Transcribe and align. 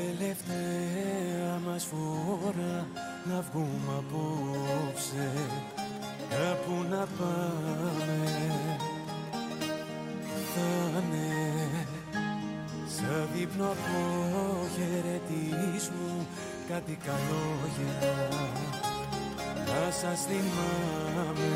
τελευταία 0.00 1.60
μας 1.66 1.84
φορά 1.84 2.86
να 3.24 3.44
βγούμε 3.52 3.92
απόψε. 3.98 5.30
Κάπου 6.28 6.84
να 6.90 7.06
πάμε 7.18 8.18
θα 10.54 10.70
είναι. 10.98 11.30
Σαν 12.96 13.28
δείπνο 13.34 13.64
αποχαιρετισμού 13.64 16.12
κάτι 16.68 16.94
καλόγερα 17.04 18.28
να 19.66 19.90
σας 19.90 20.20
θυμάμαι 20.24 21.50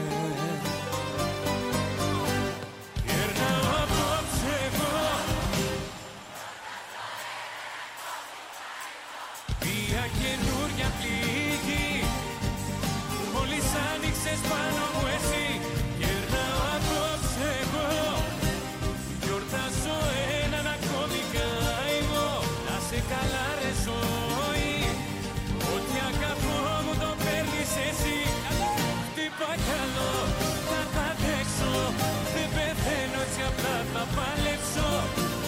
παλέψω 34.17 34.89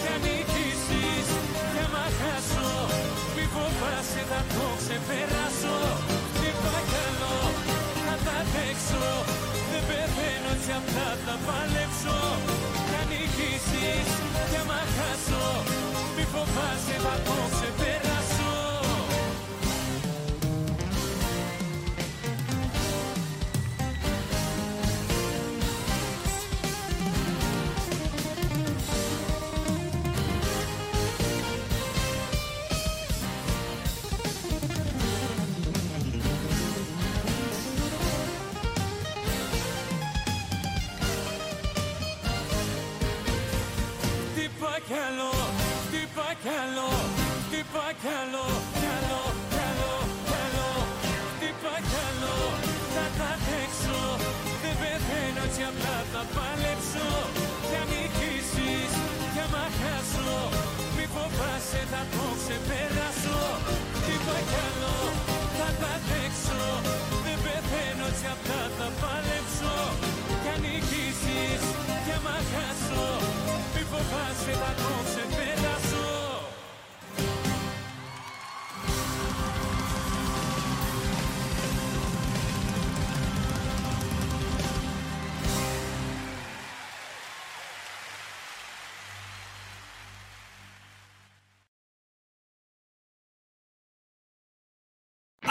Κι 0.01 0.09
αν 0.13 0.19
νικήσεις, 0.25 1.27
κι 1.73 1.81
άμα 1.85 2.05
χάσω 2.19 2.71
Μη 3.35 3.45
φοβάσαι 3.53 4.21
θα 4.31 4.41
το 4.53 4.65
ξεπεράσω. 4.81 5.77
Χτύπα 6.33 6.79
καλό, 6.93 7.37
θα 8.05 8.15
τα 8.25 8.35
αντέξω 8.41 9.07
Δεν 9.71 9.83
πεθαίνω 9.87 10.51
έτσι 10.55 10.71
απλά 10.79 11.09
θα 11.25 11.35
παλέψω. 11.47 12.19
Κι 12.87 12.95
αν 12.99 13.07
νικήσεις, 13.11 14.07
κι 14.49 14.57
άμα 14.61 14.81
χάσω 14.95 15.45
Μη 16.15 16.23
φοβάσαι 16.33 16.95
θα 17.05 17.15
το 17.27 17.37
ξεπεράσω 17.53 17.86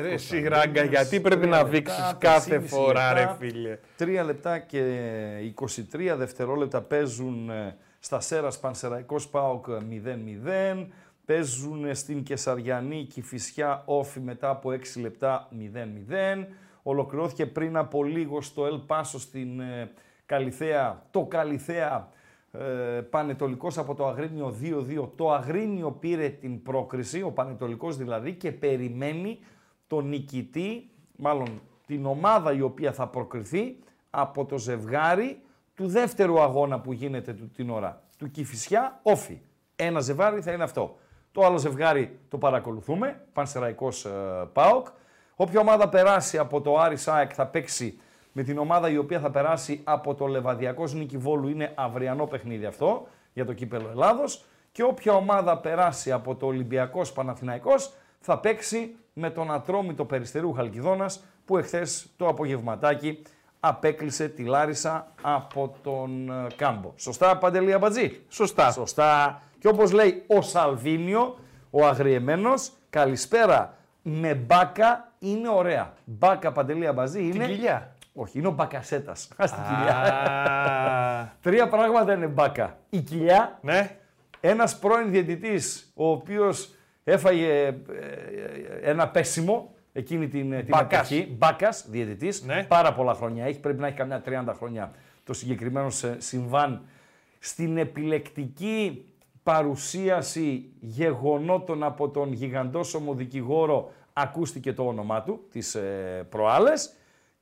Ρε 0.00 0.12
εσύ 0.12 0.48
Ράγκα, 0.48 0.84
γιατί 0.84 1.20
πρέπει 1.20 1.46
να 1.46 1.64
δείξεις 1.64 2.16
κάθε 2.18 2.60
φορά 2.60 3.12
ρε 3.12 3.34
φίλε. 3.38 3.78
3 3.98 4.22
λεπτά 4.24 4.58
και 4.58 4.82
23 5.92 6.14
δευτερόλεπτα 6.16 6.82
παίζουν 6.82 7.50
ε, 7.50 7.76
στα 7.98 8.20
Σέρας 8.20 8.60
Πανσεραϊκός 8.60 9.28
ΠΑΟΚ 9.28 9.64
0-0. 9.68 10.86
Παίζουν 11.24 11.94
στην 11.94 12.22
Κεσαριανή 12.22 13.04
Κηφισιά 13.04 13.82
Όφη 13.84 14.20
μετά 14.20 14.50
από 14.50 14.70
6 14.70 15.00
λεπτά 15.00 15.48
0-0. 16.40 16.46
Ολοκληρώθηκε 16.82 17.46
πριν 17.46 17.76
από 17.76 18.04
λίγο 18.04 18.40
στο 18.40 18.66
Ελ 18.66 18.78
Πάσο 18.78 19.18
στην 19.20 19.60
ε, 19.60 19.90
Καλιθέα, 20.26 21.02
το 21.10 21.24
Καλιθέα 21.24 22.08
ε, 22.58 22.60
Πανετολικός 23.10 23.78
από 23.78 23.94
το 23.94 24.06
Αγρίνιο 24.06 24.54
2-2. 24.62 25.08
Το 25.16 25.32
Αγρίνιο 25.32 25.90
πήρε 25.92 26.28
την 26.28 26.62
πρόκριση, 26.62 27.22
ο 27.22 27.30
Πανετολικός 27.30 27.96
δηλαδή, 27.96 28.32
και 28.34 28.52
περιμένει 28.52 29.38
τον 29.86 30.08
νικητή, 30.08 30.90
μάλλον 31.16 31.60
την 31.86 32.06
ομάδα 32.06 32.52
η 32.52 32.60
οποία 32.60 32.92
θα 32.92 33.06
προκριθεί 33.08 33.76
από 34.10 34.44
το 34.44 34.58
ζευγάρι 34.58 35.40
του 35.74 35.86
δεύτερου 35.88 36.40
αγώνα 36.40 36.80
που 36.80 36.92
γίνεται 36.92 37.32
του- 37.32 37.50
την 37.50 37.70
ώρα, 37.70 38.02
του 38.18 38.30
Κηφισιά 38.30 39.00
Όφη. 39.02 39.40
Ένα 39.76 40.00
ζευγάρι 40.00 40.40
θα 40.42 40.52
είναι 40.52 40.62
αυτό. 40.62 40.96
Το 41.32 41.44
άλλο 41.44 41.58
ζευγάρι 41.58 42.18
το 42.28 42.38
παρακολουθούμε, 42.38 43.24
Πανσεραϊκός 43.32 44.04
ε, 44.04 44.10
ΠΑΟΚ. 44.52 44.86
Όποια 45.36 45.60
ομάδα 45.60 45.88
περάσει 45.88 46.38
από 46.38 46.60
το 46.60 46.78
Άρης 46.78 47.02
ΣΑΕΚ 47.02 47.30
θα 47.34 47.46
παίξει 47.46 47.98
με 48.32 48.42
την 48.42 48.58
ομάδα 48.58 48.90
η 48.90 48.96
οποία 48.96 49.20
θα 49.20 49.30
περάσει 49.30 49.80
από 49.84 50.14
το 50.14 50.26
Λεβαδιακός 50.26 50.94
Νίκη 50.94 51.16
Βόλου. 51.16 51.48
Είναι 51.48 51.72
αυριανό 51.74 52.26
παιχνίδι 52.26 52.64
αυτό 52.64 53.06
για 53.32 53.44
το 53.44 53.52
κύπελο 53.52 53.88
Ελλάδος. 53.90 54.44
Και 54.72 54.82
όποια 54.82 55.12
ομάδα 55.12 55.58
περάσει 55.58 56.12
από 56.12 56.34
το 56.34 56.46
Ολυμπιακός 56.46 57.12
Παναθηναϊκός 57.12 57.92
θα 58.20 58.38
παίξει 58.38 58.94
με 59.12 59.30
τον 59.30 59.52
Ατρόμητο 59.52 60.04
Περιστερίου 60.04 60.52
Χαλκιδόνας 60.52 61.24
που 61.44 61.58
εχθές 61.58 62.06
το 62.16 62.28
απογευματάκι 62.28 63.22
απέκλεισε 63.60 64.28
τη 64.28 64.44
Λάρισα 64.44 65.06
από 65.22 65.74
τον 65.82 66.30
ε, 66.30 66.46
Κάμπο. 66.56 66.92
Σωστά, 66.96 67.38
Παντελή 67.38 67.72
Αμπατζή; 67.72 68.20
Σωστά. 68.28 68.70
Σωστά. 68.70 69.42
Και 69.58 69.68
όπως 69.68 69.92
λέει 69.92 70.24
ο 70.26 70.40
Σαλβίνιο, 70.42 71.38
ο 71.70 71.86
αγριεμένος, 71.86 72.72
καλησπέρα 72.90 73.76
με 74.02 74.34
μπάκα 74.34 75.12
είναι 75.18 75.48
ωραία. 75.48 75.92
Μπάκα 76.04 76.52
Παντελή 76.52 76.86
Αμπατζή 76.86 77.22
είναι... 77.22 77.46
κοιλιά. 77.46 77.91
Όχι, 78.14 78.38
είναι 78.38 78.46
ο 78.46 78.50
μπακασέτας. 78.50 79.28
Ας 79.36 79.54
την 79.54 79.62
κοιλιά. 79.62 79.96
Α, 79.96 81.28
Τρία 81.40 81.68
πράγματα 81.68 82.12
είναι 82.14 82.26
μπάκα. 82.26 82.78
Η 82.90 83.00
κοιλιά, 83.00 83.58
Ναι. 83.62 83.96
ένας 84.40 84.78
πρώην 84.78 85.10
διαιτητής, 85.10 85.92
ο 85.94 86.10
οποίος 86.10 86.74
έφαγε 87.04 87.66
ε, 87.66 87.74
ένα 88.82 89.08
πέσιμο 89.08 89.74
εκείνη 89.92 90.28
την, 90.28 90.50
την 90.50 90.64
Μπάκας. 90.68 91.10
εποχή. 91.10 91.34
Μπάκας, 91.38 91.86
διαιτητής, 91.88 92.42
Ναι. 92.42 92.64
πάρα 92.68 92.92
πολλά 92.94 93.14
χρόνια 93.14 93.44
έχει, 93.44 93.60
πρέπει 93.60 93.80
να 93.80 93.86
έχει 93.86 93.96
καμιά 93.96 94.22
30 94.26 94.54
χρόνια 94.56 94.90
το 95.24 95.32
συγκεκριμένο 95.32 95.90
σε- 95.90 96.20
συμβάν 96.20 96.82
στην 97.38 97.76
επιλεκτική 97.78 99.04
παρουσίαση 99.42 100.72
γεγονότων 100.80 101.82
από 101.82 102.08
τον 102.08 102.32
γιγαντόσωμο 102.32 103.14
δικηγόρο 103.14 103.92
ακούστηκε 104.12 104.72
το 104.72 104.86
όνομά 104.86 105.22
του 105.22 105.40
τις 105.50 105.74
ε, 105.74 106.26
προάλλες 106.28 106.92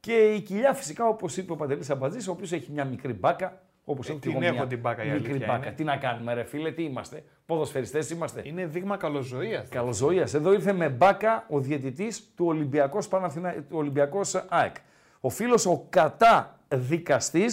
και 0.00 0.12
η 0.34 0.40
κοιλιά 0.40 0.74
φυσικά 0.74 1.06
όπως 1.06 1.36
είπε 1.36 1.52
ο 1.52 1.56
Παντελής 1.56 1.90
Αμπατζής 1.90 2.28
ο 2.28 2.30
οποίος 2.30 2.52
έχει 2.52 2.70
μια 2.72 2.84
μικρή 2.84 3.12
μπάκα 3.12 3.62
Όπως 3.84 4.08
Ε, 4.08 4.12
την 4.14 4.42
έχω 4.42 4.66
την 4.66 4.78
μπάκα, 4.78 5.04
η 5.04 5.10
Μικρή 5.10 5.28
αλήθεια 5.30 5.46
μπάκα. 5.46 5.66
είναι. 5.66 5.74
Τι 5.74 5.84
να 5.84 5.96
κάνουμε, 5.96 6.34
ρε 6.34 6.44
φίλε, 6.44 6.70
τι 6.72 6.82
είμαστε. 6.82 7.24
Ποδοσφαιριστές 7.46 8.10
είμαστε. 8.10 8.40
Είναι 8.44 8.66
δείγμα 8.66 8.96
καλοζωίας. 8.96 9.68
Καλοζωίας. 9.68 10.34
Εδώ 10.34 10.52
ήρθε 10.52 10.72
με 10.72 10.88
μπάκα 10.88 11.44
ο 11.48 11.60
διαιτητής 11.60 12.32
του 12.36 12.46
Ολυμπιακός, 12.46 13.08
Παναθηνα... 13.08 13.52
του 13.52 13.76
Ολυμπιακός 13.76 14.34
ΑΕΚ. 14.48 14.74
Ο 15.20 15.28
φίλος 15.28 15.66
ο 15.66 15.86
κατά 15.90 16.58
δικαστή. 16.68 17.44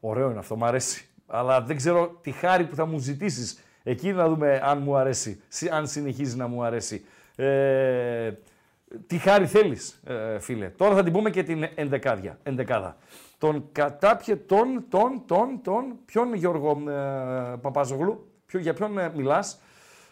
Ωραίο 0.00 0.30
είναι 0.30 0.38
αυτό, 0.38 0.56
μου 0.56 0.64
αρέσει. 0.64 1.06
Αλλά 1.26 1.60
δεν 1.62 1.76
ξέρω 1.76 2.18
τη 2.22 2.30
χάρη 2.30 2.64
που 2.64 2.74
θα 2.74 2.86
μου 2.86 2.98
ζητήσεις. 2.98 3.58
Εκεί 3.82 4.12
να 4.12 4.28
δούμε 4.28 4.60
αν 4.62 4.78
μου 4.82 4.96
αρέσει. 4.96 5.40
συ- 5.48 5.72
Αν 5.72 5.86
συνεχίζει 5.86 6.36
να 6.36 6.46
μου 6.46 6.64
αρέσει. 6.64 7.04
Ε, 7.36 8.32
τι 9.06 9.18
χάρη 9.18 9.46
θέλει, 9.46 9.78
ε, 10.04 10.38
φίλε. 10.38 10.68
Τώρα 10.68 10.94
θα 10.94 11.02
την 11.02 11.12
πούμε 11.12 11.30
και 11.30 11.42
την 11.42 11.68
ενδεκάδια. 11.74 12.38
ενδεκάδα. 12.42 12.96
Τον 13.38 13.68
κατάπιε 13.72 14.36
τον, 14.36 14.84
τον, 14.88 15.22
τον, 15.26 15.60
τον, 15.62 15.98
ποιον 16.04 16.34
Γιώργο 16.34 16.90
ε, 16.90 17.56
Παπάζογλου, 17.60 18.32
ποιο, 18.46 18.60
για 18.60 18.74
ποιον 18.74 18.98
ε, 18.98 19.12
μιλάς, 19.14 19.60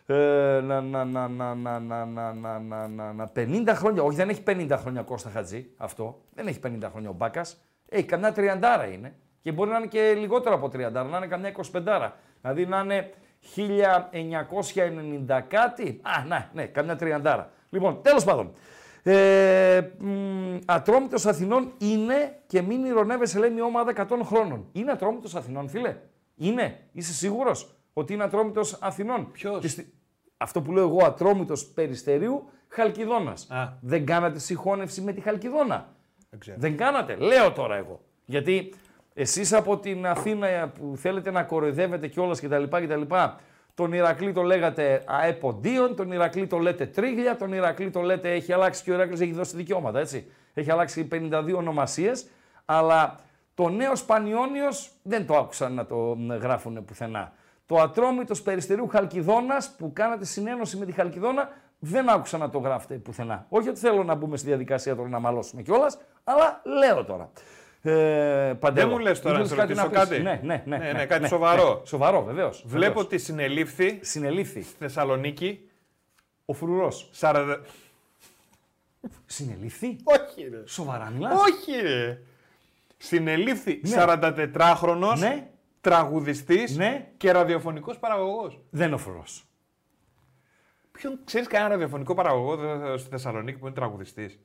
ε, 0.07 0.15
να, 0.65 0.81
να, 0.81 1.05
να, 1.05 1.29
να, 1.29 1.55
να, 1.55 1.79
να, 1.79 1.79
να, 1.79 2.35
να, 2.35 2.59
να, 2.59 2.89
να, 2.89 3.13
να, 3.13 3.31
50 3.37 3.69
χρόνια, 3.69 4.03
όχι 4.03 4.17
δεν 4.17 4.29
έχει 4.29 4.43
50 4.47 4.77
χρόνια 4.81 5.03
Κώστα 5.03 5.31
Χατζή 5.31 5.71
αυτό, 5.77 6.21
δεν 6.35 6.47
έχει 6.47 6.59
50 6.67 6.89
χρόνια 6.91 7.11
ο 7.11 7.13
Μπάκας, 7.13 7.57
έχει 7.89 8.05
καμιά 8.05 8.33
τριαντάρα 8.33 8.87
είναι 8.87 9.15
και 9.43 9.53
μπορεί 9.53 9.71
να 9.71 9.77
είναι 9.77 9.87
και 9.87 10.15
λιγότερο 10.19 10.55
από 10.55 10.69
τριαντάρα, 10.69 11.09
να 11.09 11.17
είναι 11.17 11.27
καμιά 11.27 11.53
25, 11.73 12.11
δηλαδή 12.41 12.67
να 12.67 12.81
είναι 12.81 13.11
1990 15.29 15.41
κάτι, 15.49 16.01
α, 16.03 16.25
ναι, 16.25 16.49
ναι, 16.53 16.67
καμιά 16.67 16.97
τριαντάρα. 16.97 17.51
Λοιπόν, 17.71 18.03
τέλος 18.03 18.25
πάντων, 18.25 18.53
ε, 19.03 19.81
μ, 19.99 20.57
Ατρόμητος 20.65 21.27
Αθηνών 21.27 21.73
είναι 21.79 22.39
και 22.47 22.63
μην 22.63 22.85
ηρωνεύεσαι, 22.85 23.39
λέει 23.39 23.51
μια 23.51 23.65
ομάδα 23.65 23.93
100 23.97 24.23
χρόνων. 24.25 24.67
Είναι 24.73 24.91
Ατρόμητος 24.91 25.35
Αθηνών, 25.35 25.69
φίλε; 25.69 25.97
Είναι; 26.37 26.79
Είσαι 26.93 27.13
σίγουρος 27.13 27.75
ότι 27.93 28.13
είναι 28.13 28.23
Ατρόμητος 28.25 28.79
Αθηνών; 28.81 29.31
Ποιος; 29.33 29.61
Και 29.61 29.69
στη- 29.69 29.93
Αυτό 30.37 30.63
που 30.63 30.73
λέω 30.73 30.89
εγώ, 30.89 31.05
Ατρόμητος 31.05 31.67
Περιστερίου, 31.67 32.45
Χαλκιδόνας. 32.69 33.51
Α. 33.51 33.69
Δεν 33.81 34.07
κάνατε 34.07 34.39
συγχώνευση 34.39 35.01
με 35.01 35.13
τη 35.13 35.21
Χαλκιδόνα. 35.21 35.95
Δεν 36.31 36.41
ξέρω. 36.41 36.57
Δεν 36.61 36.77
κάνατε. 36.77 37.17
Λέω 37.17 37.53
τώρα 37.53 37.77
εγώ. 37.77 38.01
Γιατί 38.25 38.75
εσείς 39.15 39.53
από 39.53 39.79
την 39.79 40.07
Αθήνα 40.07 40.69
που 40.69 40.93
θέλετε 40.97 41.31
να 41.31 41.43
κοροϊδεύετε 41.43 42.07
κιόλας 42.09 42.41
κτλ. 42.41 42.63
κτλ. 42.71 43.03
Τον 43.75 43.93
Ηρακλή 43.93 44.33
το 44.33 44.43
λέγατε 44.43 45.03
αεποντίον, 45.07 45.97
τον 45.97 46.13
Ηρακλή 46.13 46.47
το 46.47 46.59
λέτε 46.59 46.87
τρίγλια, 46.87 47.37
τον 47.37 47.53
Ηρακλή 47.53 47.91
το 47.91 48.01
λέτε 48.01 48.33
έχει 48.33 48.53
αλλάξει 48.53 48.83
και 48.83 48.91
ο 48.91 48.95
Ηρακλής 48.95 49.21
έχει 49.21 49.33
δώσει 49.33 49.57
δικαιώματα, 49.57 49.99
έτσι. 49.99 50.31
Έχει 50.55 50.71
αλλάξει 50.71 51.09
52 51.13 51.55
ονομασίες, 51.57 52.27
αλλά 52.65 53.17
το 53.55 53.69
νέος 53.69 53.99
Σπανιόνιος 53.99 54.91
δεν 55.03 55.27
το 55.27 55.37
άκουσαν 55.37 55.75
να 55.75 55.87
το 55.87 56.17
γράφουν 56.41 56.85
πουθενά. 56.85 57.33
Το 57.67 57.81
Ατρόμητος 57.81 58.43
Περιστερίου 58.43 58.89
Χαλκιδόνας 58.89 59.75
που 59.79 59.93
κάνατε 59.93 60.25
συνένωση 60.25 60.77
με 60.77 60.85
τη 60.85 60.93
Χαλκιδόνα 60.93 61.49
δεν 61.79 62.09
άκουσα 62.09 62.39
να 62.39 62.51
το 62.51 62.59
γράφετε 62.59 62.95
πουθενά. 62.95 63.47
Όχι 63.49 63.69
ότι 63.69 63.79
θέλω 63.79 64.05
να 64.05 64.15
μπούμε 64.15 64.37
στη 64.37 64.47
διαδικασία 64.47 64.97
τώρα 64.97 65.09
να 65.09 65.19
μαλώσουμε 65.19 65.63
κιόλας, 65.63 65.99
αλλά 66.25 66.61
λέω 66.65 67.05
τώρα. 67.05 67.31
Ε, 67.85 68.55
Παντέλο, 68.61 68.87
Δεν 68.89 68.97
μου 68.97 69.03
λες 69.03 69.21
τώρα 69.21 69.39
να 69.39 69.45
ήθελες 69.45 69.65
σε 69.65 69.67
ρωτήσω 69.83 69.89
πεις; 69.89 69.99
κάτι; 69.99 70.21
Ναι, 70.23 70.41
ναι, 70.43 70.63
ναι. 70.67 70.77
Ναι, 70.77 70.93
ναι, 70.93 71.07
κάτι 71.07 71.27
σοβαρό. 71.29 71.83
Σοβαρό, 71.87 72.25
βεβαίως. 72.25 72.63
Βλέπω 72.67 73.01
ότι 73.01 73.19
συνελήφθη 73.19 73.99
Συνελήφθη 74.03 74.63
στη 74.63 74.75
Θεσσαλονίκη 74.79 75.69
ο 76.45 76.53
φρουρός. 76.53 77.11
40... 77.21 77.59
Συνελήφθη; 79.27 79.97
Όχι 80.05 80.49
ρε. 80.49 80.63
Σοβαρά 80.67 81.11
μιλάς; 81.11 81.41
Όχι 81.41 81.81
ρε. 81.81 82.23
Συνελήφθη 82.97 83.81
Ναι. 83.85 83.97
44χρονος 83.99 85.19
Ναι, 85.19 85.51
τραγουδιστής 85.81 86.77
Ναι. 86.77 87.09
και 87.17 87.33
ραδιοφωνικός 87.33 87.99
παραγωγός. 87.99 88.61
δεν 88.71 88.87
είναι 88.87 88.95
ο 88.95 88.99
φρουρός. 88.99 89.45
Ποιον 90.93 91.19
ξέρεις 91.25 91.47
κανένα 91.47 91.71
ραδιοφωνικό 91.71 92.15
παραγωγό 92.15 92.57
δε- 92.57 92.97
στη 92.97 93.09
Θεσσαλονίκη 93.09 93.59
που 93.59 93.67
είναι 93.67 93.75
τραγουδιστής; 93.75 94.39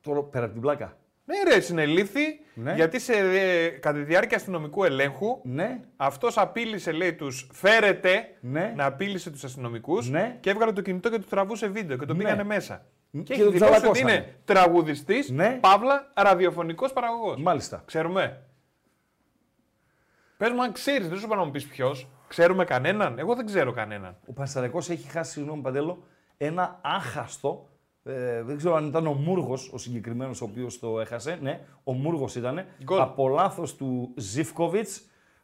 Τώρα 0.00 0.22
πέρα 0.22 0.44
από 0.44 0.52
την 0.52 0.62
πλάκα. 0.62 0.96
Ναι 1.30 1.50
ρε, 1.54 1.60
συνελήφθη 1.60 2.40
Ναι. 2.54 2.74
γιατί 2.74 2.98
σε, 3.00 3.12
ε, 3.12 3.68
κατά 3.68 3.98
τη 3.98 4.04
διάρκεια 4.04 4.36
αστυνομικού 4.36 4.84
ελέγχου 4.84 5.40
Ναι, 5.42 5.80
αυτός 5.96 6.38
απείλησε, 6.38 6.92
λέει, 6.92 7.14
τους 7.14 7.48
φέρετε 7.52 8.28
Ναι. 8.40 8.72
να 8.76 8.84
απείλησε 8.84 9.30
τους 9.30 9.44
αστυνομικούς 9.44 10.08
Ναι. 10.10 10.36
και 10.40 10.50
έβγαλε 10.50 10.72
το 10.72 10.80
κινητό 10.80 11.10
και 11.10 11.18
του 11.18 11.26
τραβούσε 11.28 11.66
βίντεο 11.68 11.96
και 11.96 12.06
τον 12.06 12.16
Ναι. 12.16 12.22
πήγανε 12.22 12.44
μέσα. 12.44 12.84
Και, 13.12 13.18
Και 13.22 13.32
έχει 13.32 13.42
τον 13.42 13.52
δηλώσει 13.52 13.72
ότι 13.72 13.80
τσαλακώσανε. 13.80 14.12
είναι 14.12 14.34
τραγουδιστής, 14.44 15.30
Ναι. 15.30 15.58
παύλα, 15.60 16.12
ραδιοφωνικός 16.14 16.92
παραγωγός. 16.92 17.40
μάλιστα. 17.42 17.82
Ξέρουμε. 17.86 18.42
Πες 20.36 20.50
μου 20.50 20.62
αν 20.62 20.72
ξέρεις, 20.72 21.08
δεν 21.08 21.18
σου 21.18 21.24
είπα 21.26 21.36
να 21.36 21.44
μου 21.44 21.50
πεις 21.50 21.66
ποιος. 21.66 22.08
Ξέρουμε 22.28 22.64
κανέναν; 22.64 23.18
Εγώ 23.18 23.34
δεν 23.34 23.46
ξέρω 23.46 23.72
κανέναν. 23.72 24.16
Ο 24.26 24.32
Πανσαρεκός 24.32 24.90
έχει 24.90 25.08
χάσει, 25.10 25.32
συγγνώμη 25.32 25.62
Παντέλο, 25.62 26.02
ένα 26.36 26.78
άχαστο. 26.82 27.68
Ε, 28.04 28.42
δεν 28.42 28.56
ξέρω 28.56 28.74
αν 28.74 28.86
ήταν 28.86 29.06
ο 29.06 29.12
Μούργος 29.12 29.70
ο 29.72 29.78
συγκεκριμένος 29.78 30.40
ο 30.40 30.44
οποίος 30.44 30.78
το 30.78 31.00
έχασε. 31.00 31.38
Ναι, 31.42 31.60
ο 31.84 31.92
Μούργος 31.92 32.34
ήταν. 32.34 32.64
Γκολ. 32.84 33.00
Από 33.00 33.28
λάθος 33.28 33.76
του 33.76 34.12
Ζιφκοβιτ. 34.16 34.88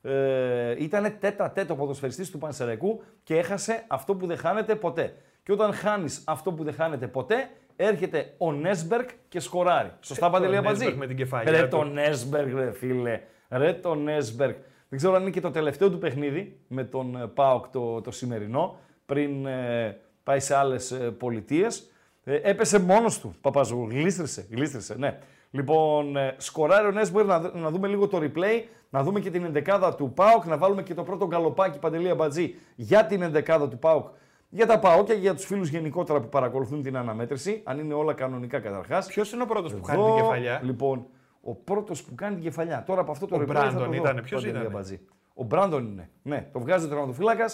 Ε, 0.02 0.74
ήταν 0.78 1.16
τέτα 1.20 1.50
τέτο 1.50 1.74
ποδοσφαιριστής 1.74 2.30
του 2.30 2.38
Πανσεραϊκού 2.38 3.02
και 3.22 3.36
έχασε 3.38 3.84
αυτό 3.86 4.14
που 4.14 4.26
δεν 4.26 4.36
χάνεται 4.36 4.74
ποτέ. 4.74 5.14
Και 5.42 5.52
όταν 5.52 5.72
χάνεις 5.72 6.22
αυτό 6.26 6.52
που 6.52 6.64
δεν 6.64 6.74
χάνεται 6.74 7.06
ποτέ, 7.06 7.50
έρχεται 7.76 8.34
ο 8.38 8.52
Νέσμπεργκ 8.52 9.06
και 9.28 9.40
σκοράρει. 9.40 9.92
Σωστά, 10.00 10.26
Ε, 10.26 10.30
Παντελή 10.30 10.54
ο 10.54 10.58
Αμπατζή. 10.58 10.78
Νέσμπεργκ 10.78 10.98
με 10.98 11.06
την 11.06 11.16
κεφαλιά 11.16 11.50
Ρε 11.52 11.62
του. 11.62 11.68
το 11.76 11.84
Νέσμπεργκ, 11.84 12.54
ρε 12.54 12.72
φίλε. 12.72 13.20
Ρε 13.48 13.72
το 13.72 13.94
Νέσμπεργκ. 13.94 14.54
Δεν 14.88 14.98
ξέρω 14.98 15.14
αν 15.14 15.22
είναι 15.22 15.30
και 15.30 15.40
το 15.40 15.50
τελευταίο 15.50 15.90
του 15.90 15.98
παιχνίδι 15.98 16.60
με 16.68 16.84
τον 16.84 17.16
ε, 17.16 17.26
ΠΑΟΚ 17.26 17.68
το, 17.68 18.00
το 18.00 18.10
σημερινό, 18.10 18.78
πριν 19.06 19.46
ε, 19.46 19.96
πάει 20.22 20.40
σε 20.40 20.54
άλλες 20.56 20.98
πολιτείες. 21.18 21.90
Ε, 22.28 22.40
έπεσε 22.42 22.78
μόνος 22.78 23.20
του, 23.20 23.34
Παπαζού. 23.40 23.86
Γλίστρησε, 23.90 24.46
γλίστρησε, 24.50 24.94
ναι. 24.98 25.18
Λοιπόν, 25.50 26.16
ε, 26.16 26.34
σκοράρει 26.38 26.86
ο 26.86 26.90
Νέσμπεργκ, 26.90 27.26
να, 27.28 27.40
δ- 27.40 27.54
να 27.54 27.70
δούμε 27.70 27.88
λίγο 27.88 28.08
το 28.08 28.18
replay, 28.22 28.62
να 28.90 29.02
δούμε 29.02 29.20
και 29.20 29.30
την 29.30 29.44
ενδεκάδα 29.44 29.94
του 29.94 30.12
ΠΑΟΚ, 30.12 30.44
να 30.46 30.56
βάλουμε 30.58 30.82
και 30.82 30.94
το 30.94 31.02
πρώτο 31.02 31.26
γκαλοπάκι 31.26 31.78
Παντελή 31.78 32.10
Αμπατζή 32.10 32.54
για 32.76 33.06
την 33.06 33.22
ενδεκάδα 33.22 33.68
του 33.68 33.78
ΠΑΟΚ. 33.78 34.06
Για 34.48 34.66
τα 34.66 34.78
ΠΑΟΚ 34.78 35.06
και 35.06 35.12
για 35.12 35.34
τους 35.34 35.44
φίλους 35.44 35.68
γενικότερα 35.68 36.20
που 36.20 36.28
παρακολουθούν 36.28 36.82
την 36.82 36.96
αναμέτρηση, 36.96 37.60
αν 37.64 37.78
είναι 37.78 37.94
όλα 37.94 38.14
κανονικά 38.14 38.60
καταρχάς. 38.60 39.06
Ποιος 39.06 39.32
είναι 39.32 39.42
ο 39.42 39.46
πρώτος 39.46 39.74
που 39.74 39.80
κάνει 39.80 40.04
την 40.04 40.14
κεφαλιά; 40.14 40.60
Λοιπόν, 40.64 41.06
ο 41.40 41.54
πρώτος 41.54 42.02
που 42.02 42.14
κάνει 42.14 42.34
την 42.34 42.44
κεφαλιά. 42.44 42.82
Τώρα 42.86 43.00
από 43.00 43.10
αυτό 43.10 43.26
το 43.26 43.36
Ο 43.36 43.38
replay 43.38 43.46
θα 43.46 43.52
το 43.52 43.60
Μπράντον 43.60 43.86
δω, 43.88 43.94
ήτανε. 43.94 44.22
Ποιος 44.22 44.40
Παντελή 44.40 44.58
ήτανε; 44.60 44.74
Αμπατζή. 44.74 45.00
Ο 45.34 45.44
Μπράντον 45.44 45.86
είναι. 45.86 46.10
Ναι, 46.22 46.48
το 46.52 46.60
βγάζει 46.60 46.84
ο 46.84 46.88
τερματοφύλακα. 46.88 47.44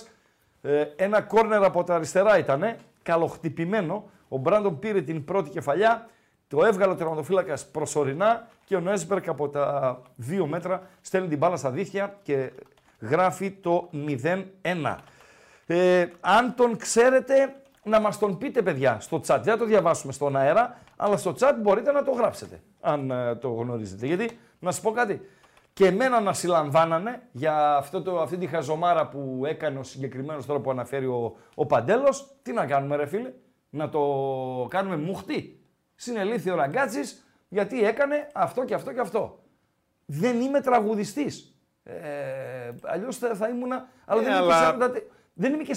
Ε, 0.63 0.85
ένα 0.97 1.23
κόρνερ 1.23 1.65
από 1.65 1.85
τα 1.85 1.95
αριστερά 1.95 2.39
ήταν. 2.39 2.77
Καλοχτυπημένο. 3.03 4.11
Ο 4.33 4.37
Μπράντον 4.37 4.79
πήρε 4.79 5.01
την 5.01 5.25
πρώτη 5.25 5.51
κεφαλιά. 5.51 6.07
Το 6.49 6.65
έβγαλε 6.65 6.93
ο 6.93 6.95
τερματοφύλακας 6.95 7.67
προσωρινά 7.67 8.49
και 8.65 8.77
ο 8.77 8.81
Νέσμπερκ 8.81 9.29
από 9.29 9.49
τα 9.49 9.99
δύο 10.17 10.47
μέτρα 10.47 10.83
στέλνει 11.01 11.29
την 11.29 11.39
μπάλα 11.39 11.57
στα 11.57 11.71
δίχτυα 11.71 12.19
και 12.23 12.53
γράφει 13.01 13.51
το 13.51 13.91
0-1. 14.63 14.97
Ε, 15.67 16.07
αν 16.21 16.55
τον 16.55 16.77
ξέρετε, 16.77 17.55
να 17.83 18.01
μας 18.01 18.19
τον 18.19 18.39
πείτε 18.39 18.63
παιδιά 18.63 19.01
στο 19.01 19.17
chat. 19.17 19.41
Δεν 19.43 19.53
θα 19.53 19.57
το 19.57 19.65
διαβάσουμε 19.65 20.13
στον 20.13 20.37
αέρα, 20.37 20.79
αλλά 20.97 21.17
στο 21.17 21.35
chat 21.39 21.53
μπορείτε 21.63 21.93
να 21.93 22.03
το 22.03 22.11
γράψετε, 22.11 22.63
αν 22.81 23.11
ε, 23.11 23.35
το 23.35 23.49
γνωρίζετε. 23.49 24.07
Γιατί, 24.07 24.39
να 24.59 24.71
σας 24.71 24.81
πω 24.81 24.91
κάτι, 24.91 25.21
και 25.73 25.87
εμένα 25.87 26.21
να 26.21 26.33
συλλαμβάνανε 26.33 27.23
για 27.33 27.77
αυτό 27.77 28.03
το, 28.03 28.21
αυτή 28.21 28.37
τη 28.37 28.47
χαζομάρα 28.47 29.09
που 29.09 29.43
έκανε 29.47 29.79
ο 29.79 29.83
συγκεκριμένος 29.83 30.47
τώρα 30.47 30.61
που 30.61 30.71
αναφέρει 30.71 31.07
ο, 31.07 31.37
ο 31.55 31.67
Παντέλος. 31.67 32.35
Τι 32.43 32.53
να 32.53 32.67
κάνουμε 32.67 32.97
ρε 32.97 33.07
φίλε, 33.07 33.33
να 33.75 33.89
το 33.89 34.01
κάνουμε 34.71 34.97
μουχτή. 34.97 35.61
Συνελήφθη 35.95 36.51
ο 36.51 36.55
Ραγκάτσης 36.55 37.27
γιατί 37.49 37.85
έκανε 37.85 38.29
αυτό 38.35 38.65
και 38.65 38.75
αυτό 38.75 38.93
και 38.93 39.01
αυτό. 39.01 39.43
Δεν 40.07 40.41
είμαι 40.41 40.61
τραγουδιστής. 40.61 41.57
Ε, 41.85 42.73
αλλιώς 42.83 43.17
θα, 43.19 43.35
θα 43.35 43.49
ήμουνα... 43.49 43.89
Αλλά, 44.05 44.21
Ε, 44.21 44.25
δεν, 44.25 44.33
είμαι 44.43 44.55
αλλά- 44.55 44.79
και 44.89 44.95
40, 45.01 45.03
δεν 45.35 45.53
είμαι 45.55 45.63
και 45.63 45.77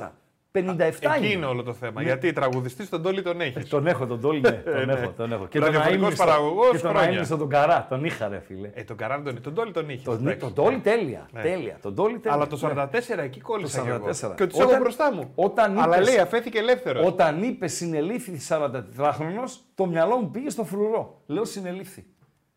44. 0.00 0.10
57 0.52 0.80
Εκεί 0.80 0.98
είμαι. 1.18 1.26
είναι 1.26 1.46
όλο 1.46 1.62
το 1.62 1.72
θέμα. 1.72 2.02
Γιατί 2.02 2.32
τραγουδιστής 2.32 2.88
τον 2.88 3.02
Τόλι 3.02 3.22
τον 3.22 3.40
έχεις. 3.40 3.68
Τον 3.68 3.86
έχω, 3.86 4.06
τον 4.06 4.20
Τόλι, 4.20 4.40
ναι, 4.40 4.50
τον 4.50 4.86
ναι. 4.86 4.92
έχω, 4.92 5.10
τον 5.16 5.32
έχω. 5.32 5.46
Και 5.46 5.58
Ραδιοφωνικός 5.58 6.02
αείμνηστο- 6.02 6.26
παραγωγός 6.26 6.70
Και 6.70 6.78
τον 6.78 6.90
χρόνια. 6.90 7.08
αείμνηστο 7.08 7.36
τον 7.36 7.48
Καρά, 7.48 7.86
τον 7.88 8.04
είχα 8.04 8.28
ρε 8.28 8.40
φίλε. 8.40 8.70
Ε, 8.74 8.82
τον 8.84 8.96
Καράν 8.96 9.24
τον, 9.24 9.42
τον 9.42 9.54
Τόλι 9.54 9.72
τον 9.72 9.88
είχες. 9.88 10.02
Τον, 10.02 10.14
εντάξει. 10.20 10.38
τον 10.38 10.54
Τόλι 10.54 10.78
τέλεια, 10.78 11.28
Ναι. 11.32 11.40
τέλεια. 11.42 11.78
Τον 11.82 11.94
Τόλι 11.94 12.18
τέλεια. 12.18 12.32
Αλλά 12.36 12.46
το 12.46 12.56
44 12.56 13.16
Ναι. 13.16 13.22
εκεί 13.22 13.40
κόλλησα 13.40 13.78
Το 13.78 13.84
κι 13.84 13.90
εγώ. 13.90 14.04
44. 14.12 14.34
Και 14.36 14.42
ότι 14.42 14.54
Όταν- 14.56 14.68
έχω 14.68 14.78
μπροστά 14.78 15.12
μου. 15.14 15.32
όταν 15.34 15.78
Αλλά 15.78 15.96
είπες- 15.96 16.08
λέει 16.08 16.18
αφέθηκε 16.18 16.58
ελεύθερος. 16.58 17.06
Όταν 17.06 17.42
είπες 17.42 17.72
συνελήφθη 17.72 18.36
44χρονο, 18.38 19.42
το 19.74 19.86
μυαλό 19.86 20.16
μου 20.16 20.30
πήγε 20.30 20.50
στο 20.50 20.64
φρουρό. 20.64 21.22
Λέω 21.26 21.44
συνελήφθη. 21.44 22.06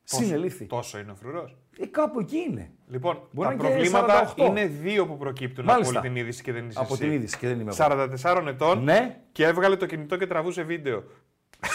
Συνελήφθη. 0.04 0.66
Τόσο 0.66 0.98
είναι 1.00 1.12
ο 1.12 1.16
φρουρός; 1.16 1.58
Ε, 1.82 1.86
κάπου 1.86 2.20
εκεί 2.20 2.38
είναι. 2.50 2.72
Λοιπόν, 2.88 3.20
Μπορεί 3.32 3.48
τα 3.48 3.54
να 3.64 3.70
είναι 3.70 3.80
και 3.84 3.90
προβλήματα 3.90 4.34
48. 4.38 4.46
είναι 4.48 4.66
δύο 4.66 5.06
που 5.08 5.18
προκύπτουν 5.18 5.66
Μάλιστα. 5.66 5.90
από 5.90 6.00
όλη 6.00 6.08
την 6.14 6.22
είδηση 6.22 6.44
και 6.44 6.52
δεν 6.52 6.68
είσαι 6.68 6.80
Από 6.80 6.94
εσύ. 6.94 7.02
την 7.04 7.12
είδηση 7.12 7.38
και 7.38 7.48
δεν 7.48 7.60
είμαι 7.60 7.72
εγώ. 7.80 8.08
44 8.44 8.48
ετών 8.48 8.84
Ναι. 8.84 9.18
και 9.32 9.46
έβγαλε 9.46 9.76
το 9.76 9.86
κινητό 9.86 10.18
και 10.18 10.28
τραβούσε 10.28 10.62
βίντεο. 10.62 11.04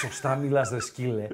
Σωστά 0.01 0.35
μιλάς, 0.37 0.71
ρε 0.71 0.81
σκύλε. 0.81 1.27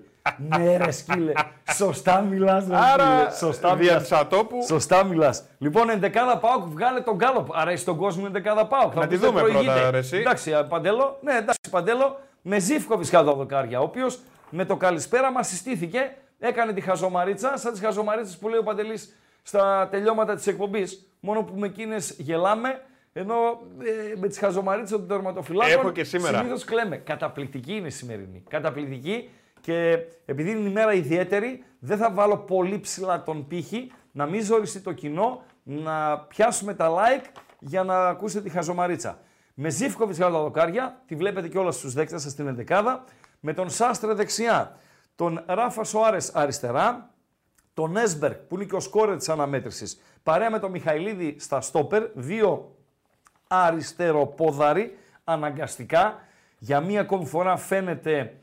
ναι, 0.59 0.77
ρε 0.77 0.91
σκύλε. 0.91 1.33
Σωστά 1.75 2.21
μιλάς, 2.21 2.67
ρε 2.69 2.75
σκύλε. 2.75 2.87
Άρα, 2.93 3.31
Σωστά 3.31 3.69
δια 3.77 3.77
μιλάς. 3.93 4.03
της 4.03 4.13
ατόπου, 4.13 4.63
Σωστά 4.67 5.05
μιλάς. 5.05 5.45
Λοιπόν, 5.59 5.91
εντεκάδα 5.91 6.39
Πάουκ, 6.39 6.67
βγάλε 6.69 7.01
τον 7.01 7.15
Γκάλοπ. 7.17 7.57
Αρέσει 7.57 7.85
τον 7.85 7.97
κόσμο 7.97 8.23
η 8.25 8.29
εντεκάδα 8.29 8.67
Πάουκ. 8.67 8.93
Θα 8.95 8.99
Να 9.01 9.05
μου 9.05 9.11
τη 9.11 9.15
πείτε, 9.17 9.27
δούμε 9.27 9.41
προηγείται. 9.41 9.73
πρώτα, 9.73 9.91
ρε, 9.91 9.99
εσύ. 9.99 10.17
Εντάξει, 10.17 10.55
α, 10.55 10.65
Παντέλο. 10.65 11.19
Ναι, 11.23 11.33
εντάξει, 11.37 11.71
Παντέλο. 11.71 12.19
Με 12.43 12.59
Ζήφκοβιτς 12.59 13.11
κάτω 13.11 13.29
από 13.31 13.39
δοκάρια. 13.39 13.81
Ο 13.81 13.83
οποίος 13.83 14.19
με 14.51 14.65
το 14.65 14.77
καλησπέρα 14.77 15.33
μας 15.33 15.49
συστήθηκε, 15.49 16.15
έκανε 16.43 16.73
τη 16.73 16.81
χαζομαρίτσα, 16.81 17.57
σαν 17.57 17.73
τις 17.73 17.81
χαζομαρίτσες 17.81 18.39
που 18.39 18.49
λέει 18.49 18.59
ο 18.59 18.63
Παντελής 18.63 19.17
στα 19.43 19.89
τελειώματα 19.91 20.35
της 20.35 20.47
εκπομπής. 20.47 21.07
Μόνο 21.21 21.43
που 21.43 21.59
με 21.59 21.67
εκείνες 21.67 22.15
γελάμε, 22.19 22.83
ενώ 23.13 23.35
ε, 23.83 24.19
με 24.19 24.29
τις 24.29 24.39
χαζομαρίτσες 24.39 24.99
των 24.99 25.09
τερματοφυλάκων 25.09 25.73
Έχω 25.73 25.91
και 25.91 26.05
σήμερα. 26.05 26.39
συνήθως 26.39 26.65
κλαίμε. 26.65 26.97
Καταπληκτική 26.97 27.75
είναι 27.75 27.87
η 27.87 27.91
σημερινή. 27.91 28.45
Καταπληκτική 28.49 29.31
και 29.61 29.99
επειδή 30.25 30.51
είναι 30.51 30.69
η 30.69 30.73
μέρα 30.73 30.93
ιδιαίτερη, 30.93 31.65
δεν 31.79 31.99
θα 31.99 32.11
βάλω 32.11 32.37
πολύ 32.37 32.81
ψηλά 32.81 33.23
τον 33.23 33.47
πύχη, 33.47 33.93
να 34.13 34.27
μην 34.27 34.43
ζοριστεί 34.43 34.81
το 34.81 34.93
κοινό, 34.93 35.43
να 35.63 36.19
πιάσουμε 36.19 36.75
τα 36.75 36.91
like 36.91 37.25
για 37.59 37.83
να 37.83 38.09
ακούσετε 38.09 38.43
τη 38.43 38.51
χαζομαρίτσα. 38.51 39.19
Με 39.55 39.71
Ζήφκοβιτς 39.71 40.19
κάτω 40.19 40.33
τα 40.33 40.41
δοκάρια, 40.41 41.03
τη 41.07 41.15
βλέπετε 41.15 41.49
και 41.49 41.59
όλα 41.59 41.71
στους 41.71 41.93
δέκτες 41.93 42.23
σας 42.23 42.33
στην 42.33 42.47
ενδεκάδα, 42.47 43.05
με 43.41 43.53
τον 43.53 43.71
Σάστρε 43.71 44.15
δεξιά, 44.15 44.77
τον 45.15 45.45
Ράφα 45.47 45.85
Σοάρες 45.85 46.35
αριστερά, 46.35 47.11
τον 47.75 47.97
Έσμπερκ 47.97 48.39
που 48.39 48.55
είναι 48.55 48.65
και 48.65 48.75
ο 48.75 48.81
σκόρερ 48.81 49.17
της 49.17 49.29
αναμέτρησης, 49.29 50.01
παρέα 50.23 50.51
με 50.51 50.59
τον 50.59 50.71
Μιχαηλίδη 50.71 51.37
στα 51.39 51.61
στόπερ, 51.61 52.09
δύο 52.15 52.77
αριστεροπόδαροι 53.49 54.97
αναγκαστικά. 55.25 56.19
Για 56.59 56.81
μία 56.81 57.01
ακόμη 57.01 57.27
φορά 57.27 57.57
φαίνεται 57.57 58.37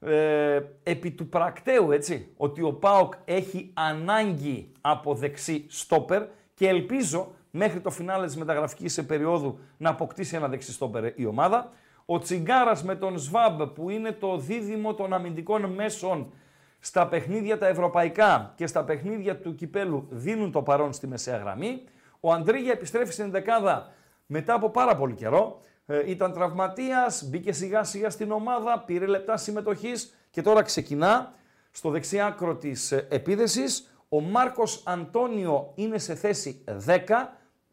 ε, 0.00 0.60
επί 0.82 1.10
του 1.10 1.28
πρακτέου 1.28 1.90
έτσι, 1.92 2.32
ότι 2.36 2.62
ο 2.62 2.72
ΠΑΟΚ 2.72 3.14
έχει 3.24 3.70
ανάγκη 3.74 4.72
από 4.80 5.14
δεξί 5.14 5.66
στόπερ 5.68 6.22
και 6.54 6.68
ελπίζω 6.68 7.32
μέχρι 7.50 7.80
το 7.80 7.90
φινάλε 7.90 8.26
της 8.26 8.36
μεταγραφικής 8.36 8.92
σε 8.92 9.02
περίοδου 9.02 9.58
να 9.76 9.90
αποκτήσει 9.90 10.36
ένα 10.36 10.48
δεξί 10.48 10.72
στόπερ 10.72 11.18
η 11.20 11.26
ομάδα. 11.26 11.72
Ο 12.08 12.18
Τσιγκάρας 12.18 12.82
με 12.84 12.94
τον 12.94 13.18
Σβάμπ 13.18 13.62
που 13.62 13.90
είναι 13.90 14.12
το 14.12 14.36
δίδυμο 14.36 14.94
των 14.94 15.12
αμυντικών 15.12 15.64
μέσων 15.64 16.32
στα 16.78 17.08
παιχνίδια 17.08 17.58
τα 17.58 17.66
ευρωπαϊκά 17.66 18.52
και 18.56 18.66
στα 18.66 18.84
παιχνίδια 18.84 19.40
του 19.40 19.54
κυπέλου 19.54 20.06
δίνουν 20.10 20.52
το 20.52 20.62
παρόν 20.62 20.92
στη 20.92 21.06
μεσαία 21.06 21.36
γραμμή. 21.36 21.82
Ο 22.20 22.32
Αντρίγια 22.32 22.72
επιστρέφει 22.72 23.12
στην 23.12 23.30
δεκάδα 23.30 23.92
μετά 24.26 24.54
από 24.54 24.70
πάρα 24.70 24.96
πολύ 24.96 25.14
καιρό. 25.14 25.60
Ε, 25.86 26.10
ήταν 26.10 26.32
τραυματίας, 26.32 27.24
μπήκε 27.28 27.52
σιγά 27.52 27.84
σιγά 27.84 28.10
στην 28.10 28.30
ομάδα, 28.30 28.78
πήρε 28.78 29.06
λεπτά 29.06 29.36
συμμετοχής 29.36 30.14
και 30.30 30.42
τώρα 30.42 30.62
ξεκινά 30.62 31.34
στο 31.70 31.90
δεξί 31.90 32.20
άκρο 32.20 32.56
της 32.56 32.92
ε, 32.92 33.06
επίδεσης. 33.10 33.90
Ο 34.08 34.20
Μάρκος 34.20 34.82
Αντώνιο 34.86 35.72
είναι 35.74 35.98
σε 35.98 36.14
θέση 36.14 36.64
10, 36.86 36.98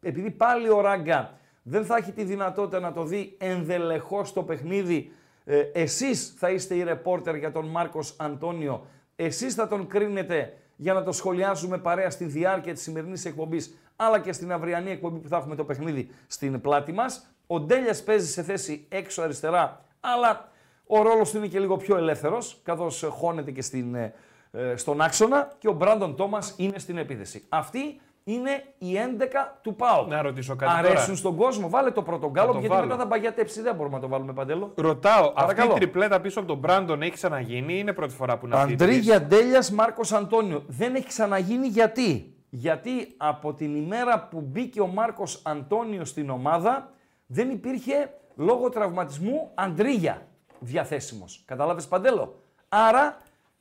επειδή 0.00 0.30
πάλι 0.30 0.68
ο 0.68 0.80
Ράγκα 0.80 1.38
δεν 1.66 1.84
θα 1.84 1.96
έχει 1.96 2.12
τη 2.12 2.24
δυνατότητα 2.24 2.80
να 2.80 2.92
το 2.92 3.04
δει 3.04 3.36
ενδελεχώς 3.38 4.32
το 4.32 4.42
παιχνίδι. 4.42 5.12
Ε, 5.44 5.58
εσείς 5.58 6.34
θα 6.36 6.50
είστε 6.50 6.74
οι 6.74 6.82
ρεπόρτερ 6.82 7.36
για 7.36 7.52
τον 7.52 7.66
Μάρκος 7.66 8.14
Αντώνιο. 8.18 8.86
Εσείς 9.16 9.54
θα 9.54 9.68
τον 9.68 9.86
κρίνετε 9.86 10.56
για 10.76 10.92
να 10.92 11.02
το 11.02 11.12
σχολιάσουμε 11.12 11.78
παρέα 11.78 12.10
στη 12.10 12.24
διάρκεια 12.24 12.72
της 12.72 12.82
σημερινής 12.82 13.24
εκπομπής, 13.24 13.74
αλλά 13.96 14.20
και 14.20 14.32
στην 14.32 14.52
αυριανή 14.52 14.90
εκπομπή 14.90 15.18
που 15.18 15.28
θα 15.28 15.36
έχουμε 15.36 15.54
το 15.54 15.64
παιχνίδι 15.64 16.10
στην 16.26 16.60
πλάτη 16.60 16.92
μας. 16.92 17.26
Ο 17.46 17.60
Ντέλιας 17.60 18.02
παίζει 18.02 18.26
σε 18.26 18.42
θέση 18.42 18.86
έξω 18.88 19.22
αριστερά, 19.22 19.84
αλλά 20.00 20.48
ο 20.86 21.02
ρόλος 21.02 21.30
του 21.30 21.36
είναι 21.36 21.46
και 21.46 21.58
λίγο 21.58 21.76
πιο 21.76 21.96
ελεύθερος, 21.96 22.60
καθώς 22.62 23.06
χώνεται 23.10 23.50
και 23.50 23.62
στην, 23.62 23.94
ε, 23.94 24.14
ε, 24.52 24.76
στον 24.76 25.00
άξονα 25.00 25.52
και 25.58 25.68
ο 25.68 25.72
Μπράντον 25.72 26.16
Τόμας 26.16 26.54
είναι 26.56 26.78
στην 26.78 26.98
επίθεση. 26.98 27.44
Αυτή 27.48 28.00
είναι 28.24 28.50
η 28.78 28.94
11 29.18 29.58
του 29.62 29.74
ΠΑΟΚ. 29.76 30.08
Να 30.08 30.22
ρωτήσω 30.22 30.56
κάτι 30.56 30.72
Αρέσουν 30.78 31.00
τώρα. 31.04 31.16
στον 31.16 31.36
κόσμο. 31.36 31.68
Βάλε 31.68 31.90
το 31.90 32.02
πρώτο 32.02 32.30
γκάλο, 32.30 32.52
το 32.52 32.58
γιατί 32.58 32.74
βάλω. 32.74 32.86
μετά 32.86 32.98
θα 32.98 33.06
παγιατέψει. 33.06 33.62
Δεν 33.62 33.74
μπορούμε 33.74 33.94
να 33.94 34.00
το 34.00 34.08
βάλουμε 34.08 34.32
παντέλο. 34.32 34.72
Ρωτάω, 34.76 35.22
αυτή 35.24 35.34
Παρακαλώ. 35.40 35.70
η 35.70 35.74
τριπλέτα 35.74 36.20
πίσω 36.20 36.38
από 36.38 36.48
τον 36.48 36.58
Μπράντον 36.58 37.02
έχει 37.02 37.10
ξαναγίνει 37.12 37.74
ή 37.74 37.76
είναι 37.80 37.92
πρώτη 37.92 38.14
φορά 38.14 38.38
που 38.38 38.46
είναι 38.46 38.56
αυτή. 38.56 38.70
η 38.70 38.74
Αντρίγια 38.74 39.22
Ντέλια 39.22 39.64
Μάρκος 39.72 40.12
Αντώνιο. 40.12 40.62
Δεν 40.66 40.94
έχει 40.94 41.06
ξαναγίνει 41.06 41.66
γιατί; 41.66 42.34
Γιατί 42.50 43.14
από 43.16 43.54
την 43.54 43.76
ημέρα 43.76 44.28
που 44.30 44.40
μπήκε 44.40 44.80
ο 44.80 44.86
Μάρκος 44.86 45.40
Αντώνιο 45.44 46.04
στην 46.04 46.30
ομάδα 46.30 46.90
δεν 47.26 47.50
υπήρχε 47.50 48.10
λόγω 48.36 48.68
τραυματισμού 48.68 49.50
Αντρίγια 49.54 50.26
διαθέσιμος. 50.58 51.42
Κατάλαβες 51.46 51.86
παντέλο; 51.86 52.42
Άρα 52.68 53.16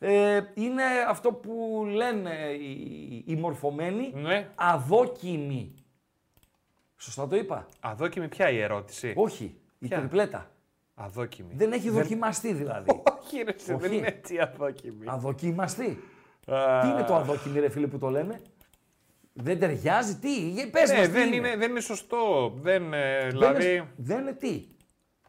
ε, 0.07 0.41
είναι 0.53 0.83
αυτό 1.07 1.33
που 1.33 1.83
λένε 1.93 2.31
οι, 2.59 3.23
οι 3.27 3.35
μορφωμένοι 3.35 4.11
Ναι. 4.15 4.49
αδόκιμοι. 4.55 5.73
Σωστά 6.97 7.27
το 7.27 7.35
είπα; 7.35 7.67
Αδόκιμη 7.79 8.27
ποια 8.27 8.49
η 8.49 8.59
ερώτηση; 8.59 9.13
Όχι, 9.15 9.43
η 9.79 9.87
Ποια; 9.87 9.97
τριπλέτα. 9.99 10.51
Αδόκιμη. 10.95 11.53
Δεν 11.55 11.71
έχει 11.71 11.89
δοκιμαστεί 11.89 12.53
δηλαδή. 12.53 12.89
Όχι, 13.23 13.41
ρε, 13.43 13.53
σε, 13.57 13.75
δεν 13.75 13.89
Όχι. 13.89 13.97
είναι 13.97 14.07
έτσι 14.07 14.39
αδόκιμη. 14.39 15.05
Αδοκιμαστεί. 15.05 15.99
Α, 16.47 16.79
Τι 16.81 16.87
είναι 16.87 17.03
το 17.03 17.15
αδόκιμη, 17.15 17.59
ρε 17.59 17.69
φίλε, 17.69 17.87
που 17.87 17.97
το 17.97 18.09
λένε; 18.09 18.41
Δεν 19.33 19.59
ταιριάζει, 19.59 20.15
τι, 20.15 20.49
για- 20.49 20.69
πες 20.69 20.89
Ναι, 20.91 20.97
μας 20.97 21.05
τι 21.05 21.11
δεν, 21.11 21.27
είναι. 21.27 21.35
είναι, 21.47 21.55
δεν 21.57 21.69
είναι 21.69 21.79
σωστό. 21.79 22.53
Δεν, 22.61 22.93
ε, 22.93 23.19
Δεν 23.21 23.29
δηλαδή. 23.29 23.73
είναι, 23.75 23.87
δεν 23.95 24.19
είναι 24.21 24.33
τι; 24.33 24.63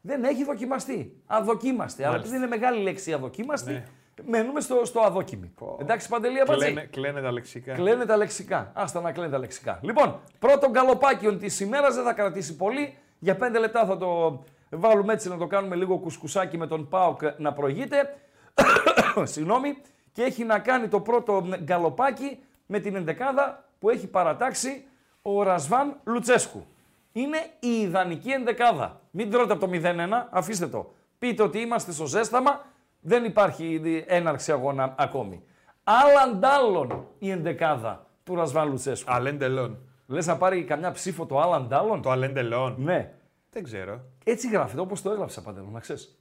Δεν 0.00 0.25
έχει 0.25 0.45
δοκιμαστεί. 0.45 1.23
Αδοκίμαστε. 1.26 2.02
Αλλά 2.04 2.12
Μάλιστα. 2.12 2.35
επειδή 2.37 2.47
είναι 2.47 2.57
μεγάλη 2.57 2.83
λέξη 2.83 3.12
αδοκίμαστη, 3.12 3.73
Ναι. 3.73 3.85
Μένουμε 4.26 4.61
στο, 4.61 4.85
στο 4.85 5.00
αδόκιμη. 5.00 5.54
Εντάξει, 5.78 6.09
Παντελή 6.09 6.40
Αμπατζή. 6.40 6.64
Κλαίνε, 6.66 6.88
κλαίνε 6.90 7.21
τα 7.21 7.33
λεξικά. 7.33 7.73
Κλαίνε 7.73 8.04
τα 8.04 8.16
λεξικά. 8.16 8.71
Άστα 8.75 9.00
να 9.00 9.12
κλαίνε 9.12 9.30
τα 9.30 9.38
λεξικά. 9.38 9.78
Λοιπόν, 9.83 10.21
πρώτο 10.38 10.71
γκαλοπάκιον 10.71 11.38
της 11.38 11.61
ημέρας 11.61 11.94
δεν 11.94 12.04
θα 12.04 12.12
κρατήσει 12.12 12.56
πολύ. 12.56 12.94
Για 13.18 13.37
πέντε 13.37 13.59
λεπτά 13.59 13.85
θα 13.87 13.97
το 13.97 14.42
βάλουμε 14.71 15.12
έτσι 15.12 15.28
να 15.28 15.37
το 15.37 15.47
κάνουμε 15.47 15.76
λίγο 15.76 15.99
κουσκουσάκι 15.99 16.56
με 16.59 16.66
τον 16.66 16.88
Πάοκ 16.88 17.21
να 17.38 17.52
προηγείται. 17.52 18.16
Συγγνώμη. 19.23 19.76
Και 20.12 20.23
έχει 20.23 20.44
να 20.44 20.59
κάνει 20.59 20.88
το 20.88 21.00
πρώτο 21.00 21.44
γκαλοπάκι 21.62 22.38
με 22.66 22.78
την 22.78 22.94
ενδεκάδα 22.94 23.64
που 23.78 23.90
έχει 23.90 24.06
παρατάξει 24.06 24.85
ο 25.23 25.42
Ρασβάν 25.42 25.97
Λουτσέσκου. 26.04 26.66
Είναι 27.12 27.38
η 27.61 27.68
ιδανική 27.68 28.30
ενδεκάδα. 28.30 29.00
Μην 29.11 29.30
τρώτε 29.30 29.52
από 29.52 29.66
το 29.66 29.73
0-1, 29.83 30.26
αφήστε 30.30 30.66
το. 30.66 30.92
Πείτε 31.18 31.42
ότι 31.42 31.59
είμαστε 31.59 31.92
στο 31.92 32.06
ζέσταμα, 32.06 32.64
δεν 33.06 33.25
υπάρχει 33.25 33.80
έναρξη 34.06 34.52
αγώνα 34.52 34.94
ακόμη. 34.99 35.42
Άλλαν 35.84 36.44
άλλον 36.44 37.06
η 37.18 37.30
ενδεκάδα 37.30 38.06
του 38.25 38.34
Ρασβάν 38.34 38.68
Λουτσέσκου. 38.68 39.12
Αλέντελον. 39.12 39.78
Λες 40.06 40.26
να 40.26 40.37
πάρει 40.37 40.64
καμιά 40.64 40.90
ψήφο 40.90 41.26
το 41.26 41.40
άλλαν 41.40 41.68
άλλον. 41.73 42.02
Το 42.02 42.11
Αλέντελον. 42.11 42.75
Ναι. 42.78 43.12
Δεν 43.50 43.62
ξέρω. 43.62 44.00
Έτσι 44.25 44.49
γράφεται, 44.49 44.80
όπως 44.80 45.02
το 45.02 45.11
έγραψα 45.11 45.42
παντέλο, 45.42 45.68
να 45.73 45.80
ξέρεις. 45.80 46.18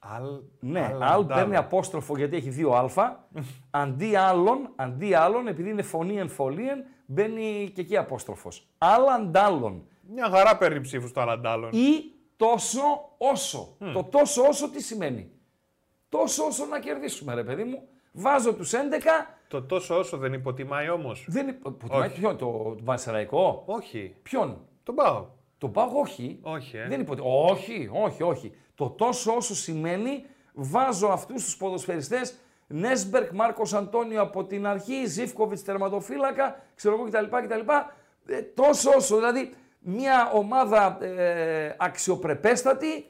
Αλ... 0.00 0.24
Ναι, 0.60 0.80
Αλαντάλον. 0.84 1.12
αλ 1.12 1.24
παίρνει 1.24 1.56
απόστροφο 1.56 2.16
γιατί 2.16 2.36
έχει 2.36 2.50
δύο 2.50 2.72
α. 2.72 3.16
αντί 3.80 4.16
άλλων, 4.16 4.72
αντί 4.76 5.14
άλλων, 5.14 5.46
επειδή 5.46 5.70
είναι 5.70 5.82
φωνή 5.82 6.18
εμφολίεν, 6.18 6.84
μπαίνει 7.06 7.70
και 7.74 7.80
εκεί 7.80 7.96
απόστροφος. 7.96 8.68
Άλλαν 8.78 9.32
άλλον. 9.36 9.86
Μια 10.12 10.30
χαρά 10.30 10.56
παίρνει 10.56 10.80
ψήφους 10.80 11.12
το 11.12 11.20
Αλαντάλον. 11.20 11.70
Ή 11.72 12.14
τόσο 12.36 12.80
όσο. 13.18 13.76
Το 13.92 14.04
τόσο 14.04 14.42
όσο 14.42 14.70
τι 14.70 14.82
σημαίνει. 14.82 15.30
Τόσο 16.10 16.44
όσο 16.44 16.66
να 16.66 16.78
κερδίσουμε, 16.78 17.34
ρε 17.34 17.44
παιδί 17.44 17.64
μου. 17.64 17.88
Βάζω 18.12 18.54
τους 18.54 18.72
11. 18.72 18.76
Το 19.48 19.62
τόσο 19.62 19.98
όσο 19.98 20.16
δεν 20.16 20.32
υποτιμάει 20.32 20.88
όμως. 20.90 21.24
Δεν 21.28 21.48
υπο- 21.48 21.68
Υποτιμάει 21.68 22.08
Όχι. 22.08 22.18
ποιον, 22.20 22.36
το 22.36 22.76
Βασεραϊκό. 22.82 23.62
Όχι. 23.66 24.14
Ποιον; 24.22 24.66
Τον 24.82 24.94
πάω. 24.94 25.26
Το 25.58 25.68
πάω 25.68 25.90
όχι. 25.94 26.38
Όχι, 26.42 26.76
ε. 26.76 26.86
Δεν 26.88 27.00
υποτε... 27.00 27.22
Όχι, 27.24 27.90
όχι, 27.92 28.22
όχι. 28.22 28.52
Το 28.74 28.90
τόσο 28.90 29.32
όσο 29.34 29.54
σημαίνει 29.54 30.24
βάζω 30.54 31.08
αυτούς 31.08 31.44
τους 31.44 31.56
ποδοσφαιριστές 31.56 32.34
Νέσμπερκ, 32.66 33.30
Μάρκος 33.32 33.74
Αντώνιο 33.74 34.22
από 34.22 34.44
την 34.44 34.66
αρχή, 34.66 35.06
Ζήφκοβιτς 35.06 35.64
τερματοφύλακα, 35.64 36.62
ξέρω 36.74 36.94
εγώ 36.94 37.04
κτλ. 37.04 37.36
κτλ. 37.46 37.72
Ε, 38.26 38.42
τόσο 38.42 38.90
όσο. 38.96 39.16
Δηλαδή 39.16 39.52
μια 39.80 40.30
ομάδα 40.34 40.98
ε, 41.04 41.74
αξιοπρεπέστατη, 41.78 43.06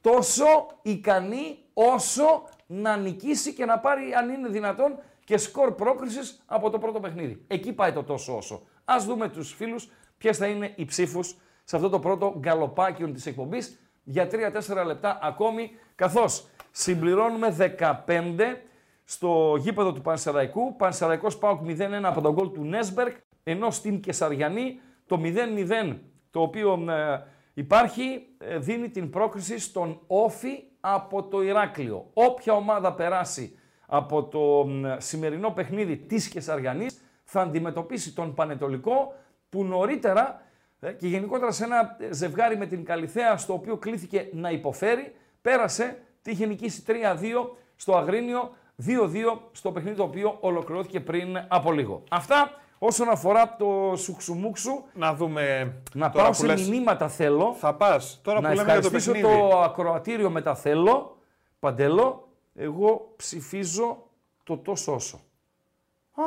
τόσο 0.00 0.44
ικανή 0.82 1.58
όσο 1.88 2.48
να 2.66 2.96
νικήσει 2.96 3.54
και 3.54 3.64
να 3.64 3.78
πάρει, 3.78 4.14
αν 4.14 4.28
είναι 4.30 4.48
δυνατόν, 4.48 4.98
και 5.24 5.36
σκορ 5.36 5.74
πρόκρισης 5.74 6.42
από 6.46 6.70
το 6.70 6.78
πρώτο 6.78 7.00
παιχνίδι. 7.00 7.44
Εκεί 7.46 7.72
πάει 7.72 7.92
το 7.92 8.04
τόσο 8.04 8.36
όσο. 8.36 8.62
Ας 8.84 9.04
δούμε 9.04 9.28
τους 9.28 9.52
φίλους 9.52 9.88
ποιες 10.18 10.36
θα 10.36 10.46
είναι 10.46 10.72
οι 10.76 10.84
ψήφους 10.84 11.36
σε 11.64 11.76
αυτό 11.76 11.88
το 11.88 11.98
πρώτο 11.98 12.36
γκαλοπάκιο 12.38 13.10
της 13.10 13.26
εκπομπής 13.26 13.78
για 14.04 14.28
3-4 14.30 14.84
λεπτά 14.86 15.18
ακόμη, 15.22 15.70
καθώς 15.94 16.46
συμπληρώνουμε 16.70 17.56
15 17.78 18.56
στο 19.04 19.56
γήπεδο 19.58 19.92
του 19.92 20.00
Πανσεραϊκού. 20.00 20.76
Πανσεραϊκός 20.76 21.38
ΠΑΟΚ 21.38 21.60
0-1 21.66 21.76
από 22.02 22.20
τον 22.20 22.32
γκολ 22.32 22.50
του 22.50 22.64
Νέσμπερκ, 22.64 23.16
ενώ 23.42 23.70
στην 23.70 24.00
Κεσαριανή 24.00 24.80
το 25.06 25.20
0-0 25.22 25.98
το 26.30 26.40
οποίο 26.40 26.84
ε, 26.90 27.26
υπάρχει 27.54 28.26
ε, 28.38 28.58
δίνει 28.58 28.90
την 28.90 29.10
πρόκριση 29.10 29.58
στον 29.58 30.00
Όφη 30.06 30.69
από 30.80 31.22
το 31.22 31.42
Ηράκλειο. 31.42 32.10
Όποια 32.12 32.52
ομάδα 32.52 32.92
περάσει 32.92 33.58
από 33.86 34.24
το 34.24 34.38
μ, 34.66 34.84
σημερινό 34.98 35.50
παιχνίδι 35.50 35.96
της 35.96 36.28
Κεσαριανής 36.28 37.00
θα 37.24 37.40
αντιμετωπίσει 37.40 38.14
τον 38.14 38.34
Πανετολικό 38.34 39.14
που 39.48 39.64
νωρίτερα 39.64 40.42
ε, 40.80 40.92
και 40.92 41.08
γενικότερα 41.08 41.52
σε 41.52 41.64
ένα 41.64 41.96
ε, 41.98 42.12
ζευγάρι 42.12 42.56
με 42.56 42.66
την 42.66 42.84
Καλιθέα 42.84 43.36
στο 43.36 43.52
οποίο 43.52 43.76
κλήθηκε 43.76 44.28
να 44.32 44.50
υποφέρει 44.50 45.14
πέρασε, 45.42 45.98
τη 46.22 46.30
είχε 46.30 46.46
νικήσει 46.46 46.82
3-2 46.86 46.92
στο 47.76 47.96
Αγρίνιο, 47.96 48.50
2-2 48.86 48.88
στο 49.52 49.72
παιχνίδι 49.72 49.96
το 49.96 50.02
οποίο 50.02 50.36
ολοκληρώθηκε 50.40 51.00
πριν 51.00 51.44
από 51.48 51.72
λίγο. 51.72 52.02
Αυτά 52.10 52.50
όσον 52.82 53.08
αφορά 53.08 53.56
το 53.56 53.92
σουξουμούξου. 53.96 54.82
Να 54.94 55.14
δούμε. 55.14 55.74
Να 55.94 56.10
τώρα 56.10 56.22
πάω 56.22 56.32
που 56.32 56.38
σε 56.38 56.46
λες- 56.46 56.68
μηνύματα 56.68 57.08
θέλω. 57.08 57.54
Θα 57.58 57.74
πας. 57.74 58.20
Τώρα 58.22 58.40
να 58.40 58.48
που 58.48 58.54
λέμε 58.54 58.72
για 58.72 58.80
το 58.80 58.86
ευχαριστήσω 58.86 59.12
παιχνίδι. 59.28 59.50
το 59.50 59.60
ακροατήριο 59.60 60.30
με 60.30 60.42
τα 60.42 60.54
θέλω. 60.54 61.16
Παντέλο, 61.58 62.28
εγώ 62.54 63.12
ψηφίζω 63.16 64.06
το 64.44 64.56
τόσο 64.58 64.94
όσο. 64.94 65.20
Α, 66.14 66.22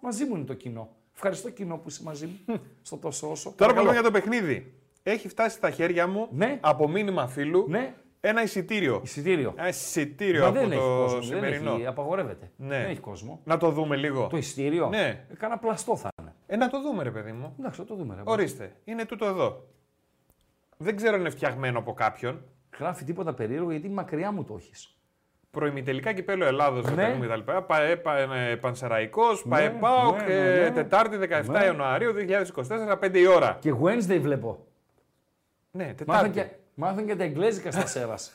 μαζί 0.00 0.24
μου 0.24 0.34
είναι 0.36 0.44
το 0.44 0.54
κοινό. 0.54 0.88
Ευχαριστώ 1.14 1.50
κοινό 1.50 1.76
που 1.76 1.88
είσαι 1.88 2.02
μαζί 2.02 2.26
μου 2.26 2.56
στο 2.82 2.96
τόσο 2.96 3.30
όσο. 3.30 3.42
Τώρα 3.42 3.54
που 3.72 3.76
Παρακαλώ. 3.76 3.84
λέμε 3.86 4.00
για 4.00 4.02
το 4.02 4.10
παιχνίδι. 4.10 4.74
Έχει 5.02 5.28
φτάσει 5.28 5.56
στα 5.56 5.70
χέρια 5.70 6.06
μου 6.06 6.28
Ναι. 6.30 6.58
από 6.62 6.88
μήνυμα 6.88 7.26
φίλου 7.26 7.64
Ναι, 7.68 7.94
ένα 8.28 8.42
εισιτήριο. 8.42 9.00
εισιτήριο. 9.04 9.54
Ένα 9.56 9.68
εισιτήριο 9.68 10.40
Μα 10.40 10.46
από 10.48 10.58
δεν 10.58 10.70
έχει 10.72 10.80
το 10.80 10.86
κόσμο, 10.86 11.12
δεν 11.18 11.22
σημερινό. 11.22 11.72
έχει, 11.74 11.86
απαγορεύεται. 11.86 12.50
Ναι. 12.56 12.78
Δεν 12.78 12.90
έχει 12.90 13.00
κόσμο. 13.00 13.40
Να 13.44 13.56
το 13.56 13.70
δούμε 13.70 13.96
λίγο. 13.96 14.26
Το 14.26 14.36
εισιτήριο, 14.36 14.88
Ναι. 14.88 15.26
ε, 15.30 15.34
κάνα 15.38 15.58
πλαστό 15.58 15.96
θα 15.96 16.08
είναι. 16.20 16.34
Ε, 16.46 16.56
να 16.56 16.68
το 16.68 16.80
δούμε, 16.82 17.02
ρε 17.02 17.10
παιδί 17.10 17.32
μου. 17.32 17.54
Εντάξει, 17.58 17.80
θα 17.80 17.86
το 17.86 17.94
δούμε. 17.94 18.14
Ρε. 18.14 18.20
Ορίστε. 18.24 18.72
Είναι 18.84 19.04
τούτο 19.04 19.24
εδώ. 19.26 19.64
Δεν 20.76 20.96
ξέρω 20.96 21.14
αν 21.14 21.20
είναι 21.20 21.30
φτιαγμένο 21.30 21.78
από 21.78 21.92
κάποιον. 21.92 22.44
Γράφει 22.78 23.04
τίποτα 23.04 23.34
περίεργο 23.34 23.70
γιατί 23.70 23.88
μακριά 23.88 24.32
μου 24.32 24.44
το 24.44 24.54
έχεις. 24.58 24.98
Προημιτελικά 25.50 26.12
κυπέλο 26.12 26.44
Ελλάδος 26.44 26.84
Ναι. 26.94 27.18
κτλ. 27.20 27.40
ΠαΕ, 27.66 27.96
ΠαΕ, 27.96 28.56
Πανσεραϊκός, 28.56 29.44
ΠαΕ 29.48 29.68
Ναι, 29.68 29.78
ΠΑΟΚ, 29.78 30.16
ναι, 30.18 30.24
ναι, 30.26 30.34
ε, 30.34 30.60
ναι. 30.68 30.70
Τετάρτη 30.70 31.16
17 31.16 31.44
Ναι. 31.58 31.64
Ιανουαρίου 31.64 32.12
2024, 32.12 32.98
5 32.98 33.18
η 33.18 33.26
ώρα. 33.26 33.56
Και 33.60 33.72
Wednesday 33.82 34.18
βλέπω. 34.20 34.66
Ναι, 35.70 35.94
Μάθαν 36.06 36.32
Τετάρτη. 36.32 36.56
Και, 36.74 36.80
μάθαν 36.80 37.06
και 37.06 37.16
τα 37.16 37.24
εγγλέζικα 37.24 37.70
στα 37.70 37.86
σέρας. 37.86 38.34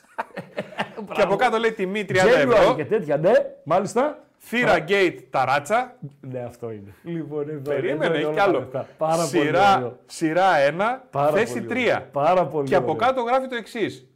Και 1.14 1.22
από 1.22 1.36
κάτω 1.36 1.58
λέει 1.58 1.72
τιμή 1.72 2.04
30 2.08 2.12
January 2.12 2.26
ευρώ. 2.34 2.74
και 2.76 2.84
τέτοια, 2.84 3.16
ναι, 3.16 3.32
μάλιστα. 3.64 4.24
Θύρα 4.42 4.84
Gate 4.88 5.18
ταράτσα. 5.30 5.96
Ναι, 6.20 6.40
αυτό 6.40 6.70
είναι. 6.70 6.94
Λοιπόν, 7.02 7.40
εδώ, 7.42 7.50
εδώ 7.52 7.62
Περίμενε, 7.70 8.06
είναι 8.06 8.14
έχει 8.16 8.24
όλα 8.24 8.32
κι 8.32 8.38
τα 8.38 8.42
άλλο. 8.44 8.58
λεφτά. 8.58 8.86
Πάρα 8.98 9.16
πολύ 9.16 9.26
Σειρά, 9.44 9.76
ωραίο. 9.76 9.98
σειρά 10.06 10.50
1, 10.68 11.02
Πάρα 11.10 11.30
θέση 11.30 11.60
πολύ 11.60 11.66
3. 11.66 11.70
ωραίο. 11.94 12.06
Πάρα 12.12 12.46
πολύ 12.46 12.68
Και 12.68 12.74
από 12.74 12.84
ωραίο. 12.92 13.06
κάτω 13.06 13.22
γράφει 13.22 13.46
το 13.48 13.54
εξής. 13.56 14.06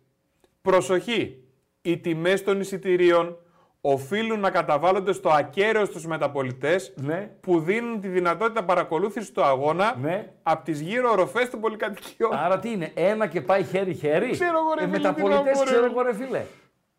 Προσοχή. 0.62 1.42
Οι 1.82 1.98
τιμές 1.98 2.42
των 2.44 2.60
εισιτηρίων 2.60 3.38
οφείλουν 3.86 4.40
να 4.40 4.50
καταβάλλονται 4.50 5.12
στο 5.12 5.30
ακέραιο 5.30 5.84
στους 5.84 6.06
μεταπολιτές 6.06 6.92
Ναι, 6.96 7.30
που 7.40 7.60
δίνουν 7.60 8.00
τη 8.00 8.08
δυνατότητα 8.08 8.64
παρακολούθησης 8.64 9.32
του 9.32 9.44
αγώνα 9.44 9.96
ναι. 10.00 10.32
από 10.42 10.64
τις 10.64 10.80
γύρω 10.80 11.10
οροφές 11.10 11.50
των 11.50 11.60
πολυκατοικιών. 11.60 12.34
Άρα 12.34 12.58
τι 12.58 12.70
είναι, 12.70 12.92
ένα 12.94 13.26
και 13.26 13.40
πάει 13.40 13.64
χέρι-χέρι; 13.64 14.30
Ξέρω 14.30 14.58
εγώ, 14.58 14.74
ρε 14.78 14.84
ε, 14.84 14.86
φίλε, 14.86 14.96
τι 14.96 15.02
να 15.02 15.08
μεταπολιτές, 15.08 15.58
πω, 15.58 15.64
ρε. 15.64 15.70
ξέρω 15.70 15.84
εγώ 15.84 16.02
ρε 16.02 16.14
φίλε. 16.14 16.44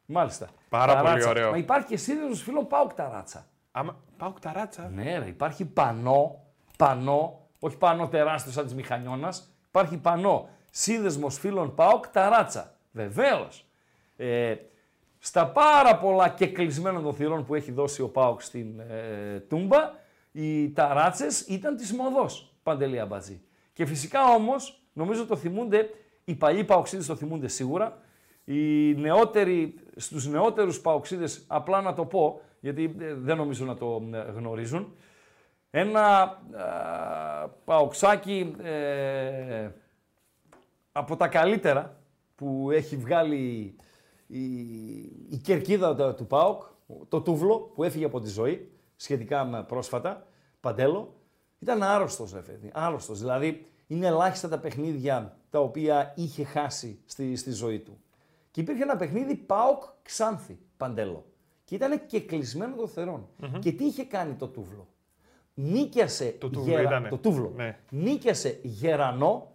Μάλιστα. 0.05 0.47
Πάρα 0.69 0.93
πολύ 0.93 1.05
Ταράτσα. 1.05 1.29
ωραίο. 1.29 1.51
Μα 1.51 1.57
υπάρχει 1.57 1.87
και 1.87 1.97
σύνδεσμος 1.97 2.41
φίλων 2.41 2.67
Πάουκ 2.67 2.93
Ταράτσα. 2.93 3.45
Άμα... 3.71 3.97
Πάω 4.17 4.33
ταράτσα. 4.41 4.91
Ναι, 4.93 5.17
ρε, 5.17 5.27
υπάρχει 5.27 5.65
πανό, 5.65 6.43
πανό, 6.77 7.47
όχι 7.59 7.77
πανό 7.77 8.07
τεράστιο 8.07 8.51
σαν 8.51 8.63
της 8.63 8.73
μηχανιώνας. 8.73 9.55
Υπάρχει 9.67 9.97
πανό. 9.97 10.49
Σύνδεσμος 10.71 11.39
φίλων 11.39 11.75
ΠΑΟΚ 11.75 12.07
Ταράτσα. 12.07 12.73
Βεβαίως. 12.91 13.65
Ε, 14.17 14.55
στα 15.25 15.47
πάρα 15.47 15.97
πολλά 15.97 16.29
και 16.29 16.47
κλεισμένων 16.47 17.03
των 17.03 17.13
θυρών 17.13 17.45
που 17.45 17.55
έχει 17.55 17.71
δώσει 17.71 18.01
ο 18.01 18.09
ΠΑΟΚ 18.09 18.41
στην 18.41 18.79
ε, 18.79 19.39
Τούμπα, 19.39 19.91
οι 20.31 20.71
ταράτσες 20.71 21.41
ήταν 21.41 21.75
της 21.75 21.93
μοδός. 21.93 22.53
Παντελή 22.63 22.99
Αμπατζή. 22.99 23.41
Και 23.73 23.85
φυσικά 23.85 24.23
όμως, 24.23 24.81
νομίζω 24.93 25.25
το 25.25 25.35
θυμούνται, 25.35 25.89
οι 26.23 26.35
παλιοί 26.35 26.63
Παοξίδες 26.63 27.05
το 27.05 27.15
θυμούνται 27.15 27.47
σίγουρα. 27.47 27.97
Οι 28.43 28.93
νεότεροι, 28.95 29.75
στους 29.95 30.27
νεότερους 30.27 30.81
Παοξίδες, 30.81 31.43
απλά 31.47 31.81
να 31.81 31.93
το 31.93 32.05
πω, 32.05 32.41
γιατί 32.59 32.95
ε, 32.99 33.13
δεν 33.13 33.37
νομίζω 33.37 33.65
να 33.65 33.75
το 33.75 34.09
ε, 34.13 34.31
γνωρίζουν, 34.31 34.95
ένα 35.69 36.07
α, 36.07 36.39
Παοξάκι 37.65 38.55
ε, 38.63 39.69
από 40.91 41.15
τα 41.15 41.27
καλύτερα 41.27 41.97
που 42.35 42.69
έχει 42.71 42.95
βγάλει 42.97 43.75
η, 44.27 44.43
η 45.29 45.37
κερκίδα 45.43 45.95
του- 45.95 46.13
του 46.17 46.27
ΠΑΟΚ, 46.27 46.63
το 47.09 47.21
τούβλο 47.21 47.59
που 47.59 47.83
έφυγε 47.83 48.05
από 48.05 48.19
τη 48.21 48.29
ζωή, 48.29 48.71
σχετικά 48.95 49.45
με 49.45 49.63
πρόσφατα, 49.63 50.27
Παντέλο, 50.59 51.13
ήταν 51.59 51.83
άρρωστος, 51.83 52.33
ρε 52.33 52.39
παιδί, 52.39 52.69
άρρωστος. 52.73 53.19
Δηλαδή, 53.19 53.65
είναι 53.87 54.05
ελάχιστα 54.07 54.47
τα 54.49 54.59
παιχνίδια 54.59 55.37
τα 55.49 55.59
οποία 55.59 56.13
είχε 56.15 56.43
χάσει 56.43 56.99
στη, 57.05 57.35
στη 57.35 57.51
ζωή 57.51 57.79
του. 57.79 57.97
Και 58.51 58.61
υπήρχε 58.61 58.83
ένα 58.83 58.95
παιχνίδι 58.95 59.35
ΠΑΟΚ 59.35 59.83
Ξάνθη, 60.01 60.59
Παντέλο. 60.77 61.25
Και 61.63 61.75
ήταν 61.75 62.05
και 62.05 62.19
κλεισμένο 62.21 62.75
των 62.75 62.87
θερων 62.87 63.27
Και 63.59 63.71
τι 63.71 63.85
είχε 63.85 64.03
κάνει 64.03 64.33
το 64.33 64.47
τούβλο; 64.47 64.87
Νίκιασε 65.53 66.35
Το 66.39 66.49
τούβλο 66.49 66.81
ήτανε. 66.81 67.09
το 67.09 67.17
τούβλο. 67.17 67.51
Ναι. 67.55 67.77
Νίκιασε 67.89 68.59
γερανό 68.61 69.51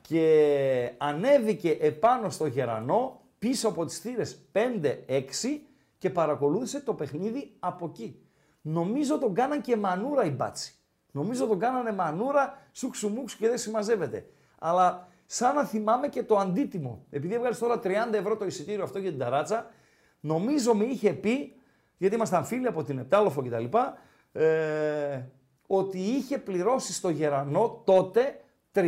και 0.00 0.92
ανέβηκε 0.98 1.70
επάνω 1.80 2.30
στο 2.30 2.46
γερανό 2.46 3.20
πίσω 3.38 3.68
από 3.68 3.84
τις 3.84 3.98
θύρες 3.98 4.38
5-6 4.52 4.62
και 5.98 6.10
παρακολούθησε 6.10 6.80
το 6.80 6.94
παιχνίδι 6.94 7.56
από 7.58 7.86
εκεί. 7.86 8.22
Νομίζω 8.60 9.18
τον 9.18 9.34
κάναν 9.34 9.60
και 9.60 9.76
μανούρα 9.76 10.24
οι 10.24 10.30
μπάτσι. 10.30 10.72
Νομίζω 11.10 11.46
τον 11.46 11.58
κάνανε 11.58 11.92
μανούρα 11.92 12.68
σούξου 12.72 13.08
μουξου 13.08 13.38
και 13.38 13.48
δεν 13.48 13.58
συμμαζεύεται. 13.58 14.28
Αλλά 14.58 15.08
σαν 15.26 15.54
να 15.54 15.64
θυμάμαι 15.64 16.08
και 16.08 16.22
το 16.22 16.36
αντίτιμο. 16.36 17.04
Επειδή 17.10 17.34
έβγαλες 17.34 17.58
τώρα 17.58 17.80
30 17.84 17.88
ευρώ 18.12 18.36
το 18.36 18.44
εισιτήριο 18.44 18.84
αυτό 18.84 18.98
για 18.98 19.10
την 19.10 19.18
ταράτσα, 19.18 19.70
νομίζω 20.20 20.74
με 20.74 20.84
είχε 20.84 21.12
πει, 21.12 21.56
γιατί 21.96 22.14
ήμασταν 22.14 22.44
φίλοι 22.44 22.66
από 22.66 22.82
την 22.82 22.98
Επτάλοφο 22.98 23.42
κτλ., 23.42 23.64
ε, 24.32 25.22
ότι 25.66 25.98
είχε 25.98 26.38
πληρώσει 26.38 26.92
στο 26.92 27.08
Γερανό 27.08 27.82
τότε 27.84 28.40
30.000 28.74 28.84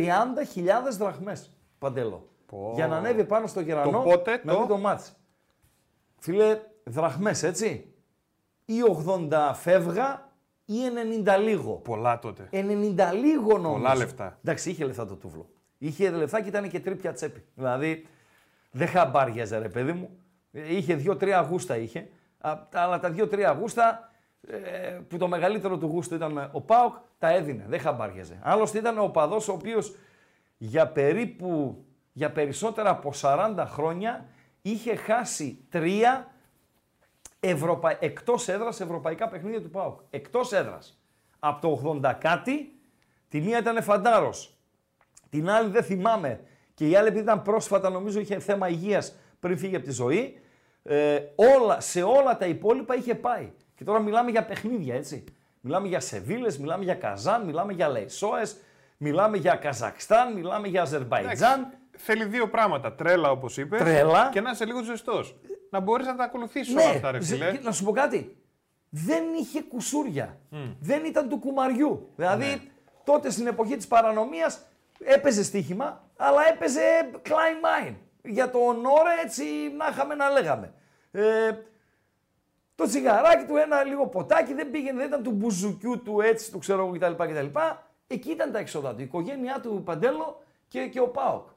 δραχμές, 0.97 1.49
Παντέλο. 1.79 2.30
Πω. 2.51 2.71
Για 2.75 2.87
να 2.87 2.97
ανέβει 2.97 3.23
πάνω 3.25 3.47
στο 3.47 3.61
Γερανό 3.61 3.91
Το 3.91 3.97
πότε, 3.97 4.41
να 4.43 4.53
το; 4.53 4.61
δει 4.61 4.67
το 4.67 4.77
μάτς. 4.77 5.15
Φίλε, 6.19 6.59
δραχμές, 6.83 7.43
έτσι. 7.43 7.93
Ή 8.65 8.75
80 9.29 9.51
φεύγα 9.53 10.29
ή 10.65 10.75
90 11.25 11.39
λίγο. 11.39 11.71
Πολλά 11.73 12.19
τότε. 12.19 12.49
90 12.51 12.55
λίγο 13.13 13.57
νομίζω. 13.57 13.81
Πολλά 13.81 13.95
λεφτά. 13.95 14.37
Εντάξει, 14.43 14.69
είχε 14.69 14.85
λεφτά 14.85 15.05
το 15.05 15.15
τούβλο. 15.15 15.49
Είχε 15.77 16.09
λεφτά 16.09 16.41
και 16.41 16.47
ήταν 16.47 16.69
και 16.69 16.79
τρίπια 16.79 17.13
τσέπη. 17.13 17.45
Δηλαδή, 17.55 18.07
δεν 18.71 18.87
χαμπάριαζε 18.87 19.57
ρε 19.57 19.69
παιδί 19.69 19.91
μου. 19.93 20.09
Ε, 20.51 20.75
Είχε 20.75 20.95
δύο-τρία 20.95 21.41
γούστα 21.41 21.77
είχε. 21.77 22.09
Α, 22.37 22.57
Αλλά 22.73 22.99
τα 22.99 23.09
δύο-τρία 23.09 23.51
γούστα, 23.51 24.11
ε, 24.47 24.99
που 25.07 25.17
το 25.17 25.27
μεγαλύτερο 25.27 25.77
του 25.77 25.85
γούστο 25.85 26.15
ήταν 26.15 26.49
ο 26.51 26.61
Πάοκ, 26.61 26.95
τα 27.17 27.29
έδινε. 27.33 27.65
Δεν 27.67 27.79
χαμπάριαζε. 27.79 28.39
Άλλωστε 28.43 28.77
ήταν 28.77 28.99
ο 28.99 29.07
παδός 29.09 29.47
ο 29.47 29.53
οποίος 29.53 29.95
για 30.57 30.87
περίπου, 30.87 31.83
για 32.13 32.31
περισσότερα 32.31 32.89
από 32.89 33.13
40 33.21 33.65
χρόνια 33.67 34.25
είχε 34.61 34.95
χάσει 34.95 35.65
τρία 35.69 36.31
Ευρωπα... 37.43 37.97
εκτός 37.99 38.47
έδρας 38.47 38.79
ευρωπαϊκά 38.79 39.27
παιχνίδια 39.27 39.61
του 39.61 39.69
ΠΑΟΚ. 39.69 39.99
Εκτός 40.09 40.51
έδρας. 40.51 41.01
Από 41.39 41.61
το 41.61 41.99
80 42.03 42.15
κάτι, 42.19 42.79
τη 43.29 43.41
μία 43.41 43.57
ήταν 43.57 43.83
φαντάρος. 43.83 44.55
Την 45.29 45.49
άλλη 45.49 45.69
δεν 45.69 45.83
θυμάμαι. 45.83 46.39
Και 46.73 46.89
η 46.89 46.95
άλλη 46.95 47.07
επειδή 47.07 47.23
ήταν 47.23 47.41
πρόσφατα 47.41 47.89
νομίζω 47.89 48.19
είχε 48.19 48.39
θέμα 48.39 48.69
υγείας 48.69 49.15
πριν 49.39 49.57
φύγει 49.57 49.75
από 49.75 49.85
τη 49.85 49.91
ζωή. 49.91 50.39
Ε, 50.83 51.19
όλα, 51.35 51.79
σε 51.79 52.03
όλα 52.03 52.37
τα 52.37 52.45
υπόλοιπα 52.45 52.95
είχε 52.95 53.15
πάει. 53.15 53.51
Και 53.75 53.83
τώρα 53.83 53.99
μιλάμε 53.99 54.31
για 54.31 54.45
παιχνίδια, 54.45 54.95
έτσι. 54.95 55.23
Μιλάμε 55.61 55.87
για 55.87 55.99
Σεβίλες, 55.99 56.57
μιλάμε 56.57 56.83
για 56.83 56.95
Καζάν, 56.95 57.45
μιλάμε 57.45 57.73
για 57.73 57.87
Λεϊσόες, 57.87 58.57
μιλάμε 58.97 59.37
για 59.37 59.55
Καζακστάν, 59.55 60.33
μιλάμε 60.33 60.67
για 60.67 60.81
Αζερβαϊτζάν. 60.81 61.73
Εντάξει, 62.01 62.19
Θέλει 62.21 62.25
δύο 62.25 62.49
πράγματα. 62.49 62.93
Τρέλα, 62.93 63.31
όπως 63.31 63.57
είπες. 63.57 63.79
Τρέλα. 63.79 64.29
Και 64.31 64.41
να 64.41 64.51
είσαι 64.51 64.65
λίγο 64.65 64.83
ζεστός. 64.83 65.35
Να 65.69 65.79
μπορείς 65.79 66.05
να 66.07 66.15
τα 66.15 66.23
ακολουθήσεις 66.23 66.73
Ναι, 66.73 66.81
όλα 66.81 66.91
αυτά, 66.91 67.11
ρε 67.11 67.21
ζε- 67.21 67.37
φίλε. 67.37 67.51
και 67.51 67.59
να 67.63 67.71
σου 67.71 67.83
πω 67.83 67.91
κάτι. 67.91 68.35
Δεν 68.89 69.23
είχε 69.39 69.61
κουσούρια. 69.61 70.37
Δεν 70.79 71.05
ήταν 71.05 71.29
του 71.29 71.39
κουμαριού. 71.39 72.09
Δηλαδή, 72.15 72.45
Ναι. 72.45 72.57
τότε 73.03 73.29
στην 73.29 73.47
εποχή 73.47 73.75
της 73.77 73.87
παρανομίας 73.87 74.61
έπαιζε 74.99 75.43
στοίχημα, 75.43 76.03
αλλά 76.17 76.41
έπαιζε 76.53 76.81
Klein 77.25 77.87
Mine. 77.89 77.95
Για 78.23 78.49
το 78.49 78.59
ονόρε 78.59 79.11
έτσι 79.23 79.43
να 79.77 79.87
είχαμε 79.91 80.15
να 80.15 80.29
λέγαμε. 80.29 80.73
Ε, 81.11 81.51
το 82.75 82.85
τσιγαράκι 82.87 83.45
του, 83.45 83.55
ένα 83.57 83.83
λίγο 83.83 84.07
ποτάκι, 84.07 84.53
δεν 84.53 84.71
πήγαινε, 84.71 84.97
δεν 84.97 85.07
ήταν 85.07 85.23
του 85.23 85.31
μπουζουκιού 85.31 86.01
του 86.01 86.21
έτσι, 86.21 86.51
του 86.51 86.57
ξέρω 86.59 86.85
εγώ 86.85 86.91
κτλ. 86.97 87.23
κτλ. 87.23 87.59
Εκεί 88.07 88.31
ήταν 88.31 88.51
τα 88.51 88.59
έξοδα 88.59 88.89
του. 88.93 88.99
Η 88.99 89.03
οικογένειά 89.03 89.59
του 89.61 89.81
Παντέλο 89.85 90.43
και, 90.67 90.87
και 90.87 90.99
ο 90.99 91.07
Πάοκ. 91.07 91.47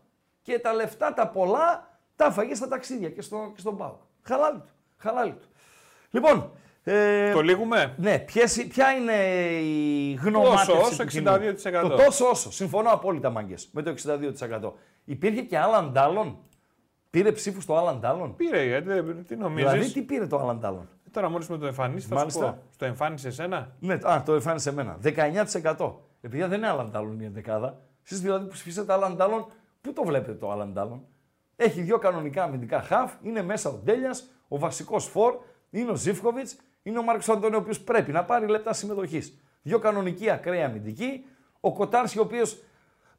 Και 0.45 0.59
τα 0.59 0.73
λεφτά 0.73 1.15
τα 1.15 1.29
πολλά 1.29 1.99
Τα 2.17 2.31
φαγε 2.31 2.55
στα 2.55 2.69
ταξίδια 2.69 3.11
και, 3.11 3.23
στο, 3.23 3.51
και 3.55 3.61
στον 3.61 3.77
Πάοκ. 3.77 4.01
Χαλάλι 4.23 4.59
του. 4.59 4.73
Χαλάλι 4.97 5.33
του. 5.33 5.49
Λοιπόν, 6.11 6.51
ε, 6.85 7.33
Το 7.33 7.41
λύγουμε; 7.41 7.95
ναι, 7.97 8.19
ποιες, 8.19 8.67
ποια 8.67 8.91
είναι 8.91 9.13
η 9.63 10.13
γνωμάτευση 10.15 10.67
Τόσο 10.67 10.81
όσο, 10.81 11.03
του 11.03 11.09
κοινού; 11.09 11.31
62%. 11.31 11.89
Το 11.89 11.89
τόσο 11.89 12.27
όσο. 12.29 12.51
Συμφωνώ 12.53 12.91
απόλυτα, 12.91 13.31
Μάγκες, 13.31 13.69
με 13.73 13.83
το 13.83 13.91
62%. 13.91 14.73
Υπήρχε 15.05 15.43
και 15.43 15.59
άλλα 15.59 15.91
αντ' 15.93 16.11
άλλων; 16.11 16.39
Πήρε 17.11 17.33
ψήφους 17.33 17.63
στο 17.63 17.77
άλλα 17.77 17.99
αντ' 18.01 18.15
άλλων; 18.15 18.37
Πήρε, 18.37 18.65
γιατί 18.65 18.89
δεν- 18.89 19.25
τι 19.27 19.37
νομίζεις; 19.37 19.71
Δηλαδή, 19.71 19.93
τι 19.93 20.03
πήρε 20.03 20.27
το 20.27 20.39
άλλα 20.39 20.59
αντ' 20.59 20.71
άλλων; 20.71 20.89
Τώρα 21.11 21.29
μόλις 21.29 21.49
με 21.49 21.59
το 21.59 21.67
εμφανίσεις 21.67 22.09
θα 22.09 22.15
σου 22.15 22.19
Μάλιστα. 22.21 22.47
πω. 22.53 22.63
Στο 22.71 22.85
εμφάνισε 22.85 23.29
εσένα; 23.29 23.71
Ναι, 23.81 23.99
α, 24.03 24.23
το 24.23 24.33
εμφάνισε 24.35 24.69
εμένα. 24.69 24.99
19%. 25.03 25.93
Επειδή 26.21 26.45
δεν 26.45 26.59
είναι 26.59 26.69
άλλα 26.69 26.91
αντ' 26.91 27.04
άλλων 27.04 27.21
η 27.21 27.25
ενδεκάδα. 27.25 27.81
Εσείς 28.05 28.21
δηλαδή 28.21 28.45
που 28.47 28.53
ψηφίσατε 28.53 28.93
άλλα 28.93 29.17
αντ' 29.17 29.29
άλλων, 29.29 29.47
πού 29.85 29.93
το 29.93 30.05
βλέπετε 30.05 30.35
το 30.35 30.51
άλλα 30.51 30.73
αντ' 30.73 30.86
άλλων. 30.86 31.07
Έχει 31.57 31.83
δύο 31.83 31.99
κανονικά 31.99 32.43
αμυντικά 32.43 32.81
χαφ, 32.81 33.13
είναι 33.23 33.43
μέσα 33.43 33.71
ο 33.71 33.73
Ντέλιας, 33.73 34.31
ο 34.49 34.59
βασικός 34.59 35.07
φορ, 35.07 35.37
είναι 35.71 35.91
ο 35.91 35.95
Ζίβκοβιτς, 35.95 36.57
είναι 36.83 36.99
ο 36.99 37.03
Μάρκος 37.03 37.29
Αντώνιο, 37.29 37.59
ο 37.59 37.61
οποίος 37.61 37.81
πρέπει 37.81 38.13
να 38.13 38.25
πάρει 38.25 38.47
λεπτά 38.47 38.73
συμμετοχής. 38.73 39.39
Δύο 39.63 39.79
κανονικοί 39.79 40.31
ακραίοι 40.31 40.63
αμυντικοί, 40.63 41.25
ο 41.61 41.73
Κοτάρση, 41.73 42.19
ο 42.19 42.23
οποίος 42.23 42.63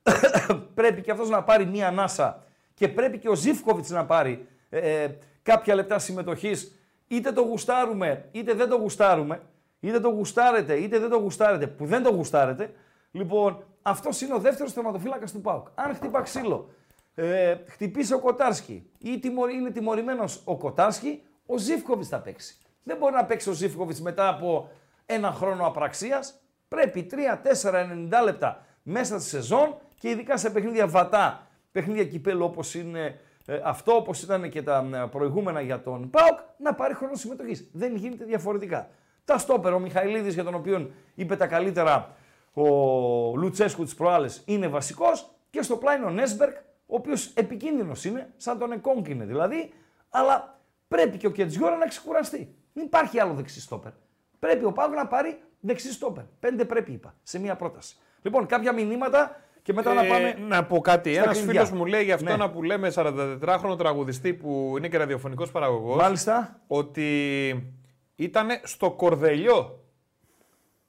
πρέπει 0.75 1.01
και 1.01 1.11
αυτός 1.11 1.29
να 1.29 1.43
πάρει 1.43 1.65
μία 1.65 1.87
ανάσα 1.87 2.43
και 2.73 2.87
πρέπει 2.87 3.17
και 3.17 3.29
ο 3.29 3.35
Ζήφκοβιτς 3.35 3.89
να 3.89 4.05
πάρει 4.05 4.47
ε, 4.69 5.07
κάποια 5.43 5.75
λεπτά 5.75 5.99
συμμετοχής. 5.99 6.79
Είτε 7.07 7.31
το 7.31 7.41
γουστάρουμε, 7.41 8.29
είτε 8.31 8.53
δεν 8.53 8.69
το 8.69 8.75
γουστάρουμε, 8.75 9.41
είτε 9.79 9.99
το 9.99 10.09
γουστάρετε, 10.09 10.73
είτε 10.73 10.99
δεν 10.99 11.09
το 11.09 11.17
γουστάρετε, 11.17 11.67
που 11.67 11.85
δεν 11.85 12.03
το 12.03 12.09
γουστάρετε. 12.09 12.73
Λοιπόν, 13.11 13.63
αυτός 13.87 14.21
είναι 14.21 14.33
ο 14.33 14.39
δεύτερος 14.39 14.73
θεματοφύλακας 14.73 15.31
του 15.31 15.41
ΠΑΟΚ. 15.41 15.67
Αν 15.75 15.93
χτυπά 15.95 16.21
ξύλο, 16.21 16.69
ε, 17.15 17.55
χτυπήσει 17.67 18.13
ο 18.13 18.19
Κοτάρσκι 18.19 18.89
ή 18.97 19.19
τιμω- 19.19 19.49
είναι 19.51 19.69
τιμωρημένος 19.71 20.41
ο 20.45 20.57
Κοτάρσκι, 20.57 21.21
ο 21.45 21.57
Ζήφκοβιτς 21.57 22.07
θα 22.07 22.19
παίξει. 22.19 22.57
Δεν 22.83 22.97
μπορεί 22.97 23.13
να 23.13 23.25
παίξει 23.25 23.49
ο 23.49 23.53
Ζήφκοβιτς 23.53 24.01
μετά 24.01 24.27
από 24.27 24.69
ένα 25.05 25.31
χρόνο 25.31 25.67
απραξίας. 25.67 26.39
Πρέπει 26.67 27.03
3-4-90 27.03 28.21
λεπτά 28.23 28.65
μέσα 28.83 29.19
στη 29.19 29.29
σεζόν 29.29 29.77
και 29.99 30.09
ειδικά 30.09 30.37
σε 30.37 30.49
παιχνίδια 30.49 30.87
βατά, 30.87 31.47
παιχνίδια 31.71 32.05
κυπέλου 32.05 32.45
όπως 32.45 32.75
είναι 32.75 33.19
ε, 33.47 33.59
αυτό, 33.63 33.95
όπως 33.95 34.21
ήταν 34.21 34.49
και 34.49 34.61
τα 34.61 34.89
ε, 34.93 35.07
προηγούμενα 35.11 35.61
για 35.61 35.81
τον 35.81 36.09
ΠΑΟΚ, 36.09 36.39
να 36.57 36.73
πάρει 36.73 36.93
χρόνο 36.93 37.15
συμμετοχής. 37.15 37.69
Δεν 37.73 37.95
γίνεται 37.95 38.25
διαφορετικά. 38.25 38.89
Τα 39.25 39.37
στόπερ, 39.37 39.73
ο 39.73 39.79
Μιχαηλίδης 39.79 40.33
για 40.33 40.43
τον 40.43 40.53
οποίο 40.53 40.91
είπε 41.15 41.35
τα 41.35 41.47
καλύτερα 41.47 42.15
ο 42.57 43.35
Λουτσέσκου 43.37 43.83
της 43.83 43.95
προάλλες 43.95 44.41
είναι 44.45 44.67
βασικός 44.67 45.29
και 45.49 45.61
στο 45.61 45.75
πλάι 45.77 46.03
ο 46.03 46.09
Νέσμπερκ, 46.09 46.55
ο 46.85 46.95
οποίος 46.95 47.31
επικίνδυνος 47.33 48.05
είναι, 48.05 48.33
σαν 48.37 48.57
τον 48.59 48.71
Εκόνκ 48.71 49.07
είναι 49.07 49.25
δηλαδή, 49.25 49.73
αλλά 50.09 50.59
πρέπει 50.87 51.17
και 51.17 51.27
ο 51.27 51.31
Κετζιόρα 51.31 51.75
να 51.75 51.85
ξεκουραστεί. 51.87 52.55
Δεν 52.73 52.85
υπάρχει 52.85 53.19
άλλο 53.19 53.33
δεξί 53.33 53.61
στόπερ. 53.61 53.91
Πρέπει 54.39 54.65
ο 54.65 54.71
Παύλο 54.71 54.95
να 54.95 55.07
πάρει 55.07 55.37
δεξί 55.59 55.91
στόπερ. 55.91 56.23
Πέντε 56.39 56.65
πρέπει, 56.65 56.91
είπα, 56.91 57.15
σε 57.23 57.39
μία 57.39 57.55
πρόταση. 57.55 57.95
Λοιπόν, 58.21 58.45
κάποια 58.45 58.73
μηνύματα 58.73 59.39
και 59.61 59.73
μετά 59.73 59.93
να 59.93 60.03
πάμε. 60.03 60.29
Ε, 60.29 60.35
να 60.39 60.65
πω 60.65 60.79
κάτι. 60.81 61.13
στα 61.13 61.23
Ένας 61.23 61.37
κλειδιά. 61.37 61.51
φίλος 61.65 61.71
μου 61.79 61.85
λέει 61.85 62.03
για 62.03 62.15
αυτό 62.15 62.37
Ναι. 62.37 62.47
που 62.47 62.63
λέμε 62.63 62.91
44χρονο 62.95 63.77
τραγουδιστή 63.77 64.33
που 64.33 64.73
είναι 64.77 64.87
και 64.87 64.97
ραδιοφωνικός 64.97 65.51
παραγωγός. 65.51 65.95
Μάλιστα, 65.97 66.59
Ότι 66.67 67.09
ήταν 68.15 68.47
στο 68.63 68.91
κορδελιό. 68.91 69.79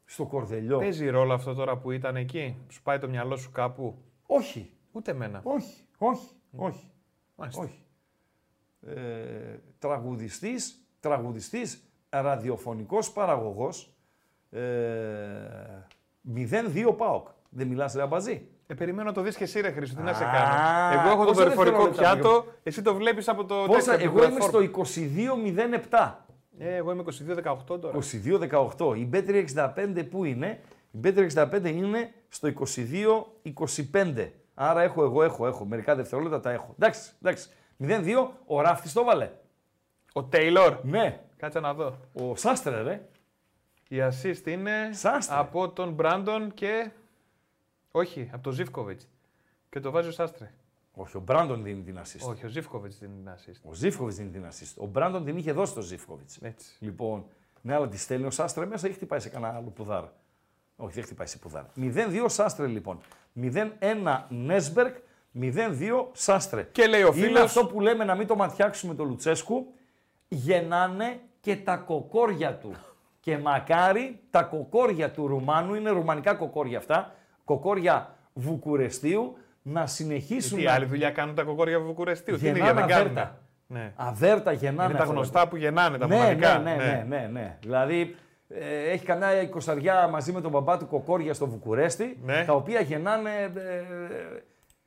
Στο 0.08 0.24
κορδελιό. 0.24 0.78
Παίζει 0.78 1.08
ρόλο 1.08 1.32
αυτό 1.34 1.54
τώρα 1.54 1.76
που 1.76 1.90
ήταν 1.90 2.16
εκεί; 2.16 2.56
Σου 2.68 2.82
πάει 2.82 2.98
το 2.98 3.08
μυαλό 3.08 3.36
σου 3.36 3.50
κάπου; 3.52 3.98
Όχι, 4.26 4.70
Ούτε 4.92 5.10
εμένα. 5.10 5.40
όχι, 5.44 5.74
όχι, 5.98 6.28
όχι. 6.56 6.90
Μάλιστα. 7.36 7.62
όχι. 7.62 7.84
Ε, 8.86 9.58
τραγουδιστής, 9.78 10.86
τραγουδιστής, 11.00 11.82
ραδιοφωνικός 12.10 13.12
παραγωγός, 13.12 13.94
ε, 14.50 14.60
0-2 16.34 16.92
ΠΑΟΚ. 16.96 17.28
Δεν 17.48 17.66
μιλάς 17.66 17.94
ρε 17.94 18.02
αμπαζή. 18.02 18.48
Ε, 18.66 18.74
περιμένω 18.74 19.08
να 19.08 19.14
το 19.14 19.20
δεις 19.22 19.36
και 19.36 19.44
εσύ, 19.44 19.60
ρε 19.60 19.70
Χρήστο, 19.70 19.96
τι 19.96 20.02
να 20.02 20.12
σε 20.12 20.24
Α, 20.24 20.30
κάνω. 20.32 21.00
Εγώ 21.00 21.08
έχω 21.10 21.24
το 21.24 21.30
πόσα 21.30 21.42
δορυφορικό 21.42 21.84
δευτερόλεπτα, 21.84 22.20
πιάτο, 22.22 22.46
εσύ 22.62 22.82
το 22.82 22.94
βλέπεις 22.94 23.28
από 23.28 23.44
το. 23.44 23.54
Πόσα, 23.66 23.90
τέτοιο, 23.92 24.08
από 24.10 24.18
εγώ 24.18 24.26
το 24.26 24.32
είμαι 24.32 24.44
platform. 24.44 24.48
στο 24.48 24.60
22-07. 25.90 26.25
Ε, 26.58 26.74
εγώ 26.74 26.92
είμαι 26.92 27.04
22-18 27.70 27.80
τώρα. 27.80 27.98
22-18. 28.78 28.96
Η 28.96 29.08
B365 29.12 30.06
πού 30.10 30.24
είναι; 30.24 30.60
Η 30.90 30.98
B365 31.04 31.60
είναι 31.64 32.12
στο 32.28 32.52
22-25. 33.92 34.30
Άρα 34.54 34.82
έχω, 34.82 35.02
εγώ 35.02 35.22
έχω, 35.22 35.46
έχω. 35.46 35.64
Μερικά 35.64 35.94
δευτερόλεπτα 35.94 36.40
τα 36.40 36.50
έχω. 36.50 36.74
Εντάξει, 36.78 37.10
εντάξει. 37.22 37.48
0-2, 37.80 38.28
ο 38.46 38.60
Ράφτης 38.60 38.92
το 38.92 39.04
βάλε. 39.04 39.30
Ο 40.12 40.24
Τέιλορ. 40.24 40.78
Ναι, 40.82 41.20
Κάτσε 41.36 41.60
να 41.60 41.74
δω. 41.74 41.98
ο 42.12 42.36
Σάστρε 42.36 42.82
ρε. 42.82 43.08
Η 43.88 43.96
assist 44.00 44.46
είναι 44.46 44.90
Σάστρε. 44.92 45.38
από 45.38 45.68
τον 45.70 45.92
Μπράντον 45.92 46.54
και. 46.54 46.90
Όχι, 47.90 48.30
από 48.32 48.42
τον 48.42 48.52
Ζήφκοβιτς. 48.52 49.08
Και 49.70 49.80
το 49.80 49.90
βάζει 49.90 50.08
ο 50.08 50.12
Σάστρε. 50.12 50.50
Όχι, 50.98 51.16
ο 51.16 51.20
Μπράντον 51.20 51.62
δίνει 51.62 51.82
την 51.82 51.98
assist. 51.98 52.28
Όχι, 52.30 52.44
ο 52.46 52.48
Ζήφκοβιτς 52.48 52.98
δίνει 52.98 53.12
την 53.14 53.30
assist. 53.34 53.60
Ο 53.70 53.72
Ζήφκοβιτς 53.72 54.16
δίνει 54.16 54.30
την 54.30 54.44
assist. 54.50 54.74
Ο 54.76 54.86
Μπράντον 54.86 55.24
την 55.24 55.36
είχε 55.36 55.52
δώσει 55.52 55.72
στο 55.72 55.80
Ζήφκοβιτς. 55.80 56.36
Έτσι. 56.42 56.76
Λοιπόν, 56.78 57.24
ναι, 57.62 57.74
αλλά 57.74 57.88
τη 57.88 57.98
στέλνει 57.98 58.26
ο 58.26 58.30
Σάστρε 58.30 58.66
μέσα 58.66 58.86
ή 58.86 58.88
έχει 58.88 58.98
χτυπάει 58.98 59.20
σε 59.20 59.28
κανένα 59.28 59.54
άλλο 59.56 59.68
πουδάρα. 59.68 60.12
Όχι, 60.76 60.94
δεν 60.94 61.04
χτυπάει 61.04 61.26
σε 61.26 61.38
πουδάρα. 61.38 61.68
0-2 61.76 62.24
Σάστρε 62.26 62.66
λοιπόν. 62.66 62.98
0-1 63.40 64.24
Νέσμπερκ. 64.28 64.96
0-2 65.40 66.06
Σάστρε. 66.12 66.62
Και 66.72 66.86
λέει 66.86 67.02
ο 67.02 67.06
Είναι 67.14 67.26
φίλος- 67.26 67.42
αυτό 67.42 67.66
που 67.66 67.80
λέμε 67.80 68.04
να 68.04 68.14
μην 68.14 68.26
το 68.26 68.36
ματιάξουμε 68.36 68.94
το 68.94 69.04
Λουτσέσκου. 69.04 69.74
Γεννάνε 70.28 71.20
και 71.40 71.56
τα 71.56 71.76
κοκόρια 71.76 72.54
του. 72.58 72.72
Και 73.20 73.38
μακάρι 73.38 74.20
τα 74.30 74.42
κοκόρια 74.42 75.10
του 75.10 75.26
Ρουμάνου, 75.26 75.74
είναι 75.74 75.90
ρουμανικά 75.90 76.34
κοκόρια 76.34 76.78
αυτά, 76.78 77.14
κοκόρια 77.44 78.14
Βουκουρεστίου, 78.32 79.36
να 79.68 79.86
συνεχίσουν 79.86 80.58
Τι 80.58 80.64
να 80.64 80.72
άλλη 80.72 80.84
δουλειά 80.84 81.10
κάνουν 81.10 81.34
τα 81.34 81.42
κοκόρια 81.42 81.80
Βουκουρεστίου. 81.80 82.38
Τι 82.38 82.48
είναι 82.48 82.56
για 82.58 82.66
γεννάνε 82.66 82.80
να 82.80 82.86
κάνουν. 82.86 83.06
αβέρτα. 83.08 83.38
Ναι. 83.66 83.92
Αβέρτα 83.96 84.52
γεννάνε. 84.52 84.88
Είναι 84.88 84.98
τα 84.98 85.02
αυτά 85.04 85.14
γνωστά 85.14 85.48
που 85.48 85.56
γεννάνε, 85.56 85.98
τα 85.98 86.06
ναι, 86.06 86.14
μοναδικά. 86.16 86.58
ναι, 86.58 86.74
ναι, 86.74 86.84
ναι, 86.84 87.04
ναι, 87.08 87.28
ναι. 87.32 87.58
Δηλαδή 87.60 88.16
ε, 88.48 88.90
έχει 88.90 89.04
καμιά 89.04 89.40
εικοσαριά 89.40 90.08
μαζί 90.08 90.32
με 90.32 90.40
τον 90.40 90.50
μπαμπά 90.50 90.76
του 90.78 90.86
κοκόρια 90.86 91.34
στο 91.34 91.46
Βουκουρέστι, 91.46 92.18
Ναι. 92.24 92.44
τα 92.44 92.52
οποία 92.52 92.80
γεννάνε 92.80 93.30
ε, 93.40 93.82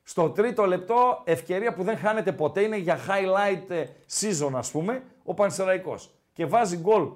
στο 0.02 0.30
τρίτο 0.30 0.66
λεπτό 0.66 1.22
ευκαιρία 1.24 1.72
που 1.74 1.82
δεν 1.82 1.96
χάνεται 1.96 2.32
ποτέ, 2.32 2.60
είναι 2.60 2.76
για 2.76 2.96
highlight 2.96 3.70
ε, 3.70 3.84
season 4.20 4.50
ας 4.54 4.70
πούμε, 4.70 5.02
ο 5.24 5.34
Πανσεραϊκός. 5.34 6.10
Και 6.32 6.46
βάζει 6.46 6.76
γκολ 6.76 7.08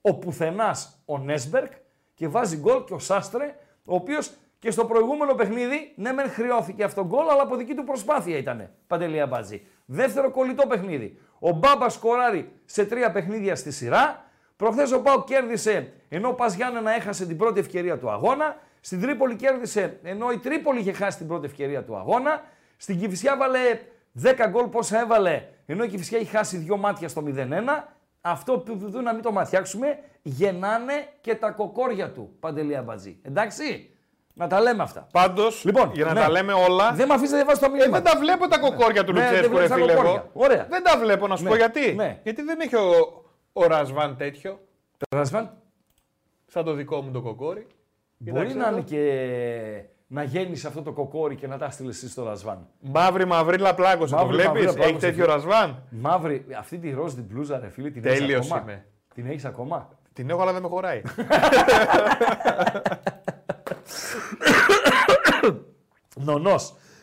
ο 0.00 0.14
πουθενάς 0.14 1.02
ο 1.04 1.18
Νέσμπερκ 1.18 1.72
και 2.14 2.28
βάζει 2.28 2.56
γκολ 2.56 2.84
και 2.84 2.94
ο 2.94 2.98
Σάστρε, 2.98 3.54
ο 3.84 3.94
οποίος 3.94 4.30
και 4.58 4.70
στο 4.70 4.84
προηγούμενο 4.84 5.34
παιχνίδι, 5.34 5.92
ναι 5.96 6.12
μεν 6.12 6.30
χρεώθηκε 6.30 6.84
αυτό 6.84 7.04
γκολ, 7.06 7.28
αλλά 7.30 7.42
από 7.42 7.56
δική 7.56 7.74
του 7.74 7.84
προσπάθεια 7.84 8.36
ήταν, 8.36 8.70
Παντελία 8.86 9.26
Μπάτζη. 9.26 9.66
Δεύτερο 9.84 10.30
κολλητό 10.30 10.66
παιχνίδι. 10.66 11.18
Ο 11.38 11.50
Μπάμπα 11.50 11.88
σκοράρει 11.88 12.52
σε 12.64 12.84
τρία 12.84 13.10
παιχνίδια 13.10 13.56
στη 13.56 13.70
σειρά. 13.70 14.24
Προχθές 14.56 14.92
ο 14.92 15.02
Πάου 15.02 15.24
κέρδισε 15.24 15.92
ενώ 16.08 16.28
ο 16.28 16.34
Πας 16.34 16.54
Γιάννενα 16.54 16.90
έχασε 16.90 17.26
την 17.26 17.36
πρώτη 17.36 17.60
ευκαιρία 17.60 17.98
του 17.98 18.10
αγώνα. 18.10 18.56
Στην 18.80 19.00
Τρίπολη 19.00 19.36
κέρδισε 19.36 19.98
ενώ 20.02 20.30
η 20.30 20.38
Τρίπολη 20.38 20.80
είχε 20.80 20.92
χάσει 20.92 21.18
την 21.18 21.26
πρώτη 21.26 21.46
ευκαιρία 21.46 21.84
του 21.84 21.96
αγώνα. 21.96 22.42
Στην 22.76 22.98
Κυφυσιά 22.98 23.36
βάλε 23.36 23.58
10 24.22 24.48
γκολ 24.48 24.66
πόσα 24.66 25.00
έβαλε 25.00 25.42
ενώ 25.66 25.84
η 25.84 25.88
Κυφυσιά 25.88 26.18
έχει 26.18 26.30
χάσει 26.30 26.56
δύο 26.56 26.76
μάτια 26.76 27.08
στο 27.08 27.22
0-1. 27.26 27.48
Αυτό 28.20 28.58
που 28.58 28.90
δουν 28.90 29.02
να 29.02 29.12
μην 29.12 29.22
το 29.22 29.32
ματιάξουμε, 29.32 29.98
γεννάνε 30.22 31.08
και 31.20 31.34
τα 31.34 31.50
κοκόρια 31.50 32.12
του, 32.12 32.36
Παντελία 32.40 32.82
Μπατζή. 32.82 33.18
Εντάξει, 33.22 33.90
να 34.38 34.46
τα 34.46 34.60
λέμε 34.60 34.82
αυτά. 34.82 35.06
Πάντως, 35.12 35.64
Λοιπόν, 35.64 35.90
για 35.94 36.04
να 36.04 36.12
ναι. 36.12 36.20
τα 36.20 36.30
λέμε 36.30 36.52
όλα. 36.52 36.92
Δεν 36.92 37.06
με 37.08 37.14
αφήσει 37.14 37.30
να 37.30 37.36
διαβάσω 37.36 37.60
τα 37.60 37.66
Ε, 37.66 37.68
μηνύματα. 37.70 38.00
δεν 38.02 38.12
τα 38.12 38.18
βλέπω 38.18 38.48
τα 38.48 38.58
κοκόρια 38.58 39.04
του 39.04 39.12
Ναι, 39.12 39.20
δεν 39.20 39.28
Λουτσέσκου, 39.30 39.56
ρε 39.56 39.64
βλέπεις 39.66 39.68
τα 39.70 39.74
φίλε. 39.76 39.92
κοκόρια. 39.94 40.10
εγώ. 40.12 40.30
Ωραία. 40.32 40.66
Δεν 40.70 40.82
τα 40.82 40.98
βλέπω, 40.98 41.26
να 41.26 41.36
σου 41.36 41.42
Ναι, 41.42 41.48
πω 41.48 41.56
γιατί. 41.56 41.92
ναι. 41.94 42.20
Γιατί 42.22 42.42
δεν 42.42 42.60
έχει 42.60 42.76
ο, 42.76 42.90
ο 43.52 43.66
Ρασβάν 43.66 44.16
τέτοιο, 44.16 44.60
Ρασβάν, 45.10 45.50
σαν 46.46 46.64
το 46.64 46.72
δικό 46.72 47.00
μου 47.02 47.10
το 47.10 47.20
κοκόρι. 47.20 47.66
Μπορεί 48.18 48.32
Κοίταξε 48.46 48.56
να 48.56 48.66
εδώ. 48.66 48.76
είναι 48.76 48.84
και 48.86 49.82
να 50.06 50.22
γέννησες 50.22 50.64
αυτό 50.64 50.82
το 50.82 50.92
κοκόρι 50.92 51.34
και 51.36 51.46
να 51.46 51.58
τα 51.58 51.70
στείλεις 51.70 51.96
εσύ 51.96 52.08
στο 52.10 52.24
Ρασβάν. 52.24 52.66
Μαύρη 52.80 53.24
μαυρίλα 53.24 53.74
πλάκωσε, 53.74 54.14
το 54.14 54.20
Μαύρη 54.20 54.34
βλέπεις; 54.36 54.50
μαυρίλα 54.52 54.70
Έχει 54.70 54.78
πλάκωσε. 54.80 55.06
τέτοιο 55.06 55.26
Ρασβάν; 55.26 55.82
Μαύρη, 55.90 56.46
αυτή 56.58 56.78
τη 56.78 56.90
ροζ 56.90 57.14
την 57.14 57.24
μπλούζα, 57.28 57.58
ρε 57.58 57.68
φίλε, 57.68 57.90
την 57.90 58.04
έχεις 58.06 58.18
Τέλειος 58.18 58.46
ακόμα; 58.50 58.60
είμαι. 58.72 58.84
Την 59.14 59.26
έχεις 59.26 59.44
ακόμα; 59.44 59.88
Την 60.12 60.30
έχω, 60.30 60.42
αλλά 60.42 60.52
δεν 60.52 60.62
με 60.62 60.68
χωράει. 60.68 61.02
Νονό. 66.32 66.54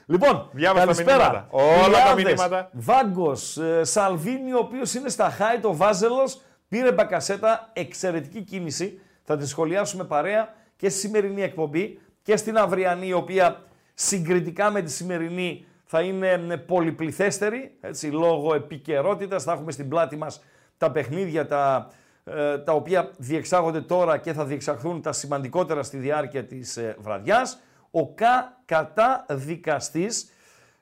Λοιπόν, 0.06 0.50
Διάβασα 0.52 0.86
τα 0.86 0.92
καλησπέρα. 0.94 1.18
μηνύματα. 1.18 1.48
Όλα 1.50 1.76
τα 1.76 2.12
Ηλιάδες, 2.12 2.24
μηνύματα. 2.24 2.70
Βάγκος, 2.74 3.58
ε, 3.58 3.84
Σαλβίνη, 3.84 4.54
ο 4.54 4.58
οποίος 4.58 4.94
είναι 4.94 5.10
στα 5.10 5.38
high, 5.38 5.60
το 5.62 5.76
Βάζελος, 5.76 6.42
πήρε 6.68 6.92
μπακασέτα, 6.92 7.70
εξαιρετική 7.74 8.42
κίνηση. 8.42 9.00
Θα 9.24 9.38
τη 9.38 9.48
σχολιάσουμε 9.48 10.04
παρέα 10.04 10.54
και 10.76 10.90
στη 10.90 11.00
σημερινή 11.00 11.42
εκπομπή 11.42 12.00
και 12.22 12.38
στην 12.38 12.58
αυριανή, 12.58 13.08
η 13.08 13.14
οποία 13.14 13.64
συγκριτικά 13.94 14.72
με 14.72 14.82
τη 14.82 14.92
σημερινή 14.92 15.66
θα 15.86 15.98
θα 15.98 16.02
είναι 16.02 16.28
ε, 16.50 16.56
πολυπληθέστερη, 16.56 17.78
έτσι, 17.82 18.08
λόγω 18.08 18.54
επικαιρότητας. 18.54 19.44
Θα 19.44 19.52
έχουμε 19.52 19.72
στην 19.72 19.90
πλάτη 19.90 20.16
μας 20.16 20.44
τα 20.78 20.92
παιχνίδια 20.92 21.48
τα, 21.48 21.88
ε, 22.24 22.58
τα 22.58 22.74
οποία 22.74 23.12
διεξάγονται 23.18 23.82
τώρα 23.82 24.18
και 24.18 24.34
θα 24.34 24.46
διεξαχθούν 24.46 25.02
τα 25.02 25.12
σημαντικότερα 25.12 25.84
στη 25.84 25.98
διάρκεια 25.98 26.44
της 26.46 26.78
ε, 26.78 26.96
βραδιάς. 27.00 27.60
Ο 27.98 28.08
κα 28.14 28.62
κατά 28.66 29.26
δικαστής 29.30 30.32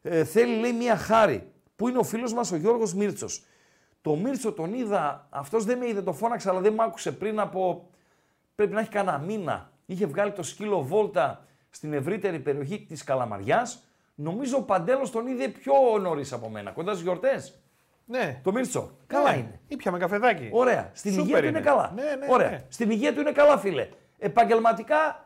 ε, 0.02 0.24
θέλει 0.24 0.60
λέει 0.60 0.74
μία 0.74 0.96
χάρη, 0.98 1.52
που 1.76 1.88
είναι 1.88 1.98
ο 1.98 2.04
φίλος 2.04 2.34
μας 2.34 2.52
ο 2.52 2.56
Γιώργος 2.56 2.94
Μίρτσος. 2.94 3.44
Το 4.02 4.16
Μίρτσο 4.16 4.52
τον 4.52 4.74
είδα, 4.74 5.28
αυτός 5.30 5.66
δεν 5.66 5.78
με 5.78 5.88
είδε, 5.88 6.02
το 6.02 6.14
φώναξα, 6.14 6.50
αλλά 6.50 6.60
δεν 6.60 6.74
μ' 6.74 6.82
άκουσε 6.82 7.12
πριν 7.12 7.40
από, 7.40 7.90
πρέπει 8.56 8.74
να 8.74 8.80
έχει 8.80 8.90
κανένα 8.90 9.18
μήνα. 9.18 9.72
Είχε 9.86 10.06
βγάλει 10.06 10.32
το 10.32 10.44
σκύλο 10.44 10.82
βόλτα 10.84 11.46
στην 11.70 11.94
ευρύτερη 11.94 12.40
περιοχή 12.40 12.80
της 12.80 13.04
Καλαμαριάς. 13.04 13.84
Νομίζω 14.16 14.58
ο 14.58 14.62
Παντέλος 14.62 15.12
τον 15.12 15.28
είδε 15.28 15.48
πιο 15.48 15.74
νωρίς 16.02 16.34
από 16.34 16.50
μένα, 16.50 16.72
κοντάς 16.72 16.94
στις 16.94 17.06
γιορτές. 17.08 17.60
Ναι. 18.06 18.40
Το 18.44 18.52
Μίρτσο. 18.52 18.92
Καλά 19.08 19.32
Ναι. 19.32 19.38
είναι. 19.38 19.60
Ήπιαμε 19.68 19.98
καφεδάκι. 19.98 20.50
Ωραία. 20.52 20.90
Στην 20.94 21.12
Σούπερ 21.14 21.26
υγεία 21.28 21.40
του 21.42 21.48
είναι 21.48 21.58
είναι. 21.58 21.68
καλά. 21.68 21.92
Ναι, 21.96 22.02
ναι, 22.04 22.28
Ωραία. 22.30 22.50
ναι. 22.50 22.66
Στην 22.70 22.90
υγεία 22.92 23.14
του 23.14 23.20
είναι 23.20 23.32
καλά, 23.32 23.58
φίλε. 23.58 23.88
Επαγγελματικά 24.20 25.23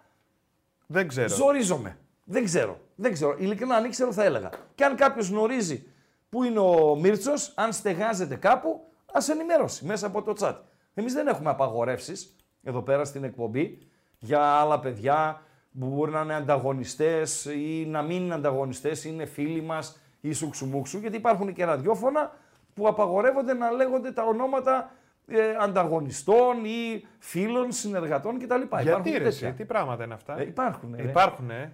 Δεν 0.87 1.07
ξέρω. 1.07 1.27
ζορίζομαι. 1.27 1.97
Δεν 2.23 2.43
ξέρω. 2.43 2.79
Δεν 2.95 3.13
ξέρω. 3.13 3.35
Ειλικρινά, 3.39 3.75
αν 3.75 3.85
ήξερα, 3.85 4.11
θα 4.11 4.23
έλεγα. 4.23 4.49
Και 4.75 4.85
αν 4.85 4.95
κάποιος 4.95 5.29
γνωρίζει 5.29 5.87
πού 6.29 6.43
είναι 6.43 6.59
ο 6.59 6.95
Μίρτσο, 6.95 7.33
αν 7.55 7.73
στεγάζεται 7.73 8.35
κάπου, 8.35 8.87
ας 9.13 9.29
ενημερώσει 9.29 9.85
μέσα 9.85 10.07
από 10.07 10.21
το 10.21 10.33
chat. 10.39 10.55
Εμείς 10.93 11.13
δεν 11.13 11.27
έχουμε 11.27 11.49
απαγορεύσεις 11.49 12.35
εδώ 12.63 12.81
πέρα 12.81 13.05
στην 13.05 13.23
εκπομπή 13.23 13.87
για 14.19 14.41
άλλα 14.41 14.79
παιδιά 14.79 15.41
που 15.79 15.85
μπορεί 15.85 16.11
να 16.11 16.21
είναι 16.21 16.35
ανταγωνιστές 16.35 17.45
ή 17.45 17.85
να 17.87 18.01
μην 18.01 18.23
είναι 18.23 18.33
ανταγωνιστές, 18.33 19.03
είναι 19.05 19.25
φίλοι 19.25 19.61
μας 19.61 19.99
ή 20.21 20.33
σουξουμούξου, 20.33 20.97
γιατί 20.97 21.17
υπάρχουν 21.17 21.53
και 21.53 21.65
ραδιόφωνα 21.65 22.31
που 22.73 22.87
απαγορεύονται 22.87 23.53
να 23.53 23.71
λέγονται 23.71 24.11
τα 24.11 24.23
ονόματα 24.23 24.79
ε, 24.79 24.89
ανταγωνιστών 25.61 26.65
ή 26.65 27.05
φίλων, 27.19 27.71
συνεργατών 27.71 28.39
κτλ. 28.39 28.53
Γιατί 28.61 28.87
Υπάρχουν 28.87 29.03
ρε, 29.11 29.11
τέτοια. 29.11 29.47
εσύ, 29.47 29.57
τι 29.57 29.65
πράγματα 29.65 30.03
είναι 30.03 30.13
αυτά; 30.13 30.39
Ε, 30.39 30.43
υπάρχουν. 30.47 30.93
ε. 30.93 31.03
Υπάρχουν, 31.03 31.49
ε. 31.49 31.71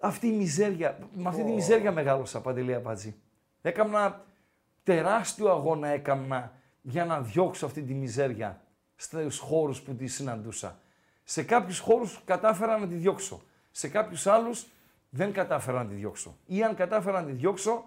Αυτή 0.00 0.26
η 0.26 0.32
μιζέρια, 0.32 0.98
με 1.12 1.28
αυτή 1.28 1.44
τη 1.44 1.50
μιζέρια 1.52 1.92
μεγάλωσα, 1.92 2.40
Παντελή 2.40 2.74
Αμπατζή. 2.74 3.14
Έκανα 3.62 4.24
τεράστιο 4.82 5.50
αγώνα 5.50 5.88
έκανα 5.88 6.52
για 6.82 7.04
να 7.04 7.20
διώξω 7.20 7.66
αυτή 7.66 7.82
τη 7.82 7.94
μιζέρια 7.94 8.60
στους 8.96 9.38
χώρους 9.38 9.80
που 9.82 9.94
τη 9.94 10.06
συναντούσα. 10.06 10.78
Σε 11.24 11.42
κάποιους 11.42 11.78
χώρους 11.78 12.20
κατάφερα 12.24 12.78
να 12.78 12.86
τη 12.86 12.94
διώξω. 12.94 13.42
Σε 13.70 13.88
κάποιους 13.88 14.26
άλλους 14.26 14.66
δεν 15.10 15.32
κατάφερα 15.32 15.82
να 15.82 15.88
τη 15.88 15.94
διώξω. 15.94 16.36
Ή 16.46 16.62
αν 16.62 16.74
κατάφερα 16.74 17.20
να 17.20 17.26
τη 17.26 17.32
διώξω, 17.32 17.84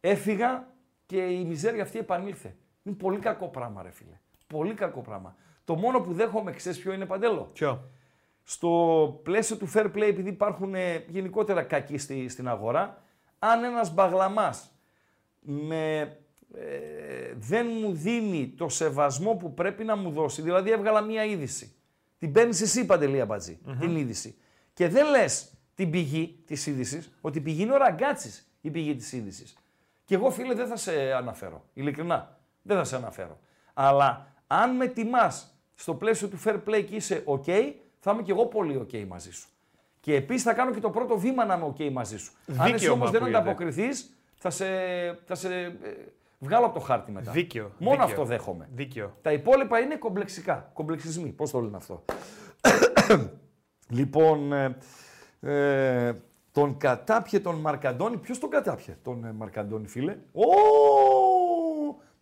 έφυγα 0.00 0.66
και 1.06 1.16
η 1.16 1.44
μιζέρια 1.44 1.82
αυτή 1.82 1.98
επανήλθε. 1.98 2.56
Είναι 2.82 2.94
πολύ 2.96 3.18
κακό 3.18 3.48
πράγμα, 3.48 3.82
ρε 3.82 3.90
φίλε. 3.90 4.18
Πολύ 4.46 4.74
κακό 4.74 5.00
πράγμα. 5.00 5.36
Το 5.64 5.74
μόνο 5.74 6.00
που 6.00 6.12
δέχομαι, 6.12 6.52
ξέρεις 6.52 6.78
ποιο 6.78 6.92
είναι 6.92 7.06
παντέλο; 7.06 7.50
Ποιο; 7.52 7.90
στο 8.44 9.20
πλαίσιο 9.22 9.56
του 9.56 9.72
fair 9.74 9.84
play, 9.84 10.06
επειδή 10.08 10.28
υπάρχουν 10.28 10.74
ε, 10.74 11.04
γενικότερα 11.08 11.62
κακοί 11.62 11.98
στη, 11.98 12.28
στην 12.28 12.48
αγορά, 12.48 13.02
αν 13.38 13.64
ένας 13.64 13.94
μπαγλαμάς 13.94 14.70
με, 15.40 16.00
ε, 16.54 17.34
δεν 17.36 17.66
μου 17.80 17.92
δίνει 17.92 18.54
το 18.56 18.68
σεβασμό 18.68 19.34
που 19.34 19.54
πρέπει 19.54 19.84
να 19.84 19.96
μου 19.96 20.10
δώσει, 20.10 20.42
δηλαδή 20.42 20.70
έβγαλα 20.70 21.00
μία 21.00 21.24
είδηση, 21.24 21.74
την 22.18 22.32
παίρνεις 22.32 22.60
εσύ 22.60 22.86
Παντελή 22.86 23.20
Αμπατζή, 23.20 23.58
την 23.80 23.96
είδηση, 23.96 24.36
και 24.72 24.88
δεν 24.88 25.10
λες 25.10 25.52
την 25.74 25.90
πηγή 25.90 26.42
της 26.46 26.66
είδησης, 26.66 27.18
ότι 27.20 27.38
η 27.38 27.40
πηγή 27.40 27.62
είναι 27.62 27.72
ο 27.72 27.76
ραγκάτσης 27.76 28.48
η 28.60 28.70
πηγή 28.70 28.94
της 28.94 29.12
είδησης. 29.12 29.56
Και 30.04 30.14
εγώ 30.14 30.30
φίλε 30.30 30.54
δεν 30.54 30.66
θα 30.66 30.76
σε 30.76 31.12
αναφέρω, 31.12 31.64
ειλικρινά, 31.72 32.38
δεν 32.62 32.76
θα 32.76 32.84
σε 32.84 32.96
αναφέρω. 32.96 33.38
Αλλά 33.74 34.33
αν 34.62 34.76
με 34.76 34.86
τιμάς 34.86 35.58
στο 35.74 35.94
πλαίσιο 35.94 36.28
του 36.28 36.38
fair 36.44 36.58
play 36.66 36.84
και 36.84 36.94
είσαι 36.94 37.24
ok, 37.26 37.72
θα 37.98 38.12
είμαι 38.12 38.22
και 38.22 38.30
εγώ 38.30 38.46
πολύ 38.46 38.86
ok 38.86 39.04
μαζί 39.08 39.32
σου. 39.32 39.48
Και 40.00 40.14
επίσης 40.14 40.42
θα 40.42 40.52
κάνω 40.52 40.72
και 40.72 40.80
το 40.80 40.90
πρώτο 40.90 41.18
βήμα 41.18 41.44
να 41.44 41.54
είμαι 41.54 41.74
ok 41.76 41.90
μαζί 41.90 42.18
σου. 42.18 42.32
Αν 42.46 42.54
εσύ 42.60 42.72
Δίκαιο 42.72 42.92
όμως 42.92 43.06
μου 43.06 43.12
δεν 43.12 43.22
ακούγεται. 43.22 43.40
ανταποκριθείς, 43.40 44.16
θα 44.34 44.50
σε, 44.50 44.66
θα 45.24 45.34
σε 45.34 45.54
ε, 45.62 45.72
βγάλω 46.38 46.66
από 46.66 46.74
το 46.74 46.80
χάρτη 46.80 47.12
μετά. 47.12 47.30
Δίκαιο. 47.30 47.70
Μόνο 47.78 47.90
δίκαιο. 47.90 48.04
αυτό 48.04 48.24
δέχομαι. 48.24 48.68
Δίκαιο. 48.74 49.16
Τα 49.22 49.32
υπόλοιπα 49.32 49.78
είναι 49.78 49.96
κομπλεξικά. 49.96 50.70
Κομπλεξισμοί. 50.72 51.28
Πώς 51.28 51.50
το 51.50 51.60
λένε 51.60 51.76
αυτό. 51.76 52.04
λοιπόν, 53.98 54.52
ε, 54.52 54.76
ε, 55.40 56.14
τον 56.52 56.76
κατάπιε 56.76 57.40
τον 57.40 57.54
Μαρκαντώνη. 57.54 58.16
Ποιος 58.16 58.38
τον 58.38 58.50
κατάπιε 58.50 58.96
τον 59.02 59.24
ε, 59.24 59.32
Μαρκαντώνη, 59.32 59.86
φίλε; 59.86 60.16
Ω! 60.32 60.44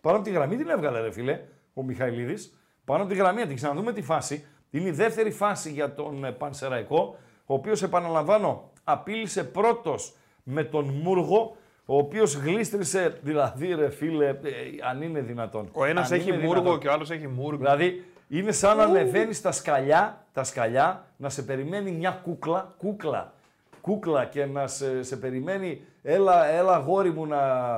Πάνω 0.00 0.16
από 0.16 0.24
τη 0.24 0.30
γραμμή 0.30 0.56
την 0.56 0.68
έβγαλε, 0.68 1.00
ρε 1.00 1.12
φίλε, 1.12 1.40
ο 1.74 1.82
Μιχαηλίδης. 1.82 2.58
Πάνω 2.84 3.02
από 3.02 3.12
τη 3.12 3.18
γραμμή, 3.18 3.40
να 3.40 3.46
την 3.46 3.56
ξαναδούμε 3.56 3.92
τη 3.92 4.02
φάση. 4.02 4.44
Είναι 4.70 4.88
η 4.88 4.92
δεύτερη 4.92 5.30
φάση 5.30 5.70
για 5.70 5.94
τον 5.94 6.24
ε, 6.24 6.30
Πανσεραϊκό, 6.30 7.16
ο 7.46 7.54
οποίος, 7.54 7.82
επαναλαμβάνω, 7.82 8.70
απείλησε 8.84 9.44
πρώτος 9.44 10.14
με 10.42 10.64
τον 10.64 10.84
Μούργο, 10.84 11.56
ο 11.86 11.96
οποίος 11.96 12.34
γλίστρισε, 12.34 13.18
δηλαδή, 13.22 13.74
ρε 13.74 13.90
φίλε, 13.90 14.28
ε, 14.28 14.34
αν 14.90 15.02
είναι 15.02 15.20
δυνατόν. 15.20 15.68
Ο 15.72 15.84
ένας 15.84 16.10
Αν 16.10 16.18
έχει 16.18 16.28
είναι 16.28 16.38
μούργο 16.38 16.60
δυνατόν. 16.60 16.80
και 16.80 16.88
ο 16.88 16.92
άλλος 16.92 17.10
έχει 17.10 17.28
μούργο. 17.28 17.56
Δηλαδή 17.56 18.04
είναι 18.28 18.52
σαν 18.52 18.76
να 18.76 18.82
ανεβαίνεις 18.82 19.40
τα 19.40 19.52
σκαλιά, 19.52 20.26
τα 20.32 20.44
σκαλιά, 20.44 21.04
να 21.16 21.28
σε 21.28 21.42
περιμένει 21.42 21.90
μια 21.90 22.20
κούκλα, 22.22 22.74
κούκλα, 22.78 23.32
κούκλα 23.80 24.24
και 24.24 24.44
να 24.44 24.66
σε, 24.66 25.02
σε 25.02 25.16
περιμένει, 25.16 25.84
έλα, 26.02 26.46
έλα 26.46 26.78
γόρι 26.78 27.10
μου 27.10 27.26
να, 27.26 27.74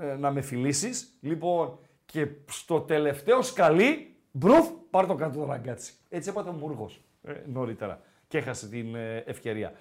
ε, 0.00 0.14
να 0.18 0.30
με 0.30 0.40
φιλήσεις. 0.40 1.08
Λοιπόν, 1.20 1.78
και 2.12 2.26
στο 2.46 2.80
τελευταίο 2.80 3.42
σκαλί, 3.42 4.14
μπρουφ, 4.30 4.68
πάρ 4.90 5.06
το 5.06 5.14
κάτω 5.14 5.38
το 5.38 5.44
ραγκάτσι. 5.44 5.92
Έτσι 6.08 6.28
έπαθε 6.28 6.48
ο 6.48 6.52
Μούργος 6.52 7.00
ε, 7.22 7.32
νωρίτερα 7.46 8.00
και 8.28 8.38
έχασε 8.38 8.68
την 8.68 8.94
ε, 8.94 9.16
ευκαιρία. 9.26 9.72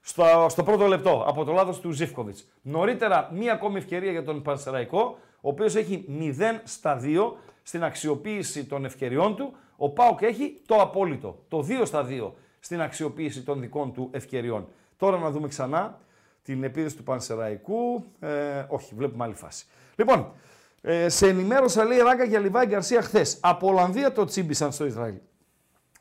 Στο, 0.00 0.46
στο 0.48 0.62
πρώτο 0.62 0.86
λεπτό, 0.86 1.24
από 1.26 1.44
το 1.44 1.52
λάθος 1.52 1.80
του 1.80 1.90
Ζήφκοβιτς. 1.90 2.48
Νωρίτερα, 2.62 3.30
μία 3.32 3.52
ακόμη 3.52 3.78
ευκαιρία 3.78 4.10
για 4.10 4.24
τον 4.24 4.42
Πανσεραϊκό, 4.42 5.18
ο 5.40 5.48
οποίος 5.48 5.74
έχει 5.74 6.04
0 6.38 6.60
στα 6.64 7.00
2 7.02 7.32
στην 7.62 7.84
αξιοποίηση 7.84 8.64
των 8.64 8.84
ευκαιριών 8.84 9.36
του. 9.36 9.56
Ο 9.76 9.90
Πάουκ 9.90 10.22
έχει 10.22 10.60
το 10.66 10.74
απόλυτο, 10.74 11.38
το 11.48 11.66
2 11.68 11.82
στα 11.84 12.06
2 12.08 12.30
στην 12.60 12.80
αξιοποίηση 12.80 13.42
των 13.42 13.60
δικών 13.60 13.92
του 13.92 14.08
ευκαιριών. 14.12 14.68
Τώρα 14.96 15.18
να 15.18 15.30
δούμε 15.30 15.48
ξανά 15.48 15.98
την 16.42 16.62
επίθεση 16.62 16.96
του 16.96 17.02
Πανσεραϊκού. 17.02 18.04
Ε, 18.20 18.64
όχι, 18.68 18.94
βλέπουμε 18.94 19.24
άλλη 19.24 19.34
φάση. 19.34 19.66
Λοιπόν, 19.96 20.32
ε, 20.80 21.08
σε 21.08 21.28
ενημέρωσα 21.28 21.84
λέει 21.84 21.98
Ράγκα 21.98 22.24
για 22.24 22.38
Λιβάι 22.38 22.66
Γκαρσία 22.66 23.02
χθες. 23.02 23.38
Από 23.40 23.68
Ολλανδία 23.68 24.12
το 24.12 24.24
τσίμπησαν 24.24 24.72
στο 24.72 24.86
Ισραήλ. 24.86 25.14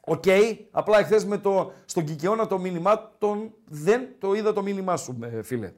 Οκ, 0.10 0.24
απλά 0.72 1.00
εχθέ 1.00 1.26
με 1.26 1.38
το, 1.38 1.72
στον 1.86 2.04
κυκεώνα 2.04 2.48
των 2.48 2.60
μηνυμάτων 2.60 3.54
δεν 3.66 4.08
το 4.20 4.34
είδα 4.34 4.54
το 4.54 4.62
μήνυμά 4.62 4.98
σου, 4.98 5.20
ε, 5.22 5.42
φίλε. 5.42 5.72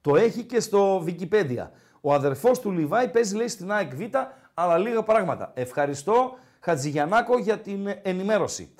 Το 0.00 0.16
έχει 0.16 0.42
και 0.42 0.60
στο 0.60 1.04
Wikipedia. 1.06 1.68
Ο 2.00 2.14
αδερφός 2.14 2.60
του 2.60 2.70
Λιβάι 2.70 3.08
παίζει 3.08 3.36
λέει 3.36 3.48
στην 3.48 3.72
ΑΕΚ 3.72 3.94
Β, 3.94 4.00
αλλά 4.54 4.78
λίγα 4.78 5.02
πράγματα. 5.02 5.52
Ευχαριστώ 5.54 6.38
Χατζηγιαννάκο 6.60 7.38
για 7.38 7.58
την 7.58 7.88
ενημέρωση. 8.02 8.74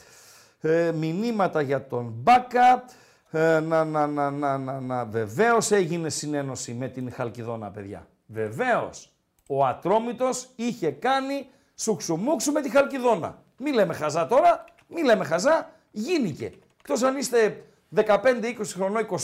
Ε, 0.60 0.92
μηνύματα 0.92 1.60
για 1.60 1.86
τον 1.86 2.12
Μπάκα. 2.16 2.84
Ε, 3.30 3.60
να, 3.60 3.84
να, 3.84 4.06
να, 4.06 4.30
να, 4.30 4.58
να, 4.58 4.80
να. 4.80 5.04
Βεβαίως 5.04 5.70
έγινε 5.70 6.08
συνένωση 6.08 6.72
με 6.72 6.88
την 6.88 7.12
Χαλκιδόνα, 7.12 7.70
παιδιά. 7.70 8.06
Βεβαίως. 8.26 9.09
Ο 9.52 9.64
Ατρόμητος 9.66 10.48
είχε 10.56 10.90
κάνει 10.90 11.46
σουξουμούξου 11.74 12.52
με 12.52 12.60
τη 12.60 12.70
Χαλκιδόνα. 12.70 13.42
Μη 13.56 13.72
λέμε 13.72 13.94
χαζά 13.94 14.26
τώρα, 14.26 14.64
μη 14.88 15.02
λέμε 15.04 15.24
χαζά, 15.24 15.70
γίνηκε. 15.90 16.52
Εκτός 16.80 17.02
αν 17.02 17.16
είστε 17.16 17.64
15, 17.94 18.46
20 18.46 18.54
χρονών, 18.74 19.06
25 19.10 19.16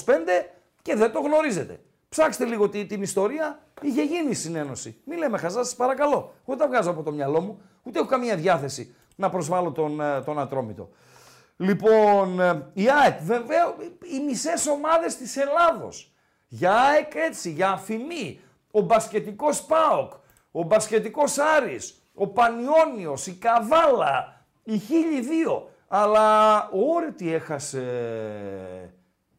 και 0.83 0.95
δεν 0.97 1.12
το 1.12 1.21
γνωρίζετε. 1.21 1.81
Ψάξτε 2.09 2.45
λίγο 2.45 2.69
τη- 2.69 2.87
την 2.87 3.03
ιστορία, 3.03 3.59
είχε 3.83 4.03
γίνει 4.03 4.31
η 4.31 4.35
συνένωση. 4.35 4.97
Μη 5.05 5.17
λέμε 5.17 5.39
χαζά, 5.39 5.65
σας 5.65 5.75
παρακαλώ. 5.75 6.35
Εγώ 6.49 6.57
τα 6.57 6.67
βγάζω 6.67 6.91
από 6.91 7.03
το 7.03 7.12
μυαλό 7.12 7.41
μου, 7.41 7.61
ούτε 7.83 7.99
έχω 7.99 8.09
καμία 8.09 8.37
διάθεση 8.37 8.95
να 9.17 9.31
προσβάλλω 9.31 9.73
τον, 9.73 10.01
ε, 10.01 10.21
τον 10.23 10.39
Ατρόμητο. 10.39 10.89
Λοιπόν, 11.57 12.41
ε, 12.41 12.71
η 12.73 12.87
ΑΕΚ, 12.91 13.21
βεβαίω, 13.23 13.75
οι 14.17 14.21
μισές 14.27 14.67
ομάδες 14.67 15.17
της 15.17 15.37
Ελλάδος. 15.37 16.11
Για 16.49 16.75
ΑΕΚ 16.75 17.12
έτσι, 17.15 17.51
για 17.51 17.71
αφημί. 17.71 18.41
Ο 18.77 18.81
μπασκετικός 18.81 19.62
ΠΑΟΚ, 19.62 20.12
ο 20.51 20.62
μπασκετικός 20.62 21.39
Άρης, 21.39 22.03
ο 22.15 22.27
Πανιόνιος, 22.27 23.27
η 23.27 23.35
Καβάλα, 23.35 24.45
η 24.62 24.79
Χίλι 24.79 25.21
δύο. 25.21 25.69
Αλλά 25.89 26.59
ο 26.69 26.79
Όρετη 26.95 27.33
έχασε 27.33 27.85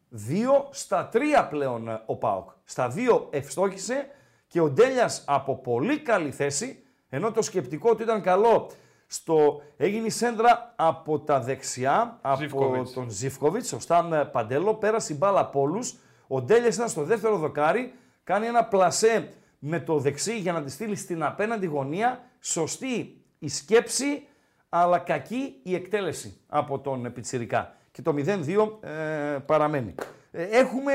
δύο 0.08 0.68
στα 0.70 1.06
τρία 1.06 1.48
πλέον 1.48 1.88
ε, 1.88 2.02
ο 2.06 2.16
ΠΑΟΚ. 2.16 2.50
Στα 2.64 2.88
δύο 2.88 3.26
ευστόχησε 3.30 4.06
και 4.48 4.60
ο 4.60 4.70
Ντέλιας 4.70 5.24
από 5.26 5.56
πολύ 5.56 5.98
καλή 5.98 6.30
θέση, 6.30 6.82
ενώ 7.08 7.30
το 7.32 7.42
σκεπτικό 7.42 7.94
του 7.94 8.02
ήταν 8.02 8.22
καλό, 8.22 8.70
στο... 9.06 9.62
έγινε 9.76 10.06
η 10.06 10.10
σέντρα 10.10 10.72
από 10.76 11.18
τα 11.18 11.40
δεξιά, 11.40 12.18
από 12.20 12.36
Ζιβκοβιτς. 12.36 12.92
τον 12.92 13.10
Ζιφκοβιτ, 13.10 13.72
ο 13.72 13.78
Σταν 13.80 14.30
Παντέλο, 14.32 14.74
πέρασε 14.74 15.12
η 15.12 15.16
μπάλα 15.18 15.40
από 15.40 15.60
όλους. 15.60 15.96
Ο 16.26 16.40
Ντέλιας 16.40 16.74
ήταν 16.74 16.88
στο 16.88 17.02
δεύτερο 17.02 17.36
δοκάρι, 17.36 17.92
Κάνει 18.28 18.46
ένα 18.46 18.64
πλασέ 18.64 19.28
με 19.58 19.80
το 19.80 19.98
δεξί 19.98 20.38
για 20.38 20.52
να 20.52 20.62
τη 20.62 20.70
στείλει 20.70 20.96
στην 20.96 21.22
απέναντι 21.22 21.66
γωνία. 21.66 22.24
Σωστή 22.40 23.22
η 23.38 23.48
σκέψη, 23.48 24.26
αλλά 24.68 24.98
κακή 24.98 25.60
η 25.62 25.74
εκτέλεση 25.74 26.40
από 26.48 26.78
τον 26.78 27.12
Πιτσιρικά. 27.12 27.76
Και 27.90 28.02
το 28.02 28.14
0-2 28.16 28.88
ε, 28.88 29.38
παραμένει. 29.46 29.94
Ε, 30.30 30.42
έχουμε 30.42 30.92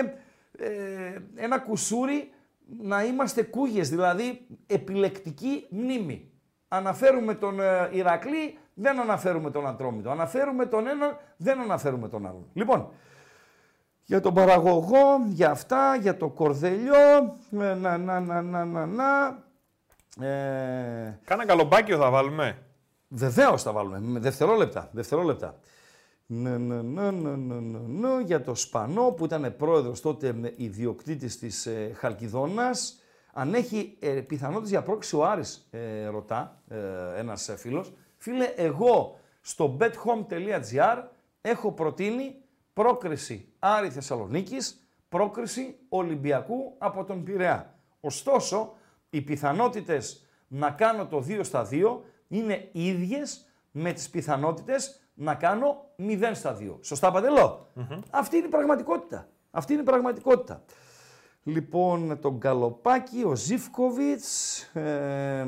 ε, 0.58 0.68
ένα 1.36 1.60
κουσούρι 1.60 2.32
να 2.82 3.04
είμαστε 3.04 3.44
κούγες, 3.44 3.90
δηλαδή 3.90 4.48
επιλεκτική 4.68 5.68
μνήμη. 5.70 6.32
Αναφέρουμε 6.68 7.34
τον 7.34 7.60
ε, 7.60 7.90
Ηρακλή, 7.92 8.58
δεν 8.74 9.00
αναφέρουμε 9.00 9.52
τον 9.52 9.68
Ατρόμητο. 9.68 10.10
Αναφέρουμε 10.10 10.66
τον 10.66 10.88
έναν, 10.88 11.18
δεν 11.38 11.60
αναφέρουμε 11.60 12.10
τον 12.10 12.26
άλλον. 12.26 12.50
Λοιπόν, 12.54 12.92
για 14.06 14.22
τον 14.22 14.34
παραγωγό, 14.34 15.06
για 15.28 15.50
αυτά, 15.50 15.96
για 15.96 16.18
το 16.18 16.30
κορδελιό, 16.30 17.38
να, 17.50 17.76
να, 17.76 17.98
να, 17.98 18.20
να, 18.20 18.66
να, 18.66 18.86
να. 18.86 19.44
Ε... 20.28 21.20
Κάνα 21.24 21.46
καλομπάκιο 21.46 21.98
θα 21.98 22.10
βάλουμε. 22.10 22.58
Βεβαίως 23.08 23.64
θα 23.64 23.72
βάλουμε, 23.72 24.00
με 24.00 24.20
δευτερόλεπτα, 24.20 24.90
δευτερόλεπτα. 24.92 25.56
Ναι, 26.26 26.58
ναι, 26.58 26.82
ναι, 26.82 27.12
ναι, 27.12 27.36
ναι, 27.36 27.80
ναι, 27.88 28.22
για 28.26 28.42
το 28.42 28.56
Σπανό 28.56 29.12
που 29.12 29.26
ήταν 29.26 29.56
πρόεδρος 29.58 30.02
τότε 30.02 30.54
ιδιοκτήτης 30.56 31.40
της 31.40 31.66
ε, 31.66 31.92
Χαλκιδόνας. 31.96 32.98
Αν 33.34 33.54
έχει 33.54 33.98
ε, 34.00 34.10
πιθανότητες 34.10 34.70
για 34.70 34.82
πρόκληση 34.82 35.16
ο 35.16 35.26
Άρης, 35.26 35.68
ε, 35.72 36.06
ρωτά 36.06 36.62
ε, 36.68 36.78
ένας 37.20 37.50
ε, 37.50 37.58
φίλος. 37.58 37.94
Φίλε, 38.18 38.46
εγώ 38.46 39.20
στο 39.42 39.78
bethome.gr 39.80 41.04
έχω 41.42 41.72
προτείνει 41.72 42.36
πρόκριση 42.74 43.54
Άρη 43.60 43.90
Θεσσαλονίκης, 43.90 44.88
πρόκριση 45.10 45.76
Ολυμπιακού 45.90 46.76
από 46.78 47.04
τον 47.04 47.24
Πειραιά. 47.24 47.80
Ωστόσο, 48.00 48.74
οι 49.10 49.22
πιθανότητες 49.22 50.28
να 50.48 50.72
κάνω 50.72 51.08
το 51.08 51.24
2 51.28 51.44
στα 51.44 51.68
2 51.72 52.02
είναι 52.28 52.70
ίδιες 52.72 53.46
με 53.72 53.92
τις 53.94 54.10
πιθανότητες 54.10 55.02
να 55.14 55.36
κάνω 55.36 55.86
0 55.98 56.32
στα 56.34 56.58
2. 56.60 56.78
Σωστά, 56.82 57.12
Αυτή 58.10 58.38
είναι 58.38 58.46
η 58.46 58.50
πραγματικότητα. 58.50 59.28
Αυτή 59.52 59.74
είναι 59.74 59.82
η 59.82 59.86
πραγματικότητα. 59.86 60.64
Λοιπόν, 61.44 62.20
τον 62.20 62.40
Καλοπάκη, 62.40 63.24
ο 63.26 63.36
Ζήφκοβιτς, 63.36 64.62
ε, 64.62 65.48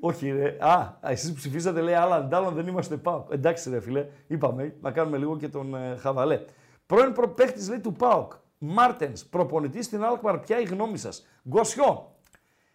όχι 0.00 0.30
ρε, 0.30 0.56
α, 0.60 0.98
εσείς 1.02 1.32
ψηφίσατε 1.32 1.80
λέει 1.80 1.94
άλλα 1.94 2.14
αντάλλων 2.14 2.54
δεν 2.54 2.66
είμαστε 2.66 2.96
ΠΑΟΚ. 2.96 3.32
Εντάξει 3.32 3.70
ρε 3.70 3.80
φίλε, 3.80 4.06
είπαμε 4.26 4.74
να 4.80 4.90
κάνουμε 4.90 5.16
λίγο 5.18 5.36
και 5.36 5.48
τον 5.48 5.74
ε, 5.74 5.96
Χαβαλέ. 5.96 6.40
Πρώην 6.86 7.12
προπαίχτης 7.12 7.68
λέει 7.68 7.78
του 7.78 7.92
ΠΑΟΚ, 7.92 8.32
Μάρτενς, 8.58 9.24
προπονητής 9.24 9.86
στην 9.86 10.04
Αλκμαρ, 10.04 10.38
ποια 10.38 10.60
η 10.60 10.64
γνώμη 10.64 10.98
σας; 10.98 11.26
Γκοσιό, 11.48 12.16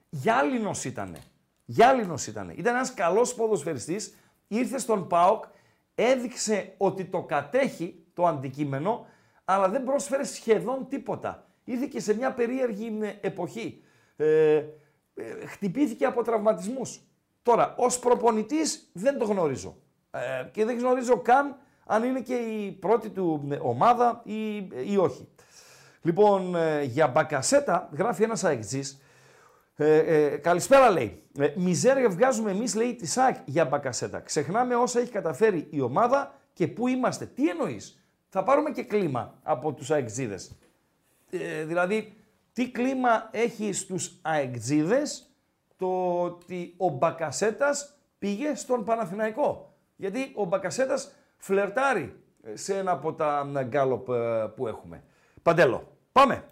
γυάλινος 0.09 0.85
ήτανε. 0.85 1.19
Γυάλινος 1.65 2.27
ήτανε. 2.27 2.53
Ήταν 2.57 2.75
ένας 2.75 2.93
καλός 2.93 3.33
ποδοσφαιριστής, 3.35 4.15
ήρθε 4.47 4.77
στον 4.77 5.07
ΠΑΟΚ, 5.07 5.43
έδειξε 5.95 6.73
ότι 6.77 7.05
το 7.05 7.23
κατέχει 7.23 8.05
το 8.13 8.25
αντικείμενο, 8.25 9.05
αλλά 9.45 9.69
δεν 9.69 9.83
πρόσφερε 9.83 10.23
σχεδόν 10.23 10.87
τίποτα. 10.89 11.47
Ήρθε 11.63 11.85
και 11.85 11.99
σε 11.99 12.15
μια 12.15 12.33
περίεργη 12.33 12.99
εποχή. 13.21 13.83
Ε, 14.15 14.55
ε, 14.55 14.65
χτυπήθηκε 15.45 16.05
από 16.05 16.23
τραυματισμούς. 16.23 17.01
Τώρα, 17.43 17.75
ως 17.77 17.99
προπονητής 17.99 18.89
δεν 18.93 19.17
το 19.17 19.25
γνωρίζω. 19.25 19.75
Ε, 20.11 20.49
και 20.51 20.65
δεν 20.65 20.77
γνωρίζω 20.77 21.21
καν 21.21 21.57
αν 21.85 22.03
είναι 22.03 22.21
και 22.21 22.35
η 22.35 22.71
πρώτη 22.71 23.09
του 23.09 23.47
ομάδα 23.61 24.21
ή, 24.23 24.55
ή 24.91 24.97
όχι. 24.97 25.27
Λοιπόν, 26.01 26.55
ε, 26.55 26.83
για 26.83 27.07
Μπακασέτα 27.07 27.89
γράφει 27.91 28.23
ένας 28.23 28.43
αεξής, 28.43 29.01
ε, 29.79 29.97
ε, 29.97 30.37
καλησπέρα 30.37 30.89
λέει. 30.89 31.23
Ε, 31.39 31.53
μιζέρια 31.55 32.09
βγάζουμε 32.09 32.51
εμείς, 32.51 32.75
λέει, 32.75 32.95
τη 32.95 33.05
ΣΑΚ 33.05 33.35
για 33.45 33.65
μπακασέτα. 33.65 34.19
Ξεχνάμε 34.19 34.75
όσα 34.75 34.99
έχει 34.99 35.11
καταφέρει 35.11 35.67
η 35.69 35.81
ομάδα 35.81 36.33
και 36.53 36.67
πού 36.67 36.87
είμαστε. 36.87 37.25
Τι 37.25 37.49
εννοείς, 37.49 38.03
θα 38.29 38.43
πάρουμε 38.43 38.71
και 38.71 38.83
κλίμα 38.83 39.39
από 39.43 39.73
τους 39.73 39.91
αεξίδε. 39.91 40.39
Ε, 41.29 41.63
δηλαδή, 41.63 42.13
τι 42.57 42.69
κλίμα 42.69 43.27
έχει 43.31 43.73
στους 43.73 44.11
αεξίδες 44.21 45.29
το 45.77 46.21
ότι 46.21 46.73
ο 46.77 46.89
Μπακασέτας 46.89 47.97
πήγε 48.19 48.55
στον 48.55 48.83
Παναθηναϊκό; 48.83 49.75
Γιατί 49.95 50.31
ο 50.35 50.43
Μπακασέτας 50.43 51.11
φλερτάρει 51.37 52.23
σε 52.53 52.77
ένα 52.77 52.91
από 52.91 53.13
τα 53.13 53.49
γκάλοπ 53.63 54.09
ε, 54.09 54.51
που 54.55 54.67
έχουμε. 54.67 55.03
Παντέλο, 55.41 55.97
πάμε. 56.11 56.43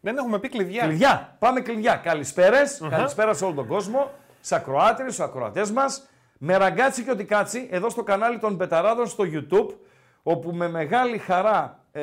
Δεν 0.00 0.16
έχουμε 0.16 0.38
πει 0.38 0.48
κλειδιά. 0.48 0.86
Κλειδιά. 0.86 1.36
Πάμε 1.38 1.60
κλειδιά. 1.60 1.96
Καλησπέρα 1.96 3.34
σε 3.34 3.44
όλο 3.44 3.54
τον 3.54 3.66
κόσμο. 3.66 4.10
Σ' 4.40 4.52
ακροάτρε, 4.52 5.04
στους 5.04 5.20
ακροατές 5.20 5.70
μας. 5.70 6.08
Με 6.38 6.56
Ραγκάτση 6.56 7.04
και 7.04 7.10
ό,τι 7.10 7.24
κάτσει 7.24 7.68
εδώ 7.70 7.90
στο 7.90 8.02
κανάλι 8.02 8.38
των 8.38 8.56
Πεταράδων 8.56 9.06
στο 9.06 9.24
YouTube, 9.26 9.74
όπου 10.22 10.52
με 10.52 10.68
μεγάλη 10.68 11.18
χαρά 11.18 11.84
ε, 11.92 12.02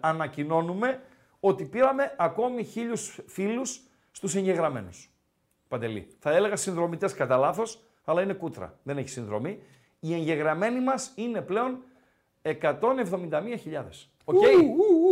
ανακοινώνουμε 0.00 1.00
ότι 1.40 1.64
πήραμε 1.64 2.14
ακόμη 2.18 2.64
χίλιους 2.64 3.20
φίλους 3.26 3.80
στους 4.10 4.34
εγγεγραμμένους. 4.34 5.10
Παντελή. 5.68 6.08
Θα 6.18 6.30
έλεγα 6.30 6.56
συνδρομητές 6.56 7.14
κατά 7.14 7.36
λάθος, 7.36 7.82
αλλά 8.04 8.22
είναι 8.22 8.32
κούτρα. 8.32 8.78
Δεν 8.82 8.98
έχει 8.98 9.08
συνδρομή. 9.08 9.62
Οι 10.00 10.14
εγγεγραμμένοι 10.14 10.80
μας 10.80 11.12
είναι 11.14 11.40
πλέον 11.40 11.78
171.000. 12.42 14.08
Οκ; 14.24 14.36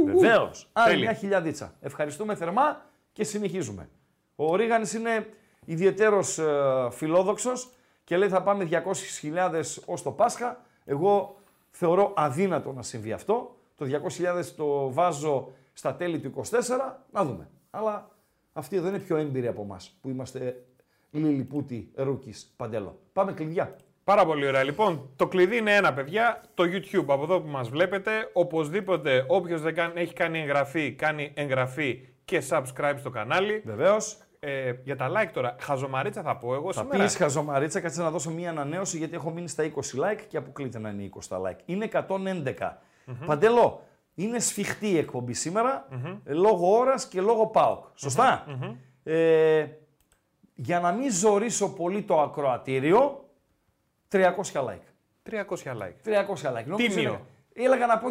Βεβαίως. 0.04 0.68
Άλλη 0.72 1.00
μια 1.00 1.12
χιλιαδίτσα. 1.12 1.74
Ευχαριστούμε 1.80 2.34
θερμά 2.34 2.84
και 3.12 3.24
συνεχίζουμε. 3.24 3.88
Ο 4.36 4.56
Ρίγανης 4.56 4.92
είναι 4.92 5.28
ιδιαίτερο 5.64 6.18
ε, 6.18 6.90
φιλόδοξος 6.90 7.70
και 8.04 8.16
λέει 8.16 8.28
θα 8.28 8.42
πάμε 8.42 8.68
200.000 8.70 9.62
ως 9.86 10.02
το 10.02 10.10
Πάσχα. 10.10 10.60
Εγώ 10.84 11.40
θεωρώ 11.70 12.12
αδύνατο 12.16 12.72
να 12.72 12.82
συμβεί 12.82 13.12
αυτό. 13.12 13.56
Το 13.76 13.86
200.000 14.38 14.44
το 14.56 14.92
βάζω 14.92 15.52
στα 15.78 15.94
τέλη 15.94 16.18
του 16.18 16.44
24. 16.50 16.52
Να 17.10 17.24
δούμε. 17.24 17.48
Αλλά 17.70 18.08
αυτοί 18.52 18.76
εδώ 18.76 18.88
είναι 18.88 18.98
πιο 18.98 19.16
έμπειροι 19.16 19.46
από 19.46 19.62
εμάς 19.62 19.98
που 20.00 20.08
είμαστε 20.08 20.64
λιλιπούτειοι 21.10 21.90
rookie 21.94 22.34
Παντέλο. 22.56 23.00
Πάμε 23.12 23.32
κλειδιά. 23.32 23.76
Πάρα 24.04 24.26
πολύ 24.26 24.46
ωραία. 24.46 24.62
Λοιπόν, 24.62 25.10
το 25.16 25.28
κλειδί 25.28 25.56
είναι 25.56 25.74
ένα, 25.74 25.92
παιδιά, 25.92 26.42
το 26.54 26.64
YouTube. 26.64 27.04
Από 27.06 27.22
εδώ 27.22 27.40
που 27.40 27.48
μας 27.48 27.68
βλέπετε, 27.68 28.30
οπωσδήποτε 28.32 29.24
όποιος 29.28 29.60
δεν 29.60 29.74
κάνει, 29.74 30.00
έχει 30.00 30.12
κάνει 30.12 30.40
εγγραφή, 30.40 30.92
κάνει 30.92 31.32
εγγραφή 31.34 32.08
και 32.24 32.42
subscribe 32.48 32.94
στο 32.96 33.10
κανάλι. 33.10 33.62
Βεβαίως. 33.64 34.18
Ε, 34.40 34.72
για 34.84 34.96
τα 34.96 35.10
like 35.10 35.30
τώρα, 35.32 35.56
χαζομαρίτσα 35.60 36.22
θα 36.22 36.36
πω 36.36 36.54
εγώ 36.54 36.72
θα 36.72 36.80
σήμερα. 36.80 36.98
Θα 36.98 37.04
πεις 37.04 37.16
χαζομαρίτσα, 37.16 37.80
κάτσε 37.80 38.02
να 38.02 38.10
δώσω 38.10 38.30
μία 38.30 38.50
ανανέωση 38.50 38.98
γιατί 38.98 39.14
έχω 39.14 39.30
μείνει 39.30 39.48
στα 39.48 39.64
20 39.64 39.68
like 39.68 40.20
και 40.28 40.36
αποκλείται 40.36 40.78
να 40.78 40.88
είναι 40.88 41.10
20 41.14 41.18
τα 41.28 41.40
like. 41.44 41.58
Είναι 41.64 41.88
111. 41.92 41.98
mm 42.08 43.14
Παντελώ, 43.26 43.87
είναι 44.18 44.38
σφιχτή 44.38 44.88
η 44.90 44.98
εκπομπή 44.98 45.34
λόγω 46.24 46.78
ώρας 46.78 47.08
και 47.08 47.20
λόγω 47.20 47.46
ΠΑΟΚ. 47.46 47.84
Σωστά; 47.94 48.44
Ε, 49.02 49.66
για 50.54 50.80
να 50.80 50.92
μην 50.92 51.12
ζωρίσω 51.12 51.68
πολύ 51.74 52.02
το 52.02 52.20
ακροατήριο, 52.20 53.28
300 54.12 54.24
like. 54.52 54.86
300 55.30 55.40
like. 55.62 55.96
300 56.04 56.52
like. 56.56 56.76
Τίμιο. 56.76 57.26
Έλεγα 57.52 57.86
να 57.86 57.98
πω 57.98 58.08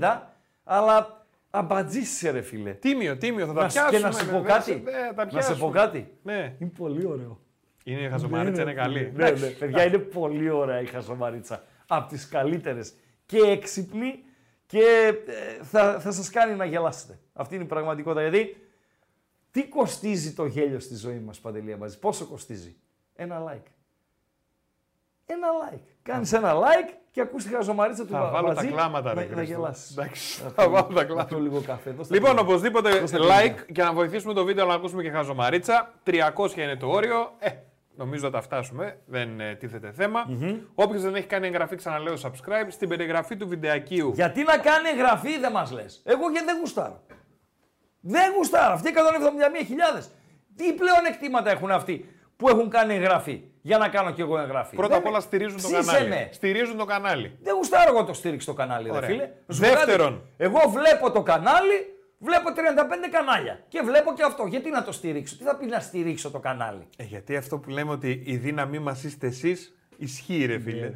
250, 0.00 0.20
αλλά 0.64 1.26
αμπατζίσαι 1.50 2.30
ρε 2.30 2.40
φίλε. 2.40 2.72
Τίμιο, 2.72 3.16
τίμιο. 3.16 3.46
Θα 3.46 3.52
τα 3.52 3.66
πιάσουμε. 3.66 3.90
Και 3.90 3.98
να 3.98 4.12
σε 4.12 4.24
πω 4.24 4.40
κάτι. 4.40 4.82
Ναι, 4.84 5.30
να 5.30 5.40
σε 5.40 5.54
πω 5.54 5.70
κάτι. 5.70 6.12
Ναι. 6.22 6.56
Είναι 6.58 6.70
πολύ 6.78 7.06
ωραίο. 7.06 7.40
Είναι 7.84 8.00
η 8.00 8.08
χαζομαρίτσα, 8.08 8.62
είναι 8.62 8.72
καλή. 8.72 9.12
Ναι, 9.14 9.30
ναι, 9.30 9.46
παιδιά, 9.46 9.84
είναι 9.84 9.98
πολύ 9.98 10.50
ωραία 10.50 10.80
η 10.80 10.86
χαζομαρίτσα. 10.86 11.62
Από 11.86 12.08
τις 12.08 12.28
καλύτερες. 12.28 12.94
Και 13.26 13.38
έξυπνη 13.38 14.22
και 14.68 15.14
ε, 15.26 15.64
θα, 15.64 16.00
θα 16.00 16.12
σας 16.12 16.30
κάνει 16.30 16.54
να 16.54 16.64
γελάσετε. 16.64 17.18
Αυτή 17.32 17.54
είναι 17.54 17.64
η 17.64 17.66
πραγματικότητα. 17.66 18.22
Γιατί 18.22 18.56
τι 19.50 19.68
κοστίζει 19.68 20.32
το 20.32 20.46
γέλιο 20.46 20.80
στη 20.80 20.94
ζωή 20.94 21.18
μας, 21.18 21.38
Παντελία 21.40 21.76
Μπαζή. 21.76 21.98
Πόσο 21.98 22.26
κοστίζει; 22.26 22.76
Ένα 23.14 23.44
like 23.52 23.70
ένα 25.28 25.48
like. 25.62 25.80
Κάνεις 26.02 26.32
ένα 26.32 26.54
like 26.54 26.94
και 27.10 27.20
ακούς 27.20 27.44
τη 27.44 27.54
χαζομαρίτσα 27.54 28.04
του 28.06 28.12
Θα 28.12 28.30
βάλω 28.30 28.54
τα 28.54 28.64
κλάματα, 28.64 29.14
ρε. 29.14 29.28
Να 29.34 29.42
γελάσεις. 29.42 29.96
Θα 30.54 30.68
βάλω 30.68 30.94
τα 30.94 31.04
κλάματα. 31.04 31.38
λίγο 31.38 31.60
καφέ. 31.60 31.94
Λοιπόν, 32.08 32.38
οπωσδήποτε 32.38 33.02
like 33.12 33.72
και 33.72 33.82
να 33.82 33.92
βοηθήσουμε 33.92 34.34
το 34.34 34.44
βίντεο 34.44 34.66
να 34.66 34.74
ακούσουμε 34.74 35.02
και 35.02 35.10
χαζομαρίτσα. 35.10 35.94
300 36.04 36.12
είναι 36.56 36.76
το 36.76 36.88
όριο. 36.88 37.32
Ε, 37.38 37.48
νομίζω 37.98 38.24
θα 38.24 38.30
τα 38.30 38.40
φτάσουμε. 38.40 38.98
Δεν 39.06 39.40
ε, 39.40 39.54
τίθεται 39.54 39.92
θέμα. 39.92 40.26
Mm-hmm. 40.28 40.58
Όποιος 40.74 41.02
δεν 41.02 41.14
έχει 41.14 41.26
κάνει 41.26 41.46
εγγραφή, 41.46 41.76
ξαναλέω 41.76 42.14
subscribe. 42.22 42.66
Στην 42.68 42.88
περιγραφή 42.88 43.36
του 43.36 43.48
βιντεακίου. 43.48 44.12
Γιατί 44.14 44.42
να 44.42 44.56
κάνει 44.56 44.88
εγγραφή, 44.88 45.38
δεν 45.38 45.52
μας 45.52 45.70
λες. 45.70 46.02
Εγώ 46.04 46.30
γιατί 46.30 46.46
δεν 46.46 46.56
γουστάρω. 46.60 47.02
Δεν 48.00 48.32
γουστάρω. 48.36 48.72
Αυτοί 48.72 48.92
171.000. 49.98 50.04
Τι 50.56 50.72
πλέον 50.72 51.04
εκτίματα 51.08 51.50
έχουν 51.50 51.70
αυτοί 51.70 52.08
που 52.36 52.48
έχουν 52.48 52.70
κάνει 52.70 52.94
εγγραφή 52.94 53.42
για 53.62 53.78
να 53.78 53.88
κάνω 53.88 54.10
κι 54.10 54.20
εγώ 54.20 54.38
εγγραφή; 54.38 54.76
Πρώτα 54.76 54.96
απ' 54.96 55.06
όλα 55.06 55.20
στηρίζουν 55.20 55.60
το 55.62 55.68
κανάλι. 55.70 56.28
Στηρίζουν 56.30 56.76
το 56.76 56.84
κανάλι. 56.84 57.38
Δεν 57.42 57.54
γουστάρω 57.54 57.92
εγώ 57.92 58.04
το 58.04 58.12
στήριξη 58.12 58.46
το 58.46 58.54
κανάλι, 58.54 58.90
ρε 58.98 59.06
φίλε. 59.06 59.30
Δεύτερον. 59.46 60.22
Εγώ 60.36 60.60
βλέπω 60.68 61.10
το 61.10 61.22
κανάλι, 61.22 61.97
Βλέπω 62.18 62.48
35 62.50 63.08
κανάλια 63.10 63.60
και 63.68 63.80
βλέπω 63.84 64.12
και 64.12 64.22
αυτό. 64.22 64.46
Γιατί 64.46 64.70
να 64.70 64.82
το 64.84 64.92
στηρίξω, 64.92 65.36
τι 65.36 65.44
θα 65.44 65.56
πει 65.56 65.66
να 65.66 65.80
στηρίξω 65.80 66.30
το 66.30 66.38
κανάλι; 66.38 66.86
Ε, 66.96 67.04
γιατί 67.04 67.36
αυτό 67.36 67.58
που 67.58 67.70
λέμε 67.70 67.90
ότι 67.90 68.22
η 68.24 68.36
δύναμή 68.36 68.78
μας 68.78 69.04
είστε 69.04 69.26
εσείς 69.26 69.76
ισχύει, 69.96 70.46
ρε 70.46 70.58
φίλε. 70.58 70.92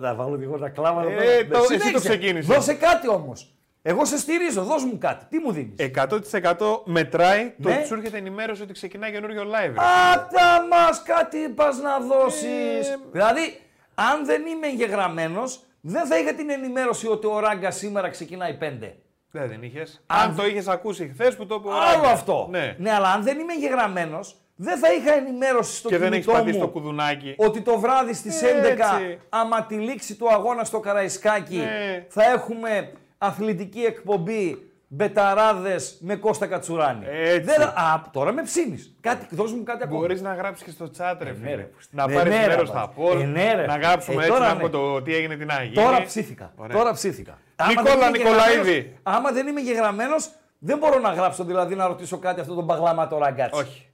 Θα 0.00 0.14
βάλω 0.14 0.36
λίγο 0.36 0.58
τα 0.58 0.68
κλάμα 0.68 1.02
Ε, 1.02 1.44
το- 1.44 1.58
εσύ 1.72 1.92
το 1.92 1.98
ξεκίνησες. 1.98 2.54
Δώσε 2.54 2.74
κάτι 2.74 3.08
όμως. 3.08 3.54
Εγώ 3.82 4.04
σε 4.04 4.18
στηρίζω, 4.18 4.62
δώσ' 4.64 4.84
μου 4.84 4.98
κάτι. 4.98 5.24
Τι 5.28 5.38
μου 5.38 5.52
δίνεις; 5.52 5.74
100% 5.78 6.82
μετράει 6.84 7.54
το 7.62 7.68
Ναι. 7.68 7.74
ότι 7.76 7.86
σου 7.86 7.94
έρχεται 7.94 8.16
ενημέρωση 8.18 8.62
ότι 8.62 8.72
ξεκινάει 8.72 9.12
καινούριο 9.12 9.42
live. 9.42 9.72
ρε. 9.72 9.74
Άτα 10.12 10.66
μας 10.70 11.02
κάτι 11.02 11.38
πας 11.54 11.78
να 11.80 11.98
δώσεις. 12.00 12.88
Ε, 12.88 12.96
Δηλαδή, 13.12 13.60
αν 13.94 14.26
δεν 14.26 14.46
είμαι 14.46 14.66
εγγεγραμμένος, 14.66 15.64
δεν 15.80 16.06
θα 16.06 16.18
είχα 16.18 16.34
την 16.34 16.50
ενημέρωση 16.50 17.06
ότι 17.08 17.26
ο 17.26 17.38
Ράγκα 17.40 17.70
σήμερα 17.70 18.08
ξεκινάει 18.08 18.54
5. 18.54 18.96
Δεν, 19.34 19.48
δεν 19.48 19.62
είχες. 19.62 20.02
Αν- 20.06 20.28
Αν 20.30 20.36
το 20.36 20.46
είχες 20.46 20.68
ακούσει 20.68 21.10
χθες 21.14 21.36
που 21.36 21.46
το 21.46 21.54
είπε 21.54 21.68
ο 21.68 21.72
Άλλο 21.72 22.02
Ράγκας. 22.02 22.12
αυτό. 22.12 22.48
Ναι. 22.50 22.76
αλλά 22.94 23.08
αν 23.12 23.22
δεν 23.22 23.38
είμαι 23.38 23.52
εγγεγραμμένο, 23.52 24.18
δεν 24.56 24.78
θα 24.78 24.92
είχα 24.92 25.12
ενημέρωση 25.14 25.76
στο 25.76 25.88
Και 25.88 25.98
δεν 25.98 26.12
έχεις 26.12 26.24
κινητό 26.24 26.42
πατήσει 26.42 26.58
μου 26.58 26.64
το 26.66 26.70
κουδουνάκι. 26.72 27.34
ότι 27.38 27.60
το 27.60 27.78
βράδυ 27.78 28.12
στις 28.14 28.42
11, 28.42 28.66
Έτσι. 28.68 29.18
άμα 29.28 29.64
τη 29.66 29.74
λήξη 29.74 30.14
του 30.14 30.32
αγώνα 30.32 30.64
στο 30.64 30.80
Καραϊσκάκι, 30.80 31.56
Ναι. 31.56 32.06
θα 32.08 32.24
έχουμε 32.24 32.92
αθλητική 33.18 33.80
εκπομπή 33.80 34.71
Μπεταράδες 34.94 35.96
με 36.00 36.16
Κώστα 36.16 36.46
Κατσουράνη. 36.46 37.04
Έτσι. 37.08 37.40
Δεν... 37.40 37.62
Α, 37.62 38.02
τώρα 38.12 38.32
με 38.32 38.42
ψήνεις. 38.42 38.96
Κάτι, 39.00 39.34
δώσ' 39.34 39.52
μου 39.52 39.62
κάτι 39.62 39.82
ακόμα. 39.82 39.98
Μπορείς 40.00 40.20
να 40.20 40.34
γράψεις 40.34 40.64
και 40.64 40.70
στο 40.70 40.90
chat, 40.98 41.16
ρε 41.20 41.34
φίλε. 41.34 41.48
ναι, 41.48 41.54
ρε. 41.54 41.70
Να 41.90 42.06
Ναι, 42.06 42.14
πάρεις 42.14 42.32
ναι, 42.32 42.40
ρε, 42.40 42.46
μέρος 42.46 42.70
μπας. 42.72 42.78
στα 42.82 42.88
πόλ. 42.88 43.20
Ε, 43.20 43.24
ναι, 43.24 43.52
ρε. 43.54 43.66
να 43.66 43.76
γράψουμε 43.76 44.16
Ε, 44.16 44.18
έτσι 44.26 44.30
τώρα 44.32 44.46
να 44.46 44.52
ναι. 44.54 44.58
πούμε 44.58 44.68
το 44.70 45.02
τι 45.02 45.14
έγινε 45.14 45.36
την 45.36 45.50
Αγία. 45.50 45.82
Τώρα 45.82 46.02
ψήθηκα. 46.02 46.52
Ωραία. 46.56 46.76
Τώρα 46.76 46.92
ψήθηκα. 46.92 47.38
Νικόλα 47.68 47.94
δεν 47.98 48.08
είμαι 48.14 48.18
Νικολαίδη. 48.18 48.70
γεγραμμένος- 48.72 48.98
Άμα 49.02 49.32
δεν 49.32 49.46
είμαι 49.46 49.60
γεγραμμένος, 49.60 50.30
δεν 50.58 50.78
μπορώ 50.78 50.98
να 50.98 51.12
γράψω 51.12 51.44
δηλαδή 51.44 51.74
να 51.74 51.86
ρωτήσω 51.86 52.18
κάτι 52.18 52.40
αυτό 52.40 52.54
τον 52.54 52.66
παγλάμα 52.66 53.06
το 53.08 53.18
ραγκάτσι. 53.18 53.60
Όχι. 53.60 53.86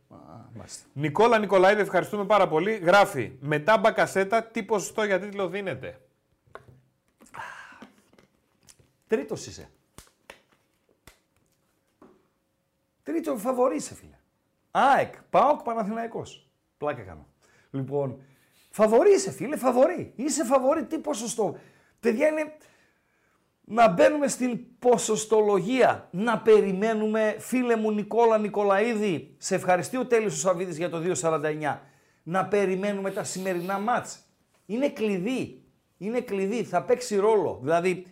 Νικόλα 0.92 1.38
Νικολαίδη, 1.38 1.80
ευχαριστούμε 1.80 2.24
πάρα 2.24 2.48
πολύ. 2.48 2.74
Γράφει 2.74 3.32
μετά 3.40 3.78
μπακασέτα 3.78 4.42
τι 4.42 4.62
ποσοστό 4.62 5.04
για 5.04 5.20
τίτλο 5.20 5.48
δίνεται; 5.48 5.98
Τρίτος 9.06 9.46
είσαι. 9.46 9.68
Τρίτο 13.08 13.36
φαβορής 13.36 13.84
είσαι, 13.84 13.94
φίλε. 13.94 14.18
ΑΕΚ, 14.70 15.14
ΠΑΟΚ, 15.30 15.62
Παναθηναϊκός. 15.62 16.50
Πλάκα 16.76 17.02
κάνω. 17.02 17.26
Λοιπόν, 17.70 18.22
φαβορή 18.70 19.10
είσαι, 19.10 19.30
φίλε, 19.30 19.56
φαβορή. 19.56 20.12
Είσαι 20.16 20.44
φαβορή, 20.44 20.86
τι 20.86 20.98
ποσοστό. 20.98 21.56
Παιδιά 22.00 22.28
είναι 22.28 22.56
να 23.60 23.88
μπαίνουμε 23.88 24.28
στην 24.28 24.78
ποσοστολογία, 24.78 26.08
να 26.10 26.38
περιμένουμε, 26.38 27.36
φίλε 27.38 27.76
μου 27.76 27.90
Νικόλα 27.90 28.38
Νικολαίδη, 28.38 29.34
σε 29.38 29.54
ευχαριστεί 29.54 29.96
ο 29.96 30.06
Τέλειος 30.06 30.34
ο 30.34 30.38
Σαββίδης 30.38 30.76
για 30.76 30.90
το 30.90 31.02
2.49, 31.22 31.78
να 32.22 32.46
περιμένουμε 32.46 33.10
τα 33.10 33.24
σημερινά 33.24 33.78
μάτς. 33.78 34.20
Είναι 34.66 34.88
κλειδί, 34.88 35.64
είναι 35.98 36.20
κλειδί, 36.20 36.64
θα 36.64 36.82
παίξει 36.82 37.16
ρόλο. 37.16 37.58
Δηλαδή, 37.62 38.06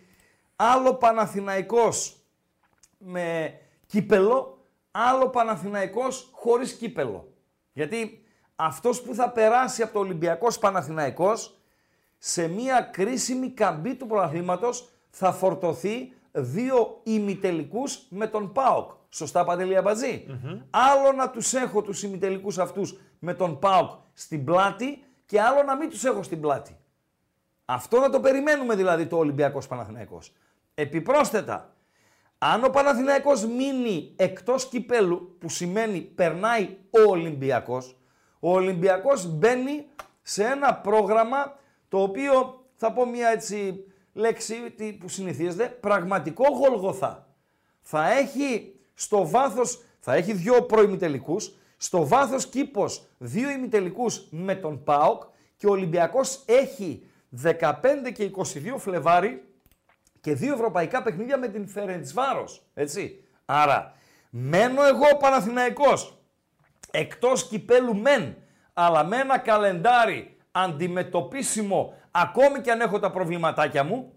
άλλο 0.55 0.93
Παναθηναϊκός 0.93 2.21
με 2.97 3.53
κύπελο, 3.85 4.56
άλλο 4.97 5.29
Παναθηναϊκός 5.29 6.29
χωρίς 6.31 6.73
κύπελο. 6.73 7.33
Γιατί 7.73 8.23
αυτός 8.55 9.01
που 9.01 9.13
θα 9.13 9.29
περάσει 9.29 9.81
από 9.81 9.93
το 9.93 9.99
Ολυμπιακός 9.99 10.59
Παναθηναϊκός 10.59 11.57
σε 12.17 12.47
μια 12.47 12.81
κρίσιμη 12.81 13.49
καμπή 13.49 13.95
του 13.95 14.07
πρωταθλήματος 14.07 14.89
θα 15.09 15.31
φορτωθεί 15.31 16.13
δύο 16.31 16.99
ημιτελικούς 17.03 18.05
με 18.09 18.27
τον 18.27 18.51
ΠΑΟΚ. 18.51 18.91
Σωστά 19.09 19.43
Παντελή 19.43 19.77
Αμπατζή; 19.77 20.25
Άλλο 20.69 21.11
να 21.11 21.29
τους 21.29 21.53
έχω 21.53 21.81
τους 21.81 22.03
ημιτελικούς 22.03 22.57
αυτούς 22.57 22.99
με 23.19 23.33
τον 23.33 23.59
ΠΑΟΚ 23.59 23.91
στην 24.13 24.45
πλάτη 24.45 25.03
και 25.25 25.41
άλλο 25.41 25.63
να 25.63 25.75
μην 25.75 25.89
τους 25.89 26.03
έχω 26.03 26.23
στην 26.23 26.41
πλάτη. 26.41 26.77
Αυτό 27.65 27.99
να 27.99 28.09
το 28.09 28.19
περιμένουμε 28.19 28.75
δηλαδή 28.75 29.05
το 29.05 29.17
Ολυμπιακός 29.17 29.67
Παναθηναϊκός. 29.67 30.33
Επιπρόσθετα, 30.73 31.75
αν 32.37 32.63
ο 32.63 32.69
Παναθηναϊκός 32.69 33.45
μείνει 33.45 34.13
εκτός 34.15 34.67
κυπέλου, 34.67 35.35
που 35.39 35.49
σημαίνει 35.49 35.99
περνάει 36.01 36.77
ο 36.89 37.09
Ολυμπιακός, 37.09 37.97
ο 38.39 38.51
Ολυμπιακός 38.53 39.25
μπαίνει 39.25 39.85
σε 40.21 40.43
ένα 40.43 40.75
πρόγραμμα 40.75 41.59
το 41.89 42.01
οποίο 42.01 42.63
θα 42.75 42.91
πω 42.93 43.05
μια 43.05 43.29
έτσι 43.29 43.83
λέξη 44.13 44.55
τι- 44.77 44.93
που 44.93 45.09
συνηθίζεται, 45.09 45.65
πραγματικό 45.67 46.43
γολγοθά. 46.53 47.27
Θα 47.81 48.11
έχει 48.11 48.75
στο 48.93 49.27
βάθος, 49.27 49.81
θα 49.99 50.13
έχει 50.13 50.33
δύο 50.33 50.61
προημιτελικούς, 50.63 51.53
στο 51.77 52.07
βάθος 52.07 52.47
κήπος 52.47 53.03
δύο 53.17 53.49
ημιτελικούς 53.49 54.27
με 54.29 54.55
τον 54.55 54.83
ΠΑΟΚ 54.83 55.23
και 55.57 55.67
ο 55.67 55.71
Ολυμπιακός 55.71 56.43
έχει 56.45 57.03
15 57.29 58.11
και 58.13 58.23
22 58.23 58.77
Φλεβάρι 58.77 59.43
και 60.21 60.33
δύο 60.33 60.53
ευρωπαϊκά 60.53 61.01
παιχνίδια 61.01 61.37
με 61.37 61.47
την 61.47 61.67
Φερεντσβάρος, 61.67 62.63
έτσι. 62.73 63.23
Άρα, 63.45 63.93
μένω 64.29 64.83
εγώ 64.85 65.17
Παναθηναϊκός, 65.19 66.17
εκτός 66.91 67.47
κυπέλου 67.47 67.95
μεν, 67.95 68.35
αλλά 68.73 69.03
με 69.03 69.17
ένα 69.17 69.37
καλεντάρι 69.37 70.37
αντιμετωπίσιμο, 70.51 71.93
ακόμη 72.11 72.61
και 72.61 72.71
αν 72.71 72.81
έχω 72.81 72.99
τα 72.99 73.11
προβληματάκια 73.11 73.83
μου, 73.83 74.11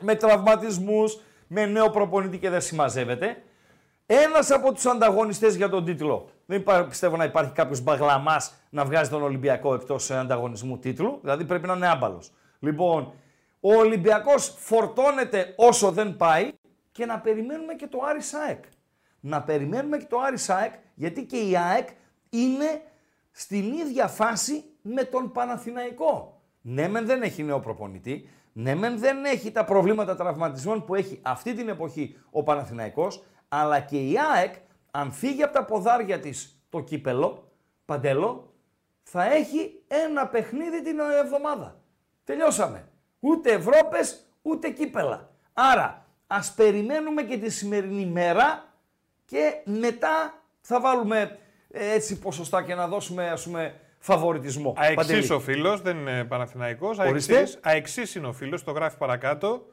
με 0.00 0.14
τραυματισμούς, 0.14 1.20
με 1.46 1.66
νέο 1.66 1.90
προπονητή 1.90 2.38
και 2.38 2.50
δεν 2.50 2.60
συμμαζεύεται. 2.60 3.42
Ένας 4.06 4.50
από 4.50 4.72
τους 4.72 4.86
ανταγωνιστές 4.86 5.54
για 5.56 5.68
τον 5.68 5.84
τίτλο. 5.84 6.28
Δεν 6.46 6.60
υπά- 6.60 6.88
πιστεύω 6.88 7.16
να 7.16 7.24
υπάρχει 7.24 7.52
κάποιος 7.52 7.80
μπαγλαμάς 7.80 8.54
να 8.70 8.84
βγάζει 8.84 9.10
τον 9.10 9.22
Ολυμπιακό 9.22 9.74
εκτός 9.74 10.10
ε, 10.10 10.16
ανταγωνισμού 10.18 10.78
τίτλου. 10.78 11.18
Δηλαδή 11.22 11.44
πρέπει 11.44 11.66
να 11.66 11.74
είναι 11.74 11.88
άμπαλος. 11.88 12.32
Λοιπόν, 12.58 13.12
ο 13.68 13.74
Ολυμπιακός 13.74 14.54
φορτώνεται 14.58 15.54
όσο 15.56 15.90
δεν 15.90 16.16
πάει 16.16 16.52
και 16.92 17.06
να 17.06 17.20
περιμένουμε 17.20 17.74
και 17.74 17.86
το 17.86 17.98
Άρης 18.04 18.34
ΑΕΚ. 18.34 18.64
Να 19.20 19.42
περιμένουμε 19.42 19.96
και 19.96 20.06
το 20.08 20.18
Άρης 20.20 20.50
ΑΕΚ 20.50 20.72
γιατί 20.94 21.24
και 21.24 21.36
η 21.36 21.56
ΑΕΚ 21.56 21.88
είναι 22.30 22.82
στην 23.30 23.72
ίδια 23.72 24.06
φάση 24.06 24.64
με 24.82 25.04
τον 25.04 25.32
Παναθηναϊκό. 25.32 26.42
Ναι, 26.60 26.88
μεν 26.88 27.06
δεν 27.06 27.22
έχει 27.22 27.42
νέο 27.42 27.60
προπονητή. 27.60 28.28
Ναι, 28.52 28.74
μεν 28.74 28.98
δεν 28.98 29.24
έχει 29.24 29.52
τα 29.52 29.64
προβλήματα 29.64 30.16
τραυματισμών 30.16 30.84
που 30.84 30.94
έχει 30.94 31.20
αυτή 31.22 31.54
την 31.54 31.68
εποχή 31.68 32.16
ο 32.30 32.42
Παναθηναϊκός, 32.42 33.24
αλλά 33.48 33.80
και 33.80 33.98
η 33.98 34.14
ΑΕΚ, 34.34 34.54
αν 34.90 35.12
φύγει 35.12 35.42
από 35.42 35.52
τα 35.52 35.64
ποδάρια 35.64 36.20
της 36.20 36.62
το 36.68 36.80
κύπελο, 36.80 37.52
παντέλο, 37.84 38.54
θα 39.02 39.32
έχει 39.32 39.82
ένα 39.86 40.26
παιχνίδι 40.26 40.82
την 40.82 40.98
εβδομάδα. 41.22 41.80
Τελειώσαμε. 42.24 42.90
Ούτε 43.26 43.52
Ευρώπες, 43.52 44.26
ούτε 44.42 44.70
κύπελα. 44.70 45.30
Άρα, 45.52 46.06
ας 46.26 46.54
περιμένουμε 46.54 47.22
και 47.22 47.36
τη 47.38 47.50
σημερινή 47.50 48.06
μέρα 48.06 48.64
και 49.24 49.52
μετά 49.64 50.42
θα 50.60 50.80
βάλουμε 50.80 51.38
ε, 51.70 51.92
έτσι 51.92 52.18
ποσοστά 52.18 52.62
και 52.62 52.74
να 52.74 52.88
δώσουμε 52.88 53.30
ας 53.30 53.44
πούμε 53.44 53.74
φαβοριτισμό. 53.98 54.74
ΑΕΚτζής 54.76 55.06
Παντελή. 55.06 55.32
ο 55.32 55.40
φίλος, 55.40 55.80
δεν 55.82 55.96
είναι 55.96 56.24
Παναθηναϊκός. 56.24 56.98
Ορίστε. 56.98 57.36
ΑΕΚτζής. 57.36 57.58
ΑΕΚτζής 57.62 58.14
είναι 58.14 58.26
ο 58.26 58.32
φίλος, 58.32 58.64
το 58.64 58.70
γράφει 58.70 58.96
παρακάτω. 58.96 59.66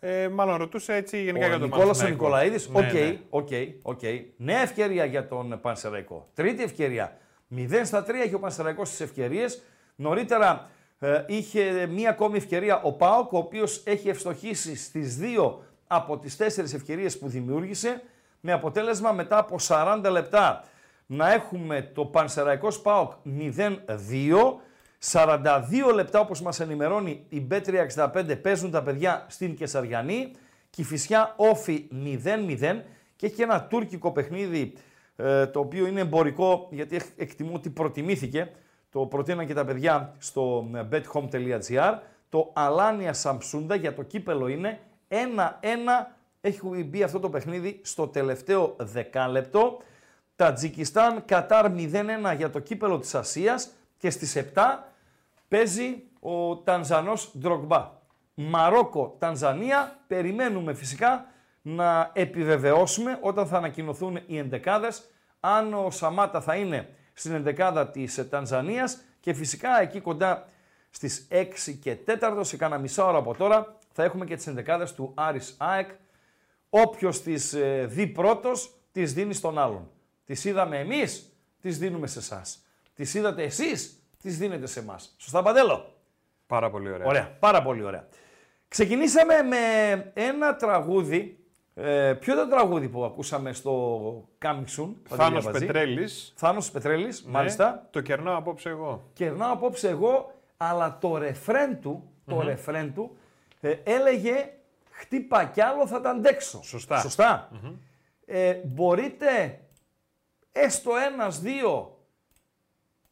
Ε, 0.00 0.28
μάλλον 0.28 0.56
ρωτούσε 0.56 0.94
έτσι 0.94 1.22
γενικά 1.22 1.44
Ο 1.44 1.48
για 1.48 1.58
τον 1.58 1.68
Νικόλας 1.68 2.02
ο 2.02 2.04
Παναθηναϊκό. 2.04 2.24
Νικολαίδης, 2.24 2.68
οκ, 2.72 2.92
Ναι, 2.92 3.00
ναι. 3.00 3.18
OK, 3.30 3.48
OK. 3.82 4.00
Νέα 4.36 4.60
ευκαιρία 4.60 5.04
για 5.04 5.28
τον 5.28 5.58
Πανσεραϊκό. 5.60 6.30
Τρίτη 6.34 6.62
ευκαιρία. 6.62 7.16
0 7.56 7.84
στα 7.84 8.04
3 8.04 8.14
έχει 8.24 8.34
ο 8.34 8.38
Πανσεραϊκός 8.38 8.88
στις 8.88 9.00
ευκαιρίες. 9.00 9.62
Νωρίτερα 9.96 10.50
ε, 10.50 10.78
είχε 11.26 11.86
μία 11.86 12.10
ακόμη 12.10 12.36
ευκαιρία 12.36 12.80
ο 12.82 12.92
ΠΑΟΚ, 12.92 13.32
ο 13.32 13.38
οποίος 13.38 13.82
έχει 13.86 14.08
ευστοχήσει 14.08 14.76
στις 14.76 15.16
δύο 15.16 15.64
από 15.86 16.18
τις 16.18 16.36
τέσσερις 16.36 16.74
ευκαιρίες 16.74 17.18
που 17.18 17.28
δημιούργησε, 17.28 18.02
με 18.40 18.52
αποτέλεσμα 18.52 19.12
μετά 19.12 19.38
από 19.38 19.56
40 19.68 20.02
λεπτά 20.10 20.64
να 21.06 21.32
έχουμε 21.32 21.90
το 21.94 22.04
Πανσεραϊκός 22.04 22.80
ΠΑΟΚ 22.80 23.12
0-2, 23.38 24.60
42 25.12 25.92
λεπτά 25.94 26.20
όπως 26.20 26.42
μας 26.42 26.60
ενημερώνει 26.60 27.24
η 27.28 27.46
B365 27.50 28.38
παίζουν 28.42 28.70
τα 28.70 28.82
παιδιά 28.82 29.26
στην 29.28 29.56
Κεσαριανή, 29.56 30.30
Κηφισιά 30.70 31.34
όφι 31.36 31.88
0-0 31.92 32.80
και 33.16 33.26
έχει 33.26 33.42
ένα 33.42 33.62
τουρκικό 33.64 34.12
παιχνίδι 34.12 34.72
ε, 35.16 35.46
το 35.46 35.60
οποίο 35.60 35.86
είναι 35.86 36.00
εμπορικό 36.00 36.68
γιατί 36.70 36.96
εκ- 36.96 37.04
εκτιμώ 37.16 37.52
ότι 37.54 37.70
προτιμήθηκε. 37.70 38.50
Το 38.90 39.06
προτείναν 39.06 39.46
και 39.46 39.54
τα 39.54 39.64
παιδιά 39.64 40.14
στο 40.18 40.70
ε, 40.74 40.88
bethome.gr. 40.92 41.98
Το 42.28 42.50
Αλάνια 42.52 43.12
Σαμψούντα 43.12 43.74
για 43.74 43.94
το 43.94 44.02
κύπελο 44.02 44.48
είναι 44.48 44.80
1-1. 45.08 45.14
Έχει 46.40 46.84
μπει 46.84 47.02
αυτό 47.02 47.20
το 47.20 47.30
παιχνίδι 47.30 47.80
στο 47.84 48.08
τελευταίο 48.08 48.74
δεκάλεπτο. 48.78 49.78
Τατζικιστάν, 50.36 51.24
Κατάρ 51.24 51.66
0-1 51.76 52.36
για 52.36 52.50
το 52.50 52.58
κύπελο 52.58 52.98
της 52.98 53.14
Ασίας 53.14 53.70
και 53.98 54.10
στις 54.10 54.36
7 54.36 54.60
παίζει 55.48 56.02
ο 56.20 56.56
Τανζανός 56.56 57.32
Ντρογμπά. 57.38 57.90
Μαρόκο, 58.34 59.16
Τανζανία, 59.18 59.98
περιμένουμε 60.06 60.74
φυσικά 60.74 61.26
να 61.62 62.10
επιβεβαιώσουμε 62.12 63.18
όταν 63.20 63.46
θα 63.46 63.56
ανακοινωθούν 63.56 64.18
οι 64.26 64.38
εντεκάδες 64.38 65.10
αν 65.40 65.74
ο 65.74 65.90
Σαμάτα 65.90 66.40
θα 66.40 66.54
είναι 66.54 66.88
στην 67.20 67.34
εντεκάδα 67.34 67.88
της 67.88 68.28
Τανζανίας 68.28 69.00
και 69.20 69.32
φυσικά 69.34 69.80
εκεί 69.80 70.00
κοντά 70.00 70.48
στις 70.90 71.28
6 71.30 71.72
και 71.80 71.96
4 72.06 72.40
σε 72.40 72.56
κάνα 72.56 72.78
μισά 72.78 73.04
ώρα 73.04 73.18
από 73.18 73.34
τώρα 73.34 73.76
θα 73.92 74.04
έχουμε 74.04 74.24
και 74.24 74.36
τις 74.36 74.46
εντεκάδες 74.46 74.94
του 74.94 75.12
Άρης 75.16 75.54
ΑΕΚ. 75.58 75.90
Όποιος 76.70 77.22
τις 77.22 77.52
ε, 77.52 77.86
δει 77.88 78.06
πρώτος, 78.06 78.74
τις 78.92 79.12
δίνει 79.12 79.34
στον 79.34 79.58
άλλον. 79.58 79.90
Τις 80.24 80.44
είδαμε 80.44 80.78
εμείς, 80.78 81.32
τις 81.60 81.78
δίνουμε 81.78 82.06
σε 82.06 82.18
εσάς. 82.18 82.66
Τις 82.94 83.14
είδατε 83.14 83.42
εσείς, 83.42 84.02
τις 84.22 84.38
δίνετε 84.38 84.66
σε 84.66 84.80
εμάς. 84.80 85.14
Σωστά 85.18 85.42
Παντέλο; 85.42 85.94
Πάρα 86.46 86.70
πολύ 86.70 86.92
ωραία. 86.92 87.06
Ωραία, 87.06 87.36
πάρα 87.38 87.62
πολύ 87.62 87.82
ωραία. 87.82 88.08
Ξεκινήσαμε 88.68 89.42
με 89.42 89.56
ένα 90.14 90.56
τραγούδι. 90.56 91.39
Ε, 91.82 92.14
ποιο 92.14 92.34
ήταν 92.34 92.48
το 92.48 92.54
τραγούδι 92.56 92.88
που 92.88 93.04
ακούσαμε 93.04 93.52
στο 93.52 94.28
Coming 94.42 94.64
Soon. 94.78 94.92
Θάνος 95.08 95.44
Παντελή 95.44 95.66
Πετρέλης. 95.66 96.32
Θάνος 96.36 96.70
Πετρέλης, 96.70 97.24
Ναι, 97.24 97.30
μάλιστα. 97.30 97.86
Το 97.90 98.00
κερνάω 98.00 98.36
απόψε 98.36 98.68
εγώ. 98.68 99.02
Κερνάω 99.12 99.52
απόψε 99.52 99.88
εγώ, 99.88 100.32
αλλά 100.56 100.98
το 101.00 101.16
ρεφρέν 101.16 101.80
του, 101.80 102.10
το 102.26 102.40
ρεφρέν 102.42 102.94
του 102.94 103.16
ε, 103.60 103.74
έλεγε 103.84 104.50
χτύπα 104.90 105.44
κι 105.44 105.60
άλλο 105.60 105.86
θα 105.86 106.00
τα 106.00 106.10
αντέξω. 106.10 106.62
Σωστά. 106.62 106.98
Σωστά. 107.00 107.48
Ε, 108.26 108.54
μπορείτε 108.64 109.60
έστω 110.52 110.90
ένας, 111.12 111.40
δύο 111.40 111.98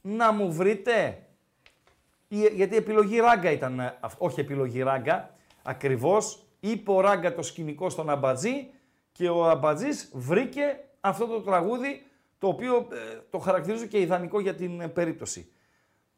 να 0.00 0.32
μου 0.32 0.52
βρείτε, 0.52 1.22
η- 2.28 2.50
γιατί 2.54 2.74
η 2.74 2.76
επιλογή 2.76 3.18
ράγκα 3.20 3.50
ήταν, 3.50 3.80
ε, 3.80 3.96
αυ- 4.00 4.22
όχι 4.22 4.40
επιλογή 4.40 4.82
ράγκα, 4.82 5.30
ακριβώς 5.62 6.42
είπε 6.60 6.90
ο 6.90 7.00
ράγκα 7.00 7.34
το 7.34 7.42
σκηνικό 7.42 7.90
στον 7.90 8.10
Αμπατζή 8.10 8.70
και 9.12 9.28
ο 9.28 9.48
Αμπατζής 9.48 10.10
βρήκε 10.14 10.76
αυτό 11.00 11.26
το 11.26 11.40
τραγούδι 11.40 12.02
το 12.38 12.48
οποίο 12.48 12.76
ε, 12.76 13.18
το 13.30 13.38
χαρακτηρίζω 13.38 13.84
και 13.86 14.00
ιδανικό 14.00 14.40
για 14.40 14.54
την 14.54 14.80
ε, 14.80 14.88
περίπτωση. 14.88 15.52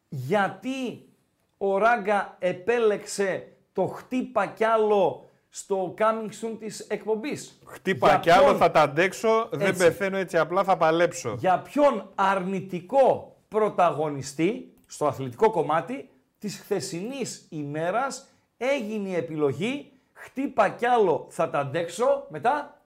Γιατί 0.09 1.09
ο 1.57 1.77
Ράγκα 1.77 2.35
επέλεξε 2.39 3.47
το 3.73 3.85
χτύπα 3.85 4.45
κι 4.47 4.63
άλλο 4.63 5.25
στο 5.49 5.93
coming 5.97 6.29
soon 6.41 6.55
της 6.59 6.79
εκπομπής; 6.79 7.59
Χτύπα 7.65 8.07
Για 8.07 8.17
κι 8.17 8.29
άλλο 8.29 8.45
ποιον- 8.45 8.57
θα 8.57 8.71
τα 8.71 8.81
αντέξω, 8.81 9.47
δεν 9.51 9.67
Έτσι. 9.67 9.83
πεθαίνω 9.85 10.17
έτσι 10.17 10.37
απλά, 10.37 10.63
θα 10.63 10.77
παλέψω. 10.77 11.35
για 11.39 11.59
ποιον 11.59 12.09
αρνητικό 12.15 13.35
πρωταγωνιστή 13.47 14.73
στο 14.87 15.07
αθλητικό 15.07 15.49
κομμάτι 15.51 16.09
της 16.39 16.57
χθεσινής 16.59 17.47
ημέρας 17.49 18.27
έγινε 18.57 19.09
η 19.09 19.15
επιλογή 19.15 19.90
χτύπα 20.21 20.69
κι 20.69 20.85
άλλο 20.85 21.27
θα 21.29 21.49
τα 21.49 21.59
αντέξω 21.59 22.25
μετά 22.29 22.81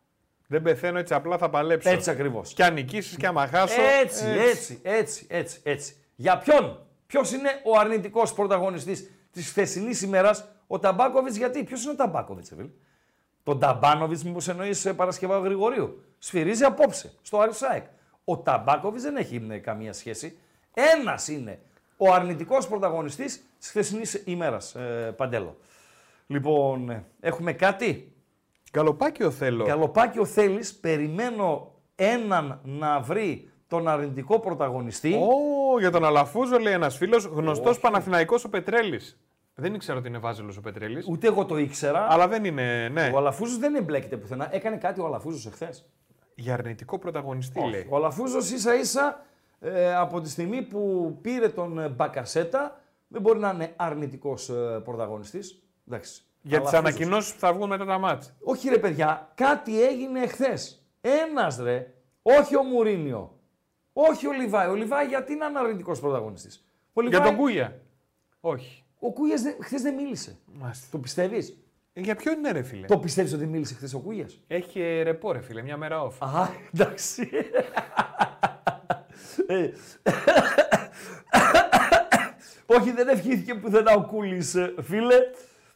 Δεν 0.48 0.62
πεθαίνω 0.62 1.00
έτσι 1.00 1.14
απλά, 1.14 1.38
θα 1.38 1.50
παλέψω. 1.50 1.90
έτσι 1.90 2.10
ακριβώς. 2.10 2.54
Κι 2.54 2.64
αν 2.64 2.74
νικήσεις 2.74 3.18
κι 3.18 3.26
άμα 3.26 3.48
χάσω. 3.48 3.82
Έτσι, 4.02 4.26
έτσι, 4.26 4.80
έτσι, 4.84 5.26
έτσι, 5.30 5.60
έτσι. 5.64 5.96
Για 6.16 6.38
ποιον, 6.38 6.86
ποιος 7.08 7.32
είναι 7.32 7.50
ο 7.64 7.80
αρνητικός 7.80 8.34
πρωταγωνιστής 8.34 9.10
της 9.32 9.50
χθεσινής 9.50 10.02
ημέρας, 10.02 10.46
ο 10.68 10.80
Ταμπάκοβιτς 10.80 11.36
γιατί, 11.36 11.64
ποιος 11.64 11.84
είναι 11.84 11.92
ο 11.92 11.96
Ταμπάκοβιτς, 11.96 12.52
Εβίλ; 12.52 12.68
Τον 13.44 13.60
Ταμπάνοβιτς 13.60 14.24
μήπως 14.24 14.48
εννοείς 14.48 14.86
ε, 14.86 14.94
Παρασκευά 14.94 15.40
Γρηγορίου; 15.40 16.04
Σφυρίζει 16.18 16.64
απόψε 16.64 17.12
στο 17.22 17.40
Αρισάικ. 17.40 17.84
Ο 18.26 18.38
Ταμπάκοβιτς 18.38 19.04
δεν 19.04 19.16
έχει 19.16 19.48
ε, 19.50 19.58
καμία 19.58 19.94
σχέση. 19.94 20.38
Ένας 20.74 21.28
είναι 21.28 21.60
ο 21.98 22.14
αρνητικός 22.14 22.68
πρωταγωνιστής 22.68 23.44
της 23.60 23.70
χθεσινής 23.70 24.22
ημέρας, 24.26 24.76
ε, 24.76 25.14
Παντέλο. 25.18 25.58
Λοιπόν, 26.28 26.90
ε, 26.90 27.06
έχουμε 27.20 27.54
κάτι; 27.54 28.16
Καλοπάκιο 28.72 29.32
θέλω. 29.32 29.66
Καλοπάκι 29.66 30.20
ο 30.20 30.26
Θέλης, 30.26 30.76
περιμένω 30.76 31.72
έναν 31.96 32.60
να 32.64 33.00
βρει 33.00 33.50
τον 33.68 33.88
αρνητικό 33.88 34.40
πρωταγωνιστή. 34.40 35.14
Ω, 35.14 35.80
για 35.80 35.92
τον 35.92 36.06
Αλαφούζο 36.06 36.58
λέει 36.58 36.74
ένας 36.74 36.98
φίλος, 36.98 37.26
γνωστός 37.26 37.80
Παναθηναϊκός 37.80 38.44
ο 38.44 38.50
Πετρέλης. 38.50 39.20
Δεν 39.56 39.74
ήξερα 39.74 39.98
ότι 39.98 40.08
είναι 40.08 40.18
βάζελος 40.18 40.58
ο 40.58 40.62
Πετρέλης. 40.62 41.08
Ούτε 41.10 41.28
εγώ 41.28 41.46
το 41.46 41.58
ήξερα. 41.58 42.08
Αλλά 42.10 42.28
δεν 42.28 42.46
είναι, 42.46 42.90
ναι. 42.90 43.12
Ο 43.14 43.18
Αλαφούζος 43.18 43.58
δεν 43.58 43.76
εμπλέκεται 43.76 44.18
πουθενά. 44.18 44.48
Έκανε 44.52 44.78
κάτι 44.78 45.02
ο 45.02 45.06
Αλαφούζος 45.06 45.46
εχθές. 45.46 45.90
Για 46.36 46.54
αρνητικό 46.54 47.00
πρωταγωνιστή 47.00 47.70
λέει. 47.70 47.88
Ο 47.90 47.96
Αλαφούζος 47.96 48.52
ίσα 48.52 48.76
ίσα 48.76 49.26
ε, 49.60 49.96
από 49.96 50.22
τη 50.22 50.30
στιγμή 50.30 50.62
που 50.62 51.18
πήρε 51.22 51.50
τον 51.50 51.80
ε, 51.80 51.90
Μπακασέτα 51.90 52.82
δεν 53.08 53.22
μπορεί 53.22 53.40
να 53.40 53.50
είναι 53.50 53.74
αρνητικός 53.76 54.50
ε, 54.50 54.82
πρωταγωνιστής. 54.84 55.64
Εντάξει. 55.88 56.22
Για 56.42 56.62
τις 56.62 56.70
Αλαφούζος. 56.74 56.96
ανακοινώσεις 57.00 57.34
που 57.34 57.40
θα 57.40 57.54
βγουν 57.54 57.70
μετά 57.70 57.86
τα 57.86 57.98
μάτια. 57.98 58.32
Όχι 58.44 58.70
ρε 58.70 58.78
παιδιά, 58.78 59.32
κάτι 59.36 59.84
έγινε 59.84 60.22
εχθές. 60.22 60.86
Ένας 61.02 61.58
ρε, 61.58 61.94
όχι 62.22 62.56
ο 62.56 62.64
Μουρίνιο, 62.64 63.40
όχι 63.94 64.28
ο 64.28 64.32
Λιβάη. 64.32 64.68
Ο 64.68 64.76
Λιβάη 64.76 65.06
γιατί 65.06 65.34
είναι 65.34 65.46
αρνητικός 65.60 66.00
πρωταγωνιστής; 66.00 66.66
Ο 66.94 67.02
Για 67.02 67.10
Λιβάη, 67.10 67.28
τον 67.28 67.38
Κούγια. 67.38 67.80
Όχι. 68.40 68.84
Ο 69.00 69.12
Κούγιας 69.14 69.42
δεν- 69.42 69.56
χθες 69.62 69.82
δεν 69.82 69.94
μίλησε. 69.94 70.38
Μάλιστα. 70.46 70.88
Το 70.92 70.98
πιστεύεις; 70.98 71.58
Ε, 71.94 72.02
Για 72.02 72.16
ποιον 72.16 72.38
είναι 72.38 72.52
ρε 72.52 72.62
φίλε; 72.64 72.86
Το 72.86 72.98
πιστεύεις 73.00 73.34
ότι 73.34 73.46
μίλησε 73.46 73.74
χθες 73.74 73.94
ο 73.94 74.00
Κούγιας; 74.00 74.40
Έχει 74.48 75.02
ρεπό 75.04 75.32
ρε 75.32 75.42
φίλε, 75.42 75.62
μια 75.62 75.78
μέρα 75.78 76.08
off. 76.08 76.14
Α, 76.20 76.48
εντάξει. 76.74 77.30
Ε, 79.48 79.70
Όχι, 82.66 82.92
δεν 82.92 83.08
ευχήθηκε 83.08 83.54
πουθενά 83.56 83.92
ο 83.94 84.02
Κούλης, 84.06 84.56
ε, 84.56 84.74
φίλε. 84.82 85.16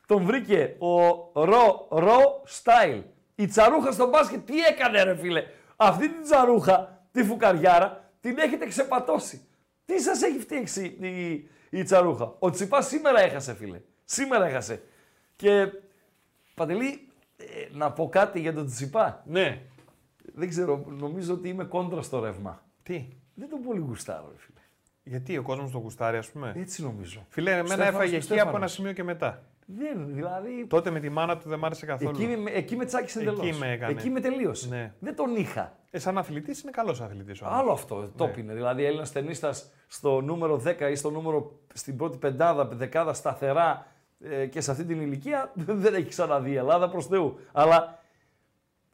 Τον 0.10 0.24
βρήκε 0.24 0.76
ο 0.80 1.02
Ρο 1.44 1.88
Ρο 1.90 2.42
Στάιλ. 2.46 3.04
Η 3.36 3.46
τσαρούχα 3.48 3.92
στο 3.92 4.10
μπάσκετ 4.10 4.46
τι 4.46 4.60
έκανε 4.60 5.04
ρε 5.04 5.16
φίλε; 5.16 5.44
Αυτή 5.76 6.10
την 6.10 6.24
τσαρούχα, 6.24 7.04
τη 7.12 7.24
φουκαριάρα, 7.24 8.12
την 8.20 8.38
έχετε 8.38 8.68
ξεπατώσει. 8.68 9.48
Τι 9.86 10.02
σας 10.02 10.22
έχει 10.22 10.40
φτιάξει 10.40 10.86
η, 10.86 11.50
η 11.70 11.84
τσαρούχα. 11.84 12.36
Ο 12.40 12.50
Τσιπάς 12.50 12.88
σήμερα 12.88 13.22
έχασε 13.22 13.56
φίλε. 13.56 13.82
Σήμερα 14.04 14.46
έχασε. 14.46 14.82
Και 15.36 15.68
Παντελή, 16.56 17.08
ε, 17.38 17.44
να 17.72 17.92
πω 17.92 18.10
κάτι 18.10 18.40
για 18.40 18.54
τον 18.54 18.66
Τσιπά. 18.66 19.24
Ναι. 19.26 19.62
Δεν 20.34 20.50
ξέρω, 20.50 20.86
νομίζω 20.88 21.34
ότι 21.34 21.50
είμαι 21.50 21.64
κόντρα 21.64 22.02
στο 22.02 22.20
ρεύμα. 22.20 22.64
Τι; 22.84 23.08
Δεν 23.34 23.50
τον 23.50 23.62
πολύ 23.62 23.80
γουστάρω, 23.80 24.28
ρε 24.32 24.38
φίλε. 24.38 24.60
Γιατί 25.04 25.38
ο 25.38 25.42
κόσμος 25.42 25.72
το 25.72 25.78
γουστάρει, 25.78 26.18
ας 26.18 26.30
πούμε; 26.30 26.54
Έτσι 26.56 26.84
νομίζω. 26.84 27.26
Φίλε, 27.30 27.52
εμένα 27.52 27.68
Στέφανος 27.68 27.94
έφαγε 27.94 28.10
και 28.10 28.16
εκεί 28.16 28.26
Στέφανος. 28.26 28.48
από 28.48 28.58
ένα 28.58 28.68
σημείο 28.68 28.94
και 28.94 29.04
μετά. 29.04 29.44
Δεν, 29.78 30.14
δηλαδή. 30.16 30.66
Τότε 30.70 30.90
με 30.90 31.00
τη 31.00 31.10
μάνα 31.10 31.38
του 31.38 31.50
δεν 31.50 31.60
μ' 31.60 31.66
άρεσε 31.66 31.86
καθόλου. 31.86 32.10
Εκεί, 32.22 32.38
με- 32.38 32.52
εκεί 32.52 32.76
με 32.76 32.86
τσάκισε 32.86 33.20
Εκεί 33.20 33.28
εντελώς. 33.30 33.58
με 33.58 33.72
έκανε. 33.72 33.92
Εκεί 33.92 34.10
με 34.10 34.20
τελείωσε. 34.20 34.68
Ναι. 34.70 34.94
Δεν 35.00 35.16
τον 35.16 35.36
είχα. 35.36 35.78
Ε, 35.92 36.00
σαν 36.00 36.18
αθλητής 36.18 36.62
είναι 36.62 36.72
καλός 36.72 37.02
αθλητής 37.02 37.42
όμω. 37.42 37.52
Άλλο 37.54 37.72
αυτό, 37.72 38.12
το 38.16 38.30
είναι. 38.38 38.54
Δηλαδή, 38.54 38.86
Έλληνας 38.86 39.12
ταινίστας 39.12 39.70
στο 39.88 40.22
νούμερο 40.22 40.58
10 40.58 40.90
ή 40.90 40.96
στο 40.96 41.10
νούμερο 41.10 41.52
στην 41.74 41.98
πρώτη 41.98 42.18
πεντάδα, 42.18 42.66
δεκάδα 42.66 43.14
σταθερά 43.14 43.86
ε, 44.20 44.46
και 44.46 44.62
σε 44.62 44.72
αυτή 44.72 44.84
την 44.86 45.02
ηλικία 45.02 45.52
δεν 45.84 45.94
έχει 45.94 46.08
ξαναδεί 46.08 46.52
η 46.52 46.56
Ελλάδα 46.56 46.90
προς 46.90 47.06
Θεού. 47.08 47.40
Αλλά 47.52 48.00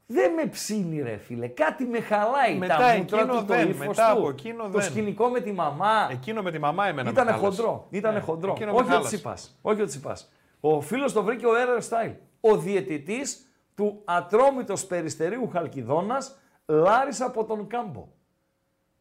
δεν 0.07 0.33
με 0.33 0.45
ψήνει, 0.45 1.01
ρε 1.01 1.17
φίλε. 1.17 1.47
Κάτι 1.47 1.83
με 1.85 1.99
χαλάει. 1.99 2.57
Μετά 2.57 2.75
τα 2.77 2.95
μούτρα 2.97 3.19
εκείνο 3.19 3.33
του, 3.39 3.45
το 3.45 3.53
δεν, 3.53 3.69
ύφος 3.69 3.87
μετά 3.87 4.11
του, 4.13 4.19
από 4.19 4.29
εκείνο 4.29 4.63
το 4.63 4.69
δεν. 4.69 4.81
σκηνικό 4.81 5.27
με 5.27 5.39
τη 5.39 5.51
μαμά. 5.51 6.07
Εκείνο 6.11 6.41
με 6.41 6.51
τη 6.51 6.59
μαμά 6.59 6.87
εμένα 6.87 7.09
Ήτανε 7.09 7.31
με 7.31 7.37
χάλασε. 7.37 7.61
χοντρό. 7.61 7.87
Ήτανε 7.89 8.17
Ναι, 8.17 8.23
χοντρό. 8.23 8.51
εκείνο 8.51 8.71
με 8.71 8.77
Όχι 8.77 8.87
ο 8.89 8.91
χάλασε. 8.91 9.07
Τσίπας. 9.15 9.57
Όχι 9.61 9.81
ο 9.81 9.85
Τσίπας. 9.85 10.29
Ο 10.67 10.81
φίλος 10.81 11.13
το 11.13 11.23
βρήκε 11.23 11.45
ο 11.45 11.55
Έρερ 11.55 11.81
Στάιλ. 11.81 12.13
Ο 12.39 12.57
διαιτητής 12.57 13.49
του 13.75 14.01
Ατρόμητος 14.05 14.85
Περιστερίου 14.85 15.49
Χαλκιδόνας, 15.49 16.39
Λάρης 16.65 17.21
από 17.21 17.45
τον 17.45 17.67
Κάμπο. 17.67 18.07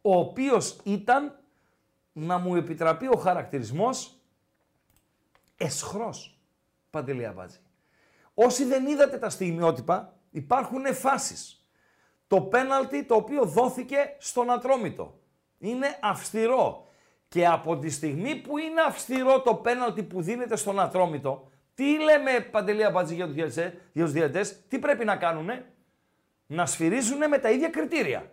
Ο 0.01 0.17
οποίος 0.17 0.79
ήταν, 0.83 1.39
να 2.11 2.37
μου 2.37 2.55
επιτραπεί 2.55 3.07
ο 3.07 3.17
χαρακτηρισμός, 3.17 4.19
εσχρός. 5.57 6.39
Παντελή 6.89 7.25
Αμπάτζη. 7.25 7.59
Όσοι 8.33 8.65
δεν 8.65 8.87
είδατε 8.87 9.17
τα 9.17 9.29
στιγμιότυπα, 9.29 10.17
υπάρχουν 10.31 10.93
φάσεις. 10.93 11.65
Το 12.27 12.41
πέναλτι 12.41 13.03
το 13.03 13.15
οποίο 13.15 13.45
δόθηκε 13.45 14.15
στον 14.17 14.51
Ατρόμητο. 14.51 15.19
Είναι 15.57 15.99
αυστηρό. 16.01 16.87
Και 17.27 17.47
από 17.47 17.77
τη 17.77 17.89
στιγμή 17.89 18.35
που 18.35 18.57
είναι 18.57 18.81
αυστηρό 18.81 19.41
το 19.41 19.55
πέναλτι 19.55 20.03
που 20.03 20.21
δίνεται 20.21 20.55
στον 20.55 20.79
Ατρόμητο, 20.79 21.49
τι 21.75 21.99
λέμε 21.99 22.39
Παντελή 22.51 22.83
Αμπάτζη 22.83 23.15
για 23.15 23.25
τους 23.25 23.33
διαιτητές, 23.33 23.73
για 23.91 24.03
τους 24.03 24.13
διαιτητές, 24.13 24.67
τι 24.67 24.79
πρέπει 24.79 25.05
να 25.05 25.15
κάνουνε, 25.15 25.65
να 26.47 26.65
σφυρίζουν 26.65 27.27
με 27.29 27.37
τα 27.37 27.49
ίδια 27.49 27.69
κριτήρια. 27.69 28.31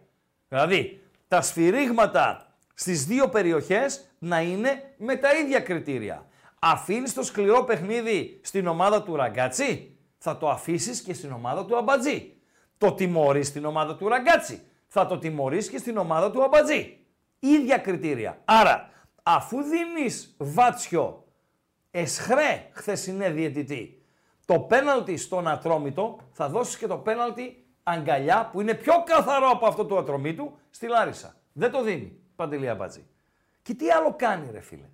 Δηλαδή, 0.48 1.02
τα 1.28 1.40
σφυρίγματα 1.40 2.56
στις 2.74 3.04
δύο 3.06 3.28
περιοχές 3.28 4.14
να 4.18 4.40
είναι 4.40 4.94
με 4.96 5.16
τα 5.16 5.34
ίδια 5.34 5.60
κριτήρια. 5.60 6.26
Αφήνεις 6.58 7.14
το 7.14 7.22
σκληρό 7.22 7.64
παιχνίδι 7.64 8.40
στην 8.42 8.66
ομάδα 8.66 9.02
του 9.02 9.16
Ραγκάτση, 9.16 9.96
θα 10.18 10.38
το 10.38 10.50
αφήσεις 10.50 11.00
και 11.00 11.14
στην 11.14 11.32
ομάδα 11.32 11.64
του 11.64 11.76
Αμπατζή. 11.76 12.36
Το 12.78 12.92
τιμωρείς 12.92 13.46
στην 13.46 13.64
ομάδα 13.64 13.96
του 13.96 14.08
Ραγκάτση, 14.08 14.62
θα 14.86 15.06
το 15.06 15.18
τιμωρείς 15.18 15.68
και 15.68 15.78
στην 15.78 15.96
ομάδα 15.96 16.30
του 16.30 16.42
Αμπατζή. 16.42 16.98
Ίδια 17.38 17.78
κριτήρια. 17.78 18.40
Άρα, 18.44 18.90
αφού 19.22 19.62
δίνεις 19.62 20.34
βάτσιο, 20.38 21.21
αισχρέ 21.92 22.68
χθεσινέ 22.72 23.30
διαιτητή, 23.30 24.02
το 24.44 24.60
πέναλτι 24.60 25.16
στον 25.16 25.48
Ατρόμητο, 25.48 26.18
θα 26.32 26.48
δώσει 26.48 26.78
και 26.78 26.86
το 26.86 26.96
πέναλτι 26.96 27.66
αγκαλιά 27.82 28.48
που 28.52 28.60
είναι 28.60 28.74
πιο 28.74 29.02
καθαρό 29.06 29.48
από 29.50 29.66
αυτό 29.66 29.84
του 29.84 29.98
Ατρομήτου 29.98 30.58
στη 30.70 30.86
Λάρισα. 30.86 31.36
Δεν 31.52 31.70
το 31.70 31.82
δίνει. 31.82 32.16
Παντελή 32.36 32.68
Αμπατζή. 32.68 33.06
Και 33.62 33.74
τι 33.74 33.90
άλλο 33.90 34.14
κάνει, 34.18 34.48
ρε 34.52 34.60
φίλε. 34.60 34.88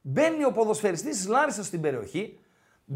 Μπαίνει 0.00 0.44
ο 0.44 0.52
ποδοσφαιριστής 0.52 1.16
της 1.16 1.28
Λάρισας 1.28 1.66
στην 1.66 1.80
περιοχή, 1.80 2.38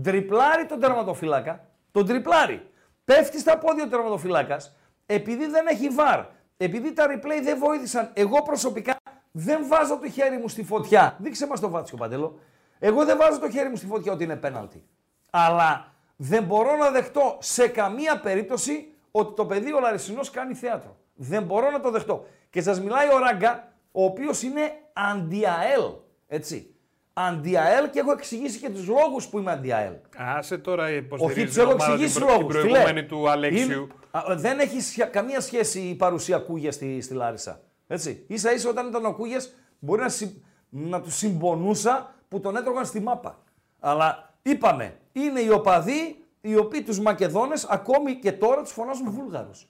ντριπλάρει 0.00 0.66
τον 0.66 0.80
τερματοφύλακα, 0.80 1.68
τον 1.90 2.06
τριπλάρει. 2.06 2.70
Πέφτει 3.04 3.38
στα 3.38 3.58
πόδια 3.58 3.84
ο 3.84 3.88
τερματοφύλακας, 3.88 4.76
επειδή 5.06 5.46
δεν 5.46 5.66
έχει 5.66 5.88
βαρ, 5.88 6.24
επειδή 6.56 6.92
τα 6.92 7.06
replay 7.08 7.40
δεν 7.42 7.58
βοήθησαν. 7.58 8.10
Εγώ 8.14 8.42
προσωπικά 8.42 8.96
δεν 9.32 9.66
βάζω 9.66 9.98
το 9.98 10.10
χέρι 10.10 10.36
μου 10.36 10.48
στη 10.48 10.64
φωτιά. 10.64 11.16
Δείξε 11.20 11.46
μας 11.46 11.60
το 11.60 11.68
βάτσιο, 11.68 11.96
Παντελό. 11.96 12.38
Εγώ 12.78 13.04
δεν 13.04 13.16
βάζω 13.16 13.38
το 13.38 13.50
χέρι 13.50 13.68
μου 13.68 13.76
στη 13.76 13.86
φωτιά 13.86 14.12
ότι 14.12 14.24
είναι 14.24 14.36
πέναλτι. 14.36 14.84
Αλλά 15.30 15.92
δεν 16.16 16.42
μπορώ 16.42 16.76
να 16.76 16.90
δεχτώ 16.90 17.36
σε 17.40 17.68
καμία 17.68 18.20
περίπτωση 18.20 18.92
ότι 19.10 19.34
το 19.34 19.46
παιδί 19.46 19.72
ο 19.72 19.80
Λαρισινός 19.80 20.30
κάνει 20.30 20.54
θέατρο. 20.54 20.96
Δεν 21.14 21.42
μπορώ 21.42 21.70
να 21.70 21.80
το 21.80 21.90
δεχτώ. 21.90 22.26
Και 22.50 22.62
σας 22.62 22.80
μιλάει 22.80 23.06
ο 23.14 23.18
Ράγκα, 23.18 23.72
ο 23.92 24.04
οποίος 24.04 24.42
είναι 24.42 24.72
αντιαέλ. 24.92 25.82
Έτσι. 26.26 26.70
Αντιαέλ 27.12 27.90
και 27.90 27.98
έχω 27.98 28.12
εξηγήσει 28.12 28.58
και 28.58 28.70
τους 28.70 28.86
λόγους 28.86 29.26
που 29.26 29.38
είμαι 29.38 29.52
αντιαέλ. 29.52 29.92
Άσε 30.16 30.58
τώρα 30.58 30.90
υποστηρίζει 30.90 31.40
Όχι, 31.40 31.46
τους 31.46 31.56
έχω 31.56 31.70
εξηγήσει 31.70 32.18
λόγους. 32.18 32.36
Την 32.36 32.46
προηγούμενη 32.46 33.04
του 33.04 33.30
Αλέξιου. 33.30 33.88
δεν 34.36 34.58
έχει 34.58 35.06
καμία 35.06 35.40
σχέση 35.40 35.80
η 35.80 35.94
παρουσία 35.94 36.38
Κούγια 36.38 36.72
στη, 36.72 37.00
στη 37.00 37.14
Λάρισα. 37.14 37.60
Έτσι. 37.86 38.26
σα 38.34 38.52
ίσα 38.52 38.68
όταν 38.68 38.88
ήταν 38.88 39.04
ο 39.04 39.14
Κούγιας 39.14 39.52
μπορεί 39.78 40.02
να, 40.02 40.08
συ, 40.08 40.42
να 40.68 41.00
του 41.00 41.10
συμπονούσα 41.10 42.14
που 42.28 42.40
τον 42.40 42.56
έτρωγαν 42.56 42.84
στη 42.84 43.00
μάπα. 43.00 43.42
Αλλά 43.80 44.34
είπαμε, 44.42 44.98
είναι 45.12 45.40
οι 45.40 45.48
οπαδοί 45.50 46.24
οι 46.40 46.56
οποίοι 46.56 46.82
τους 46.82 47.00
Μακεδόνες 47.00 47.64
ακόμη 47.64 48.14
και 48.14 48.32
τώρα 48.32 48.62
τους 48.62 48.72
φωνάζουν 48.72 49.10
Βούλγαρους. 49.10 49.68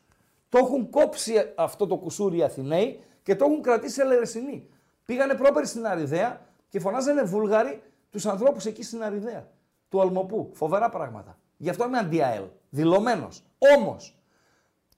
Το 0.48 0.58
έχουν 0.58 0.90
κόψει 0.90 1.52
αυτό 1.56 1.86
το 1.86 1.96
κουσούρι 1.96 2.36
οι 2.36 2.42
Αθηναίοι 2.42 3.00
και 3.22 3.36
το 3.36 3.44
έχουν 3.44 3.62
κρατήσει 3.62 4.00
ελερεσινοί. 4.00 4.68
Πήγανε 5.04 5.34
πρόπερ 5.34 5.66
στην 5.66 5.86
Αριδαία 5.86 6.46
και 6.68 6.80
φωνάζανε 6.80 7.22
Βούλγαροι 7.22 7.82
τους 8.10 8.26
ανθρώπους 8.26 8.64
εκεί 8.64 8.82
στην 8.82 9.02
Αριδαία. 9.02 9.48
Του 9.88 10.00
Αλμοπού. 10.00 10.50
Φοβερά 10.52 10.88
πράγματα. 10.88 11.38
Γι' 11.56 11.68
αυτό 11.68 11.84
είμαι 11.84 11.98
αντιαέλ. 11.98 12.44
Δηλωμένος. 12.70 13.44
Όμως, 13.76 14.18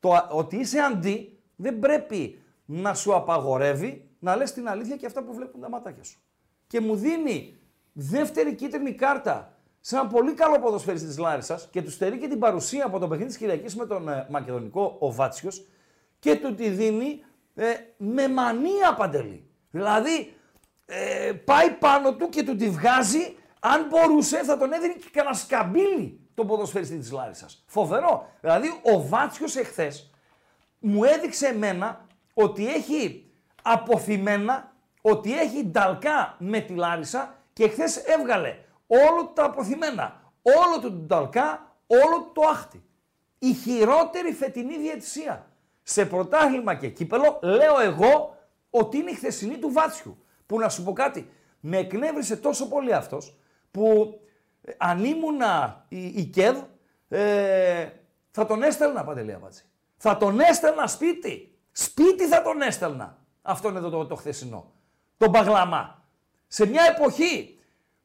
το 0.01 0.27
ότι 0.31 0.57
είσαι 0.57 0.79
αντί 0.79 1.39
δεν 1.57 1.79
πρέπει 1.79 2.43
να 2.65 2.95
σου 2.95 3.15
απαγορεύει 3.15 4.09
να 4.19 4.37
λες 4.37 4.53
την 4.53 4.69
αλήθεια 4.69 4.97
και 4.97 5.07
αυτά 5.07 5.23
που 5.23 5.35
βλέπουν 5.35 5.61
τα 5.61 5.69
ματάκια 5.69 6.05
σου. 6.05 6.21
Και 6.69 6.81
μου 6.81 6.97
δίνει 6.97 7.57
δεύτερη 7.93 8.55
κίτρινη 8.55 8.93
κάρτα 8.93 9.53
σε 9.81 9.97
ένα 9.97 10.07
πολύ 10.07 10.33
καλό 10.33 10.59
ποδοσφαιριστή 10.59 11.07
της 11.07 11.19
Λάρισας 11.19 11.69
και 11.71 11.83
του 11.83 11.91
στερεί 11.91 12.19
και 12.19 12.29
την 12.29 12.39
παρουσία 12.39 12.87
από 12.87 12.99
το 12.99 13.09
παιχνίδι 13.09 13.29
της 13.29 13.39
Κυριακής 13.39 13.77
με 13.77 13.87
τον 13.87 14.09
ε, 14.09 14.27
Μακεδονικό 14.31 14.97
ο 14.99 15.13
Βάτσιος 15.13 15.67
και 16.19 16.37
του 16.37 16.55
τη 16.55 16.69
δίνει 16.69 17.25
ε, 17.55 17.75
με 17.97 18.29
μανία 18.29 18.95
παντελή. 18.97 19.51
Δηλαδή 19.71 20.33
ε, 20.87 21.33
πάει 21.45 21.71
πάνω 21.71 22.15
του 22.15 22.29
και 22.29 22.43
του 22.43 22.57
τη 22.57 22.71
βγάζει. 22.71 23.37
Αν 23.61 23.87
μπορούσε 23.89 24.45
θα 24.45 24.59
τον 24.59 24.73
έδινε 24.73 24.93
και 24.93 25.09
κανένα 25.13 25.35
σκαμπίλι 25.35 26.21
τον 26.35 26.47
ποδοσφαιριστή 26.47 26.97
της 26.99 27.13
Λάρισας. 27.13 27.65
Φοβερό. 27.67 28.29
Δηλαδή 28.41 28.69
ο 28.83 29.09
Βάτσιος 29.09 29.57
εχθές 29.57 30.11
μου 30.79 31.05
έδειξε 31.05 31.47
εμένα 31.47 32.07
ότι 32.35 32.69
έχει 32.69 33.31
αποθυμένα, 33.63 34.68
ότι 35.11 35.39
έχει 35.39 35.65
νταλκά 35.65 36.37
με 36.39 36.61
τη 36.61 36.75
Λάρισα 36.75 37.35
και 37.53 37.69
χθες 37.69 37.97
έβγαλε 37.97 38.59
όλο 38.87 39.27
τα 39.35 39.45
αποθυμένα, 39.45 40.33
όλο 40.43 40.81
το 40.81 40.91
νταλκά, 40.91 41.77
όλο 41.87 42.31
το 42.33 42.43
άχτη. 42.49 42.83
Η 43.39 43.53
χειρότερη 43.53 44.33
φετινή 44.33 44.79
διαιτησία. 44.79 45.47
Σε 45.83 46.07
πρωτάθλημα 46.07 46.75
και 46.75 46.89
κύπελο 46.89 47.39
λέω 47.43 47.81
εγώ 47.81 48.37
ότι 48.71 48.97
είναι 48.97 49.11
η 49.11 49.15
χθεσινή 49.15 49.59
του 49.59 49.73
Βάτσιου. 49.73 50.23
Που 50.47 50.59
να 50.59 50.69
σου 50.69 50.83
πω 50.83 50.93
κάτι, 50.93 51.31
με 51.61 51.77
εκνεύρισε 51.77 52.37
τόσο 52.37 52.69
πολύ 52.69 52.95
αυτός 52.95 53.39
που 53.71 54.15
ε, 54.63 54.73
αν 54.77 55.05
ήμουνα 55.05 55.85
η, 55.89 56.07
η 56.07 56.25
ΚΕΔ 56.25 56.57
ε, 57.09 57.89
θα 58.31 58.47
τον 58.47 58.63
έστελνα 58.63 59.05
Παντελή 59.05 59.33
Αμπάτζη. 59.33 59.63
Θα 59.97 60.17
τον 60.17 60.41
έστελνα 60.41 60.87
σπίτι. 60.87 61.59
Σπίτι 61.73 62.27
θα 62.27 62.43
τον 62.43 62.61
έστελνα. 62.63 63.19
Αυτό 63.43 63.69
είναι 63.69 63.81
το, 63.81 63.91
το, 63.91 64.07
το 64.07 64.15
χθεσινό. 64.15 64.73
Τον 65.19 65.33
Παγλαμά. 65.33 66.03
Σε 66.47 66.67
μια 66.67 66.83
εποχή 66.97 67.59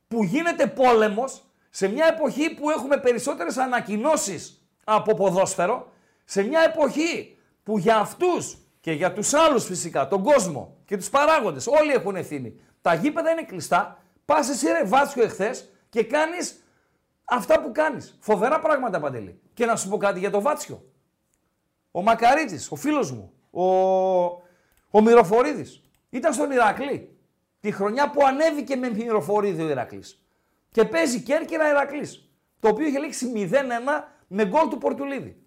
που 0.07 0.23
γίνεται 0.23 0.67
πόλεμος, 0.67 1.43
σε 1.69 1.87
μια 1.87 2.05
εποχή 2.05 2.53
που 2.53 2.69
έχουμε 2.69 2.97
περισσότερες 2.97 3.57
ανακοινώσεις 3.57 4.67
από 4.83 5.13
ποδόσφαιρο, 5.13 5.91
σε 6.25 6.43
μια 6.43 6.61
εποχή 6.61 7.37
που 7.63 7.77
για 7.77 7.97
αυτούς 7.97 8.57
και 8.79 8.91
για 8.91 9.13
τους 9.13 9.33
άλλους 9.33 9.65
φυσικά, 9.65 10.07
τον 10.07 10.23
κόσμο 10.23 10.77
και 10.85 10.97
τους 10.97 11.09
παράγοντες, 11.09 11.67
όλοι 11.67 11.91
έχουν 11.91 12.15
ευθύνη. 12.15 12.59
Τα 12.81 12.93
γήπεδα 12.93 13.31
είναι 13.31 13.43
κλειστά, 13.43 13.97
πας 14.25 14.49
εσύ 14.49 14.67
ρε 14.67 14.83
Βάτσιο 14.83 15.23
εχθές 15.23 15.69
και 15.89 16.03
κάνεις 16.03 16.63
αυτά 17.25 17.61
που 17.61 17.71
κάνεις. 17.71 18.17
Φοβερά 18.19 18.59
πράγματα 18.59 18.99
Παντελή. 18.99 19.39
Και 19.53 19.65
να 19.65 19.75
σου 19.75 19.89
πω 19.89 19.97
κάτι 19.97 20.19
για 20.19 20.29
το 20.29 20.41
Βάτσιο. 20.41 20.85
Ο 21.91 22.01
Μακαρίτης, 22.01 22.71
ο 22.71 22.75
φίλος 22.75 23.11
μου, 23.11 23.33
ο, 23.51 23.63
ο 24.91 25.01
Μυροφορίδης, 25.01 25.82
ήταν 26.13 26.33
στον 26.33 26.51
Ηρακλή. 26.51 27.17
Τη 27.59 27.71
χρονιά 27.71 28.09
που 28.09 28.25
ανέβηκε 28.25 28.75
με 28.75 28.89
Μυροφορίδη 28.89 29.63
ο 29.63 29.69
Ηρακλής. 29.69 30.23
Και 30.71 30.85
παίζει 30.85 31.21
Κέρκυρα 31.21 31.69
Ηρακλής. 31.69 32.29
Το 32.59 32.67
οποίο 32.67 32.87
είχε 32.87 32.99
λήξει 32.99 33.31
0-1 33.35 34.03
με 34.27 34.45
γκολ 34.45 34.67
του 34.69 34.77
Πορτουλίδη. 34.77 35.43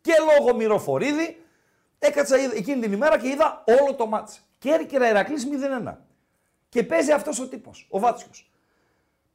Και 0.00 0.12
λόγω 0.38 0.56
Μυροφορίδη 0.56 1.44
έκατσα 1.98 2.36
εκείνη 2.36 2.80
την 2.80 2.92
ημέρα 2.92 3.18
και 3.18 3.28
είδα 3.28 3.64
όλο 3.80 3.94
το 3.94 4.06
μάτς. 4.06 4.40
Κέρκυρα 4.58 5.08
Ηρακλής 5.08 5.46
0-1. 5.84 5.96
Και 6.68 6.82
παίζει 6.82 7.12
αυτός 7.12 7.40
ο 7.40 7.48
τύπος, 7.48 7.86
ο 7.90 7.98
Βάτσιος. 7.98 8.50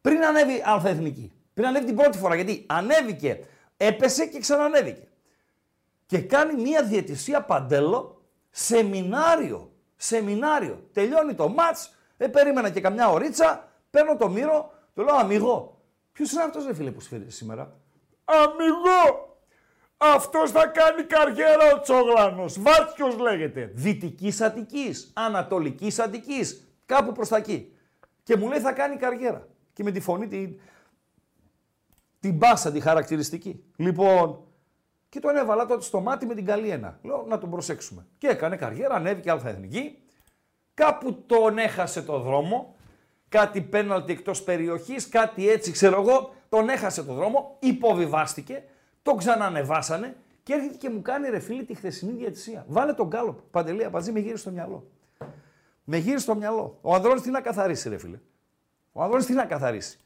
Πριν 0.02 0.26
ανέβει 0.26 0.62
αλφαεθνική. 0.66 1.32
Πριν 1.54 1.68
ανέβει 1.68 1.86
την 1.86 1.96
πρώτη 1.96 2.18
φορά. 2.18 2.36
Γιατί 2.36 2.66
ανέβηκε, 2.68 3.40
έπεσε 3.78 4.26
και 4.26 4.40
ξανανέβηκε 4.40 5.08
και 6.06 6.22
κάνει 6.22 6.62
μία 6.62 6.84
διαιτησία 6.84 7.42
παντέλο 7.42 8.26
σεμινάριο. 8.50 9.75
Σεμινάριο. 9.96 10.90
Τελειώνει 10.94 11.34
το 11.34 11.50
μάτς, 11.50 11.96
ε, 12.18 12.28
περίμενα 12.28 12.70
και 12.70 12.82
καμιά 12.82 13.10
ωρίτσα, 13.10 13.72
παίρνω 13.90 14.16
το 14.18 14.30
μύρο, 14.30 14.74
του 14.94 15.04
λέω 15.04 15.16
αμυγό. 15.16 15.82
Ποιος 16.12 16.32
είναι 16.32 16.44
αυτός 16.44 16.66
ρε 16.66 16.74
φίλε 16.74 16.92
που 16.92 17.00
σφύρει 17.00 17.32
σήμερα; 17.32 17.80
Αμυγό! 18.26 19.34
Αυτός 19.98 20.52
θα 20.52 20.68
κάνει 20.68 21.04
καριέρα 21.04 21.74
ο 21.76 21.80
Τσόγλανος. 21.80 22.62
Βάρτιος 22.62 23.18
λέγεται. 23.18 23.72
Δυτικής 23.74 24.42
Αττικής, 24.42 25.12
Ανατολικής 25.14 26.00
Αττικής, 26.00 26.68
κάπου 26.86 27.12
προς 27.12 27.28
τα 27.28 27.38
εκεί. 27.38 27.76
Και 28.24 28.38
μου 28.38 28.48
λέει 28.48 28.60
θα 28.60 28.72
κάνει 28.72 28.96
καριέρα. 28.96 29.48
Και 29.74 29.84
με 29.84 29.92
τη 29.92 30.00
φωνή 30.00 30.28
την, 30.28 30.60
την 32.20 32.34
μπάσα, 32.34 32.72
τη 32.72 32.80
χαρακτηριστική. 32.80 33.64
Λοιπόν, 33.76 34.45
και 35.16 35.22
τον 35.22 35.36
έβαλα 35.36 35.66
τότε 35.66 35.84
στο 35.84 36.00
μάτι 36.00 36.26
με 36.26 36.34
την 36.34 36.46
καλή 36.46 36.70
ένα. 36.70 37.00
Λέω 37.04 37.26
να 37.28 37.38
τον 37.38 37.50
προσέξουμε. 37.50 38.06
Και 38.18 38.28
έκανε 38.28 38.56
καριέρα, 38.56 38.96
ανέβηκε 38.96 39.32
αλφα-εθνική. 39.32 39.98
Κάπου 40.74 41.24
τον 41.26 41.58
έχασε 41.58 42.02
το 42.02 42.20
δρόμο. 42.20 42.76
Κάτι 43.30 43.62
πέναλτι 43.62 44.12
εκτός 44.12 44.44
περιοχής, 44.44 45.10
κάτι 45.10 45.50
έτσι 45.50 45.72
ξέρω 45.72 46.02
εγώ. 46.02 46.34
Τον 46.50 46.70
έχασε 46.70 47.04
το 47.04 47.14
δρόμο, 47.14 47.58
υποβιβάστηκε, 47.60 48.64
τον 49.02 49.18
ξανανεβάσανε 49.18 50.16
και 50.44 50.54
έρχεται 50.54 50.76
και 50.76 50.90
μου 50.90 51.02
κάνει 51.02 51.30
ρε 51.30 51.40
φίλη 51.40 51.66
τη 51.66 51.76
χθεσινή 51.76 52.12
διατησία. 52.12 52.66
Βάλε 52.68 52.94
τον 52.94 53.10
κάλο. 53.10 53.44
Παντελή, 53.52 53.84
απαντζή 53.84 54.12
με 54.12 54.20
γύρισε 54.20 54.42
στο 54.42 54.52
μυαλό. 54.52 54.88
Με 55.84 55.98
γύρισε 55.98 56.24
στο 56.24 56.36
μυαλό. 56.36 56.78
Ο 56.82 56.94
Ανδρώνης 56.94 57.22
τι 57.22 57.30
να 57.30 57.42
καθαρίσει, 57.42 57.90
ρε 57.90 57.98
φίλε. 57.98 58.20
Ο 58.92 59.02
Ανδρώνης 59.02 59.26
τι 59.26 59.34
να 59.34 59.46
καθαρίσει. 59.46 60.00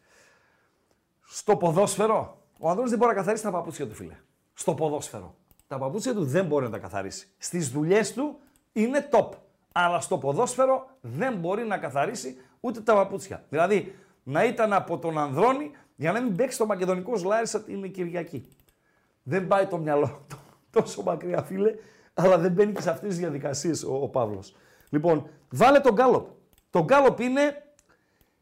Στο 1.25 1.57
ποδόσφαιρο, 1.57 2.41
ο 2.59 2.67
Ανδρώνης 2.67 2.89
δεν 2.89 2.99
μπορεί 2.99 3.11
να 3.11 3.17
καθαρίσει 3.17 3.43
τα 3.43 3.51
παπούτσια 3.51 3.87
του, 3.87 3.95
φίλε 3.95 4.15
στο 4.59 4.73
ποδόσφαιρο. 4.73 5.35
Τα 5.67 5.77
παπούτσια 5.77 6.13
του 6.13 6.25
δεν 6.25 6.45
μπορεί 6.45 6.65
να 6.65 6.71
τα 6.71 6.77
καθαρίσει. 6.77 7.27
Στις 7.37 7.69
δουλειές 7.69 8.13
του 8.13 8.39
είναι 8.73 9.09
top. 9.11 9.29
Αλλά 9.71 9.99
στο 9.99 10.17
ποδόσφαιρο 10.17 10.89
δεν 11.01 11.35
μπορεί 11.35 11.65
να 11.65 11.77
καθαρίσει 11.77 12.37
ούτε 12.59 12.81
τα 12.81 12.93
παπούτσια. 12.93 13.43
Δηλαδή 13.49 13.95
να 14.23 14.43
ήταν 14.43 14.73
από 14.73 14.97
τον 14.97 15.17
Ανδρώνη 15.17 15.71
για 15.95 16.11
να 16.11 16.21
μην 16.21 16.35
παίξει 16.35 16.57
το 16.57 16.65
μακεδονικό 16.65 17.13
Λάρισα 17.25 17.61
την 17.61 17.91
Κυριακή. 17.91 18.47
Δεν 19.23 19.47
πάει 19.47 19.65
το 19.65 19.77
μυαλό 19.77 20.25
τόσο 20.75 21.01
μακριά 21.01 21.43
φίλε, 21.43 21.75
αλλά 22.13 22.37
δεν 22.37 22.51
μπαίνει 22.51 22.71
και 22.71 22.81
σε 22.81 22.89
αυτές 22.89 23.09
τις 23.09 23.17
διαδικασίες 23.17 23.83
ο, 23.83 23.93
ο 24.01 24.07
Παύλος. 24.07 24.55
Λοιπόν, 24.89 25.29
βάλε 25.49 25.79
τον 25.79 25.93
Γκάλοπ. 25.93 26.27
Το 26.69 26.83
Γκάλοπ 26.83 27.19
είναι 27.19 27.63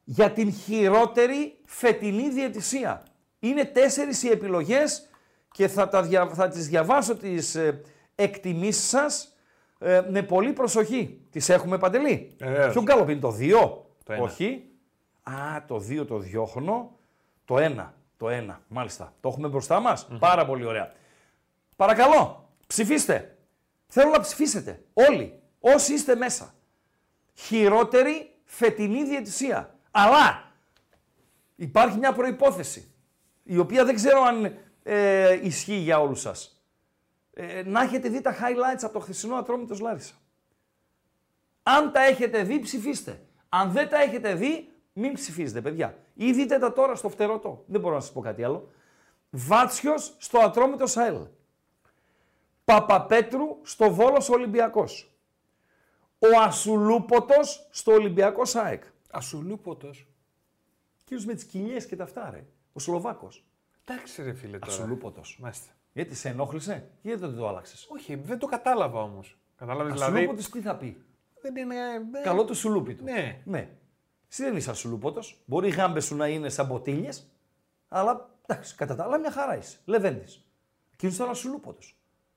για 0.03 0.31
την 0.31 0.51
χειρότερη 0.51 1.57
φετινή 1.65 2.29
διαιτησία. 2.29 3.03
Είναι 3.39 3.65
τέσσερις 3.65 4.23
οι 4.23 4.29
επιλογές 4.29 5.09
και 5.57 5.67
θα, 5.67 5.87
τα 5.87 6.03
δια, 6.03 6.27
θα 6.27 6.47
τις 6.47 6.67
διαβάσω 6.67 7.15
τις 7.15 7.55
ε, 7.55 7.81
εκτιμήσεις 8.15 8.87
σας 8.89 9.35
ε, 9.79 10.01
με 10.09 10.21
πολύ 10.23 10.53
προσοχή. 10.53 11.21
Τις 11.29 11.49
έχουμε 11.49 11.77
παντελή; 11.77 12.35
Ε, 12.39 12.67
Ποιο 12.71 12.81
γκάλοπ 12.81 13.09
είναι 13.09 13.19
το 13.19 13.35
2. 13.39 13.51
Το 14.03 14.23
Όχι. 14.23 14.63
Α, 15.23 15.65
το 15.67 15.75
2 15.75 16.07
το 16.07 16.17
διώχνω. 16.17 16.97
Το 17.45 17.55
1. 17.55 17.91
Το 18.17 18.29
ένα, 18.29 18.61
μάλιστα. 18.67 19.13
Το 19.19 19.29
έχουμε 19.29 19.47
μπροστά 19.47 19.79
μας. 19.79 20.07
Πάρα 20.19 20.45
πολύ 20.45 20.65
ωραία. 20.65 20.91
Παρακαλώ, 21.75 22.49
ψηφίστε. 22.67 23.37
Θέλω 23.87 24.09
να 24.09 24.19
ψηφίσετε. 24.19 24.83
Όλοι. 24.93 25.39
Όσοι 25.59 25.93
είστε 25.93 26.15
μέσα. 26.15 26.53
Χειρότερη 27.33 28.35
φετινή 28.45 29.03
διαιτησία. 29.03 29.75
Αλλά 29.91 30.51
υπάρχει 31.55 31.97
μια 31.97 32.13
προϋπόθεση. 32.13 32.91
Η 33.43 33.57
οποία 33.57 33.85
δεν 33.85 33.95
ξέρω 33.95 34.21
αν 34.21 34.57
ε, 34.89 35.39
ισχύει 35.45 35.75
για 35.75 35.99
όλους 35.99 36.21
σας. 36.21 36.61
Ε, 37.33 37.63
να 37.65 37.81
έχετε 37.81 38.09
δει 38.09 38.21
τα 38.21 38.35
highlights 38.35 38.81
από 38.81 38.93
το 38.93 38.99
χθεσινό 38.99 39.35
Ατρόμητος 39.35 39.79
Λάρισα. 39.79 40.13
Αν 41.63 41.91
τα 41.91 42.01
έχετε 42.01 42.43
δει, 42.43 42.59
ψηφίστε. 42.59 43.21
Αν 43.49 43.71
δεν 43.71 43.89
τα 43.89 44.01
έχετε 44.01 44.33
δει, 44.33 44.71
μην 44.93 45.13
ψηφίζετε, 45.13 45.61
παιδιά. 45.61 45.97
Ή 46.13 46.31
δείτε 46.31 46.59
τα 46.59 46.73
τώρα 46.73 46.95
στο 46.95 47.09
φτερωτό. 47.09 47.63
Δεν 47.67 47.81
μπορώ 47.81 47.95
να 47.95 48.01
σας 48.01 48.11
πω 48.11 48.21
κάτι 48.21 48.43
άλλο. 48.43 48.71
Βάτσιος 49.29 50.15
στο 50.17 50.39
Ατρόμητος 50.39 50.91
ΣΑΕΛ. 50.91 51.27
Παπαπέτρου 52.65 53.57
στο 53.63 53.93
Βόλος 53.93 54.29
Ολυμπιακός. 54.29 55.17
Ο 56.19 56.39
Ασουλούποτος 56.41 57.67
στο 57.71 57.91
Ολυμπιακός 57.91 58.49
ΣΑΕΚ. 58.49 58.83
Ασουλούποτος. 59.11 60.07
Κύριος 61.03 61.25
με 61.25 61.33
τις 61.33 61.43
κοιλιές 61.43 61.85
και 61.85 61.95
τα 61.95 62.03
αυτά, 62.03 62.29
ρε. 62.29 62.45
Ο 62.73 62.79
Σλοβάκος. 62.79 63.47
Εντάξει, 63.89 64.23
ρε 64.23 64.33
φίλε 64.33 64.59
τώρα. 64.59 64.71
Ασουλούποτος. 64.73 65.37
Μάλιστα. 65.41 65.71
Γιατί 65.93 66.15
σε 66.15 66.29
ενόχλησε, 66.29 66.89
γιατί 67.01 67.19
δεν 67.19 67.35
το 67.35 67.47
άλλαξες; 67.47 67.87
Όχι, 67.89 68.15
δεν 68.15 68.39
το 68.39 68.45
κατάλαβα 68.45 69.01
όμως. 69.01 69.37
Κατάλαβες 69.55 69.93
δηλαδή. 69.93 70.13
Ασουλούποτος 70.13 70.49
τι 70.49 70.61
θα 70.61 70.75
πει; 70.77 71.03
Δεν 71.41 71.55
είναι. 71.55 71.75
ε, 71.75 72.21
Καλό 72.23 72.45
του 72.45 72.55
σουλούπι 72.55 72.95
του. 72.95 73.03
Ναι. 73.03 73.41
ναι. 73.45 73.69
Εσύ 74.31 74.43
δεν 74.43 74.55
είσαι 74.55 74.69
ασουλούποτο. 74.69 75.21
Μπορεί 75.45 75.67
οι 75.67 75.71
γάμπες 75.71 76.05
σου 76.05 76.15
να 76.15 76.27
είναι 76.27 76.49
σαν 76.49 76.65
μποτίλιε, 76.65 77.09
αλλά 77.87 78.29
εντάξει, 78.45 78.75
κατά 78.75 78.95
τα 78.95 79.03
άλλα 79.03 79.17
μια 79.19 79.31
χαρά 79.31 79.57
είσαι. 79.57 79.77
Λεβέντης. 79.85 80.45
Εκείνος 80.93 81.15
ήταν 81.15 81.29
ασουλούποτο. 81.29 81.79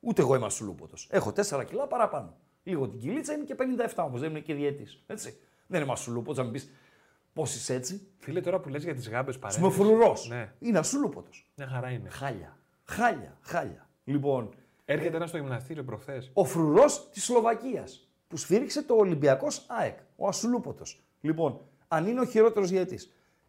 Ούτε 0.01 0.23
εγώ 0.23 0.35
είμαι 0.35 0.47
ασουλούποτο. 0.47 0.95
Έχω 1.09 1.33
4 1.37 1.65
κιλά 1.67 1.87
παραπάνω. 1.87 2.37
Λίγο 2.63 2.89
την 2.89 2.99
κυλίτσα 3.01 3.33
είμαι 3.33 3.45
και 3.45 3.57
57 3.59 3.93
όμως, 3.97 4.21
δεν 4.21 4.31
είμαι 4.31 4.41
και 4.41 4.55
διαιτής. 4.55 5.03
Έτσι. 5.07 5.41
Δεν 5.67 5.83
είμαι 5.83 5.93
ασουλούποτο, 5.93 6.41
να 6.41 6.47
μου 6.47 6.53
πεις 6.53 6.71
πώς 7.33 7.55
είσαι 7.55 7.75
έτσι; 7.75 8.07
Φίλε, 8.19 8.41
τώρα 8.41 8.61
που 8.61 8.69
λες 8.69 8.85
για 8.85 8.95
τις 8.95 9.09
γάμπες 9.09 9.39
παρέμβαση. 9.39 9.81
Είμαι 9.83 9.89
φρουρός. 9.91 10.29
Ναι, 10.29 10.53
Είναι 10.59 10.79
ασουλούποτο. 10.79 11.31
μια 11.55 11.67
χαρά 11.67 11.91
είναι. 11.91 12.09
Χάλια. 12.09 12.57
Χάλια. 12.85 13.39
Χάλια. 13.41 13.89
Λοιπόν, 14.05 14.55
Έρχεται 14.85 15.17
ένας 15.17 15.29
στο 15.29 15.39
γυμναστήριο 15.39 15.85
προχθές. 15.85 16.31
ο 16.35 16.45
φρουρός 16.45 17.09
της 17.11 17.25
Σλοβακίας 17.25 18.09
που 18.29 18.37
σφύριξε 18.37 18.83
το 18.83 18.95
Ολυμπιακός 18.95 19.65
ΑΕΚ, 19.69 19.99
ο 20.17 20.29
Ασουλούποτο. 20.29 20.85
Λοιπόν, 21.21 21.61
αν 21.89 22.07
είναι 22.07 22.21
ο 22.21 22.25
χειρότερος 22.25 22.71
διαιτή. 22.71 22.99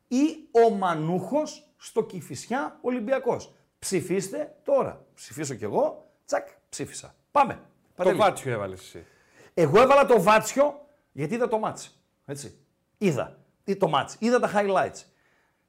Ή 0.07 0.47
ο 0.51 0.69
Μανούχος 0.69 1.67
στο 1.77 2.03
Κηφισιά 2.03 2.77
Ολυμπιακός. 2.81 3.53
Ψηφίστε 3.79 4.55
τώρα. 4.63 5.05
Ψηφίσω 5.13 5.53
κι 5.55 5.63
εγώ. 5.63 6.11
Τσακ, 6.25 6.47
ψήφισα. 6.69 7.15
Πάμε. 7.31 7.53
Το 7.53 7.59
Παντελή. 7.95 8.17
βάτσιο 8.17 8.51
έβαλες 8.51 8.79
εσύ. 8.79 9.05
Εγώ 9.53 9.81
έβαλα 9.81 10.05
το 10.05 10.21
βάτσιο 10.21 10.85
γιατί 11.11 11.33
είδα 11.33 11.47
το 11.47 11.57
μάτς. 11.59 12.01
Έτσι. 12.25 12.57
Είδα. 12.97 13.39
Ή 13.71 13.77
το 13.77 13.87
μάτς. 13.87 14.15
Είδα 14.19 14.39
τα 14.39 14.51
highlights. 14.55 15.03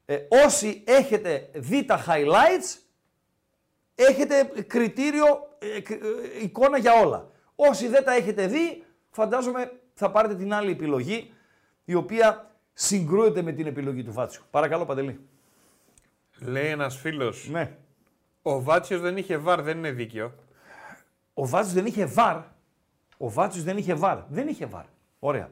Ε, 0.05 0.17
όσοι 0.45 0.83
έχετε 0.85 1.49
δει 1.53 1.85
τα 1.85 2.05
highlights, 2.07 2.79
έχετε 3.95 4.43
κριτήριο, 4.67 5.25
ε, 5.59 5.79
κρι- 5.81 6.01
ε, 6.03 6.43
εικόνα 6.43 6.77
για 6.77 6.93
όλα. 6.93 7.29
Όσοι 7.55 7.87
δεν 7.87 8.03
τα 8.03 8.13
έχετε 8.13 8.47
δει, 8.47 8.83
φαντάζομαι 9.09 9.71
θα 9.93 10.11
πάρετε 10.11 10.35
την 10.35 10.53
άλλη 10.53 10.71
επιλογή, 10.71 11.33
η 11.85 11.93
οποία 11.93 12.51
συγκρούεται 12.73 13.41
με 13.41 13.51
την 13.51 13.65
επιλογή 13.67 14.03
του 14.03 14.13
Βάτσιου. 14.13 14.43
Παρακαλώ, 14.51 14.85
Παντελή. 14.85 15.19
Λέει 16.39 16.67
ένας 16.67 16.97
φίλος. 16.97 17.49
Ναι. 17.49 17.77
Ο 18.41 18.61
Βάτσιος 18.61 19.01
δεν 19.01 19.17
είχε 19.17 19.37
βαρ, 19.37 19.61
δεν 19.61 19.77
είναι 19.77 19.91
δίκαιο. 19.91 20.33
Ο 21.33 21.47
Βάτσιος 21.47 21.73
δεν 21.73 21.85
είχε 21.85 22.05
βαρ. 22.05 22.37
Ο 23.17 23.29
Βάτσιος 23.29 23.63
δεν 23.63 23.77
είχε 23.77 23.93
βαρ. 23.93 24.19
Δεν 24.29 24.47
είχε 24.47 24.65
βαρ. 24.65 24.85
Ωραία. 25.19 25.51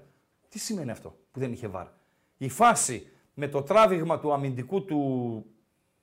Τι 0.50 0.60
σημαίνει 0.60 0.92
αυτό 0.92 1.16
που 1.32 1.40
δεν 1.40 1.52
είχε 1.52 1.68
βαρ. 1.68 1.86
Η 2.42 2.50
φάση 2.50 3.08
με 3.34 3.48
το 3.48 3.62
τράβηγμα 3.62 4.20
του 4.20 4.34
αμυντικού 4.34 4.86
του 4.86 5.46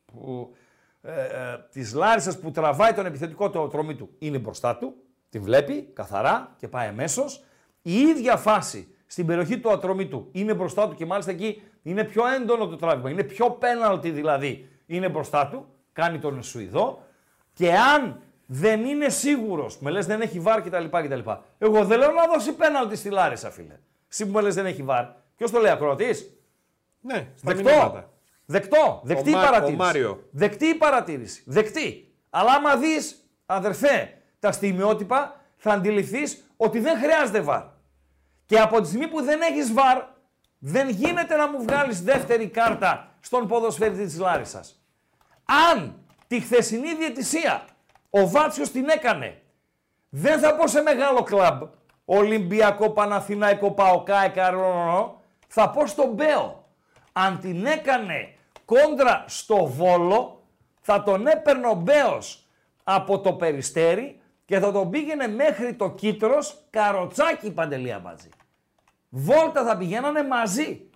που, 0.05 0.55
ε, 1.03 1.11
ε, 1.11 1.59
της 1.73 1.95
Λάρισας 1.95 2.39
που 2.39 2.51
τραβάει 2.51 2.93
τον 2.93 3.07
επιθετικό 3.07 3.51
το 3.51 3.69
τρομή 3.69 3.95
του 3.95 4.11
είναι 4.19 4.39
μπροστά 4.39 4.77
του, 4.77 4.95
την 5.29 5.43
βλέπει 5.43 5.83
καθαρά 5.83 6.55
και 6.57 6.69
πάει 6.69 6.89
αμέσως. 6.89 7.45
Η 7.83 7.93
ίδια 7.93 8.37
φάση 8.37 8.95
στην 9.07 9.27
περιοχή 9.27 9.59
του 9.59 9.71
ατρομήτου 9.71 10.29
είναι 10.33 10.55
μπροστά 10.55 10.89
του 10.89 10.95
και 10.95 11.07
μάλιστα 11.07 11.31
εκεί 11.31 11.63
είναι 11.83 12.05
πιο 12.05 12.27
έντονο 12.27 12.67
το 12.67 12.77
τράβηγμα, 12.77 13.11
είναι 13.11 13.23
πιο 13.23 13.51
πέναλτι 13.51 14.11
δηλαδή 14.11 14.69
είναι 14.87 15.09
μπροστά 15.09 15.49
του, 15.49 15.67
κάνει 15.93 16.19
τον 16.19 16.43
Σουηδό 16.43 17.03
και 17.53 17.75
αν 17.75 18.21
δεν 18.47 18.85
είναι 18.85 19.09
σίγουρος, 19.09 19.79
με 19.79 19.91
λες 19.91 20.07
δεν 20.07 20.21
έχει 20.21 20.41
βάρ 20.41 20.63
κτλ. 20.63 20.85
κτλ. 20.85 21.31
Εγώ 21.59 21.85
δεν 21.85 21.99
λέω 21.99 22.13
να 22.13 22.27
δώσει 22.27 22.53
πέναλτι 22.53 22.97
στη 22.97 23.11
Λάρισα, 23.11 23.51
φίλε. 23.51 23.79
Εσύ 24.11 24.27
που 24.27 24.33
με 24.33 24.41
λες 24.41 24.55
δεν 24.55 24.67
έχει 24.67 24.83
βάρ. 24.83 25.05
Ποιος 25.39 25.51
το 25.51 25.59
λέει, 25.61 25.71
ακροατής; 25.73 26.39
Ναι, 27.01 27.15
στα 27.15 27.53
Δεκτό. 27.55 27.71
μηνύματα. 27.71 28.11
Δεκτό. 28.45 29.01
Δεκτή 29.05 29.29
Ο 29.35 29.37
Μα- 29.37 29.43
παρατήρηση. 29.45 29.75
ο 29.75 29.85
Μάριο. 29.85 30.23
Δεκτή 30.31 30.67
η 30.67 30.75
παρατήρηση. 30.75 31.43
Δεκτή. 31.47 32.13
Αλλά 32.31 32.53
άμα 32.53 32.77
δεις, 32.77 33.31
αδερφέ, 33.47 34.13
τα 34.39 34.53
στιγμιότυπα, 34.53 35.41
θα 35.57 35.73
αντιληφθείς 35.73 36.45
ότι 36.57 36.81
δεν 36.81 36.99
χρειάζεται 36.99 37.41
βαρ. 37.41 37.63
Και 38.47 38.59
από 38.61 38.81
τη 38.81 38.87
στιγμή 38.87 39.09
που 39.09 39.23
δεν 39.23 39.41
έχεις 39.41 39.73
βαρ, 39.73 40.03
δεν 40.59 40.89
γίνεται 40.89 41.37
να 41.37 41.49
μου 41.49 41.63
βγάλεις 41.63 42.03
δεύτερη 42.03 42.49
κάρτα 42.49 43.15
στον 43.21 43.47
ποδοσφαίρι 43.49 43.97
της 43.97 44.19
Λάρισας. 44.19 44.83
Αν 45.73 45.95
τη 46.27 46.41
χθεσινή 46.41 46.95
διαιτησία 46.95 47.65
ο 48.11 48.29
Βάτσιος 48.29 48.71
την 48.71 48.89
έκανε, 48.89 49.43
δεν 50.09 50.39
θα 50.39 50.55
πω 50.57 50.67
σε 50.67 50.81
μεγάλο 50.83 51.23
κλαμπ, 51.23 51.63
Ολυμπιακό, 52.05 52.91
Παναθηναϊκό, 52.91 53.71
ΠΑΟΚΑ, 53.71 54.29
Καρονό, 54.29 55.18
θα 55.49 55.71
πω 55.71 55.87
στον 55.87 56.09
Μπέο. 56.13 56.67
Αν 57.13 57.39
την 57.39 57.67
έκανε 57.67 58.35
κόντρα 58.65 59.25
στο 59.29 59.67
Βόλο, 59.67 60.43
θα 60.81 61.03
τον 61.03 61.27
έπαιρνε 61.27 61.67
ο 61.67 61.75
Μπέος 61.75 62.47
από 62.85 63.21
το 63.21 63.33
Περιστέρι 63.33 64.21
και 64.45 64.59
θα 64.59 64.73
τον 64.73 64.91
πήγαινε 64.91 65.29
μέχρι 65.29 65.75
το 65.75 65.91
Κίτρος, 65.91 66.65
καροτσάκι 66.71 67.51
παντελία 67.53 67.99
μαζί. 67.99 68.29
Βόλτα 69.09 69.65
θα 69.65 69.77
πηγαίνανε 69.77 70.23
μαζί. 70.25 70.91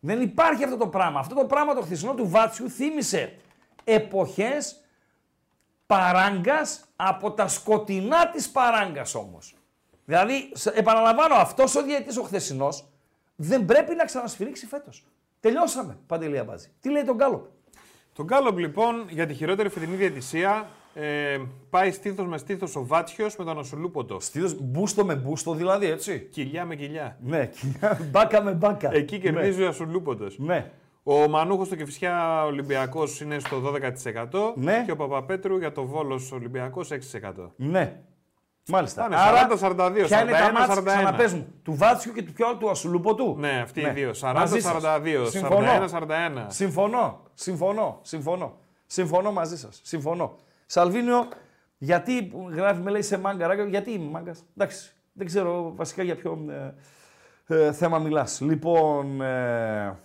Δεν 0.00 0.20
υπάρχει 0.20 0.64
αυτό 0.64 0.76
το 0.76 0.86
πράγμα. 0.88 1.20
Αυτό 1.20 1.34
το 1.34 1.44
πράγμα 1.44 1.74
το 1.74 1.80
χθεσινό 1.80 2.14
του 2.14 2.28
Βάτσιου 2.28 2.70
θύμισε 2.70 3.36
εποχές 3.84 4.76
παράγκας 5.86 6.84
από 6.96 7.32
τα 7.32 7.48
σκοτεινά 7.48 8.28
της 8.30 8.50
παράγκας 8.50 9.14
όμως. 9.14 9.54
Δηλαδή, 10.04 10.50
σε- 10.54 10.72
επαναλαμβάνω, 10.74 11.34
αυτός 11.34 11.74
ο 11.76 11.82
διαιτής 11.82 12.16
ο 12.16 12.22
χθεσινός 12.22 12.91
δεν 13.42 13.64
πρέπει 13.64 13.94
να 13.94 14.04
ξανασφυρίξει 14.04 14.66
φέτος. 14.66 15.06
Τελειώσαμε, 15.40 15.98
Παντελή 16.06 16.38
Αμπάζη. 16.38 16.68
Τι 16.80 16.90
λέει 16.90 17.04
τον 17.04 17.16
Γκάλοπ; 17.16 17.44
Τον 18.12 18.24
Γκάλοπ 18.24 18.58
λοιπόν 18.58 19.04
για 19.08 19.26
τη 19.26 19.34
χειρότερη 19.34 19.68
φετινή 19.68 19.96
διαιτησία 19.96 20.68
ε, 20.94 21.38
πάει 21.70 21.90
στήθος 21.92 22.26
με 22.26 22.38
στήθος 22.38 22.76
ο 22.76 22.86
Βάτσιο 22.86 23.28
με 23.38 23.44
τον 23.44 23.58
Ασουλούποτο. 23.58 24.20
Στήθος 24.20 24.56
μπούστο 24.60 25.04
με 25.04 25.14
μπούστο 25.14 25.54
δηλαδή, 25.54 25.86
έτσι. 25.86 26.28
Κοιλιά 26.30 26.64
με 26.64 26.76
κοιλιά. 26.76 27.16
Ναι, 27.22 27.46
κοιλιά, 27.46 27.98
μπάκα 28.10 28.42
με 28.42 28.52
μπάκα. 28.52 28.94
Εκεί 28.94 29.18
κερδίζει 29.18 29.62
ο 29.62 29.68
Ασουλούποτο. 29.68 30.26
Ναι. 30.36 30.70
Ο 31.02 31.28
Μανούχος 31.28 31.66
στο 31.66 31.76
Κεφισιά 31.76 32.44
Ολυμπιακός 32.44 33.20
είναι 33.20 33.38
στο 33.38 33.60
12% 33.60 34.52
Ναι. 34.54 34.82
και 34.86 34.90
ο 34.92 34.96
Παπαπέτρου 34.96 35.58
για 35.58 35.72
το 35.72 35.86
Βόλος 35.86 36.32
Ολυμπιακός 36.32 36.90
6%. 36.90 36.98
Ναι. 37.56 38.00
Μάλιστα. 38.68 39.02
Πάνε 39.02 39.16
Άρα, 39.18 39.48
40-42, 39.48 40.04
ποια 40.06 40.22
είναι 40.22 40.30
τα 40.32 40.38
41-41. 40.38 40.52
μάτς, 40.52 40.82
ξαναπες 40.84 41.32
μου, 41.32 41.46
του 41.62 41.74
Βάτσιου 41.74 42.12
και 42.12 42.22
του 42.22 42.32
ποιου 42.32 42.46
άλλου, 42.46 42.58
του 42.58 42.70
Ασουλούποτου. 42.70 43.36
Ναι, 43.38 43.60
αυτοί 43.62 43.80
οι 43.80 43.84
Ναι. 43.84 43.90
δύο. 43.92 44.12
Μαζί 44.34 44.60
σας. 44.60 44.72
40-42, 44.72 45.26
Συμφωνώ. 45.30 45.66
41-41. 45.66 46.46
Συμφωνώ, 46.48 47.22
συμφωνώ, 47.34 47.98
συμφωνώ. 48.02 48.56
Συμφωνώ 48.86 49.32
μαζί 49.32 49.58
σας, 49.58 49.80
συμφωνώ. 49.82 50.36
Σαλβίνιο, 50.66 51.28
γιατί 51.78 52.22
που 52.22 52.48
γράφει, 52.54 52.80
με 52.80 52.90
λέει 52.90 53.02
σε 53.02 53.18
μάγκα, 53.18 53.46
ράγκα, 53.46 53.64
γιατί 53.64 53.90
είμαι 53.90 54.10
μάγκας; 54.10 54.44
Εντάξει, 54.56 54.92
δεν 55.12 55.26
ξέρω 55.26 55.72
βασικά 55.76 56.02
για 56.02 56.16
ποιο 56.16 56.38
ε, 57.46 57.54
ε, 57.66 57.72
θέμα 57.72 57.98
μιλάς. 57.98 58.40
Λοιπόν, 58.40 59.20
ε, 59.20 59.98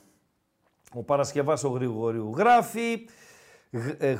ο 0.94 1.04
Παρασκευάς 1.04 1.64
ο 1.64 1.70
Γρηγορίου 1.70 2.34
γράφει, 2.38 2.92
Γ- 2.94 3.10
ε, 3.10 3.12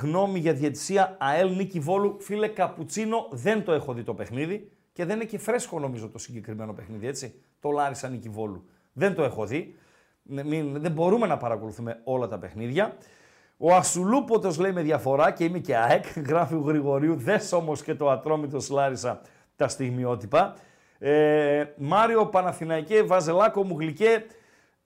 γνώμη 0.02 0.40
για 0.40 0.54
διαιτησία 0.54 1.16
ΑΕΛ 1.20 1.56
Νίκη 1.56 1.80
Βόλου. 1.80 2.18
Φίλε 2.20 2.48
Καπουτσίνο, 2.48 3.28
δεν 3.32 3.64
το 3.64 3.72
έχω 3.72 3.94
δει 3.94 4.04
το 4.04 4.14
παιχνίδι 4.14 4.72
και 4.94 5.06
δεν 5.06 5.16
είναι 5.16 5.26
και 5.26 5.38
φρέσκο 5.38 5.80
νομίζω 5.80 6.10
το 6.10 6.18
συγκεκριμένο 6.18 6.74
παιχνίδι, 6.74 7.08
έτσι. 7.08 7.42
Το 7.60 7.70
Λάρισα 7.70 8.10
Νίκη 8.10 8.30
Βόλου. 8.30 8.66
Δεν 8.94 9.16
το 9.16 9.24
έχω 9.24 9.46
δει. 9.46 9.76
Ναι, 10.24 10.44
μην- 10.44 10.82
δεν 10.82 10.92
μπορούμε 10.92 11.28
να 11.28 11.38
παρακολουθούμε 11.38 12.02
όλα 12.04 12.28
τα 12.28 12.38
παιχνίδια. 12.38 12.98
Ο 13.58 13.76
Ασουλούποτος 13.76 14.58
λέει 14.60 14.72
με 14.72 14.82
διαφορά 14.82 15.32
και 15.32 15.44
είμαι 15.44 15.60
και 15.60 15.76
ΑΕΚ, 15.78 16.06
γράφει 16.30 16.54
ο 16.56 16.60
Γρηγορίου. 16.60 17.16
Δες 17.16 17.52
όμως 17.52 17.84
και 17.84 17.96
το 17.96 18.10
ατρόμητος 18.10 18.70
Λάρισα 18.70 19.22
τα 19.56 19.68
στιγμιότυπα. 19.68 20.56
Ε, 21.00 21.64
Μάριο 21.78 22.26
Παναθηναϊκέ, 22.26 23.04
Βαζελάκο 23.04 23.64
μου 23.64 23.80
γλυκέ, 23.80 24.26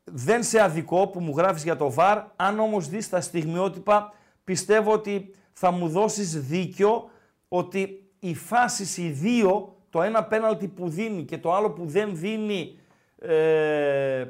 δεν 0.03 0.43
σε 0.43 0.61
αδικό 0.61 1.07
που 1.07 1.19
μου 1.19 1.33
γράφεις 1.37 1.63
για 1.63 1.75
το 1.75 1.91
ΒΑΡ, 1.91 2.19
αν 2.35 2.59
όμως 2.59 2.87
δεις 2.87 3.09
τα 3.09 3.21
στιγμιότυπα 3.21 4.13
πιστεύω 4.43 4.91
ότι 4.91 5.33
θα 5.53 5.71
μου 5.71 5.87
δώσεις 5.87 6.47
δίκιο 6.47 7.09
ότι 7.47 8.09
οι 8.19 8.35
φάσεις 8.35 8.97
οι 8.97 9.09
δύο, 9.09 9.75
το 9.89 10.01
ένα 10.01 10.23
πέναλτι 10.23 10.67
που 10.67 10.89
δίνει 10.89 11.23
και 11.23 11.37
το 11.37 11.53
άλλο 11.53 11.71
που 11.71 11.85
δεν 11.85 12.17
δίνει, 12.17 12.79
ε, 13.17 14.25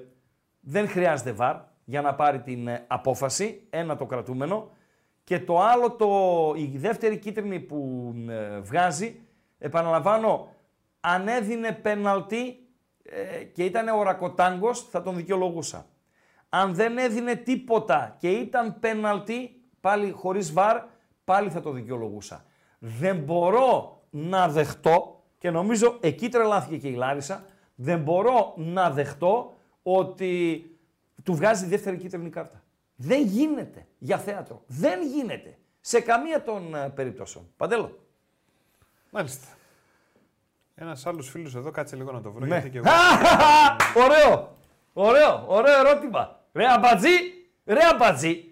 δεν 0.59 0.87
χρειάζεται 0.87 1.31
βαρ 1.31 1.55
για 1.85 2.01
να 2.01 2.15
πάρει 2.15 2.41
την 2.41 2.67
ε, 2.67 2.83
απόφαση, 2.87 3.67
ένα 3.69 3.97
το 3.97 4.05
κρατούμενο. 4.05 4.69
Και 5.23 5.39
το 5.39 5.59
άλλο, 5.59 5.91
το, 5.91 6.09
η 6.57 6.77
δεύτερη 6.77 7.17
κίτρινη 7.17 7.59
που 7.59 8.13
ε, 8.29 8.59
βγάζει, 8.59 9.19
επαναλαμβάνω, 9.57 10.53
αν 10.99 11.27
έδινε 11.27 11.71
πέναλτι 11.71 12.67
ε, 13.03 13.43
και 13.43 13.63
ήταν 13.63 13.87
ο 13.87 14.03
Ρακοτάγκος, 14.03 14.81
θα 14.89 15.01
τον 15.01 15.15
δικαιολογούσα. 15.15 15.85
Αν 16.49 16.73
δεν 16.73 16.97
έδινε 16.97 17.35
τίποτα 17.35 18.15
και 18.19 18.29
ήταν 18.29 18.79
πέναλτι, 18.79 19.60
πάλι 19.81 20.11
χωρίς 20.11 20.53
βαρ, 20.53 20.81
πάλι 21.23 21.49
θα 21.49 21.61
το 21.61 21.71
δικαιολογούσα. 21.71 22.45
Δεν 22.79 23.17
μπορώ 23.17 24.01
να 24.09 24.49
δεχτώ, 24.49 25.23
και 25.37 25.51
νομίζω 25.51 25.97
εκεί 25.99 26.29
τρελάθηκε 26.29 26.77
και 26.77 26.87
η 26.87 26.95
Λάρισα, 26.95 27.45
δεν 27.75 27.99
μπορώ 27.99 28.53
να 28.57 28.89
δεχτώ 28.89 29.53
ότι 29.83 30.65
του 31.23 31.33
βγάζει 31.33 31.65
δεύτερη 31.65 31.97
κίτρινη 31.97 32.29
κάρτα. 32.29 32.63
Δεν 32.95 33.25
γίνεται 33.25 33.87
για 33.97 34.17
θέατρο. 34.17 34.63
Δεν 34.67 35.01
γίνεται. 35.01 35.57
Σε 35.81 35.99
καμία 35.99 36.43
των 36.43 36.75
ε, 36.75 36.89
περιπτώσεων. 36.89 37.47
Παντέλο. 37.57 37.99
Μάλιστα. 39.11 39.47
Ένας 40.75 41.05
άλλος 41.05 41.29
φίλος 41.29 41.55
εδώ, 41.55 41.71
κάτσε 41.71 41.95
λίγο 41.95 42.11
να 42.11 42.21
το 42.21 42.31
βρω. 42.31 42.45
Ναι. 42.45 42.51
Γιατί 42.51 42.69
και 42.69 42.77
εγώ... 42.77 42.87
ωραίο. 44.05 44.55
Ωραίο. 44.93 45.43
Ωραίο 45.47 45.79
ερώτημα. 45.79 46.39
Ρε 46.53 46.67
αμπατζή. 46.67 47.09
Ρε 47.65 47.79
αμπατζή. 47.93 48.50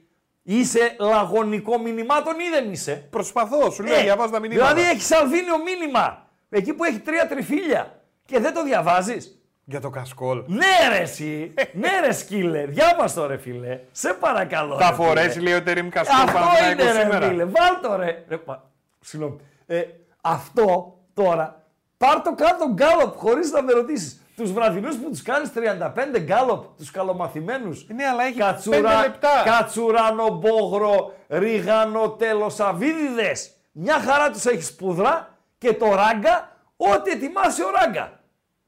Είσαι 0.51 0.95
λαγωνικό 0.99 1.79
μηνυμάτων 1.79 2.33
ή 2.39 2.49
δεν 2.49 2.71
είσαι; 2.71 3.07
Προσπαθώ, 3.09 3.71
σου 3.71 3.83
λέω, 3.83 3.95
Ε, 3.95 4.01
διαβάζω 4.01 4.31
τα 4.31 4.39
μηνύματα. 4.39 4.73
Δηλαδή 4.73 4.89
έχεις 4.89 5.05
Σαλβίνιο 5.05 5.55
μήνυμα. 5.63 6.27
Εκεί 6.49 6.73
που 6.73 6.83
έχει 6.83 6.99
τρία 6.99 7.27
τριφύλια. 7.27 8.01
Και 8.25 8.39
δεν 8.39 8.53
το 8.53 8.63
διαβάζεις. 8.63 9.41
Για 9.65 9.79
το 9.81 9.89
κασκόλ. 9.89 10.43
Ναι 10.47 10.65
ρε 10.97 11.01
εσύ. 11.01 11.53
ναι 11.73 11.89
ρε 12.05 12.11
σκύλε. 12.13 12.65
Διάβαστο 12.65 13.25
ρε 13.27 13.37
φίλε. 13.37 13.79
Σε 13.91 14.13
παρακαλώ. 14.13 14.77
Θα 14.77 14.89
ρε, 14.89 14.95
φίλε. 14.95 15.07
φορέσει, 15.07 15.39
λέει 15.39 15.53
ο 15.53 15.63
Τερήμ 15.63 15.89
Κασκόλ 15.89 16.19
Αυτό 16.21 16.33
Παναθηναϊκός 16.39 16.83
είναι 16.85 16.91
ρε 16.91 17.01
σήμερα. 17.01 17.27
φίλε. 17.27 17.43
Βάλ 17.43 17.79
το 17.81 17.95
ρε. 17.95 18.23
ρε 18.27 18.39
μα, 18.45 18.63
συγγνώμη. 18.99 19.35
Ε, 19.65 19.81
αυτό 20.21 20.97
τώρα. 21.13 21.63
Πάρ 21.97 22.21
το 22.21 22.35
κάτω 22.35 22.69
γκάλοπ 22.73 23.15
χωρίς 23.17 23.51
να 23.51 23.61
με 23.61 23.71
ρωτήσεις. 23.71 24.21
Τους 24.39 24.51
βραδινούς 24.51 24.97
που 24.97 25.09
τους 25.09 25.21
κάνεις 25.21 25.49
35 25.55 26.19
γκάλοπ, 26.19 26.77
τους 26.77 26.91
καλομαθημένους. 26.91 27.87
Ναι, 27.87 28.05
αλλά 28.05 28.23
έχει 28.23 28.37
Κατσουρα... 28.37 28.75
πέντε 28.77 29.01
λεπτά. 29.07 29.41
Κατσουράνο, 29.45 30.27
Μπόγρο, 30.29 31.13
Ριγάνο, 31.27 32.09
Τελοσαβίδιδες. 32.11 33.51
Μια 33.71 33.99
χαρά 33.99 34.31
τους 34.31 34.45
έχει 34.45 34.61
σπούδρα 34.61 35.37
και 35.57 35.73
το 35.73 35.85
ράγκα, 35.95 36.57
ό,τι 36.77 37.11
ετοιμάσει 37.11 37.63
ο 37.63 37.69
ράγκα. 37.69 38.19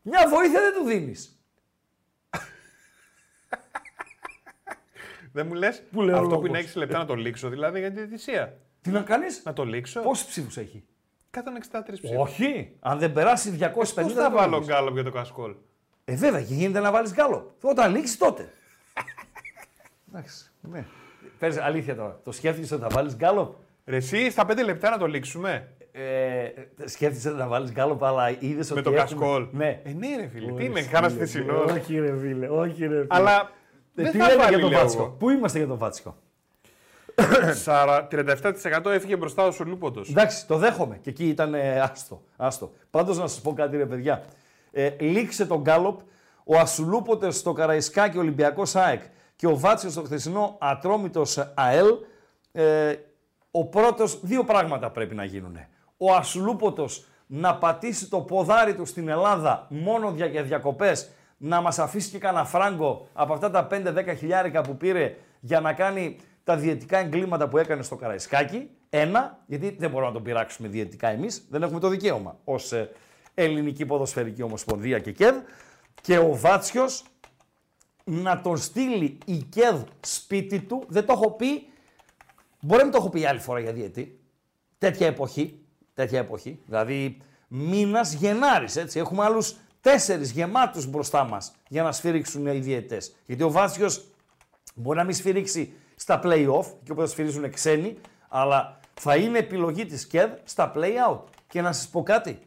Μια 0.02 0.28
βοήθεια 0.30 0.60
δεν 0.60 0.74
του 0.74 0.84
δίνεις. 0.88 1.36
Δεν 5.34 5.46
μου 5.48 5.54
λες 5.54 5.84
Πού 5.92 6.02
λέει 6.02 6.14
ο 6.16 6.18
αυτό 6.18 6.28
που 6.28 6.46
λόγος. 6.46 6.48
είναι 6.48 6.70
6 6.74 6.76
λεπτά 6.76 6.98
να 6.98 7.06
το 7.06 7.16
λήξω, 7.16 7.50
δηλαδή 7.50 7.80
για 7.80 7.88
την 7.88 7.98
διαιτησία. 7.98 8.58
Τι 8.82 8.90
να 8.90 9.02
κάνεις, 9.02 9.42
Να 9.46 9.54
το 9.54 9.64
λήξω. 9.66 10.02
πόσους 10.02 10.26
ψήφους 10.28 10.58
έχει; 10.58 10.86
163 11.32 11.40
ψήφους. 11.92 12.18
Όχι, 12.18 12.76
αν 12.80 13.00
δεν 13.00 13.12
περάσει 13.14 13.50
250 13.60 13.72
Πώς 13.74 13.94
δεν 13.94 14.10
θα 14.24 14.30
το 14.30 14.36
βάλω 14.38 14.52
βάλεις. 14.52 14.68
γκάλωπ 14.68 14.94
για 14.94 15.04
το 15.04 15.12
κασκόλ; 15.12 15.56
Ε, 16.06 16.16
βέβαια, 16.16 16.42
και 16.42 16.54
γίνεται 16.54 16.80
να 16.80 16.92
βάλεις 16.92 17.14
γκάλο. 17.14 17.56
Όταν 17.62 17.92
λήξει 17.96 18.18
τότε. 18.18 18.50
Εντάξει. 20.14 20.50
Ναι. 20.62 20.86
Πες 21.40 21.58
αλήθεια 21.58 21.96
τώρα. 21.96 22.20
Το 22.24 22.32
σκέφτεσαι 22.32 22.74
ότι 22.74 22.84
θα 22.84 22.90
βάλεις 22.92 23.16
γκάλο. 23.16 23.60
Ρε, 23.86 23.96
εσύ 23.96 24.32
στα 24.32 24.46
5 24.52 24.64
λεπτά 24.66 24.90
να 24.90 24.98
το 24.98 25.06
λήξουμε. 25.08 25.68
Ε, 25.92 26.48
σκέφτεσαι 26.86 27.30
να 27.30 27.48
βάλεις 27.48 27.72
γκάλο, 27.72 27.98
αλλά 28.02 28.30
είδες 28.40 28.72
ότι. 28.72 28.80
Με 28.80 28.82
το 28.82 28.92
έχουμε- 28.92 29.10
κασκόλ. 29.10 29.48
Ναι. 29.52 29.82
Ε, 29.84 29.92
ναι, 29.94 30.08
ρε 30.20 30.28
φίλε. 30.28 30.46
Τι 30.46 30.52
Όχι, 30.54 30.64
είμαι, 30.66 30.80
φίλε, 30.80 30.92
κάνα 30.92 31.08
φίλε. 31.10 31.20
θεσινό. 31.20 31.64
Όχι, 31.64 32.00
ρε 32.00 32.18
φίλε. 32.20 32.48
Όχι, 32.48 32.82
ρε 32.82 32.88
φίλε. 32.88 33.06
Αλλά 33.10 33.40
Ε, 33.96 34.04
δεν 34.04 34.12
τι 34.12 34.18
θα 34.18 34.26
λέμε 34.28 34.38
βάλει, 34.44 34.50
για 34.54 34.60
τον 34.60 34.70
λέω 34.70 34.80
Βάτσικο; 34.80 35.04
εγώ. 35.04 35.12
Πού 35.12 35.30
είμαστε 35.30 35.58
για 35.58 35.68
τον 35.68 35.78
Βάτσικο; 35.78 36.18
Σαρα- 37.64 38.08
37% 38.12 38.90
έφυγε 38.90 39.16
μπροστά 39.16 39.44
ο 39.46 39.52
Σουλούποτος. 39.52 40.10
Εντάξει, 40.10 40.48
το 40.48 40.58
δέχομαι. 40.58 40.98
Και 41.02 41.10
εκεί 41.10 41.28
ήταν 41.28 41.54
ε, 41.54 41.80
άστο. 41.80 42.22
άστο. 42.38 42.72
Πάντως 42.90 43.18
να 43.18 43.28
σας 43.28 43.42
πω 43.42 43.54
κάτι 43.54 43.78
ρε 43.78 43.86
παιδιά. 43.86 44.24
Ε, 44.72 44.90
λήξε 45.00 45.46
τον 45.46 45.62
Γκάλοπ, 45.62 46.00
ο 46.44 46.58
Ασουλούποτες 46.58 47.38
στο 47.38 47.54
Καραϊσκάκι 47.54 48.18
Ολυμπιακός 48.18 48.76
ΑΕΚ 48.76 49.02
και 49.36 49.48
ο 49.48 49.58
Βάτσιος 49.58 49.92
στο 49.92 50.02
χθεσινό 50.04 50.56
Ατρόμητος 50.60 51.38
ΑΕΛ. 51.54 51.88
Ε, 52.52 52.96
ο 53.52 53.66
πρώτος, 53.66 54.20
δύο 54.22 54.44
πράγματα 54.44 54.90
πρέπει 54.90 55.16
να 55.16 55.24
γίνουν. 55.24 55.58
Ο 55.98 56.14
Ασουλούποτος 56.14 57.06
να 57.28 57.56
πατήσει 57.56 58.10
το 58.10 58.20
ποδάρι 58.20 58.76
του 58.76 58.86
στην 58.86 59.08
Ελλάδα 59.08 59.66
μόνο 59.70 60.14
για 60.16 60.26
για 60.26 60.44
διακοπές, 60.44 61.10
να 61.38 61.62
μας 61.62 61.80
αφήσει 61.80 62.10
και 62.10 62.18
κανένα 62.18 62.46
φράγκο 62.46 63.08
από 63.14 63.34
αυτά 63.34 63.50
τα 63.52 63.68
5-10 63.72 64.16
χιλιάρικα 64.18 64.62
που 64.62 64.78
πήρε 64.78 65.16
για 65.40 65.60
να 65.60 65.74
κάνει 65.74 66.18
τα 66.44 66.58
διαιτικά 66.58 66.98
εγκλήματα 66.98 67.48
που 67.48 67.58
έκανε 67.58 67.84
στο 67.84 67.96
Καραϊσκάκι. 67.96 68.70
Ένα, 68.90 69.40
γιατί 69.46 69.76
δεν 69.80 69.90
μπορούμε 69.90 70.08
να 70.08 70.14
τον 70.14 70.24
πειράξουμε 70.24 70.68
διαιτικά 70.68 71.08
εμείς, 71.08 71.46
δεν 71.50 71.64
έχουμε 71.64 71.80
το 71.80 71.88
δικαίωμα 71.88 72.40
ως 72.44 72.72
ε, 72.72 72.90
Ελληνική 73.34 73.86
Ποδοσφαιρική 73.86 74.42
Ομοσπονδία 74.42 75.00
και 75.00 75.12
ΚΕΔ. 75.12 75.36
Και 76.02 76.18
ο 76.18 76.36
Βάτσιος 76.36 77.04
να 78.04 78.42
τον 78.42 78.58
στείλει 78.58 79.18
η 79.26 79.38
ΚΕΔ 79.38 79.82
σπίτι 80.00 80.60
του, 80.60 80.84
δεν 80.88 81.06
το 81.06 81.14
έχω 81.14 81.32
πει, 81.32 81.68
μπορεί 82.62 82.78
να 82.78 82.84
μην 82.84 82.92
το 82.92 82.98
έχω 82.98 83.10
πει 83.10 83.26
άλλη 83.26 83.40
φορά 83.40 83.60
για 83.60 83.74
διαιτή, 83.74 84.20
τέτοια 84.78 85.08
εποχή, 85.08 85.60
τέτοια 85.94 86.20
εποχή, 86.20 86.60
δηλαδή 86.66 87.18
μήνας 87.48 88.14
Γενάρης, 88.14 88.76
έτσι, 88.76 89.00
έχουμε 89.00 89.24
άλλους 89.24 89.56
τέσσερις 89.82 90.32
γεμάτους 90.32 90.86
μπροστά 90.86 91.24
μας 91.24 91.54
για 91.68 91.84
να 91.84 91.92
σφυρίξουν 91.92 92.48
οι 92.48 92.60
διαιτές. 92.60 93.16
Γιατί 93.26 93.44
ο 93.44 93.52
Βάτσιος 93.52 94.06
μπορεί 94.76 94.98
να 94.98 95.04
μην 95.04 95.16
σφυρίξει 95.16 95.74
στα 96.02 96.20
play-off, 96.24 96.66
και 96.84 96.92
όπου 96.92 97.02
θα 97.02 97.08
σφυρίζουν 97.08 97.52
ξένοι, 97.52 97.98
αλλά 98.30 98.80
θα 98.94 99.16
είναι 99.16 99.38
επιλογή 99.38 99.86
της 99.86 100.08
ΚΕΔ 100.08 100.30
στα 100.44 100.72
play-out. 100.76 101.20
Και 101.48 101.62
να 101.62 101.72
σας 101.72 101.88
πω 101.88 102.04
κάτι, 102.04 102.40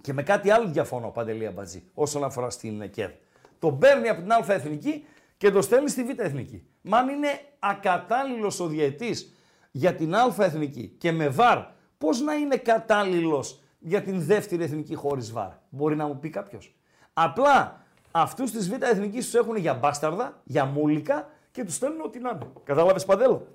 και 0.00 0.12
με 0.12 0.22
κάτι 0.22 0.50
άλλο 0.50 0.68
διαφωνώ, 0.68 1.08
Παντελή 1.08 1.46
Αμπατζή, 1.46 1.82
όσον 1.94 2.24
αφορά 2.24 2.50
στην 2.50 2.90
ΚΕΔ. 2.90 3.10
Το 3.58 3.72
παίρνει 3.72 4.08
από 4.08 4.20
την 4.20 4.32
Α 4.32 4.44
Εθνική 4.46 5.04
και 5.36 5.50
το 5.50 5.62
στέλνει 5.62 5.88
στη 5.88 6.04
Β 6.04 6.18
Εθνική. 6.18 6.66
Μα 6.80 6.98
αν 6.98 7.08
είναι 7.08 7.28
ακατάλληλος 7.58 8.60
ο 8.60 8.66
διαιτής 8.66 9.34
για 9.70 9.94
την 9.94 10.14
Α 10.14 10.34
Εθνική 10.38 10.94
και 10.98 11.12
με 11.12 11.28
βαρ, 11.28 11.58
πώς 11.98 12.20
να 12.20 12.34
είναι 12.34 12.56
κατάλληλος 12.56 13.60
για 13.78 14.02
την 14.02 14.24
δεύτερη 14.24 14.62
εθνική 14.62 14.94
χωρίς 14.94 15.32
βαρ. 15.32 15.50
Μπορεί 15.68 15.96
να 15.96 16.06
μου 16.06 16.18
πει 16.18 16.30
κάποιος. 16.30 16.74
Απλά 17.12 17.84
αυτούς 18.10 18.50
της 18.50 18.68
Β 18.68 18.72
Εθνικής 18.82 19.24
τους 19.24 19.34
έχουν 19.34 19.56
για 19.56 19.74
μπάσταρδα, 19.74 20.40
για 20.44 20.64
μούλικα 20.64 21.28
και 21.54 21.64
τους 21.64 21.74
στέλνουν 21.74 22.00
ό,τι 22.00 22.18
να 22.18 22.30
είναι. 22.30 22.52
Κατάλαβες 22.64 23.04
Παντέλο; 23.04 23.46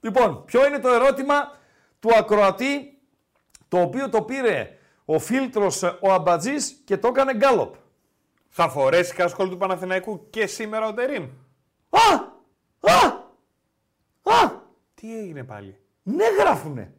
Λοιπόν, 0.00 0.44
ποιο 0.44 0.66
είναι 0.66 0.78
το 0.78 0.88
ερώτημα 0.88 1.34
του 2.00 2.10
ακροατή 2.16 2.98
το 3.68 3.80
οποίο 3.80 4.08
το 4.08 4.22
πήρε 4.22 4.78
ο 5.04 5.18
φίλτρος 5.18 5.82
ε, 5.82 5.98
ο 6.00 6.12
Αμπατζής 6.12 6.82
και 6.84 6.96
το 6.96 7.08
έκανε 7.08 7.34
γκάλοπ. 7.34 7.74
Θα 8.48 8.68
φορέσει 8.68 9.14
κασκόλ 9.14 9.48
του 9.48 9.56
Παναθηναϊκού 9.56 10.26
και 10.30 10.46
σήμερα 10.46 10.86
ο 10.86 10.94
Τερήμ. 10.94 11.28
Α! 11.90 12.14
Α! 12.92 13.06
Α! 14.22 14.50
Τι 14.94 15.18
έγινε 15.18 15.44
πάλι; 15.44 15.78
Ναι 16.02 16.24
γράφουνε. 16.38 16.94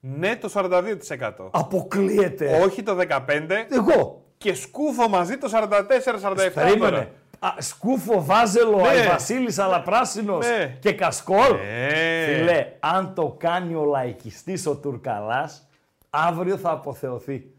Ναι 0.00 0.36
το 0.36 0.50
42%. 0.54 1.48
Αποκλείεται. 1.50 2.62
Όχι 2.62 2.82
το 2.82 2.98
15% 3.08 3.48
Εγώ. 3.70 4.24
και 4.36 4.54
σκούφο 4.54 5.08
μαζί 5.08 5.38
το 5.38 5.50
44-47%. 5.52 6.50
Περίμενε. 6.54 7.12
Τώρα. 7.40 7.54
Α, 7.54 7.60
σκούφο, 7.60 8.24
βάζελο, 8.24 8.76
Ναι. 8.80 9.06
Βασίλης, 9.08 9.58
αλλά 9.58 9.82
πράσινος 9.82 10.46
Ναι. 10.46 10.76
και 10.80 10.92
κασκόλ. 10.92 11.56
Ε. 11.62 12.34
Φιλέ, 12.34 12.72
αν 12.80 13.14
το 13.14 13.36
κάνει 13.38 13.74
ο 13.74 13.84
λαϊκιστής 13.84 14.66
ο 14.66 14.76
Τουρκαλάς, 14.76 15.68
αύριο 16.10 16.56
θα 16.56 16.70
αποθεωθεί. 16.70 17.50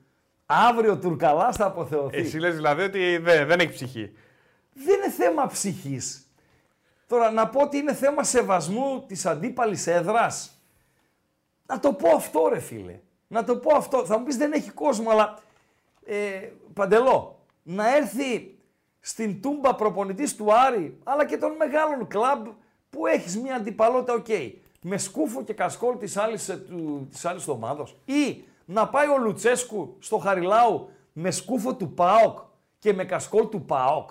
Αύριο 0.46 0.92
ο 0.92 0.98
Τουρκαλάς 0.98 1.56
θα 1.56 1.66
αποθεωθεί. 1.66 2.18
Εσύ 2.18 2.38
λες 2.40 2.56
δηλαδή 2.56 2.82
ότι 2.82 3.18
δεν, 3.18 3.48
δεν 3.48 3.60
έχει 3.60 3.72
ψυχή. 3.74 4.12
δεν 4.74 4.96
είναι 4.96 5.10
θέμα 5.12 5.48
ψυχής. 5.48 6.24
Τώρα 7.08 7.32
να 7.32 7.48
πω 7.48 7.62
ότι 7.62 7.78
είναι 7.78 7.94
θέμα 7.94 8.24
σεβασμού 8.24 9.04
της 9.08 9.26
αντίπαλης 9.26 9.88
έδρας. 9.88 10.62
Να 11.66 11.80
το 11.80 11.94
πω 11.94 12.16
αυτό 12.16 12.50
ρε 12.54 12.60
φίλε. 12.60 13.00
Να 13.28 13.44
το 13.44 13.56
πω 13.58 13.76
αυτό. 13.76 14.06
Θα 14.06 14.18
μου 14.18 14.24
πεις 14.26 14.38
δεν 14.38 14.52
έχει 14.54 14.72
κόσμο, 14.72 15.10
αλλά 15.10 15.40
ε, 16.06 16.16
Παντελό, 16.74 17.40
να 17.64 17.96
έρθει 17.96 18.58
στην 19.00 19.42
Τούμπα 19.42 19.76
προπονητής 19.76 20.36
του 20.36 20.54
Άρη, 20.54 20.98
αλλά 21.04 21.26
και 21.26 21.38
των 21.38 21.52
μεγάλων 21.52 22.08
κλαμπ 22.08 22.48
που 22.90 23.08
έχεις 23.08 23.38
μια 23.38 23.56
αντιπαλότητα 23.56 24.14
οκ. 24.14 24.28
με 24.82 24.98
σκούφο 24.98 25.44
και 25.44 25.54
κασκόλ 25.54 25.98
της 25.98 26.18
άλλης, 26.18 26.50
ε, 26.50 26.56
του, 26.56 27.08
της 27.12 27.26
άλλης 27.26 27.48
ομάδος. 27.48 27.98
Ή 28.06 28.44
να 28.66 28.88
πάει 28.88 29.08
ο 29.08 29.18
Λουτσέσκου 29.18 29.96
στο 30.00 30.18
Χαριλάου 30.18 30.90
με 31.14 31.32
σκούφο 31.32 31.76
του 31.76 31.94
ΠΑΟΚ 31.94 32.40
και 32.80 32.94
με 32.94 33.06
κασκόλ 33.06 33.50
του 33.50 33.62
ΠΑΟΚ. 33.66 34.10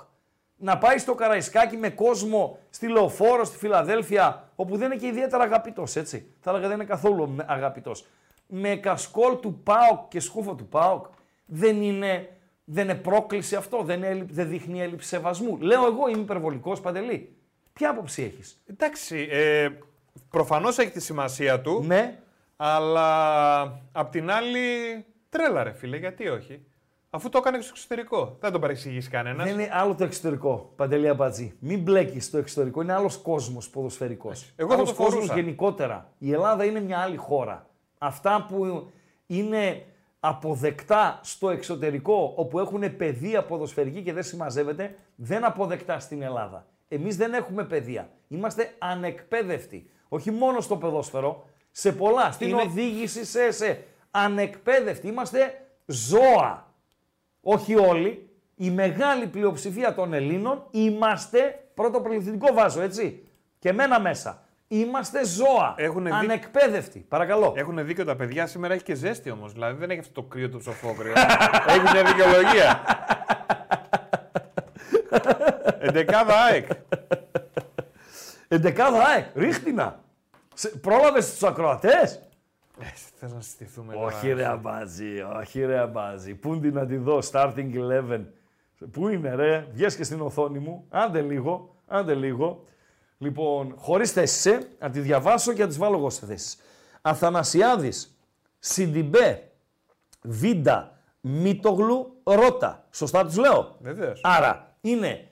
να 0.60 0.78
πάει 0.78 0.98
στο 0.98 1.14
Καραϊσκάκι 1.14 1.76
με 1.76 1.90
κόσμο 1.90 2.58
στη 2.70 2.88
Λεωφόρο, 2.88 3.44
στη 3.44 3.56
Φιλαδέλφια, 3.56 4.50
όπου 4.56 4.76
δεν 4.76 4.90
είναι 4.90 5.00
και 5.00 5.06
ιδιαίτερα 5.06 5.42
αγαπητός, 5.42 5.96
έτσι. 5.96 6.34
Θα 6.40 6.50
έλεγα 6.50 6.66
δεν 6.66 6.76
είναι 6.76 6.86
καθόλου 6.86 7.36
αγαπητός. 7.46 8.06
Με 8.46 8.76
κασκόλ 8.76 9.40
του 9.40 9.60
ΠΑΟΚ 9.62 10.08
και 10.08 10.20
σκούφο 10.20 10.54
του 10.54 10.66
ΠΑΟΚ, 10.66 11.06
δεν 11.46 11.82
είναι, 11.82 12.37
δεν 12.70 12.84
είναι 12.84 12.94
πρόκληση 12.94 13.56
αυτό, 13.56 13.82
δεν, 13.82 14.02
είναι, 14.02 14.26
δεν 14.30 14.48
δείχνει 14.48 14.82
έλλειψη 14.82 15.08
σεβασμού. 15.08 15.58
Λέω 15.60 15.86
εγώ 15.86 16.08
είμαι 16.08 16.20
υπερβολικός 16.20 16.80
παντελή. 16.80 17.36
Ποια 17.72 17.90
άποψη 17.90 18.22
έχεις; 18.22 18.62
Εντάξει, 18.66 19.28
ε, 19.30 19.68
προφανώς 20.30 20.78
έχει 20.78 20.90
τη 20.90 21.00
σημασία 21.00 21.60
του. 21.60 21.82
Ναι. 21.86 22.18
Αλλά 22.56 23.60
απ' 23.92 24.10
την 24.10 24.30
άλλη, 24.30 24.58
τρέλα 25.28 25.62
ρε 25.62 25.72
φίλε, 25.72 25.96
γιατί 25.96 26.28
όχι; 26.28 26.60
Αφού 27.10 27.28
το 27.28 27.38
έκανε 27.38 27.60
στο 27.60 27.70
εξωτερικό. 27.74 28.36
Δεν 28.40 28.52
τον 28.52 28.60
παρεξηγήσει 28.60 29.10
κανένας. 29.10 29.46
Δεν 29.46 29.58
είναι 29.58 29.70
άλλο 29.72 29.94
το 29.94 30.04
εξωτερικό, 30.04 30.72
Παντελή 30.76 31.08
Αμπατζή. 31.08 31.54
Μην 31.58 31.82
μπλέκεις 31.82 32.30
το 32.30 32.38
εξωτερικό. 32.38 32.82
Είναι 32.82 32.92
άλλος 32.92 33.16
κόσμος 33.16 33.68
ποδοσφαιρικός. 33.70 34.52
Εγώ 34.56 34.70
θα 34.70 34.76
το 34.76 34.84
κόσμος 34.84 35.12
φορούσα. 35.12 35.34
γενικότερα. 35.34 36.12
Η 36.18 36.32
Ελλάδα 36.32 36.64
είναι 36.64 36.80
μια 36.80 36.98
άλλη 36.98 37.16
χώρα. 37.16 37.66
Αυτά 37.98 38.46
που 38.48 38.90
είναι 39.26 39.84
αποδεκτά 40.20 41.20
στο 41.22 41.50
εξωτερικό, 41.50 42.32
όπου 42.36 42.58
έχουν 42.58 42.96
παιδεία 42.96 43.44
ποδοσφαιρική 43.44 44.02
και 44.02 44.12
δεν 44.12 44.22
συμμαζεύεται, 44.22 44.94
δεν 45.14 45.44
αποδεκτά 45.44 45.98
στην 46.00 46.22
Ελλάδα. 46.22 46.66
Εμείς 46.88 47.16
δεν 47.16 47.34
έχουμε 47.34 47.64
παιδεία. 47.64 48.10
Είμαστε 48.28 48.74
ανεκπαίδευτοι. 48.78 49.90
Όχι 50.08 50.30
μόνο 50.30 50.60
στο 50.60 50.76
ποδόσφαιρο, 50.76 51.44
σε 51.70 51.92
πολλά. 51.92 52.30
Στην 52.32 52.48
Είναι- 52.48 52.62
οδήγηση, 52.62 53.24
σε, 53.24 53.50
σε. 53.50 53.84
Ανεκπαίδευτοι. 54.10 55.08
Είμαστε 55.08 55.66
ζώα 55.86 56.72
όχι 57.40 57.76
όλοι, 57.76 58.30
η 58.54 58.70
μεγάλη 58.70 59.26
πλειοψηφία 59.26 59.94
των 59.94 60.12
Ελλήνων 60.12 60.66
είμαστε, 60.70 61.68
πρώτο 61.74 62.00
πληθυντικό 62.00 62.52
βάζω, 62.52 62.80
έτσι, 62.80 63.28
και 63.58 63.72
μένα 63.72 64.00
μέσα. 64.00 64.42
Είμαστε 64.70 65.24
ζώα, 65.24 65.74
Έχουνε 65.76 66.10
δει- 66.10 66.16
ανεκπαίδευτοι. 66.18 66.98
Παρακαλώ. 67.08 67.52
Έχουν 67.56 67.84
δίκιο 67.86 68.04
τα 68.04 68.16
παιδιά, 68.16 68.46
σήμερα 68.46 68.74
έχει 68.74 68.82
και 68.82 68.94
ζέστη 68.94 69.30
όμως. 69.30 69.52
Δηλαδή 69.52 69.78
δεν 69.78 69.90
έχει 69.90 70.00
αυτό 70.00 70.12
το 70.12 70.22
κρύο 70.22 70.48
το 70.48 70.58
ψοφόκριο. 70.58 71.12
έχει 71.68 71.80
μια 71.92 72.02
δικαιολογία. 72.04 72.80
Εντεκάδα 75.80 76.34
ΑΕΚ. 76.44 76.66
Εντεκάδα 78.48 79.04
ΑΕΚ, 79.04 79.24
ρίχτηνα. 79.34 80.00
Σε- 80.54 80.68
Πρόλαβες 80.68 81.30
τους 81.30 81.42
ακροατές; 81.42 82.20
Θε 83.18 83.26
να 83.34 83.40
συστηθούμε 83.40 83.94
Όχι 83.96 84.22
τώρα. 84.28 84.34
ρε 84.34 84.46
αμπάζι, 84.46 85.20
όχι 85.38 85.64
ρε 85.64 85.78
αμπάζι. 85.78 86.34
Πού 86.34 86.54
είναι 86.54 86.70
να 86.70 86.86
τη 86.86 86.96
δω, 86.96 87.18
starting 87.32 87.70
11. 88.10 88.20
Πού 88.90 89.08
είναι 89.08 89.34
ρε, 89.34 89.66
βγες 89.72 89.96
και 89.96 90.04
στην 90.04 90.20
οθόνη 90.20 90.58
μου. 90.58 90.84
Άντε 90.88 91.20
λίγο, 91.20 91.76
άντε 91.86 92.14
λίγο. 92.14 92.64
Λοιπόν, 93.18 93.74
χωρίς 93.78 94.12
θέσεις, 94.12 94.46
ε, 94.46 94.68
να 94.78 94.90
τη 94.90 95.00
διαβάσω 95.00 95.52
και 95.52 95.62
να 95.62 95.68
τις 95.68 95.78
βάλω 95.78 95.96
εγώ 95.96 96.10
σε 96.10 96.26
θέσεις. 96.26 96.56
Αθανασιάδης, 97.00 98.18
Σιντιμπέ, 98.58 99.50
Βίντα, 100.22 100.98
Μίτογλου, 101.20 102.20
Ρότα. 102.22 102.86
Σωστά 102.90 103.24
τους 103.24 103.36
λέω. 103.36 103.76
Βεβαίως. 103.80 104.20
Άρα 104.22 104.76
είναι 104.80 105.30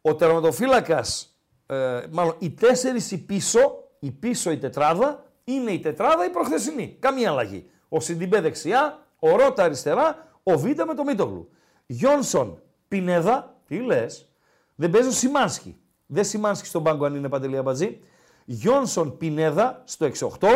ο 0.00 0.14
τερματοφύλακας, 0.14 1.38
ε, 1.66 2.00
μάλλον 2.10 2.36
οι 2.38 2.50
τέσσερις 2.50 3.10
οι 3.10 3.24
πίσω, 3.24 3.60
η 3.98 4.10
πίσω 4.10 4.50
η 4.50 4.58
τετράδα, 4.58 5.24
είναι 5.44 5.70
η 5.70 5.78
τετράδα 5.78 6.24
η 6.24 6.30
προχθεσινή. 6.30 6.96
Καμία 7.00 7.30
αλλαγή. 7.30 7.70
Ο 7.88 8.00
Σιντιμπέ 8.00 8.40
δεξιά, 8.40 9.06
ο 9.18 9.36
Ρότα 9.36 9.62
αριστερά, 9.64 10.28
ο 10.42 10.58
Βίντα 10.58 10.86
με 10.86 10.94
το 10.94 11.04
Μίτογλου. 11.04 11.48
Γιόνσον, 11.86 12.62
Πινέδα, 12.88 13.56
τι 13.66 13.76
λες, 13.76 14.28
δεν 14.74 14.90
παίζει 14.90 15.08
ο 15.08 15.12
Σιμάνσκι. 15.12 15.78
Δεν 16.06 16.24
Σιμάνσκι 16.24 16.66
στον 16.66 16.82
πάγκο 16.82 17.04
αν 17.04 17.14
είναι 17.14 17.28
παντελή 17.28 17.56
αμπατζή. 17.56 18.00
Γιόνσον, 18.44 19.16
Πινέδα 19.16 19.82
στο 19.84 20.06
6-8, 20.06 20.48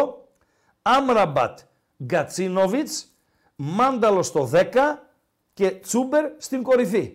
Άμραμπατ, 0.83 1.59
Γκατσίνοβιτς, 2.05 3.09
Μάνταλο 3.57 4.23
στο 4.23 4.51
10 4.53 4.65
και 5.55 5.71
Τσούμπερ 5.71 6.31
στην 6.39 6.63
κορυφή. 6.63 7.13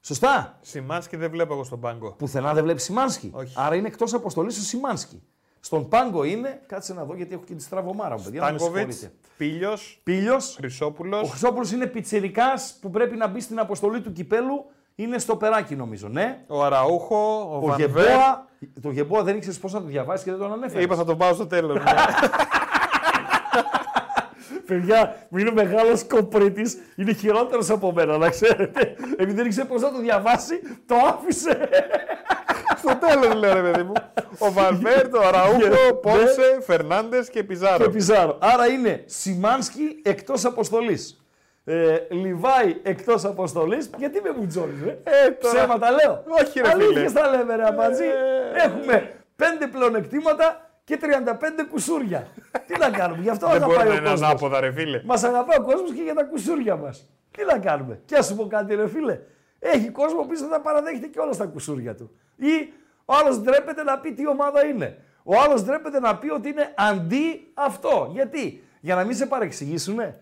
Σωστά; 0.00 0.58
Σιμάνσκι 0.60 1.16
δεν 1.16 1.30
βλέπω 1.30 1.52
εγώ 1.52 1.64
στον 1.64 1.80
πάγκο. 1.80 2.12
Πουθενά 2.12 2.54
δεν 2.54 2.62
βλέπει 2.62 2.80
Σιμάνσκι. 2.80 3.30
Όχι. 3.34 3.54
Άρα 3.56 3.74
είναι 3.74 3.86
εκτός 3.86 4.14
αποστολής 4.14 4.58
ο 4.58 4.62
Σιμάνσκι. 4.62 5.22
Στον 5.60 5.88
πάγκο 5.88 6.24
είναι, 6.24 6.62
κάτσε 6.66 6.94
να 6.94 7.04
δω 7.04 7.14
γιατί 7.14 7.34
έχω 7.34 7.44
και 7.44 7.54
τη 7.54 7.62
στραβωμάρα 7.62 8.16
μου, 8.16 8.22
παιδιά. 8.22 8.40
να 8.40 8.52
με 8.52 8.58
Τάγκοβιτ, 8.58 8.92
συγχωρείτε. 8.92 9.18
Πίλιο, 9.36 9.76
Πίλιο. 10.02 10.40
Χρυσόπουλος. 10.40 11.22
Ο 11.22 11.26
Χρυσόπουλος 11.26 11.72
είναι 11.72 11.86
πιτσερικά 11.86 12.52
που 12.80 12.90
πρέπει 12.90 13.16
να 13.16 13.26
μπει 13.26 13.40
στην 13.40 13.58
αποστολή 13.58 14.00
του 14.00 14.12
κυπέλου. 14.12 14.64
Είναι 14.96 15.18
στο 15.18 15.36
περάκι 15.36 15.76
νομίζω, 15.76 16.08
ναι. 16.08 16.44
Ο 16.46 16.64
Αραούχο, 16.64 17.48
ο, 17.52 17.56
Ο 17.56 17.60
Βανβέρ. 17.60 17.86
Γεμπόα, 17.88 18.46
το 18.82 18.90
Γεμπόα 18.90 19.22
δεν 19.22 19.36
ήξερες 19.36 19.58
πώς 19.58 19.72
να 19.72 19.80
το 19.80 19.86
διαβάσεις 19.86 20.24
και 20.24 20.30
δεν 20.30 20.40
τον 20.40 20.52
ανέφερες. 20.52 20.84
Είπα 20.84 20.94
θα 20.94 21.04
τον 21.04 21.16
πάω 21.18 21.34
στο 21.34 21.46
τέλος. 21.46 21.78
Παιδιά, 24.66 25.26
μου 25.28 25.38
είναι 25.38 25.50
μεγάλος 25.52 26.04
κοπρίτης, 26.06 26.76
είναι 26.96 27.12
χειρότερος 27.12 27.70
από 27.70 27.92
μένα, 27.92 28.16
να 28.18 28.28
ξέρετε. 28.28 28.94
Επειδή 29.12 29.32
δεν 29.32 29.46
ήξερε 29.46 29.66
πώς 29.68 29.82
να 29.82 29.92
το 29.92 29.98
διαβάσει, 29.98 30.60
το 30.86 30.94
άφησε. 31.06 31.68
στο 32.82 32.94
τέλος 32.96 33.34
λέω 33.34 33.54
ρε 33.54 33.70
παιδί 33.70 33.82
μου. 33.82 33.92
Ο 34.38 34.52
Βανβέρ, 34.52 35.06
ο 35.14 35.26
Αραούχο, 35.26 35.58
Ναι. 35.68 35.92
Πόνσε, 36.02 36.58
Φερνάντες 36.66 37.30
και 37.30 37.44
Πιζάρο. 37.44 37.84
και 37.84 37.90
Πιζάρο. 37.90 38.38
Άρα 38.40 38.66
είναι 38.66 39.02
Σιμάνσκι 39.06 40.00
εκτός 40.02 40.44
αποστολής. 40.44 41.23
Ε, 41.66 41.96
Λιβάη 42.10 42.76
εκτός 42.82 43.24
αποστολής. 43.24 43.90
Γιατί 43.98 44.20
με 44.20 44.32
μπουτζώνει, 44.32 44.88
ε. 44.88 44.90
Ε, 45.26 45.30
τώρα- 45.30 45.54
Ψέματα 45.54 45.90
λέω. 45.90 46.22
Όχι, 46.42 46.60
ρε 46.60 46.70
φίλε. 46.70 46.84
Αλήθειες 46.84 47.12
τα 47.12 47.28
λέμε, 47.30 47.56
ρε 47.56 47.66
Αμπατζή. 47.66 48.04
Ε. 48.04 48.62
Έχουμε 48.64 49.12
πέντε 49.36 49.66
πλεονεκτήματα 49.66 50.70
και 50.84 50.96
35 50.96 51.64
κουσούρια. 51.70 52.26
Τι 52.66 52.78
να 52.78 52.90
κάνουμε, 52.90 53.22
γι' 53.22 53.28
αυτό 53.30 53.48
Δεν 53.48 53.60
μπορεί 53.60 53.72
αγαπάει 53.72 53.86
να 53.88 53.94
ο 53.94 53.96
είναι 53.98 54.08
κόσμος. 54.10 54.28
ανάποδα, 54.28 54.60
ρε 54.60 54.72
φίλε. 54.72 55.02
Μας 55.04 55.24
αγαπάει 55.24 55.58
ο 55.58 55.62
κόσμος 55.62 55.92
και 55.92 56.02
για 56.02 56.14
τα 56.14 56.24
κουσούρια 56.24 56.76
μας. 56.76 57.08
Τι 57.30 57.44
να 57.44 57.58
κάνουμε. 57.58 58.00
Και 58.04 58.16
ας 58.16 58.26
σου 58.26 58.36
πω 58.36 58.46
κάτι, 58.46 58.74
ρε 58.74 58.88
φίλε. 58.88 59.18
Έχει 59.58 59.90
κόσμο 59.90 60.20
που 60.20 60.36
δεν 60.38 60.48
τα 60.50 60.60
παραδέχεται 60.60 61.06
και 61.06 61.18
όλα 61.20 61.36
τα 61.36 61.44
κουσούρια 61.46 61.94
του. 61.94 62.10
Ή 62.36 62.72
ο 63.04 63.14
άλλος 63.14 63.40
ντρέπεται 63.40 63.82
να 63.82 63.98
πει 63.98 64.12
τι 64.12 64.28
ομάδα 64.28 64.64
είναι. 64.66 64.98
Ο 65.22 65.40
άλλος 65.40 65.62
ντρέπεται 65.64 66.00
να 66.00 66.16
πει 66.16 66.30
ότι 66.30 66.48
είναι 66.48 66.72
αντί 66.76 67.50
αυτό. 67.54 68.10
Γιατί, 68.12 68.62
για 68.80 68.94
να 68.94 69.04
μην 69.04 69.16
σε 69.16 69.26
παρεξηγήσουνε, 69.26 70.18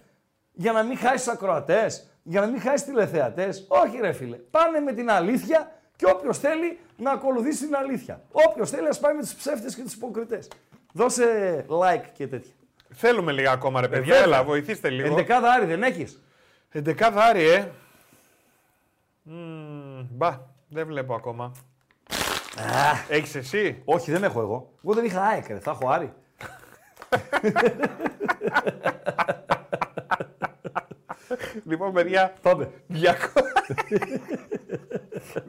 για 0.52 0.72
να 0.72 0.82
μην 0.82 0.98
χάσεις 0.98 1.28
ακροατές, 1.28 2.10
για 2.22 2.40
να 2.40 2.46
μην 2.46 2.60
χάσεις 2.60 2.84
τηλεθεατές. 2.86 3.66
Όχι, 3.68 3.98
ρε 4.00 4.12
φίλε. 4.12 4.36
Πάνε 4.36 4.80
με 4.80 4.92
την 4.92 5.10
αλήθεια 5.10 5.72
και 5.96 6.06
όποιος 6.06 6.38
θέλει 6.38 6.78
να 6.96 7.10
ακολουθήσει 7.10 7.64
την 7.64 7.76
αλήθεια. 7.76 8.22
Όποιος 8.32 8.70
θέλει, 8.70 8.88
ας 8.88 8.98
πάει 9.00 9.14
με 9.14 9.22
του 9.22 9.30
ψεύτες 9.36 9.74
και 9.74 9.82
του 9.82 9.90
υποκριτές. 9.94 10.48
Δώσε 10.92 11.64
like 11.68 12.04
και 12.12 12.26
τέτοια. 12.26 12.52
Θέλουμε 12.94 13.32
λίγα 13.32 13.50
ακόμα, 13.52 13.80
ρε 13.80 13.88
παιδιά. 13.88 14.04
βέβαια. 14.04 14.22
Έλα, 14.22 14.44
βοηθήστε 14.44 14.90
λίγο. 14.90 15.12
Εντεκάδα 15.12 15.52
Άρη 15.52 15.66
δεν 15.66 15.82
έχεις; 15.82 16.22
Εντεκάδα 16.70 17.24
Άρη, 17.24 17.48
ε. 17.48 17.68
Μμμ, 19.22 20.06
Μπα, 20.10 20.40
δεν 20.68 20.86
βλέπω 20.86 21.14
ακόμα. 21.14 21.52
Έχεις 23.08 23.34
εσύ; 23.34 23.82
Όχι, 23.84 24.10
δεν 24.10 24.24
έχω 24.24 24.40
εγώ. 24.40 24.72
Εγώ 24.84 24.94
δεν 24.94 25.04
είχα 25.04 25.22
ΑΕΚ, 25.22 25.48
ρε. 25.48 25.58
θα 25.58 25.70
έχω 25.70 25.88
Άρη. 25.88 26.12
Λοιπόν, 31.64 31.92
παιδιά, 31.92 32.32
Πάμε. 32.42 32.70
200... 32.92 32.96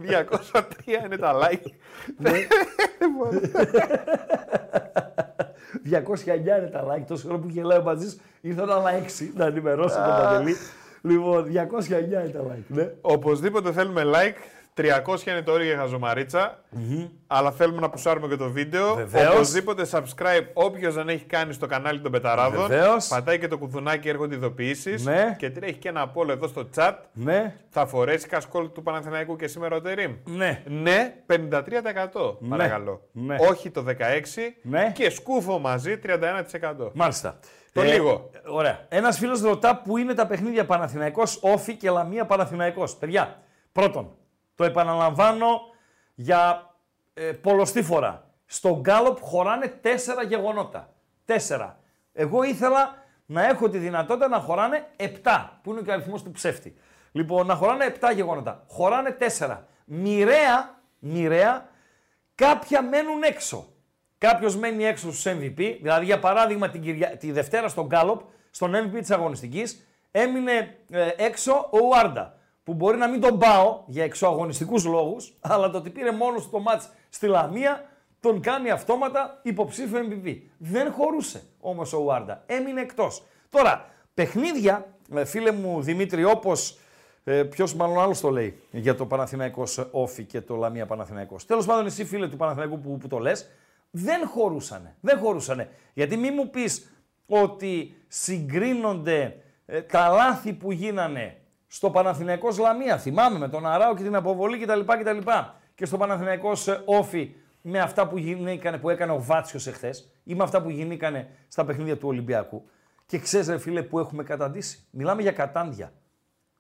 203 0.01 1.05
είναι 1.05 1.17
τα 1.17 1.33
like. 1.41 1.65
209 5.91 6.35
είναι 6.57 6.69
τα 6.71 6.85
like. 6.87 7.03
Τόσο 7.07 7.27
χρόνο 7.27 7.39
που 7.39 7.47
γελάει 7.49 7.77
ο 7.77 7.81
Μπατζής 7.81 8.19
ήρθαν 8.41 8.71
άλλα 8.71 8.91
6 9.19 9.29
να 9.35 9.45
ενημερώσω 9.45 9.95
τον 9.95 10.05
Παντελή. 10.05 10.55
Λοιπόν, 11.01 11.45
209 11.45 11.51
είναι 11.99 12.31
τα 12.33 12.41
like. 12.41 12.63
Ναι. 12.67 12.91
Οπωσδήποτε 13.01 13.71
θέλουμε 13.71 14.03
like. 14.05 14.35
300 14.77 15.27
είναι 15.27 15.41
το 15.41 15.51
όριο 15.51 15.65
για 15.65 15.77
χαζομαρίτσα. 15.77 16.63
Αλλά 17.27 17.51
θέλουμε 17.51 17.79
να 17.79 17.89
πουσάρουμε 17.89 18.27
και 18.27 18.35
το 18.35 18.49
βίντεο. 18.49 18.95
Βεβαίως. 18.95 19.33
Οπωσδήποτε 19.33 19.87
subscribe 19.91 20.45
όποιος 20.53 20.93
δεν 20.93 21.09
έχει 21.09 21.25
κάνει 21.25 21.53
στο 21.53 21.67
κανάλι 21.67 21.99
των 21.99 22.11
Πεταράδων. 22.11 22.67
Βεβαίως. 22.67 23.07
Πατάει 23.07 23.39
και 23.39 23.47
το 23.47 23.57
κουδουνάκι, 23.57 24.09
έρχονται 24.09 24.35
ειδοποιήσεις. 24.35 25.05
Ναι. 25.05 25.35
Και 25.37 25.49
τρέχει 25.49 25.77
και 25.77 25.89
ένα 25.89 26.01
απόλυτο 26.01 26.33
εδώ 26.33 26.47
στο 26.47 26.69
chat. 26.75 26.93
Ναι. 27.13 27.55
Θα 27.69 27.85
φορέσει 27.85 28.27
κασκόλ 28.27 28.71
του 28.71 28.83
Παναθηναϊκού 28.83 29.35
και 29.35 29.47
σήμερα 29.47 29.75
ο 29.75 29.81
Τερήμ. 29.81 30.15
Ναι. 30.25 30.63
Ναι, 30.65 31.13
53%. 31.25 32.37
Παρακαλώ. 32.49 33.01
Ναι. 33.11 33.35
Όχι 33.49 33.69
το 33.69 33.83
16%. 33.87 33.93
Ναι. 34.61 34.91
Και 34.95 35.09
σκούφο 35.09 35.59
μαζί 35.59 35.99
31%. 36.03 36.91
Μάλιστα. 36.93 37.39
Το 37.73 37.81
λίγο. 37.81 38.29
Ωραία. 38.45 38.85
Ένας 38.89 39.17
φίλος 39.17 39.41
ρωτά 39.41 39.81
πού 39.83 39.97
είναι 39.97 40.13
τα 40.13 40.27
παιχνίδια 40.27 40.65
Παναθηναϊκός, 40.65 41.39
Όφη 41.41 41.75
και 41.75 41.89
Λαμία 41.89 42.25
Παναθηναϊκός. 42.25 42.95
Παιδιά, 42.95 43.37
πρώτον, 43.71 44.11
το 44.55 44.63
επαναλαμβάνω 44.63 45.61
για 46.15 46.73
ε, 47.13 47.21
πολλωστή 47.21 47.83
φορά. 47.83 48.27
Στο 48.45 48.79
Γκάλοπ 48.81 49.17
χωράνε 49.21 49.67
τέσσερα 49.67 50.23
γεγονότα. 50.23 50.93
Τέσσερα. 51.25 51.79
Εγώ 52.13 52.43
ήθελα 52.43 53.03
να 53.25 53.45
έχω 53.45 53.69
τη 53.69 53.77
δυνατότητα 53.77 54.27
να 54.27 54.39
χωράνε 54.39 54.87
7, 54.97 55.05
που 55.63 55.71
είναι 55.71 55.81
και 55.81 55.89
ο 55.89 55.93
αριθμός 55.93 56.23
του 56.23 56.31
ψεύτη. 56.31 56.75
Λοιπόν, 57.11 57.45
να 57.45 57.55
χωράνε 57.55 57.95
7 57.99 58.11
γεγονότα. 58.15 58.63
Χωράνε 58.67 59.17
4. 59.37 59.57
Μοιραία, 59.85 60.81
μοιραία, 60.99 61.69
κάποια 62.35 62.81
μένουν 62.81 63.23
έξω. 63.23 63.67
Κάποιος 64.17 64.55
μένει 64.55 64.85
έξω 64.85 65.11
στους 65.11 65.33
MVP, 65.33 65.77
δηλαδή 65.81 66.05
για 66.05 66.19
παράδειγμα 66.19 66.69
την 66.69 66.81
Κυρια... 66.81 67.17
τη 67.17 67.31
Δευτέρα 67.31 67.67
στον 67.67 67.85
Γκάλοπ, 67.85 68.21
στον 68.51 68.75
MVP 68.75 68.97
της 68.99 69.11
αγωνιστικής, 69.11 69.87
έμεινε 70.11 70.77
ε, 70.89 71.09
έξω 71.15 71.69
ο 71.71 71.77
Ουάρντα. 71.77 72.37
Που 72.63 72.73
μπορεί 72.73 72.97
να 72.97 73.07
μην 73.07 73.21
τον 73.21 73.39
πάω 73.39 73.83
για 73.85 74.03
εξωαγωνιστικούς 74.03 74.85
λόγους, 74.85 75.37
αλλά 75.41 75.69
το 75.69 75.77
ότι 75.77 75.89
πήρε 75.89 76.11
μόνος 76.11 76.43
στο 76.43 76.59
μάτς 76.59 76.89
στη 77.09 77.27
Λαμία 77.27 77.85
τον 78.19 78.41
κάνει 78.41 78.69
αυτόματα 78.69 79.39
υποψήφιο 79.43 79.99
MVP. 80.09 80.37
Δεν 80.57 80.91
χωρούσε 80.91 81.43
όμως 81.59 81.93
ο 81.93 81.97
Ουάρντα. 81.97 82.43
Έμεινε 82.45 82.81
εκτός. 82.81 83.23
Τώρα, 83.49 83.89
παιχνίδια, 84.13 84.85
ε, 85.13 85.25
φίλε 85.25 85.51
μου 85.51 85.81
Δημήτρη, 85.81 86.23
όπως 86.23 86.77
ε, 87.23 87.43
Ποιος 87.43 87.75
μάλλον 87.75 87.99
άλλος 87.99 88.19
το 88.19 88.29
λέει 88.29 88.59
για 88.71 88.95
το 88.95 89.05
Παναθηναϊκός 89.05 89.87
Όφη 89.91 90.23
και 90.23 90.41
το 90.41 90.55
Λαμία 90.55 90.85
Παναθηναϊκός. 90.85 91.45
Τέλος 91.45 91.65
πάντων, 91.65 91.85
εσύ 91.85 92.05
φίλε 92.05 92.27
του 92.27 92.37
Παναθηναϊκού 92.37 92.79
που, 92.79 92.97
που 92.97 93.07
το 93.07 93.17
λες, 93.17 93.49
δεν 93.91 94.27
χωρούσανε. 94.27 94.95
Δεν 94.99 95.17
χωρούσανε. 95.17 95.69
Γιατί 95.93 96.17
μη 96.17 96.31
μου 96.31 96.49
πεις 96.49 96.91
ότι 97.27 97.95
συγκρίνονται 98.07 99.37
ε, 99.65 99.81
τα 99.81 100.07
λάθη 100.07 100.53
που 100.53 100.71
γίνανε 100.71 101.37
στο 101.73 101.89
Παναθηναϊκός 101.89 102.57
Λαμία. 102.57 102.97
Θυμάμαι 102.97 103.37
με 103.37 103.49
τον 103.49 103.65
Αράο 103.65 103.95
και 103.95 104.03
την 104.03 104.15
αποβολή 104.15 104.59
κτλ. 104.59 104.79
κτλ. 104.79 105.17
Και 105.75 105.85
στο 105.85 105.97
Παναθηναϊκός 105.97 106.67
Όφη 106.85 107.35
με 107.61 107.79
αυτά 107.79 108.07
που, 108.07 108.17
γινήκανε, 108.17 108.77
που 108.77 108.89
έκανε 108.89 109.11
ο 109.11 109.21
Βάτσιος 109.21 109.67
εχθές 109.67 110.09
ή 110.23 110.35
με 110.35 110.43
αυτά 110.43 110.61
που 110.61 110.69
γινήκανε 110.69 111.29
στα 111.47 111.65
παιχνίδια 111.65 111.97
του 111.97 112.07
Ολυμπιακού. 112.07 112.65
Και 113.05 113.19
ξέρεις, 113.19 113.47
ρε 113.47 113.57
φίλε, 113.57 113.83
που 113.83 113.99
έχουμε 113.99 114.23
καταντήσει. 114.23 114.85
Μιλάμε 114.89 115.21
για 115.21 115.31
κατάντια. 115.31 115.93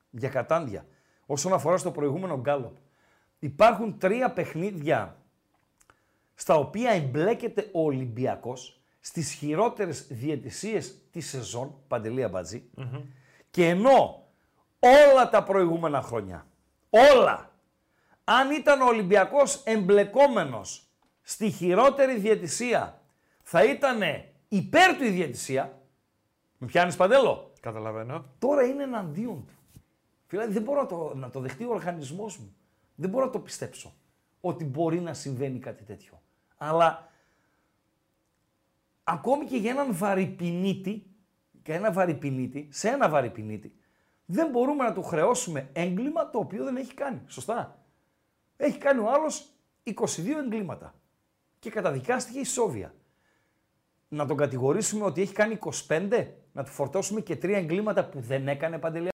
Για 0.09 0.29
κατάντια. 0.29 0.85
Όσον 1.25 1.53
αφορά 1.53 1.77
στο 1.77 1.91
προηγούμενο 1.91 2.39
γκάλο. 2.39 2.73
Υπάρχουν 3.39 3.97
τρία 3.97 4.31
παιχνίδια 4.31 5.17
στα 6.35 6.55
οποία 6.55 6.91
εμπλέκεται 6.91 7.69
ο 7.71 7.83
Ολυμπιακός 7.83 8.81
στις 8.99 9.31
χειρότερες 9.31 10.07
διαιτησίες 10.09 10.95
της 11.11 11.29
σεζόν, 11.29 11.75
Παντελία 11.87 12.31
και 13.51 13.67
ενώ 13.67 14.22
όλα 14.83 15.29
τα 15.29 15.43
προηγούμενα 15.43 16.01
χρόνια, 16.01 16.47
όλα, 16.89 17.51
αν 18.23 18.51
ήταν 18.51 18.81
ο 18.81 18.85
Ολυμπιακός 18.85 19.61
εμπλεκόμενος 19.63 20.87
στη 21.21 21.49
χειρότερη 21.49 22.17
διαιτησία, 22.17 23.01
θα 23.41 23.63
ήταν 23.63 23.99
υπέρ 24.47 24.95
του 24.97 25.03
η 25.03 25.09
διαιτησία, 25.09 25.81
με 26.57 26.67
πιάνεις 26.67 26.95
Παντέλο, 26.95 27.51
Καταλαβαίνω. 27.59 28.25
τώρα 28.39 28.63
είναι 28.63 28.83
εναντίον 28.83 29.45
του. 29.45 29.53
Δηλαδή 30.27 30.53
δεν 30.53 30.61
μπορώ 30.61 30.81
να 30.81 30.87
το, 30.87 31.11
να 31.15 31.29
το 31.29 31.39
δεχτεί 31.39 31.63
ο 31.63 31.69
οργανισμός 31.69 32.37
μου. 32.37 32.55
Δεν 32.95 33.09
μπορώ 33.09 33.25
να 33.25 33.31
το 33.31 33.39
πιστέψω 33.39 33.93
ότι 34.41 34.65
μπορεί 34.65 34.99
να 34.99 35.13
συμβαίνει 35.13 35.59
κάτι 35.59 35.83
τέτοιο. 35.83 36.21
Αλλά 36.57 37.11
ακόμη 39.03 39.45
και 39.45 39.57
για 39.57 39.71
έναν 39.71 39.95
βαρυπινίτη, 39.95 41.05
και 41.63 41.73
ένα 41.73 41.91
βαρυπινίτη, 41.91 42.67
σε 42.71 42.89
ένα 42.89 43.09
βαρυπινίτη, 43.09 43.75
δεν 44.33 44.49
μπορούμε 44.49 44.83
να 44.83 44.93
του 44.93 45.03
χρεώσουμε 45.03 45.69
έγκλημα 45.73 46.29
το 46.29 46.39
οποίο 46.39 46.63
δεν 46.63 46.75
έχει 46.75 46.93
κάνει. 46.93 47.21
Σωστά. 47.27 47.85
Έχει 48.57 48.77
κάνει 48.77 48.99
ο 48.99 49.11
άλλος 49.11 49.49
22 49.83 49.93
εγκλήματα 50.43 50.95
και 51.59 51.69
καταδικάστηκε 51.69 52.39
η 52.39 52.43
Σόβια. 52.43 52.93
Να 54.07 54.25
τον 54.25 54.37
κατηγορήσουμε 54.37 55.05
ότι 55.05 55.21
έχει 55.21 55.33
κάνει 55.33 55.59
25, 55.87 56.27
να 56.51 56.63
του 56.63 56.71
φορτώσουμε 56.71 57.21
και 57.21 57.35
τρία 57.35 57.57
εγκλήματα 57.57 58.05
που 58.05 58.19
δεν 58.19 58.47
έκανε 58.47 58.79
παντελή. 58.79 59.09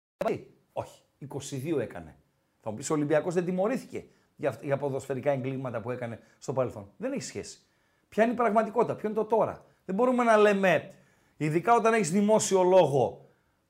Όχι, 0.73 1.01
22 1.29 1.79
έκανε. 1.79 2.15
Θα 2.59 2.69
μου 2.69 2.75
πεις 2.75 2.89
ο 2.89 2.93
Ολυμπιακός 2.93 3.33
δεν 3.33 3.45
τιμωρήθηκε 3.45 4.05
για, 4.35 4.59
για 4.61 4.77
ποδοσφαιρικά 4.77 5.31
εγκλήματα 5.31 5.81
που 5.81 5.91
έκανε 5.91 6.19
στο 6.37 6.53
παρελθόν. 6.53 6.91
Δεν 6.97 7.11
έχει 7.11 7.23
σχέση. 7.23 7.59
Ποια 8.09 8.23
είναι 8.23 8.33
η 8.33 8.35
πραγματικότητα, 8.35 8.95
ποιο 8.95 9.09
είναι 9.09 9.17
το 9.17 9.25
τώρα. 9.25 9.65
Δεν 9.85 9.95
μπορούμε 9.95 10.23
να 10.23 10.37
λέμε, 10.37 10.93
ειδικά 11.37 11.75
όταν 11.75 11.93
έχεις 11.93 12.11
δημόσιο 12.11 12.63
λόγο 12.63 13.28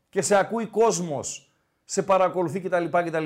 και 0.10 0.22
σε 0.22 0.36
ακούει 0.36 0.66
κόσμος, 0.66 1.51
σε 1.86 2.03
παρακολουθεί 2.03 2.60
κτλ. 2.60 2.86
κτλ. 2.86 3.26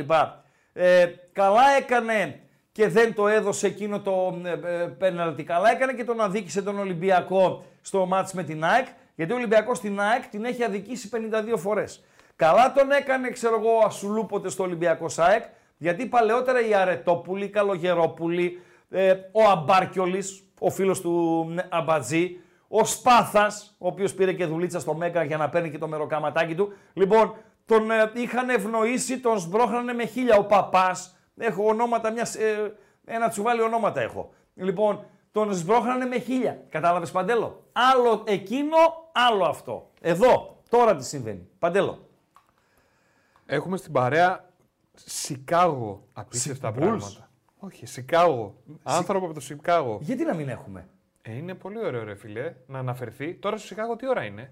Ε, 0.73 1.05
καλά 1.31 1.61
έκανε 1.77 2.39
και 2.71 2.87
δεν 2.87 3.13
το 3.13 3.27
έδωσε 3.27 3.67
εκείνο 3.67 3.99
το 3.99 4.41
ε, 4.43 4.51
ε, 4.51 4.85
πέναλτι. 4.85 5.43
Καλά 5.43 5.71
έκανε 5.71 5.93
και 5.93 6.03
τον 6.03 6.21
αδίκησε 6.21 6.61
τον 6.61 6.79
Ολυμπιακό 6.79 7.65
στο 7.81 8.05
μάτς 8.05 8.33
με 8.33 8.43
την 8.43 8.63
ΑΕΚ, 8.63 8.87
γιατί 9.15 9.33
ο 9.33 9.35
Ολυμπιακός 9.35 9.77
στην 9.77 9.99
ΑΕΚ 9.99 10.25
την 10.27 10.45
έχει 10.45 10.63
αδικήσει 10.63 11.09
52 11.53 11.57
φορές. 11.57 12.03
Καλά 12.35 12.73
τον 12.73 12.91
έκανε, 12.91 13.29
ξέρω 13.29 13.55
εγώ, 13.59 13.85
ασουλούποτες 13.85 14.53
στο 14.53 14.63
Ολυμπιακό 14.63 15.09
ΣΑΕΚ, 15.09 15.43
γιατί 15.77 16.05
παλαιότερα 16.05 16.67
οι 16.67 16.73
Αρετόπουλοι, 16.73 17.45
οι 17.45 17.49
Καλογερόπουλοι, 17.49 18.61
ε, 18.89 19.11
ο 19.31 19.49
Αμπάρκιολης, 19.49 20.43
ο 20.59 20.69
φίλος 20.69 21.01
του 21.01 21.45
ε, 21.57 21.61
Αμπατζή, 21.69 22.39
ο 22.75 22.85
Σπάθας, 22.85 23.75
ο 23.77 23.87
οποίος 23.87 24.13
πήρε 24.13 24.33
και 24.33 24.45
δουλίτσα 24.45 24.79
στο 24.79 24.93
Μέγκα 24.93 25.23
για 25.23 25.37
να 25.37 25.49
παίρνει 25.49 25.69
και 25.69 25.77
το 25.77 25.87
μεροκαματάκι 25.87 26.55
του. 26.55 26.73
Λοιπόν, 26.93 27.35
τον 27.65 27.91
ε, 27.91 28.11
είχαν 28.13 28.49
ευνοήσει, 28.49 29.19
τον 29.19 29.39
σμπρώχνανε 29.39 29.93
με 29.93 30.05
χίλια. 30.05 30.35
Ο 30.37 30.45
Παπάς, 30.45 31.17
έχω 31.37 31.67
ονόματα, 31.67 32.11
μιας, 32.11 32.35
ε, 32.35 32.75
ένα 33.05 33.29
τσουβάλι 33.29 33.61
ονόματα 33.61 34.01
έχω. 34.01 34.33
Λοιπόν, 34.53 35.05
τον 35.31 35.53
σμπρώχνανε 35.53 36.05
με 36.05 36.19
χίλια. 36.19 36.63
Κατάλαβες 36.69 37.11
Παντέλο; 37.11 37.63
Άλλο 37.71 38.23
εκείνο, 38.25 38.77
άλλο 39.11 39.45
αυτό. 39.45 39.91
Εδώ, 40.01 40.61
τώρα 40.69 40.95
τι 40.95 41.05
συμβαίνει. 41.05 41.47
Παντέλο. 41.59 42.09
Έχουμε 43.45 43.77
στην 43.77 43.91
παρέα 43.91 44.49
Σικάγο. 44.93 46.07
Απίστευτα 46.13 46.69
Bulls. 46.69 46.75
πράγματα. 46.75 47.29
Όχι, 47.59 47.85
Σικάγο. 47.85 48.55
Άνθρωπο 48.83 49.25
από 49.25 49.33
το 49.33 49.39
Σικάγο. 49.39 49.97
Γιατί 50.01 50.23
να 50.23 50.33
μην 50.33 50.49
έχουμε; 50.49 50.87
Ε, 51.25 51.35
είναι 51.35 51.53
πολύ 51.53 51.85
ωραίο, 51.85 52.03
ρε 52.03 52.15
φιλέ, 52.15 52.53
να 52.67 52.79
αναφερθεί. 52.79 53.33
Τώρα 53.33 53.57
στο 53.57 53.67
Σικάγο 53.67 53.95
τι 53.95 54.07
ώρα 54.09 54.23
είναι; 54.23 54.51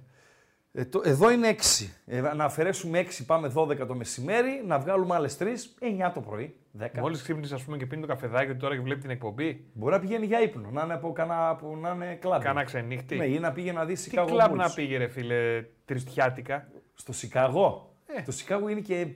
Ε, 0.74 0.86
το- 0.86 1.02
εδώ 1.06 1.32
είναι 1.32 1.48
6. 1.48 1.90
Ε, 2.06 2.22
να 2.22 2.44
αφαιρέσουμε 2.44 3.00
6, 3.00 3.26
πάμε 3.26 3.48
12 3.56 3.86
το 3.88 3.96
μεσημέρι, 3.96 4.64
να 4.68 4.80
βγάλουμε 4.80 5.16
άλλες 5.16 5.38
3, 5.38 5.46
9 5.80 6.12
το 6.14 6.22
πρωί, 6.22 6.56
10. 6.72 7.00
Μόλις 7.02 7.22
ξύπνησες, 7.22 7.54
ας 7.58 7.64
πούμε, 7.64 7.78
και 7.78 7.86
πίνει 7.86 8.02
το 8.02 8.08
καφεδάκι 8.08 8.52
του 8.52 8.58
τώρα 8.58 8.76
και 8.76 8.82
βλέπει 8.82 9.02
την 9.02 9.10
εκπομπή. 9.10 9.66
Μπορεί 9.74 9.94
να 9.94 10.00
πηγαίνει 10.00 10.26
για 10.26 10.42
ύπνο, 10.42 10.70
να 10.72 10.84
είναι 10.84 10.94
από 10.94 11.12
κανένα 11.12 11.56
που 11.56 11.78
να 11.78 11.90
είναι 11.92 12.16
κλαμπ. 12.16 12.42
Κάνα 12.42 12.64
ξενύχτη. 12.64 13.16
Ναι, 13.16 13.26
ή 13.26 13.40
να 13.40 13.52
πήγε 13.52 13.72
να 13.72 13.86
δει 13.86 13.94
Τι 13.94 14.12
Chicago 14.14 14.26
κλαμπ 14.28 14.52
Bulls. 14.54 14.56
να 14.56 14.70
πήγε, 14.74 14.98
ρε 14.98 15.08
φίλε, 15.08 15.66
τριστιάτικα; 15.86 16.68
Στο 16.94 17.14
Σικάγο. 17.14 17.96
Ε. 18.06 18.22
Το 18.22 18.32
Σικάγο 18.32 18.70
είναι 18.70 18.80
και 18.82 19.08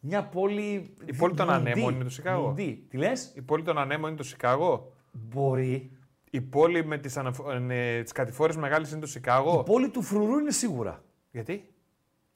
μια 0.00 0.22
πόλη. 0.24 0.94
Η 1.04 1.14
πόλη 1.16 1.34
των 1.34 1.46
δι- 1.46 1.54
ανέμων 1.54 1.86
δι- 1.86 1.94
είναι 1.94 2.04
το 2.04 2.10
Σικάγο; 2.10 2.52
δι- 2.52 2.88
Τι 2.90 2.96
λες, 2.96 3.32
Η 3.34 3.42
πόλη 3.42 3.62
των 3.62 3.78
ανέμων 3.78 4.08
είναι 4.08 4.18
το 4.18 4.24
Σικάγο; 4.24 4.92
μπορεί. 5.12 5.91
Η 6.34 6.40
πόλη 6.40 6.84
με 6.84 6.98
τις 6.98 7.16
αναφο... 7.16 7.50
ε, 7.70 8.02
τις 8.02 8.12
κατηφόρες 8.12 8.56
μεγάλες 8.56 8.90
είναι 8.90 9.00
το 9.00 9.06
Σικάγο. 9.06 9.60
Η 9.60 9.70
πόλη 9.70 9.88
του 9.88 10.02
φρουρού 10.02 10.38
είναι 10.38 10.50
σίγουρα. 10.50 11.02
Γιατί; 11.30 11.72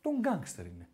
Τον 0.01 0.13
γκάγκστερ 0.21 0.67
είναι. 0.67 0.89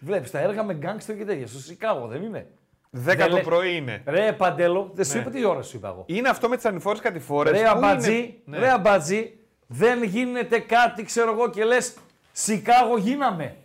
Βλέπεις 0.00 0.30
τα 0.30 0.38
έργα 0.38 0.62
με 0.64 0.74
γκάγκστερ 0.74 1.16
και 1.16 1.24
τέτοια. 1.24 1.46
Στο 1.46 1.58
Σικάγο 1.58 2.06
δεν 2.06 2.22
είναι. 2.22 2.46
10 2.92 2.98
Δεν 3.00 3.18
το 3.18 3.34
λέ- 3.34 3.44
πρωί 3.44 3.76
είναι. 3.76 4.02
Ρε 4.06 4.32
Παντέλο, 4.32 4.90
δεν 4.94 5.04
σου 5.04 5.14
Ναι. 5.14 5.20
είπα 5.20 5.30
τι 5.30 5.44
ώρα 5.44 5.62
σου 5.62 5.76
είπα 5.76 5.88
εγώ. 5.88 6.04
Είναι 6.06 6.28
αυτό 6.28 6.48
με 6.48 6.56
τις 6.56 6.64
ανηφόρες 6.64 7.00
κατηφόρες. 7.00 7.52
Ρε 7.52 7.68
αμπατζή, 7.68 8.42
Ναι. 8.44 8.58
ρε 8.58 8.70
αμπατζή, 8.70 9.38
δεν 9.66 10.02
γίνεται 10.02 10.58
κάτι, 10.58 11.02
ξέρω 11.04 11.32
εγώ, 11.32 11.50
και 11.50 11.64
λες 11.64 11.94
Σικάγο 12.32 12.96
γίναμε. 12.98 13.56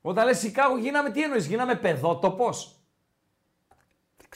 Όταν 0.00 0.24
λες 0.26 0.38
Σικάγο 0.38 0.76
γίναμε, 0.78 1.10
τι 1.10 1.22
εννοείς, 1.22 1.46
γίναμε 1.46 1.74
παιδότοπος. 1.74 2.75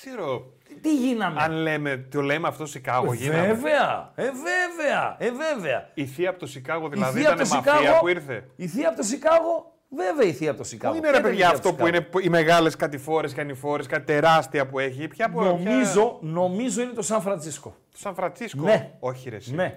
Δεν 0.04 0.12
ξέρω 0.14 0.52
Τι 0.82 0.94
γίναμε; 0.96 1.42
αν 1.42 1.52
λέμε, 1.52 1.96
το 2.10 2.20
λέμε 2.20 2.48
αυτό 2.48 2.66
Σικάγο. 2.66 3.12
Ε, 3.12 3.16
γίναμε. 3.16 3.46
βέβαια, 3.46 4.12
ε, 4.14 4.22
βέβαια, 4.24 5.16
ε, 5.18 5.30
βέβαια. 5.30 5.90
Η 5.94 6.06
θεία 6.06 6.30
από 6.30 6.38
το 6.38 6.46
Σικάγο 6.46 6.86
Η 6.86 6.88
δηλαδή 6.90 7.12
θεία 7.20 7.32
ήταν 7.32 7.40
από 7.40 7.48
το 7.48 7.54
μαφία 7.54 7.72
Σικάγο- 7.76 7.98
που 8.00 8.08
ήρθε; 8.08 8.46
Η 8.56 8.66
θεία 8.68 8.88
από 8.88 8.96
το 8.96 9.02
Σικάγο, 9.02 9.72
βέβαια 9.96 10.26
η 10.26 10.32
θεία 10.32 10.50
από 10.50 10.58
το 10.58 10.64
Σικάγο. 10.64 10.92
Πού 10.92 10.98
είναι 10.98 11.10
ρε 11.10 11.20
Ποια 11.20 11.20
ήταν 11.20 11.32
η 11.32 11.34
παιδιά 11.36 11.46
θεία 11.48 11.56
από 11.56 11.62
το 11.62 11.68
αυτό 11.68 11.82
που 11.82 11.86
Σικάγο; 11.94 12.18
είναι 12.18 12.26
οι 12.26 12.28
μεγάλες 12.28 12.76
κατηφόρες 12.76 13.32
και 13.32 13.40
ανηφόρε, 13.40 13.82
κάτι 13.84 14.04
τεράστια 14.04 14.66
που 14.66 14.78
έχει; 14.78 15.08
Ποια 15.08 15.30
που 15.30 15.40
Νομίζω, 15.42 16.18
νομίζω 16.20 16.82
είναι 16.82 16.92
το 16.92 17.02
Σαν 17.02 17.20
Φραντσίσκο. 17.20 17.76
Το 17.92 17.98
Σαν 17.98 18.14
Φραντσίσκο; 18.14 18.62
Ναι. 18.62 18.90
Όχι 19.00 19.30
ρε. 19.30 19.36
εσύ. 19.36 19.54
Ναι. 19.54 19.76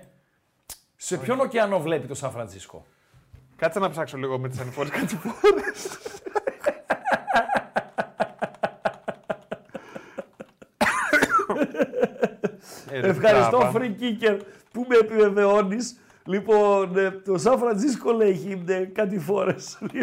Σε 0.96 1.18
ποιον 1.18 1.40
ωκεανό 1.40 1.80
βλέπει 1.80 2.08
το 2.08 2.16
Σαν 2.16 2.32
Φραντσίσκο; 2.32 2.86
Κάτσε 3.56 3.80
να 3.80 3.90
ψάξω 3.90 4.18
λίγο 4.18 4.40
με 4.40 4.50
τις 4.50 4.60
ανηφόρες 4.60 4.92
κατηφόρες. 4.92 5.88
Ευχαριστώ, 13.02 13.72
free 13.76 13.92
kicker, 14.02 14.40
που 14.72 14.86
με 14.90 14.96
επιβεβαιώνεις. 14.96 15.98
Λοιπόν, 16.26 16.98
ε, 16.98 17.12
το 17.12 17.38
Σαν 17.38 17.58
Φραντσίσκο 17.58 18.12
λέει 18.12 18.30
έχει 18.30 18.64
ε, 18.68 18.80
κάτι 18.80 19.20
φορέ. 19.20 19.56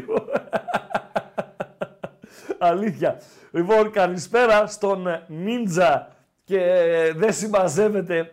Αλήθεια. 2.58 3.20
Λοιπόν, 3.50 3.90
καλησπέρα 3.90 4.66
στον 4.66 5.06
ε, 5.06 5.22
Νίντζα 5.28 6.08
και 6.44 6.58
ε, 6.60 7.12
δεν 7.12 7.32
συμμαζεύεται. 7.32 8.30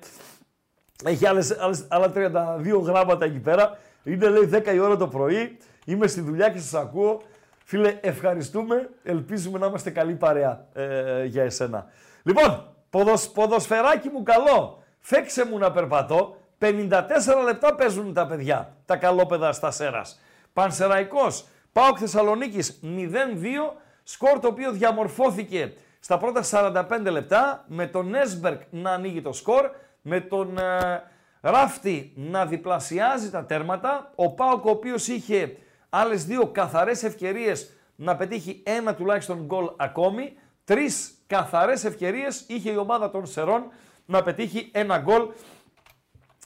Έχει 1.04 1.28
άλλες, 1.28 1.58
άλλες, 1.60 1.86
άλλα 1.88 2.12
32 2.16 2.82
γράμματα 2.84 3.26
εκεί 3.26 3.40
πέρα. 3.40 3.78
Είναι 4.04 4.30
λέει 4.30 4.50
10 4.54 4.74
η 4.74 4.80
ώρα 4.80 4.98
το 4.98 5.08
πρωί. 5.08 5.58
Είμαι 5.86 6.08
στη 6.08 6.22
δουλειά 6.22 6.50
και 6.50 6.60
σας 6.60 6.74
ακούω. 6.74 7.22
Φίλε, 7.64 7.98
ευχαριστούμε. 8.02 8.90
Ελπίζουμε 9.04 9.60
να 9.60 9.66
είμαστε 9.66 9.90
καλή 9.90 10.14
παρέα 10.14 10.68
ε, 10.74 11.26
για 11.26 11.44
εσένα. 11.44 11.86
Λοιπόν, 12.24 12.77
ποδοσ, 12.90 13.28
ποδοσφαιράκι 13.28 14.10
μου 14.10 14.24
καλό. 14.24 14.84
Φέξε 15.00 15.46
μου 15.46 15.58
να 15.58 15.72
περπατώ. 15.72 16.38
54 16.60 17.02
λεπτά 17.44 17.76
παίζουν 17.76 18.14
τα 18.14 18.28
παιδιά, 18.28 18.76
τα 18.86 18.96
καλόπεδα 18.96 19.52
στα 19.52 19.72
Σέρας. 19.72 20.20
Πανσεραϊκός, 20.54 21.48
Πάοκ 21.72 21.98
Θεσσαλονίκης 22.00 22.80
0-2, 22.84 23.74
σκορ 24.04 24.40
το 24.40 24.48
οποίο 24.48 24.72
διαμορφώθηκε 24.72 25.74
στα 26.00 26.18
πρώτα 26.18 26.44
45 26.44 27.12
λεπτά 27.12 27.64
με 27.68 27.88
τον 27.88 28.16
Έσμπερκ 28.16 28.62
να 28.70 28.92
ανοίγει 28.92 29.22
το 29.22 29.34
σκορ, 29.34 29.70
με 30.02 30.20
τον 30.20 30.58
ε, 30.58 31.04
Ράφτη 31.42 32.14
να 32.16 32.46
διπλασιάζει 32.46 33.30
τα 33.30 33.46
τέρματα, 33.46 34.12
ο 34.16 34.32
Πάοκ 34.32 34.66
ο 34.66 34.70
οποίος 34.70 35.08
είχε 35.08 35.58
άλλες 35.90 36.26
δύο 36.26 36.48
καθαρές 36.48 37.04
ευκαιρίες 37.04 37.72
να 37.96 38.16
πετύχει 38.16 38.64
ένα 38.66 38.96
τουλάχιστον 38.96 39.44
γκολ 39.46 39.70
ακόμη, 39.78 40.34
τρεις 40.68 41.24
καθαρές 41.28 41.84
ευκαιρίες 41.84 42.46
είχε 42.48 42.72
η 42.72 42.76
ομάδα 42.76 43.10
των 43.10 43.26
Σερών 43.26 43.64
να 44.06 44.24
πετύχει 44.24 44.70
ένα 44.74 44.98
γκολ 44.98 45.28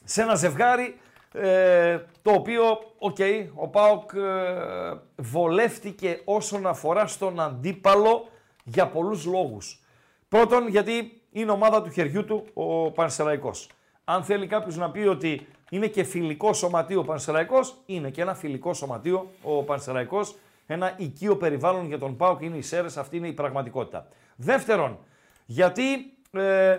σε 0.04 0.22
ένα 0.22 0.36
ζευγάρι 0.36 1.00
ε, 1.34 2.00
το 2.22 2.32
οποίο, 2.32 2.64
οκ, 2.98 3.18
ο 3.56 3.68
ΠΑΟΚ 3.68 4.12
ε, 4.14 4.22
βολεύτηκε 5.16 6.22
όσον 6.26 6.68
αφορά 6.68 7.08
στον 7.08 7.40
αντίπαλο 7.40 8.30
για 8.64 8.88
πολλούς 8.88 9.26
λόγους. 9.26 9.80
Πρώτον, 10.28 10.68
γιατί 10.68 11.22
είναι 11.32 11.52
ομάδα 11.52 11.82
του 11.82 11.90
χεριού 11.90 12.26
του 12.26 12.46
ο 12.54 12.92
Πανσεραϊκός. 12.92 13.70
Αν 14.04 14.24
θέλει 14.24 14.48
κάποιος 14.48 14.78
να 14.78 14.92
πει 14.92 15.00
ότι 15.00 15.48
είναι 15.70 15.88
και 15.88 16.04
φιλικό 16.04 16.54
σωματείο 16.54 17.00
ο 17.00 17.04
Πανσεραϊκός, 17.04 17.76
είναι 17.86 18.10
και 18.10 18.22
ένα 18.22 18.34
φιλικό 18.36 18.74
σωματείο 18.74 19.32
ο 19.42 19.64
Πανσεραϊκός. 19.64 20.36
Ένα 20.72 20.94
οικείο 20.98 21.38
περιβάλλον 21.38 21.88
για 21.88 21.98
τον 21.98 22.16
ΠΑΟΚ 22.16 22.42
είναι 22.42 22.58
οι 22.58 22.62
Σέρες, 22.62 22.98
αυτή 22.98 23.18
είναι 23.18 23.28
η 23.28 23.34
πραγματικότητα. 23.34 24.08
Δεύτερον, 24.36 25.00
γιατί 25.46 25.84
ε, 26.32 26.78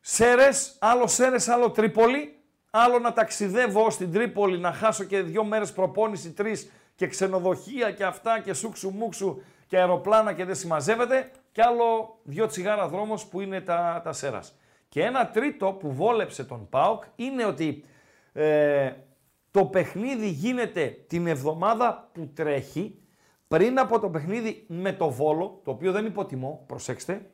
Σέρες, 0.00 0.76
άλλο 0.80 1.06
Σέρες, 1.06 1.48
άλλο 1.48 1.70
Τρίπολη, 1.70 2.38
άλλο 2.70 2.98
να 2.98 3.12
ταξιδεύω 3.12 3.90
στην 3.90 4.12
Τρίπολη, 4.12 4.58
να 4.58 4.72
χάσω 4.72 5.04
και 5.04 5.22
δύο 5.22 5.44
μέρες 5.44 5.72
προπόνηση, 5.72 6.32
τρεις 6.32 6.70
και 6.94 7.06
ξενοδοχεία 7.06 7.90
και 7.90 8.04
αυτά 8.04 8.40
και 8.40 8.52
σούξου 8.52 8.90
μουξου 8.90 9.42
και 9.66 9.78
αεροπλάνα 9.78 10.32
και 10.32 10.44
δεν 10.44 10.54
συμμαζεύεται 10.54 11.30
και 11.52 11.62
άλλο 11.62 12.18
δύο 12.22 12.46
τσιγάρα 12.46 12.88
δρόμος 12.88 13.26
που 13.26 13.40
είναι 13.40 13.60
τα, 13.60 14.00
τα 14.04 14.12
Σέρας. 14.12 14.58
Και 14.88 15.02
ένα 15.02 15.28
τρίτο 15.28 15.72
που 15.72 15.92
βόλεψε 15.92 16.44
τον 16.44 16.68
ΠΑΟΚ 16.68 17.04
είναι 17.16 17.44
ότι 17.44 17.84
ε, 18.32 18.92
το 19.50 19.64
παιχνίδι 19.64 20.28
γίνεται 20.28 20.98
την 21.06 21.26
εβδομάδα 21.26 22.10
που 22.12 22.30
τρέχει 22.34 22.98
πριν 23.54 23.78
από 23.78 24.00
το 24.00 24.10
παιχνίδι 24.10 24.64
με 24.68 24.92
το 24.92 25.10
Βόλο, 25.10 25.60
το 25.64 25.70
οποίο 25.70 25.92
δεν 25.92 26.06
υποτιμώ, 26.06 26.64
προσέξτε, 26.66 27.30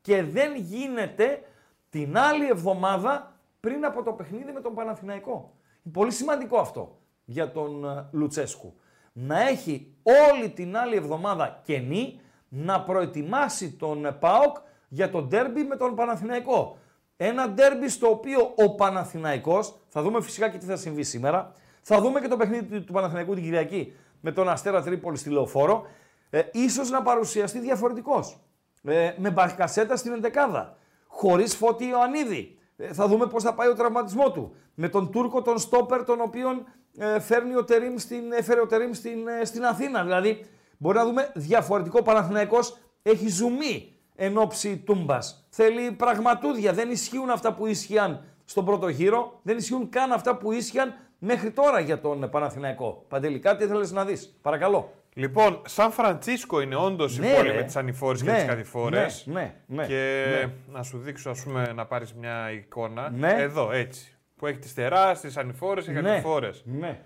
και 0.00 0.22
δεν 0.22 0.56
γίνεται 0.56 1.42
την 1.90 2.18
άλλη 2.18 2.46
εβδομάδα 2.46 3.40
πριν 3.60 3.84
από 3.84 4.02
το 4.02 4.12
παιχνίδι 4.12 4.52
με 4.52 4.60
τον 4.60 4.74
Παναθηναϊκό. 4.74 5.54
Είναι 5.82 5.94
πολύ 5.94 6.10
σημαντικό 6.10 6.58
αυτό 6.58 6.98
για 7.24 7.52
τον 7.52 7.84
ε, 7.84 8.08
Λουτσέσκου. 8.12 8.74
Να 9.12 9.48
έχει 9.48 9.94
όλη 10.02 10.50
την 10.50 10.76
άλλη 10.76 10.96
εβδομάδα 10.96 11.60
κενή 11.64 12.20
να 12.48 12.82
προετοιμάσει 12.82 13.72
τον 13.72 14.16
ΠΑΟΚ 14.20 14.56
για 14.88 15.10
το 15.10 15.22
ντέρμπι 15.22 15.62
με 15.62 15.76
τον 15.76 15.94
Παναθηναϊκό. 15.94 16.78
Ένα 17.16 17.48
ντέρμπι 17.48 17.88
στο 17.88 18.10
οποίο 18.10 18.52
ο 18.56 18.74
Παναθηναϊκός, 18.74 19.74
θα 19.88 20.02
δούμε 20.02 20.22
φυσικά 20.22 20.48
και 20.48 20.58
τι 20.58 20.66
θα 20.66 20.76
συμβεί 20.76 21.02
σήμερα, 21.02 21.52
θα 21.82 22.00
δούμε 22.00 22.20
και 22.20 22.28
το 22.28 22.36
παιχνίδι 22.36 22.80
του 22.80 22.92
Παναθηναϊκού 22.92 23.34
την 23.34 23.42
Κυριακή 23.42 23.92
με 24.22 24.32
τον 24.32 24.48
Αστέρα 24.48 24.82
Τρίπολη 24.82 25.16
στη 25.16 25.30
Λεωφόρο, 25.30 25.86
ε, 26.30 26.42
ίσως 26.52 26.90
να 26.90 27.02
παρουσιαστεί 27.02 27.58
διαφορετικός. 27.58 28.38
Ε, 28.82 29.12
με 29.16 29.30
Μπαρκασέτα 29.30 29.96
στην 29.96 30.12
εντεκάδα, 30.12 30.76
χωρίς 31.06 31.54
Φώτη 31.54 31.86
Ιωαννίδη. 31.86 32.58
Ε, 32.76 32.92
θα 32.92 33.06
δούμε 33.06 33.26
πώς 33.26 33.42
θα 33.42 33.54
πάει 33.54 33.68
ο 33.68 33.74
τραυματισμό 33.74 34.30
του. 34.30 34.54
Με 34.74 34.88
τον 34.88 35.10
Τούρκο, 35.10 35.42
τον 35.42 35.58
Στόπερ, 35.58 36.04
τον 36.04 36.20
οποίον 36.20 36.64
ε, 36.98 37.20
φέρνει 37.20 37.56
ο 37.56 37.64
Τερίμ 37.64 37.96
στην, 37.96 38.32
έφερε 38.32 38.60
ο 38.60 38.66
Τερίμ 38.66 38.92
στην, 38.92 39.28
ε, 39.28 39.44
στην 39.44 39.64
Αθήνα. 39.64 40.02
Δηλαδή, 40.02 40.46
μπορεί 40.78 40.96
να 40.96 41.04
δούμε 41.04 41.32
διαφορετικό 41.34 42.02
Παναθηναϊκός 42.02 42.78
έχει 43.02 43.28
ζουμί 43.28 43.96
εν 44.14 44.38
ώψη 44.38 44.76
τούμπας. 44.76 45.46
Θέλει 45.50 45.92
πραγματούδια. 45.92 46.72
Δεν 46.72 46.90
ισχύουν 46.90 47.30
αυτά 47.30 47.54
που 47.54 47.66
ίσχυαν 47.66 48.24
στον 48.44 48.64
πρώτο 48.64 48.88
γύρο. 48.88 49.40
Δεν 49.42 49.56
ισχύουν 49.56 49.88
καν 49.88 50.12
αυτά 50.12 50.36
που 50.36 50.52
ίσχυαν 50.52 50.94
μέχρι 51.24 51.50
τώρα 51.50 51.80
για 51.80 52.00
τον 52.00 52.30
Παναθηναϊκό. 52.30 53.04
Παντελή, 53.08 53.38
κάτι 53.38 53.64
ήθελε 53.64 53.86
να 53.90 54.04
δεις; 54.04 54.38
Παρακαλώ. 54.42 54.92
Λοιπόν, 55.14 55.62
Σαν 55.66 55.90
Φραντσίσκο 55.92 56.60
είναι 56.60 56.76
όντως 56.76 57.18
Ναι, 57.18 57.26
η 57.28 57.34
πόλη 57.34 57.48
ρε. 57.48 57.54
με 57.56 57.62
τις 57.62 57.76
ανηφόρες 57.76 58.22
Ναι, 58.22 58.30
και 58.32 58.36
τις 58.38 58.46
κατηφόρες. 58.46 59.26
ναι, 59.26 59.32
ναι, 59.40 59.54
ναι, 59.66 59.86
και 59.86 60.24
ναι. 60.30 60.52
να 60.72 60.82
σου 60.82 60.98
δείξω, 60.98 61.30
ας 61.30 61.42
πούμε, 61.42 61.72
να 61.74 61.86
πάρεις 61.86 62.14
μια 62.14 62.50
εικόνα. 62.52 63.10
Ναι. 63.10 63.32
Εδώ, 63.38 63.72
έτσι. 63.72 64.16
Που 64.36 64.46
έχει 64.46 64.58
τις 64.58 64.74
τεράστιες 64.74 65.36
ανηφόρες 65.36 65.84
και 65.84 65.92
κατηφόρες. 65.92 66.62
ναι. 66.66 67.00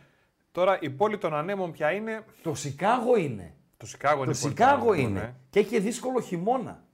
Τώρα 0.52 0.78
η 0.80 0.90
πόλη 0.90 1.18
των 1.18 1.34
ανέμων 1.34 1.72
ποια 1.72 1.90
είναι; 1.92 2.24
Το 2.42 2.54
Σικάγο 2.54 3.16
είναι. 3.16 3.54
Το 3.76 3.86
Σικάγο 3.86 4.22
είναι. 4.22 4.32
Το 4.32 4.38
η 4.38 4.42
πόλη 4.42 4.54
των 4.54 4.66
Σικάγο 4.66 4.90
ανέμων, 4.92 5.10
είναι. 5.10 5.20
ε. 5.20 5.34
Και 5.50 5.58
έχει 5.58 5.68
και 5.68 5.80
δύσκολο 5.80 6.20
χειμώνα. 6.20 6.84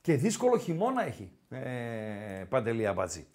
Και 0.00 0.14
δύσκολο 0.14 0.58
χειμώνα 0.58 1.06
έχει. 1.06 1.30
Ε, 1.50 2.44
Παντελή 2.48 2.86
Αμπατζή. 2.86 3.26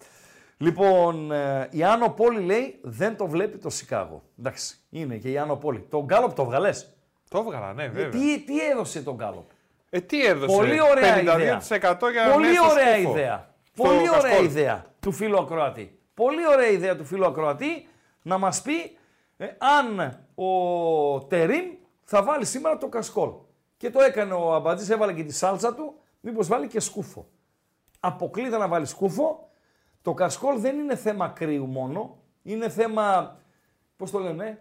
Λοιπόν, 0.60 1.32
ε, 1.32 1.68
η 1.70 1.84
Άνω 1.84 2.10
Πόλη 2.10 2.40
λέει 2.40 2.78
δεν 2.82 3.16
το 3.16 3.26
βλέπει 3.26 3.58
το 3.58 3.70
Σικάγο. 3.70 4.22
Εντάξει, 4.38 4.76
είναι 4.90 5.16
και 5.16 5.30
η 5.30 5.38
Άνω 5.38 5.56
Πόλη. 5.56 5.86
Το 5.90 6.04
Γκάλοπ 6.04 6.32
το 6.34 6.44
βγαλέ. 6.44 6.70
Το 7.28 7.38
έβγαλα, 7.38 7.72
ναι, 7.72 7.88
βέβαια. 7.88 8.10
Τι, 8.20 8.40
τι 8.44 8.60
έδωσε 8.70 9.02
τον 9.02 9.14
Γκάλοπ. 9.14 9.50
Ε, 9.90 10.00
τι 10.00 10.26
έδωσε; 10.26 10.56
Πολύ 10.56 10.80
ωραία 10.80 11.16
52% 11.16 11.20
ιδέα. 11.20 11.48
για 12.12 12.32
Πολύ 12.32 12.46
μέσα 12.46 12.62
στο 12.62 12.70
ωραία 12.70 12.94
σκούφο. 12.94 13.10
ιδέα. 13.18 13.54
Στο 13.72 13.82
Πολύ 13.82 14.08
ωραία 14.08 14.20
κασκόλ. 14.22 14.44
ιδέα 14.44 14.84
του 15.00 15.12
φίλου 15.12 15.38
Ακροατή. 15.38 15.98
Πολύ 16.14 16.46
ωραία 16.48 16.68
ιδέα 16.68 16.96
του 16.96 17.04
φίλου 17.04 17.26
Ακροατή 17.26 17.88
να 18.22 18.38
μας 18.38 18.62
πει 18.62 18.96
ε, 19.36 19.46
αν 19.58 20.18
ο 20.34 21.20
Τερίμ 21.26 21.64
θα 22.04 22.22
βάλει 22.22 22.44
σήμερα 22.44 22.78
το 22.78 22.88
κασκόλ. 22.88 23.30
Και 23.76 23.90
το 23.90 24.00
έκανε 24.00 24.32
ο 24.34 24.54
Αμπατζής, 24.54 24.90
έβαλε 24.90 25.12
και 25.12 25.24
τη 25.24 25.32
σάλτσα 25.34 25.74
του, 25.74 25.94
μήπως 26.20 26.48
βάλει 26.48 26.66
και 26.66 26.80
σκούφο. 26.80 27.26
Αποκλείται 28.00 28.58
να 28.58 28.68
βάλει 28.68 28.86
σκούφο. 28.86 29.47
Το 30.08 30.14
κασκόλ 30.14 30.60
δεν 30.60 30.78
είναι 30.78 30.96
θέμα 30.96 31.28
κρύου 31.28 31.66
μόνο. 31.66 32.16
Είναι 32.42 32.68
θέμα, 32.68 33.36
πώς 33.96 34.10
το 34.10 34.18
λένε, 34.18 34.58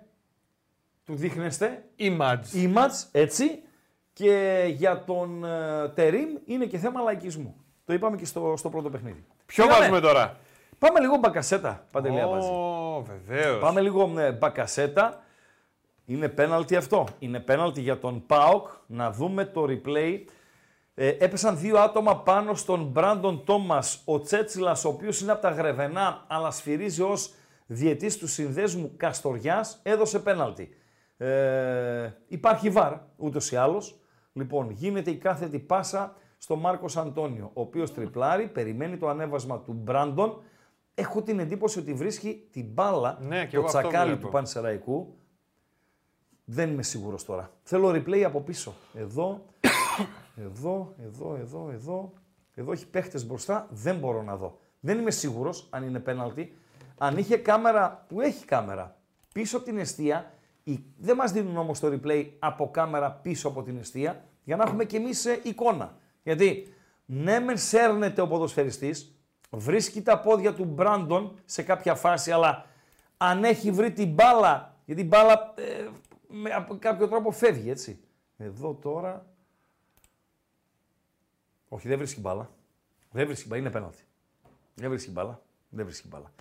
του 1.06 1.16
δείχνεστε, 1.16 1.84
Image. 2.00 2.54
image, 2.54 3.08
έτσι. 3.12 3.62
Και 4.14 4.64
για 4.76 5.04
τον 5.04 5.46
ε, 5.46 5.90
Τερίμ 5.90 6.30
είναι 6.46 6.66
και 6.66 6.78
θέμα 6.78 7.02
λαϊκισμού. 7.02 7.56
Το 7.86 7.94
είπαμε 7.94 8.18
και 8.18 8.26
στο, 8.26 8.54
στο 8.58 8.70
πρώτο 8.70 8.90
παιχνίδι. 8.90 9.26
Ποιο 9.46 9.64
Πήγαμε. 9.64 9.82
βάζουμε 9.82 10.00
τώρα; 10.08 10.38
Πάμε 10.80 11.00
λίγο 11.00 11.18
μπακασέτα, 11.18 11.86
Παντελή 11.92 12.22
Αμπατζή. 12.22 12.50
Ω, 12.50 13.06
βεβαίως. 13.08 13.60
Πάμε 13.60 13.82
λίγο 13.82 14.14
ε, 14.20 14.32
μπακασέτα. 14.32 15.24
Είναι 16.06 16.30
πέναλτι 16.30 16.76
αυτό. 16.76 17.08
Είναι 17.20 17.40
πέναλτι 17.40 17.82
για 17.82 17.98
τον 18.00 18.26
ΠΑΟΚ. 18.26 18.68
Να 18.88 19.12
δούμε 19.12 19.46
το 19.46 19.66
replay. 19.70 20.20
Ε, 21.00 21.08
έπεσαν 21.08 21.58
δύο 21.58 21.80
άτομα 21.80 22.18
πάνω 22.22 22.54
στον 22.54 22.84
Μπράντον 22.84 23.44
Τόμας. 23.46 24.02
Ο 24.06 24.20
Τσέτσιλας, 24.20 24.86
ο 24.86 24.90
οποίος 24.90 25.22
είναι 25.22 25.32
από 25.32 25.42
τα 25.42 25.50
Γρεβενά, 25.50 26.26
αλλά 26.28 26.52
σφυρίζει 26.52 27.02
ως 27.02 27.34
διετή 27.66 28.18
του 28.18 28.28
συνδέσμου 28.28 28.94
Καστοριάς, 28.98 29.80
έδωσε 29.84 30.20
πέναλτι. 30.20 30.70
Ε, 31.18 32.10
υπάρχει 32.28 32.70
βαρ, 32.70 32.94
ούτως 33.18 33.52
ή 33.52 33.56
άλλως. 33.56 34.00
Λοιπόν, 34.34 34.70
γίνεται 34.70 35.12
η 35.12 35.16
κάθετη 35.16 35.60
πάσα 35.60 36.16
στο 36.38 36.56
Μάρκος 36.56 36.98
Αντώνιο, 36.98 37.52
ο 37.54 37.62
οποίος 37.62 37.94
τριπλάρει, 37.94 38.48
περιμένει 38.48 38.98
το 38.98 39.08
ανέβασμα 39.08 39.60
του 39.60 39.74
Μπράντον. 39.74 40.42
Έχω 40.94 41.22
την 41.22 41.40
εντύπωση 41.40 41.80
ότι 41.80 41.94
βρίσκει 41.94 42.48
την 42.52 42.66
μπάλα, 42.66 43.18
Ναι, 43.22 43.46
και 43.46 43.52
το 43.52 43.58
εγώ 43.58 43.66
αυτό 43.66 43.80
τσακάλι 43.80 44.10
βλέπω. 44.10 44.26
του 44.26 44.32
Πανσεραϊκού. 44.32 45.16
Δεν 46.46 46.72
είμαι 46.72 46.84
σίγουρος 46.84 47.26
τώρα. 47.26 47.52
Θέλω 47.64 47.90
replay 47.90 48.22
από 48.22 48.42
πίσω. 48.42 48.74
Εδώ, 48.94 49.46
εδώ, 50.42 50.94
εδώ, 51.04 51.36
εδώ, 51.36 51.70
εδώ. 51.74 52.14
Εδώ 52.54 52.72
έχει 52.72 52.88
παίχτες 52.88 53.28
μπροστά, 53.28 53.68
δεν 53.70 53.98
μπορώ 53.98 54.22
να 54.22 54.36
δω. 54.36 54.60
Δεν 54.80 55.00
είμαι 55.00 55.12
σίγουρος 55.12 55.68
αν 55.70 55.84
είναι 55.84 56.00
πέναλτι. 56.00 56.56
Αν 56.98 57.18
είχε 57.18 57.38
κάμερα, 57.38 58.06
που 58.08 58.22
έχει 58.22 58.46
κάμερα, 58.46 58.98
πίσω 59.34 59.58
από 59.58 59.66
την 59.66 59.78
αιστεία, 59.78 60.32
η- 60.64 60.84
δεν 60.98 61.16
μας 61.16 61.32
δίνουν 61.32 61.58
όμως 61.58 61.80
το 61.80 61.88
replay 61.88 62.30
από 62.40 62.72
κάμερα 62.72 63.12
πίσω 63.12 63.48
από 63.48 63.64
την 63.64 63.78
αιστεία, 63.78 64.24
για 64.44 64.56
να 64.56 64.64
έχουμε 64.64 64.86
κι 64.86 64.96
εμείς 64.96 65.26
ε, 65.26 65.40
εικόνα. 65.44 65.98
Γιατί, 66.24 66.74
ναι 67.06 67.40
μεν 67.40 67.58
σέρνεται 67.58 68.22
ο 68.22 68.28
ποδοσφαιριστής, 68.28 69.16
βρίσκει 69.50 70.02
τα 70.02 70.20
πόδια 70.20 70.54
του 70.54 70.66
Μπράντον 70.66 71.40
σε 71.46 71.64
κάποια 71.64 71.96
φάση, 71.96 72.32
αλλά 72.32 72.66
αν 73.18 73.44
έχει 73.44 73.72
βρει 73.72 73.92
την 73.92 74.14
μπάλα, 74.14 74.76
γιατί 74.86 75.02
η 75.02 75.06
μπάλα 75.08 75.54
ε, 75.58 75.88
με, 76.28 76.50
από 76.50 76.78
κάποιο 76.80 77.08
τρόπο 77.08 77.32
φεύγει, 77.32 77.70
έτσι. 77.70 78.00
Εδώ 78.38 78.74
τώρα... 78.74 79.26
Όχι, 81.70 81.88
δεν 81.88 81.98
βρίσκει 81.98 82.20
μπάλα. 82.20 82.50
Δεν 83.12 83.26
βρίσκει 83.26 83.48
μπάλα, 83.48 83.62
είναι 83.62 83.72
πέναλτι. 83.72 84.04
Δεν 84.76 84.90
βρίσκει 84.90 85.12
μπάλα. 85.12 85.42
Δεν 85.70 85.86
βρίσκει 85.86 86.08
μπάλα. 86.08 86.32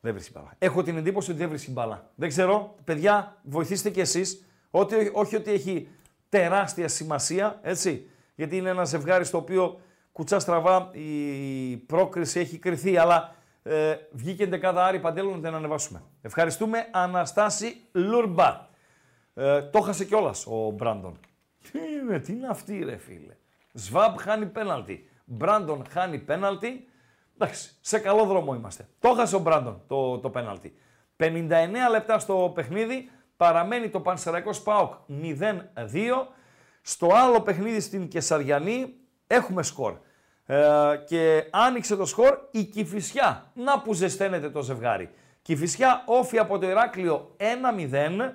Δεν 0.00 0.12
βρίσκει 0.12 0.32
μπάλα. 0.34 0.54
Έχω 0.58 0.82
την 0.82 0.96
εντύπωση 0.96 1.30
ότι 1.30 1.38
δεν 1.38 1.48
βρίσκει 1.48 1.70
μπάλα. 1.70 2.10
Δεν 2.14 2.28
ξέρω, 2.28 2.74
παιδιά, 2.84 3.36
βοηθήστε 3.42 3.90
κι 3.90 4.00
εσείς. 4.00 4.44
Ότι, 4.70 5.10
όχι 5.14 5.36
ότι 5.36 5.50
έχει 5.50 5.88
τεράστια 6.28 6.88
σημασία, 6.88 7.58
έτσι. 7.62 8.10
Γιατί 8.34 8.56
είναι 8.56 8.68
ένα 8.68 8.84
ζευγάρι 8.84 9.24
στο 9.24 9.38
οποίο 9.38 9.80
κουτσά 10.12 10.38
στραβά 10.38 10.90
η 10.92 11.76
πρόκριση 11.76 12.40
έχει 12.40 12.58
κρυθεί, 12.58 12.96
αλλά 12.96 13.34
ε, 13.62 13.96
βγήκε 14.12 14.46
δεκάδα 14.46 14.84
Άρη 14.84 15.00
Παντέλο 15.00 15.30
να 15.30 15.36
την 15.36 15.54
ανεβάσουμε. 15.54 16.02
Ευχαριστούμε 16.22 16.88
Αναστάση 16.92 17.76
Λουρμπά. 17.92 18.68
Ε, 19.34 19.62
το 19.62 19.80
χάσε 19.80 20.04
κιόλας 20.04 20.46
ο 20.46 20.70
Μπράντον. 20.70 21.18
Τι 21.72 21.78
είναι, 21.78 22.18
τι 22.18 22.32
είναι 22.32 22.46
αυτή 22.46 22.84
ρε 22.84 22.96
φίλε; 22.96 23.35
Σβάμπ 23.76 24.16
χάνει 24.18 24.46
πέναλτι. 24.46 25.10
Μπράντον 25.24 25.84
χάνει 25.90 26.18
πέναλτι. 26.18 26.88
Εντάξει, 27.34 27.76
σε 27.80 27.98
καλό 27.98 28.24
δρόμο 28.24 28.54
είμαστε. 28.54 28.88
Το 28.98 29.12
χάσε 29.12 29.36
ο 29.36 29.38
Μπράντον 29.38 29.82
το, 29.86 30.18
το 30.18 30.30
πέναλτι. 30.30 30.76
59 31.18 31.26
λεπτά 31.90 32.18
στο 32.18 32.52
παιχνίδι, 32.54 33.10
παραμένει 33.36 33.88
το 33.88 34.00
Πανσεραϊκός 34.00 34.56
Σπάοκ 34.56 34.92
0-2. 35.22 35.32
Στο 36.82 37.08
άλλο 37.12 37.40
παιχνίδι 37.40 37.80
στην 37.80 38.08
Κεσαριανή 38.08 38.94
έχουμε 39.26 39.62
σκορ. 39.62 39.96
Ε, 40.46 40.56
και 41.06 41.48
άνοιξε 41.50 41.96
το 41.96 42.04
σκορ 42.04 42.38
η 42.50 42.64
Κηφισιά. 42.64 43.50
Να 43.54 43.80
που 43.80 43.94
ζεσταίνεται 43.94 44.50
το 44.50 44.62
ζευγάρι. 44.62 45.10
Κηφισιά 45.42 46.02
όφη 46.06 46.38
από 46.38 46.58
το 46.58 46.68
Ηράκλειο 46.68 47.36
1-0. 47.36 48.32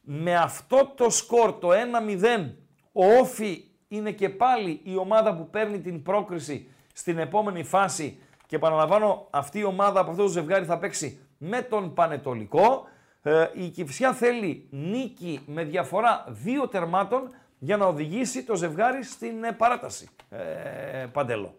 Με 0.00 0.36
αυτό 0.36 0.92
το 0.96 1.10
σκορ 1.10 1.52
το 1.52 1.68
1-0 1.70 2.50
ο 2.92 3.04
Όφη 3.18 3.64
είναι 3.88 4.10
και 4.10 4.28
πάλι 4.28 4.80
η 4.82 4.96
ομάδα 4.96 5.36
που 5.36 5.50
παίρνει 5.50 5.80
την 5.80 6.02
πρόκριση 6.02 6.70
στην 6.92 7.18
επόμενη 7.18 7.64
φάση 7.64 8.18
και 8.46 8.56
επαναλαμβάνω 8.56 9.26
αυτή 9.30 9.58
η 9.58 9.64
ομάδα 9.64 10.00
από 10.00 10.10
αυτό 10.10 10.22
το 10.22 10.28
ζευγάρι 10.28 10.64
θα 10.64 10.78
παίξει 10.78 11.20
με 11.38 11.62
τον 11.62 11.94
Πανετολικό. 11.94 12.88
Ε, 13.22 13.46
η 13.54 13.68
Κυφσιά 13.68 14.12
θέλει 14.12 14.66
νίκη 14.70 15.40
με 15.46 15.64
διαφορά 15.64 16.24
δύο 16.28 16.68
τερμάτων 16.68 17.34
για 17.58 17.76
να 17.76 17.86
οδηγήσει 17.86 18.44
το 18.44 18.56
ζευγάρι 18.56 19.04
στην 19.04 19.44
ε, 19.44 19.52
παράταση. 19.52 20.08
Ε, 20.30 21.06
παντέλο. 21.12 21.54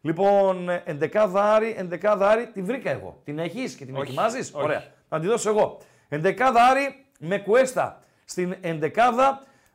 Λοιπόν, 0.00 0.68
11 0.86 1.30
Άρη, 1.34 1.88
11 2.02 2.16
Άρη, 2.20 2.46
την 2.46 2.64
βρήκα 2.64 2.90
εγώ. 2.90 3.20
Την 3.24 3.38
έχεις 3.38 3.74
και 3.74 3.84
την 3.84 3.96
όχι, 3.96 4.02
ετοιμάζεις; 4.02 4.52
Ωραία. 4.54 4.84
Θα 5.08 5.20
τη 5.20 5.26
δώσω 5.26 5.48
εγώ. 5.50 5.78
11 6.08 6.34
Άρη 6.70 7.04
με 7.18 7.38
κουέστα 7.38 8.02
στην 8.24 8.56
11 8.62 8.90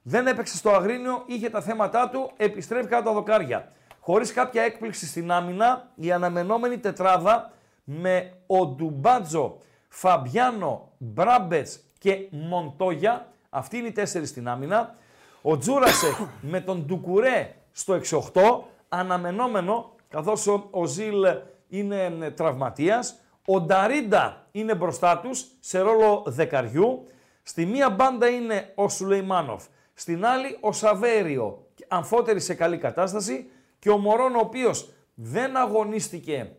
δεν 0.10 0.28
έπαιξε 0.28 0.58
στο 0.58 0.70
Αγρίνιο, 0.70 1.24
είχε 1.26 1.50
τα 1.50 1.62
θέματα 1.62 2.10
του, 2.10 2.32
επιστρέφει 2.38 2.88
κάτω 2.88 3.04
τα 3.04 3.14
δοκάρια. 3.14 3.72
Χωρίς 4.00 4.34
κάποια 4.34 4.62
έκπληξη 4.62 5.08
στην 5.08 5.32
άμυνα, 5.32 5.92
η 5.96 6.12
αναμενόμενη 6.12 6.78
τετράδα 6.78 7.52
με 7.84 8.34
ο 8.48 8.66
Ντουμπάτζο, 8.66 9.58
Φαμπιάνο, 9.88 10.92
Μπράμπετς 10.98 11.80
και 12.00 12.28
Μοντόγια, 12.30 13.28
αυτοί 13.50 13.78
είναι 13.78 13.88
οι 13.88 13.92
τέσσερις 13.92 14.30
στην 14.30 14.48
άμυνα. 14.48 14.96
Ο 15.42 15.58
Τζούρασεκ 15.58 16.16
με 16.52 16.62
τον 16.62 16.86
Ντουκουρέ 16.86 17.56
στο 17.72 18.00
6-8, 18.34 18.42
αναμενόμενο, 18.90 19.96
καθώς 20.10 20.48
ο, 20.48 20.68
ο 20.72 20.86
Ζιλ 20.86 21.26
είναι 21.70 22.32
τραυματίας. 22.36 23.20
Ο 23.46 23.62
Νταρίντα 23.62 24.48
είναι 24.52 24.76
μπροστά 24.76 25.20
τους 25.20 25.46
σε 25.60 25.80
ρόλο 25.80 26.24
δεκαριού. 26.28 27.08
Στη 27.44 27.66
μία 27.66 27.90
μπάντα 27.90 28.28
είναι 28.28 28.72
ο 28.76 28.90
Σουλεϊμάνοφ. 28.90 29.64
Στην 30.00 30.26
άλλη 30.26 30.58
ο 30.62 30.72
Σαβέριο, 30.72 31.66
αμφότερη 31.88 32.40
σε 32.40 32.54
καλή 32.54 32.78
κατάσταση 32.78 33.50
και 33.80 33.90
ο 33.90 33.98
Μωρόν 33.98 34.36
ο 34.36 34.40
οποίος 34.40 34.90
δεν 35.14 35.58
αγωνίστηκε 35.58 36.52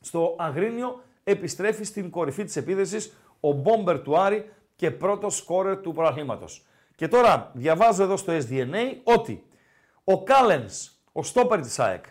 στο 0.00 0.34
Αγρίνιο, 0.38 1.02
επιστρέφει 1.24 1.84
στην 1.84 2.10
κορυφή 2.10 2.44
της 2.44 2.56
επίδεσης, 2.56 3.12
ο 3.40 3.52
μπόμπερ 3.52 4.00
του 4.00 4.18
Άρη 4.18 4.50
και 4.76 4.90
πρώτος 4.90 5.36
σκόρερ 5.36 5.80
του 5.80 5.92
προαθλήματος. 5.92 6.66
Και 6.94 7.08
τώρα 7.08 7.50
διαβάζω 7.54 8.02
εδώ 8.02 8.16
στο 8.16 8.32
SDNA 8.32 8.96
ότι 9.04 9.46
ο 10.04 10.22
Κάλενς, 10.22 10.90
ο 11.12 11.22
στόπερ 11.22 11.60
της 11.60 11.78
ΑΕΚ, 11.78 12.04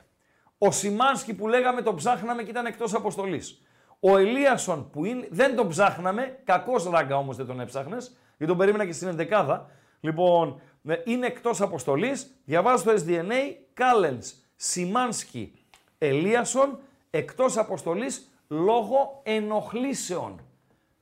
ο 0.57 0.71
Σιμάνσκι 0.71 1.33
που 1.33 1.47
λέγαμε 1.47 1.81
τον 1.81 1.95
ψάχναμε 1.95 2.43
και 2.43 2.49
ήταν 2.49 2.65
εκτός 2.65 2.93
αποστολής, 2.93 3.61
ο 3.99 4.17
Ελίασον 4.17 4.89
που 4.89 5.05
είναι, 5.05 5.27
δεν 5.31 5.55
τον 5.55 5.67
ψάχναμε, 5.67 6.39
κακός 6.43 6.89
ράγκα 6.89 7.17
όμως 7.17 7.35
δεν 7.37 7.45
τον 7.45 7.59
έψαχνες, 7.59 8.17
γιατί 8.37 8.45
τον 8.45 8.57
περίμενα 8.57 8.85
και 8.85 8.93
στην 8.93 9.07
ενδεκάδα, 9.07 9.69
Λοιπόν, 10.01 10.61
ε, 10.87 10.95
είναι 11.03 11.27
εκτός 11.27 11.61
αποστολής. 11.61 12.35
Διαβάζω 12.45 12.83
το 12.83 13.03
SDNA, 13.05 13.55
Κάλενς, 13.73 14.33
Σιμάνσκι, 14.55 15.53
Ελίασον, 15.97 16.79
εκτός 17.09 17.57
αποστολής 17.57 18.31
λόγω 18.47 19.21
ενοχλήσεων. 19.23 20.41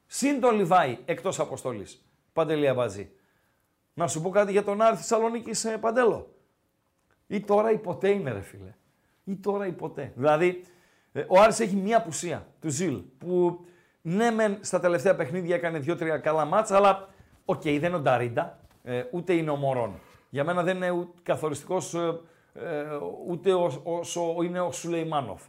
Συν 0.06 0.40
τον 0.40 0.56
Λιβάη, 0.56 0.98
εκτός 1.06 1.40
αποστολής. 1.40 2.06
Παντελή 2.34 2.74
Αμπατζή. 2.74 3.12
Να 3.94 4.08
σου 4.08 4.22
πω 4.22 4.30
κάτι 4.30 4.52
για 4.52 4.64
τον 4.64 4.82
Άρη 4.82 4.96
Θεσσαλονίκη 4.96 5.68
ε, 5.68 5.78
Παντέλο. 5.78 6.34
Ή 7.28 7.40
τώρα 7.42 7.72
ή 7.72 7.78
ποτέ 7.78 8.10
είναι 8.10 8.32
ρε 8.32 8.42
φίλε. 8.42 8.74
Ή 9.24 9.36
τώρα 9.36 9.68
ή 9.68 9.72
ποτέ. 9.72 10.12
Δηλαδή, 10.16 10.64
ε, 11.12 11.26
ο 11.28 11.40
Άρης 11.40 11.60
έχει 11.60 11.76
μία 11.76 11.98
απουσία 11.98 12.48
του 12.60 12.70
Ζιλ 12.70 12.96
που 13.18 13.66
ναι 14.02 14.32
μεν 14.32 14.58
στα 14.62 14.80
τελευταία 14.80 15.16
παιχνίδια 15.16 15.56
έκανε 15.56 15.80
δύο-τρία 15.80 16.18
καλά 16.18 16.46
ματς, 16.46 16.76
αλλά 16.76 17.10
OK, 17.46 17.62
okay, 17.62 17.78
δεν 17.80 17.84
είναι 17.84 17.96
ο 17.96 18.00
Νταρίντα, 18.00 18.60
ε, 18.84 19.04
ούτε 19.12 19.34
είναι 19.34 19.50
ο 19.50 19.56
Μωρόν. 19.56 20.00
Για 20.30 20.44
μένα 20.44 20.64
δεν 20.64 20.76
είναι 20.76 21.08
καθοριστικός 21.24 21.94
ε, 21.94 22.20
ε, 22.54 22.86
ούτε 23.28 23.54
όσο 23.84 24.36
είναι 24.44 24.60
ο 24.60 24.72
Σουλεϊμάνοφ. 24.72 25.42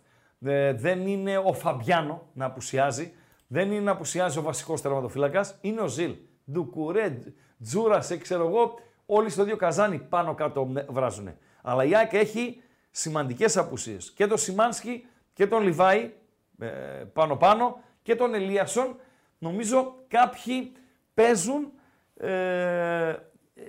δεν 0.75 1.07
είναι 1.07 1.39
ο 1.39 1.53
Φαμπιάνο 1.53 2.23
να 2.33 2.45
απουσιάζει. 2.45 3.13
Δεν 3.47 3.71
είναι 3.71 3.81
να 3.81 3.91
απουσιάζει 3.91 4.39
ο 4.39 4.43
βασικός 4.43 4.81
τερματοφύλακας. 4.81 5.59
Είναι 5.61 5.81
ο 5.81 5.87
Ζιλ. 5.87 6.15
Ντουκουρέ, 6.53 7.19
Τζούρασε, 7.63 8.17
ξέρω 8.17 8.47
εγώ, 8.47 8.79
όλοι 9.07 9.31
στο 9.31 9.45
δύο 9.45 9.57
καζάνι 9.57 9.99
πάνω 9.99 10.35
κάτω 10.35 10.73
βράζουν. 10.89 11.35
Αλλά 11.63 11.85
η 11.85 11.95
ΑΕΚ 11.97 12.13
έχει 12.13 12.63
σημαντικές 12.91 13.57
απουσίες. 13.57 14.11
Και 14.11 14.27
τον 14.27 14.39
Σιμάνσκι 14.39 15.07
και 15.33 15.47
τον 15.47 15.63
Λιβάη 15.63 16.13
πάνω 17.13 17.37
πάνω 17.37 17.81
και 18.03 18.15
τον 18.15 18.35
Ελίασον. 18.35 18.97
Νομίζω 19.39 19.95
κάποιοι 20.09 20.73
παίζουν 21.15 21.73
ε, 22.21 23.15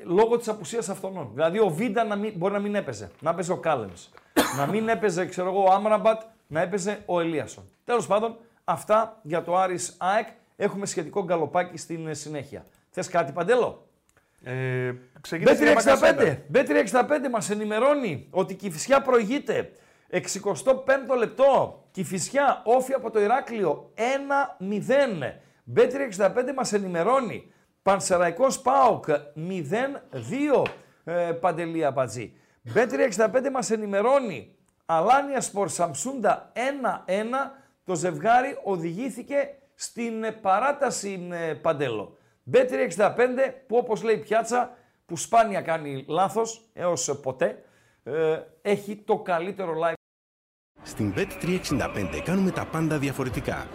λόγω 0.03 0.37
της 0.37 0.47
απουσίας 0.47 0.89
αυτών. 0.89 1.29
Δηλαδή 1.33 1.59
ο 1.59 1.69
Βίντα 1.69 2.03
να 2.03 2.15
μην, 2.15 2.33
μπορεί 2.35 2.53
να 2.53 2.59
μην 2.59 2.75
έπαιζε, 2.75 3.11
να 3.19 3.29
έπαιζε 3.29 3.51
ο 3.51 3.57
Κάλεμ. 3.57 3.89
να 4.57 4.65
μην 4.65 4.89
έπαιζε, 4.89 5.25
ξέρω 5.25 5.49
εγώ, 5.49 5.63
ο 5.63 5.71
Άμραμπατ, 5.71 6.21
να 6.47 6.61
έπαιζε 6.61 7.03
ο 7.05 7.19
Ελίασον. 7.19 7.63
Τέλος 7.85 8.07
πάντων, 8.07 8.37
αυτά 8.63 9.19
για 9.21 9.43
το 9.43 9.57
Άρης 9.57 9.95
ΑΕΚ. 9.97 10.27
Έχουμε 10.55 10.85
σχετικό 10.85 11.23
γκαλοπάκι 11.23 11.77
στην 11.77 12.07
ε, 12.07 12.13
συνέχεια. 12.13 12.65
Θες 12.89 13.07
κάτι, 13.07 13.31
Παντέλο; 13.31 13.87
Ε, 14.43 14.93
B365, 15.29 16.37
B365 16.53 17.29
μας 17.31 17.49
ενημερώνει 17.49 18.27
ότι 18.29 18.53
η 18.53 18.55
Κηφισιά 18.55 19.01
προηγείται. 19.01 19.71
65ο 20.11 21.17
λεπτό. 21.17 21.83
Κηφισιά, 21.91 22.61
όφη 22.65 22.93
από 22.93 23.11
το 23.11 23.21
Ηράκλειο 23.21 23.91
1-0. 23.95 25.33
B365 25.75 26.53
μας 26.55 26.73
ενημερώνει 26.73 27.51
Πανσεραϊκός 27.81 28.61
ΠΑΟΚ 28.61 29.05
0-2 29.09 30.63
ε, 31.03 31.31
Παντελία 31.31 31.91
Μπατζή. 31.91 32.33
B365 32.75 33.49
μας 33.51 33.71
ενημερώνει 33.71 34.55
Αλάνια 34.85 35.41
Σπορ 35.41 35.69
Σαμσούντα 35.69 36.51
1-1 36.55 36.59
το 37.83 37.95
ζευγάρι 37.95 38.57
οδηγήθηκε 38.63 39.35
στην 39.75 40.23
ε, 40.23 40.31
παράταση 40.31 41.27
ε, 41.31 41.53
Παντέλο. 41.53 42.17
B365 42.53 43.15
που 43.67 43.77
όπως 43.77 44.03
λέει 44.03 44.17
πιάτσα 44.17 44.77
που 45.05 45.17
σπάνια 45.17 45.61
κάνει 45.61 46.05
λάθος 46.07 46.69
έως 46.73 47.19
ποτέ 47.21 47.63
ε, 48.03 48.39
έχει 48.61 48.95
το 48.95 49.17
καλύτερο 49.17 49.73
live. 49.83 49.93
Στην 50.81 51.13
Bet365 51.17 52.21
κάνουμε 52.23 52.51
τα 52.51 52.65
πάντα 52.65 52.97
διαφορετικά 52.97 53.67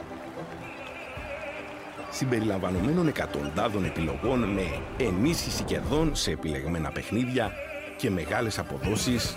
συμπεριλαμβανομένων 2.17 3.09
εκατοντάδων 3.09 3.85
επιλογών 3.85 4.39
με 4.53 4.63
ενίσχυση 4.99 5.65
κερδών 5.65 6.15
σε 6.15 6.31
επιλεγμένα 6.31 6.91
παιχνίδια 6.91 7.53
και 7.97 8.11
μεγάλες 8.11 8.59
αποδόσεις 8.59 9.35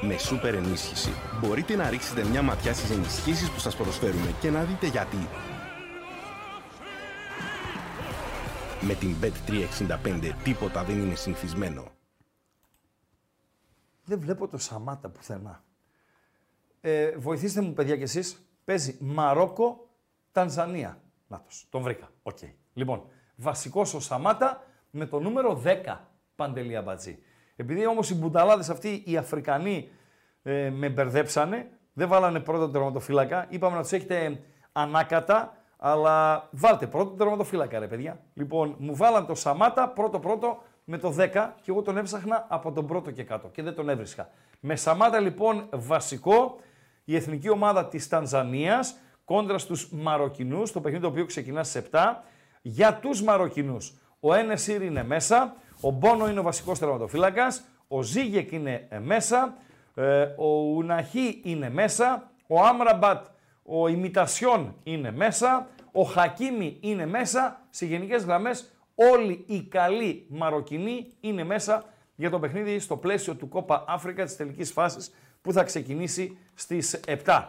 με 0.00 0.18
σούπερ 0.18 0.54
ενίσχυση. 0.54 1.10
Μπορείτε 1.40 1.76
να 1.76 1.90
ρίξετε 1.90 2.24
μια 2.24 2.42
ματιά 2.42 2.74
στις 2.74 2.90
ενισχύσεις 2.90 3.50
που 3.50 3.58
σας 3.58 3.76
προσφέρουμε 3.76 4.34
και 4.40 4.50
να 4.50 4.64
δείτε 4.64 4.86
γιατί. 4.86 5.28
Με 8.80 8.94
την 8.94 9.16
Bet365 9.22 10.32
τίποτα 10.44 10.84
δεν 10.84 10.98
είναι 10.98 11.14
συνηθισμένο. 11.14 11.84
Δεν 14.04 14.20
βλέπω 14.20 14.48
το 14.48 14.58
Σαμάτα 14.58 15.08
πουθενά. 15.08 15.64
Ε, 16.80 17.16
βοηθήστε 17.16 17.60
μου 17.60 17.72
παιδιά 17.72 17.96
κι 17.96 18.02
εσείς. 18.02 18.38
Παίζει 18.64 18.96
Μαρόκο, 19.00 19.88
Τανζανία. 20.32 21.03
Νάτος, 21.26 21.66
τον 21.70 21.82
βρήκα. 21.82 22.08
OK. 22.22 22.38
Okay. 22.40 22.52
Λοιπόν, 22.72 23.02
βασικός 23.36 23.94
ο 23.94 24.00
Σαμάτα 24.00 24.66
με 24.90 25.06
το 25.06 25.20
νούμερο 25.20 25.62
10 25.64 25.96
Παντελή 26.36 26.82
Αμπατζή. 26.82 27.18
Επειδή 27.56 27.86
όμως 27.86 28.10
οι 28.10 28.14
μπουνταλάδες 28.14 28.72
αυτοί 28.72 29.02
οι 29.06 29.16
Αφρικανοί 29.16 29.88
ε, 30.42 30.70
με 30.70 30.88
μπερδέψανε, 30.88 31.70
δεν 31.92 32.08
βάλανε 32.08 32.40
πρώτο 32.40 32.68
τερματοφύλακα. 32.68 33.46
Είπαμε 33.48 33.76
να 33.76 33.82
τους 33.82 33.92
έχετε 33.92 34.40
ανάκατα, 34.72 35.56
αλλά 35.76 36.48
βάλτε 36.50 36.86
πρώτο 36.86 37.10
τερματοφύλακα, 37.10 37.78
ρε 37.78 37.86
παιδιά. 37.86 38.20
Λοιπόν, 38.34 38.74
μου 38.78 38.96
βάλαν 38.96 39.26
το 39.26 39.34
Σαμάτα 39.34 39.88
πρώτο-πρώτο 39.88 40.62
με 40.84 40.98
το 40.98 41.14
10 41.18 41.28
και 41.60 41.70
εγώ 41.70 41.82
τον 41.82 41.96
έψαχνα 41.96 42.46
από 42.48 42.72
τον 42.72 42.86
πρώτο 42.86 43.10
και 43.10 43.22
κάτω 43.24 43.48
και 43.48 43.62
δεν 43.62 43.74
τον 43.74 43.88
έβρισκα. 43.88 44.28
Με 44.60 44.76
Σαμάτα 44.76 45.20
λοιπόν 45.20 45.68
βασικό, 45.72 46.56
η 47.04 47.16
εθνική 47.16 47.48
ομάδα 47.48 47.86
της 47.86 48.08
Τανζανίας 48.08 48.96
κόντρα 49.24 49.58
στους 49.58 49.88
Μαροκινούς, 49.92 50.72
το 50.72 50.80
παιχνίδι 50.80 51.02
το 51.04 51.10
οποίο 51.10 51.24
ξεκινά 51.26 51.64
στις 51.64 51.82
7. 51.90 52.24
Για 52.62 52.94
τους 52.94 53.22
Μαροκινούς, 53.22 53.94
ο 54.20 54.34
Ένεσίρ 54.34 54.82
είναι 54.82 55.04
μέσα, 55.04 55.56
ο 55.80 55.90
Μπόνο 55.90 56.28
είναι 56.28 56.40
ο 56.40 56.42
βασικός 56.42 56.78
τερματοφύλακας, 56.78 57.64
ο 57.88 58.02
Ζίγεκ 58.02 58.52
είναι 58.52 58.86
ε, 58.88 58.98
μέσα, 58.98 59.56
ε, 59.94 60.22
ο 60.36 60.46
Ουναχή 60.46 61.40
είναι 61.44 61.70
μέσα, 61.70 62.30
ο 62.46 62.62
Άμραμπατ, 62.64 63.26
ο 63.62 63.88
Ιμιτασιόν 63.88 64.76
είναι 64.82 65.10
μέσα, 65.10 65.68
ο 65.92 66.02
Χακίμι 66.02 66.76
είναι 66.80 67.06
μέσα, 67.06 67.60
σε 67.70 67.86
γενικές 67.86 68.24
γραμμές 68.24 68.72
όλοι 68.94 69.44
οι 69.46 69.62
καλοί 69.62 70.26
Μαροκινοί 70.28 71.06
είναι 71.20 71.44
μέσα 71.44 71.84
για 72.14 72.30
το 72.30 72.38
παιχνίδι 72.38 72.78
στο 72.78 72.96
πλαίσιο 72.96 73.34
του 73.34 73.48
Κόπα 73.48 73.84
Αφρικα 73.88 74.24
της 74.24 74.36
τελικής 74.36 74.72
φάσης 74.72 75.14
που 75.42 75.52
θα 75.52 75.62
ξεκινήσει 75.62 76.38
στις 76.54 77.00
7. 77.24 77.44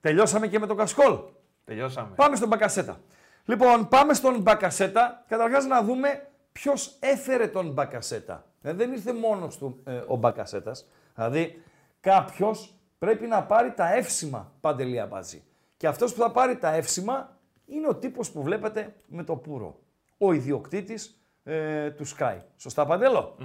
Τελειώσαμε 0.00 0.46
και 0.46 0.58
με 0.58 0.66
τον 0.66 0.76
Κασκόλ. 0.76 1.18
Τελειώσαμε. 1.64 2.14
Πάμε 2.14 2.36
στον 2.36 2.48
Μπακασέτα. 2.48 3.00
Λοιπόν, 3.44 3.88
πάμε 3.88 4.14
στον 4.14 4.40
Μπακασέτα. 4.40 5.24
Καταρχάς 5.28 5.66
να 5.66 5.82
δούμε 5.82 6.28
ποιος 6.52 6.96
έφερε 7.00 7.46
τον 7.46 7.72
Μπακασέτα. 7.72 8.44
Ε, 8.62 8.72
δεν 8.72 8.92
ήρθε 8.92 9.12
μόνος 9.12 9.58
του 9.58 9.80
ε, 9.84 10.02
ο 10.06 10.16
Μπακασέτας. 10.16 10.88
Δηλαδή, 11.14 11.62
κάποιος 12.00 12.74
πρέπει 12.98 13.26
να 13.26 13.42
πάρει 13.42 13.72
τα 13.72 13.94
εύσημα 13.94 14.52
παντελία 14.60 15.06
μπαζί. 15.06 15.42
Και 15.76 15.86
αυτός 15.86 16.14
που 16.14 16.20
θα 16.20 16.30
πάρει 16.30 16.56
τα 16.56 16.74
εύσημα 16.74 17.36
είναι 17.66 17.88
ο 17.88 17.94
τύπος 17.94 18.30
που 18.30 18.42
βλέπετε 18.42 18.94
με 19.06 19.24
το 19.24 19.36
πουρο. 19.36 19.78
Ο 20.18 20.32
ιδιοκτήτης 20.32 21.20
ε, 21.44 21.90
του 21.90 22.06
Sky. 22.06 22.36
Σωστά, 22.56 22.86
Παντέλο; 22.86 23.36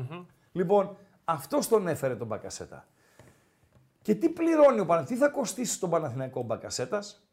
Λοιπόν, 0.52 0.98
αυτός 1.24 1.68
τον 1.68 1.88
έφερε 1.88 2.16
τον 2.16 2.28
Μπακασέτα. 2.28 2.86
Και 4.02 4.16
τι 4.16 4.30
πληρώνει 4.30 4.80
ο 4.80 4.86
Παναθηναϊκός, 4.86 5.08
τι 5.08 5.16
θα 5.16 5.30
κοστίσει 5.30 5.80
τον 5.80 5.90
Παναθηναϊκό 5.90 6.42
Μπακασέτας; 6.42 7.26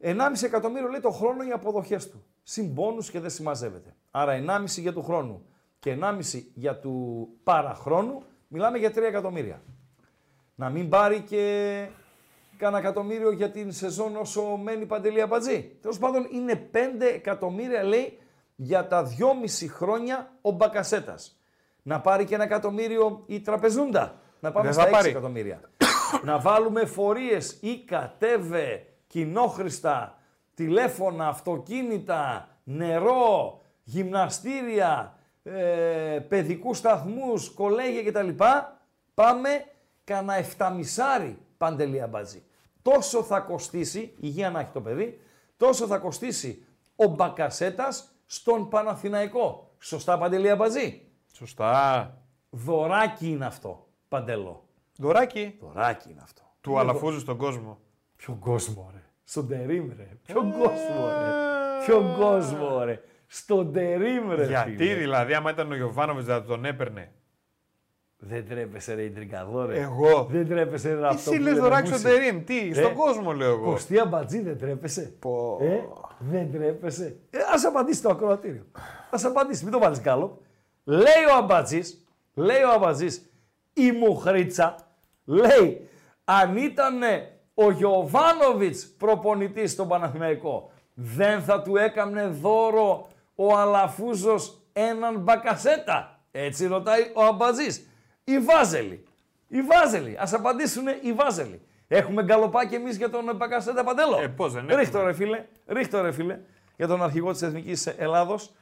1,5 0.00 0.46
εκατομμύριο 0.46 0.88
λέει 0.88 1.00
το 1.00 1.10
χρόνο 1.10 1.42
οι 1.42 1.50
αποδοχές 1.50 2.10
του. 2.10 2.24
Συμπόνου 2.42 3.00
και 3.00 3.20
δεν 3.20 3.30
συμμαζεύεται. 3.30 3.94
Άρα 4.10 4.32
1,5 4.32 4.80
για 4.80 4.92
του 4.92 5.02
χρόνου 5.02 5.46
και 5.78 5.90
1,5 6.00 6.42
για 6.54 6.78
του 6.78 7.28
παραχρόνου, 7.42 8.22
μιλάμε 8.48 8.78
για 8.78 8.90
3 8.90 8.96
εκατομμύρια. 8.96 9.62
Να 10.54 10.70
μην 10.70 10.88
πάρει 10.88 11.20
και 11.20 11.86
κάνα 12.56 12.78
εκατομμύριο 12.78 13.30
για 13.30 13.50
την 13.50 13.72
σεζόν 13.72 14.16
όσο 14.16 14.42
μένει 14.56 14.86
παντελή 14.86 15.20
αμπατζή. 15.20 15.78
Τέλος 15.80 15.98
πάντων 15.98 16.26
είναι 16.32 16.68
5 16.72 16.78
εκατομμύρια 17.14 17.82
λέει 17.82 18.18
για 18.56 18.86
τα 18.86 19.04
2,5 19.04 19.68
χρόνια 19.68 20.32
ο 20.40 20.50
Μπακασέτας. 20.50 21.40
Να 21.82 22.00
πάρει 22.00 22.24
και 22.24 22.34
ένα 22.34 22.44
εκατομμύριο 22.44 23.22
η 23.26 23.40
Τραπεζούντα. 23.40 24.20
Να 24.40 24.52
πάμε 24.52 24.64
Δεν 24.64 24.74
στα 24.74 24.82
θα 24.82 24.88
6 24.88 24.92
πάρει. 24.92 25.10
εκατομμύρια. 25.10 25.60
Να 26.24 26.38
βάλουμε 26.38 26.84
φορείες 26.84 27.58
ή 27.60 27.84
κατέβε, 27.84 28.86
κοινόχρηστα, 29.06 30.18
τηλέφωνα, 30.54 31.28
αυτοκίνητα, 31.28 32.48
νερό, 32.64 33.60
γυμναστήρια, 33.82 35.18
ε, 35.42 36.18
παιδικούς 36.28 36.78
σταθμούς, 36.78 37.50
κολέγια 37.50 38.04
κτλ. 38.04 38.28
Πάμε 39.14 39.64
κανένα 40.04 40.34
εφταμισάρι 40.34 41.38
παντελή 41.56 42.02
αμπατζή. 42.02 42.42
Τόσο 42.82 43.22
θα 43.22 43.40
κοστίσει, 43.40 44.14
υγεία 44.20 44.50
να 44.50 44.60
έχει 44.60 44.70
το 44.72 44.80
παιδί, 44.80 45.20
τόσο 45.56 45.86
θα 45.86 45.98
κοστίσει 45.98 46.66
ο 46.96 47.06
Μπακασέτας 47.06 48.12
στον 48.26 48.68
Παναθηναϊκό. 48.68 49.70
Σωστά 49.78 50.18
παντελή 50.18 50.50
αμπατζή. 50.50 51.02
Σωστά. 51.32 52.12
Δωράκι 52.50 53.28
είναι 53.28 53.46
αυτό, 53.46 53.86
παντελό. 54.08 54.67
Δωράκι 55.00 55.58
Δωράκι 55.60 56.10
είναι 56.10 56.20
αυτό. 56.22 56.42
του 56.60 56.78
αλαφούζου 56.78 57.18
στον 57.20 57.36
κόσμο. 57.36 57.78
Ποιον 58.16 58.38
κόσμο, 58.38 58.90
ρε. 58.94 59.02
Στον 59.24 59.48
τερίμ, 59.48 59.88
ρε. 59.96 60.08
Ποιον 60.26 60.52
κόσμο, 60.52 61.06
ρε. 61.20 61.32
Ποιον 61.86 62.16
κόσμο, 62.18 62.84
ρε. 62.84 63.02
Στον 63.26 63.72
τερίμ, 63.72 64.30
ρε. 64.32 64.46
Γιατί 64.46 64.76
φίλε. 64.76 64.94
δηλαδή, 64.94 65.34
άμα 65.34 65.50
ήταν 65.50 65.72
ο 65.72 65.74
Γιωβάνοβιτς 65.74 66.26
θα 66.26 66.42
τον 66.44 66.64
έπαιρνε. 66.64 67.12
Δεν 68.20 68.48
τρέπεσαι, 68.48 68.94
ρε, 68.94 69.02
Ιντρικαδό, 69.02 69.64
ρε. 69.66 69.80
Εγώ. 69.80 70.26
Δεν 70.30 70.48
τρέπεσαι, 70.48 70.94
ρε, 70.94 71.06
αυτό 71.06 71.30
Εσύ 71.30 71.38
που 71.38 71.42
λες 71.44 71.52
λέμε 71.52 71.60
δωράκι 71.66 71.88
μουσι. 71.88 72.00
στον 72.00 72.12
Τερήμ. 72.12 72.44
Τι, 72.44 72.74
στον 72.74 72.94
κόσμο 72.94 73.32
λέω 73.32 73.50
εγώ. 73.50 73.70
Κωστή 73.70 73.98
αμπατζή, 73.98 74.40
δεν 74.40 74.58
τρέπεσαι. 74.58 75.14
Πω. 75.18 75.58
Ε, 75.60 75.80
δεν 76.18 76.52
τρέπεσαι. 76.52 77.16
Ε, 77.30 77.38
ας 77.52 77.64
απαντήσει 77.64 78.02
το 78.02 78.10
ακροατήριο. 78.10 78.64
Ας 79.10 79.24
απαντήσει, 79.24 79.62
μην 79.64 79.72
το 79.72 79.78
βάλεις 79.78 80.00
κάλο. 80.00 80.40
Λέει 80.84 81.24
ο 81.32 81.36
αμπατζής, 81.36 82.06
λέει 82.34 82.62
ο 82.62 82.70
αμπατζής, 82.72 83.30
η 83.72 83.92
Μουχρίτσα, 83.92 84.87
λέει, 85.28 85.88
αν 86.24 86.56
ήταν 86.56 87.00
ο 87.54 87.70
Γιωβάνοβιτς 87.70 88.86
προπονητής 88.98 89.70
στον 89.72 89.88
Παναθηναϊκό, 89.88 90.70
δεν 90.94 91.42
θα 91.42 91.62
του 91.62 91.76
έκαμνε 91.76 92.26
δώρο 92.26 93.08
ο 93.34 93.56
Αλαφούζος 93.56 94.60
έναν 94.72 95.18
μπακασέτα. 95.20 96.20
Έτσι 96.30 96.66
ρωτάει 96.66 97.00
ο 97.14 97.22
αμπατζής. 97.22 97.88
Η 98.24 98.38
Βάζελη. 98.38 99.04
Η 99.48 99.62
Βάζελη. 99.62 100.16
Ας 100.20 100.32
απαντήσουν 100.32 100.84
οι 101.02 101.12
Βάζελοι. 101.12 101.60
Έχουμε 101.88 102.22
γκαλοπάκι 102.22 102.74
εμείς 102.74 102.96
για 102.96 103.10
τον 103.10 103.36
Μπακασέτα 103.36 103.84
Παντέλο. 103.84 104.18
Ε, 104.22 104.28
πώς 104.28 104.52
δεν 104.52 104.66
Ρίχτω 104.66 104.98
έχουμε. 104.98 105.10
ρε 105.10 105.12
φίλε, 105.16 105.44
ρίχτω 105.66 106.00
ρε 106.02 106.12
φίλε, 106.12 106.38
για 106.76 106.86
τον 106.86 107.02
αρχηγό 107.02 107.32
της 107.32 107.42
Εθνικής 107.42 107.86
Ελλάδος. 107.86 108.52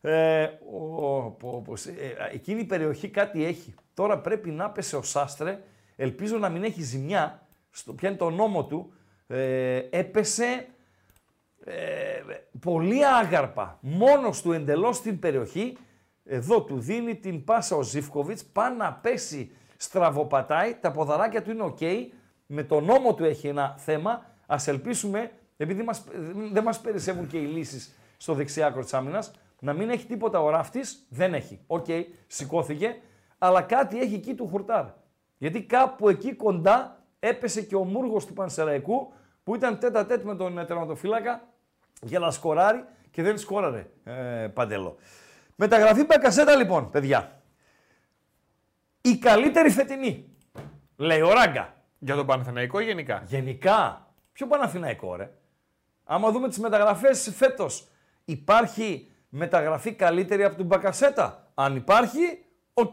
Ε, 0.00 0.42
ο, 0.72 1.30
πω, 1.30 1.62
πω, 1.64 1.76
σε- 1.76 1.90
ε, 1.90 2.34
εκείνη 2.34 2.60
η 2.60 2.64
περιοχή 2.64 3.08
κάτι 3.08 3.44
έχει. 3.44 3.74
Τώρα 3.94 4.18
πρέπει 4.18 4.50
να 4.50 4.70
πέσει 4.70 4.96
ο 4.96 5.02
Σάστρε, 5.02 5.60
ελπίζω 5.98 6.38
να 6.38 6.48
μην 6.48 6.64
έχει 6.64 6.82
ζημιά, 6.82 7.46
στο, 7.70 7.92
πιάνει 7.92 8.16
το 8.16 8.30
νόμο 8.30 8.64
του, 8.64 8.92
ε, 9.26 9.76
έπεσε 9.90 10.66
ε, 11.64 12.22
πολύ 12.60 13.06
άγαρμπα, 13.06 13.78
μόνος 13.80 14.42
του 14.42 14.52
εντελώς 14.52 14.96
στην 14.96 15.18
περιοχή, 15.18 15.76
εδώ 16.24 16.62
του 16.62 16.78
δίνει 16.78 17.16
την 17.16 17.44
πάσα 17.44 17.76
ο 17.76 17.82
Ζίφκοβιτς, 17.82 18.44
πάει 18.44 18.76
να 18.76 18.92
πέσει, 18.92 19.50
στραβοπατάει, 19.76 20.76
τα 20.80 20.90
ποδαράκια 20.90 21.42
του 21.42 21.50
είναι 21.50 21.62
οκ, 21.62 21.78
με 22.46 22.62
τον 22.62 22.84
ώμο 22.84 23.14
του 23.14 23.24
έχει 23.24 23.48
ένα 23.48 23.74
θέμα, 23.78 24.26
ας 24.46 24.68
ελπίσουμε, 24.68 25.30
επειδή 25.56 25.82
μας, 25.82 26.04
δεν 26.52 26.62
μας 26.62 26.80
περισσεύουν 26.80 27.26
και 27.26 27.38
οι 27.38 27.46
λύσεις 27.46 27.94
στο 28.16 28.34
δεξιάκρο 28.34 28.82
της 28.82 28.94
άμυνας, 28.94 29.32
να 29.60 29.72
μην 29.72 29.90
έχει 29.90 30.06
τίποτα 30.06 30.40
ο 30.42 30.50
ράφτης, 30.50 31.06
δεν 31.08 31.34
έχει. 31.34 31.60
Οκ, 31.66 31.86
σηκώθηκε, 32.26 32.96
αλλά 33.38 33.62
κάτι 33.62 34.00
έχει 34.00 34.14
εκεί 34.14 34.34
του 34.34 34.46
Χουρτάρ. 34.46 34.84
Γιατί 35.38 35.62
κάπου 35.62 36.08
εκεί 36.08 36.34
κοντά 36.34 37.02
έπεσε 37.18 37.62
και 37.62 37.76
ο 37.76 37.84
Μούργος 37.84 38.26
του 38.26 38.32
Πανσεραϊκού, 38.32 39.12
που 39.44 39.54
ήταν 39.54 39.78
τέτα 39.78 40.06
τέτ 40.06 40.24
με 40.24 40.36
τον 40.36 40.58
ε, 40.58 40.64
τερματοφύλακα 40.64 41.48
για 42.02 42.18
να 42.18 42.30
σκοράρει 42.30 42.84
και 43.10 43.22
δεν 43.22 43.38
σκόραρε 43.38 43.86
ε, 44.04 44.48
παντελό. 44.54 44.96
Μεταγραφή 45.54 46.04
Μπακασέτα 46.04 46.56
λοιπόν, 46.56 46.90
παιδιά. 46.90 47.42
Η 49.00 49.18
καλύτερη 49.18 49.70
φετινή, 49.70 50.36
λέει 50.96 51.20
ο 51.20 51.32
Ράγκα. 51.32 51.76
Για 51.98 52.14
τον 52.14 52.26
Παναθηναϊκό 52.26 52.80
ή 52.80 52.84
γενικά. 52.84 53.22
Γενικά, 53.26 54.06
ποιο 54.32 54.46
Παναθηναϊκό 54.46 55.16
ρε. 55.16 55.30
Άμα 56.04 56.30
δούμε 56.30 56.48
τις 56.48 56.58
μεταγραφές 56.58 57.32
φέτος, 57.34 57.88
υπάρχει 58.24 59.10
μεταγραφή 59.28 59.92
καλύτερη 59.92 60.44
από 60.44 60.56
τον 60.56 60.66
Μπακασέτα. 60.66 61.50
Αν 61.54 61.76
υπάρχει, 61.76 62.44
οκ, 62.74 62.92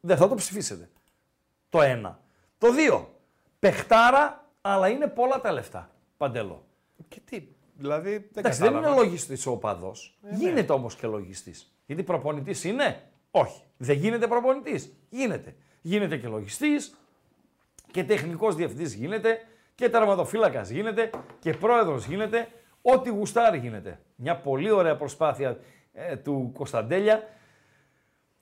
δεν 0.00 0.16
θα 0.16 0.28
το 0.28 0.34
ψηφίσετε. 0.34 0.90
Το 1.76 1.82
ένα. 1.82 2.20
Το 2.58 2.72
δύο. 2.72 3.14
Παιχτάρα, 3.58 4.44
αλλά 4.60 4.88
είναι 4.88 5.06
πολλά 5.06 5.40
τα 5.40 5.52
λεφτά. 5.52 5.90
Παντέλο. 6.16 6.66
Και 7.08 7.20
τι, 7.24 7.42
δηλαδή 7.74 8.10
δεν 8.10 8.28
Εντάξει, 8.36 8.60
δεν 8.60 8.72
κατάλαβα. 8.72 8.92
είναι 8.94 9.04
λογιστής 9.04 9.46
ο 9.46 9.50
οπαδός. 9.50 10.18
Γίνεται 10.30 10.72
όμως 10.72 10.94
και 10.94 11.06
λογιστής. 11.06 11.74
Γιατί 11.86 12.02
προπονητής 12.02 12.64
είναι; 12.64 13.02
Όχι. 13.30 13.62
Δεν 13.76 13.96
γίνεται 13.96 14.26
προπονητής; 14.26 14.92
Γίνεται. 15.08 15.54
Γίνεται 15.80 16.16
και 16.16 16.28
λογιστής 16.28 16.96
και 17.90 18.04
τεχνικός 18.04 18.54
διευθυντής 18.54 18.94
γίνεται 18.94 19.38
και 19.74 19.88
τερματοφύλακας 19.88 20.68
γίνεται 20.70 21.10
και 21.38 21.52
πρόεδρος 21.52 22.06
γίνεται. 22.06 22.48
Ό,τι 22.82 23.10
γουστάρει 23.10 23.58
γίνεται. 23.58 24.00
Μια 24.16 24.36
πολύ 24.36 24.70
ωραία 24.70 24.96
προσπάθεια 24.96 25.58
ε, 25.92 26.16
του 26.16 26.50
Κωνσταντέλια 26.54 27.22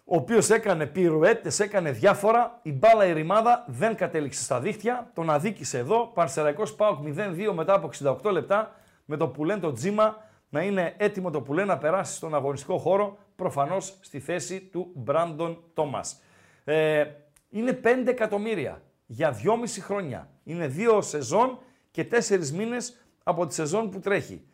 ο 0.05 0.17
οποίος 0.17 0.51
έκανε 0.51 0.87
πυρουέτες, 0.87 1.61
έκανε 1.61 1.91
διάφορα. 1.91 2.59
Η 2.63 2.73
μπάλα 2.73 3.07
η 3.07 3.13
ρημάδα 3.13 3.65
δεν 3.69 3.97
κατέληξε 3.97 4.43
στα 4.43 4.61
δίχτυα. 4.61 5.11
Τον 5.15 5.31
αδίκησε 5.31 5.79
εδώ. 5.79 6.11
Πανσεραϊκός 6.15 6.75
Πάοκ 6.75 6.99
0-2 7.05 7.53
μετά 7.55 7.75
από 7.75 7.91
68 8.23 8.31
λεπτά. 8.33 8.73
Με 9.05 9.17
το 9.17 9.29
που 9.29 9.45
λένε 9.45 9.61
το 9.61 9.73
τζίμα 9.73 10.17
να 10.49 10.63
είναι 10.63 10.95
έτοιμο 10.97 11.31
το 11.31 11.41
που 11.41 11.53
λένε 11.53 11.67
να 11.67 11.79
περάσει 11.79 12.15
στον 12.15 12.35
αγωνιστικό 12.35 12.79
χώρο. 12.79 13.19
Προφανώς 13.37 13.99
στη 14.01 14.21
θέση 14.21 14.61
του 14.61 14.91
Μπράντον 14.95 15.63
Τόμας. 15.75 16.21
Ε, 16.65 17.05
είναι 17.49 17.81
5 17.85 18.07
εκατομμύρια 18.07 18.83
για 19.07 19.33
2,5 19.33 19.81
χρόνια. 19.81 20.29
Είναι 20.45 20.75
2 20.77 21.03
σεζόν 21.03 21.59
και 21.91 22.05
4 22.05 22.51
μήνες 22.51 23.07
από 23.23 23.47
τη 23.47 23.55
σεζόν 23.55 23.91
που 23.91 23.99
τρέχει. 23.99 24.47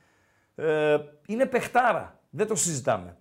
Ε, 0.55 0.97
είναι 1.27 1.47
παιχτάρα. 1.47 2.21
Δεν 2.31 2.47
το 2.47 2.55
συζητάμε. 2.55 3.17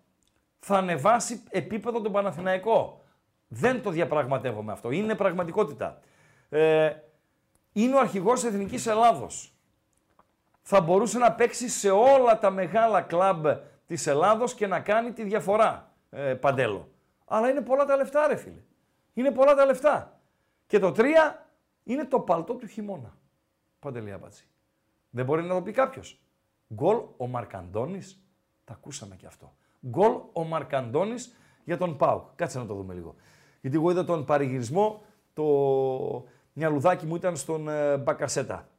Θα 0.60 0.77
ανεβάσει 0.77 1.44
επίπεδο 1.49 2.02
τον 2.02 2.11
Παναθηναϊκό. 2.11 3.03
Δεν 3.48 3.81
το 3.81 3.90
διαπραγματεύομαι 3.90 4.72
αυτό. 4.72 4.91
Είναι 4.91 5.15
πραγματικότητα. 5.15 5.99
Ε, 6.49 6.91
είναι 7.72 7.95
ο 7.95 7.99
αρχηγός 7.99 8.44
Εθνικής 8.44 8.88
Ελλάδος. 8.88 9.53
Θα 10.61 10.81
μπορούσε 10.81 11.18
να 11.18 11.31
παίξει 11.31 11.69
σε 11.69 11.90
όλα 11.90 12.40
τα 12.40 12.49
μεγάλα 12.49 13.02
κλαμπ 13.02 13.45
της 13.86 14.07
Ελλάδος 14.07 14.53
και 14.53 14.68
να 14.68 14.80
κάνει 14.80 15.11
τη 15.11 15.23
διαφορά, 15.23 15.95
ε, 16.10 16.34
Παντέλο. 16.34 16.91
Αλλά 17.26 17.49
είναι 17.49 17.61
πολλά 17.61 17.86
τα 17.86 17.95
λεφτά, 17.95 18.27
ρε 18.27 18.36
φίλε. 18.36 18.64
Είναι 19.14 19.31
πολλά 19.31 19.56
τα 19.56 19.65
λεφτά. 19.65 20.19
Και 20.68 20.80
το 20.80 20.91
τρία 20.91 21.49
είναι 21.84 22.06
το 22.06 22.19
παλτό 22.19 22.53
του 22.53 22.68
χειμώνα. 22.68 23.18
Παντελή 23.80 24.11
Αμπατζή. 24.11 24.44
Δεν 25.10 25.26
μπορεί 25.26 25.41
να 25.44 25.53
το 25.53 25.61
πει 25.61 25.72
κάποιος. 25.72 26.19
Γκολ 26.73 26.98
ο 27.18 27.27
Μαρκαντώνης. 27.27 28.23
Τα 28.64 28.73
ακούσαμε 28.73 29.15
και 29.15 29.26
αυτό. 29.26 29.53
Γκολ 29.88 30.11
ο 30.34 30.43
Μαρκαντώνης 30.43 31.35
για 31.64 31.77
τον 31.77 31.97
Πάουκ. 31.97 32.23
Κάτσε 32.35 32.60
να 32.60 32.65
το 32.65 32.73
δούμε 32.73 32.93
λίγο. 32.93 33.15
Γιατί 33.61 33.77
εγώ 33.77 33.91
είδα 33.91 34.06
τον 34.06 34.26
παρηγυρισμό, 34.26 35.01
το 35.34 35.45
μυαλουδάκι 36.53 37.06
μου 37.06 37.15
ήταν 37.15 37.35
στον 37.35 37.69
ε, 37.69 37.97
Μπακασέτα. 37.97 38.69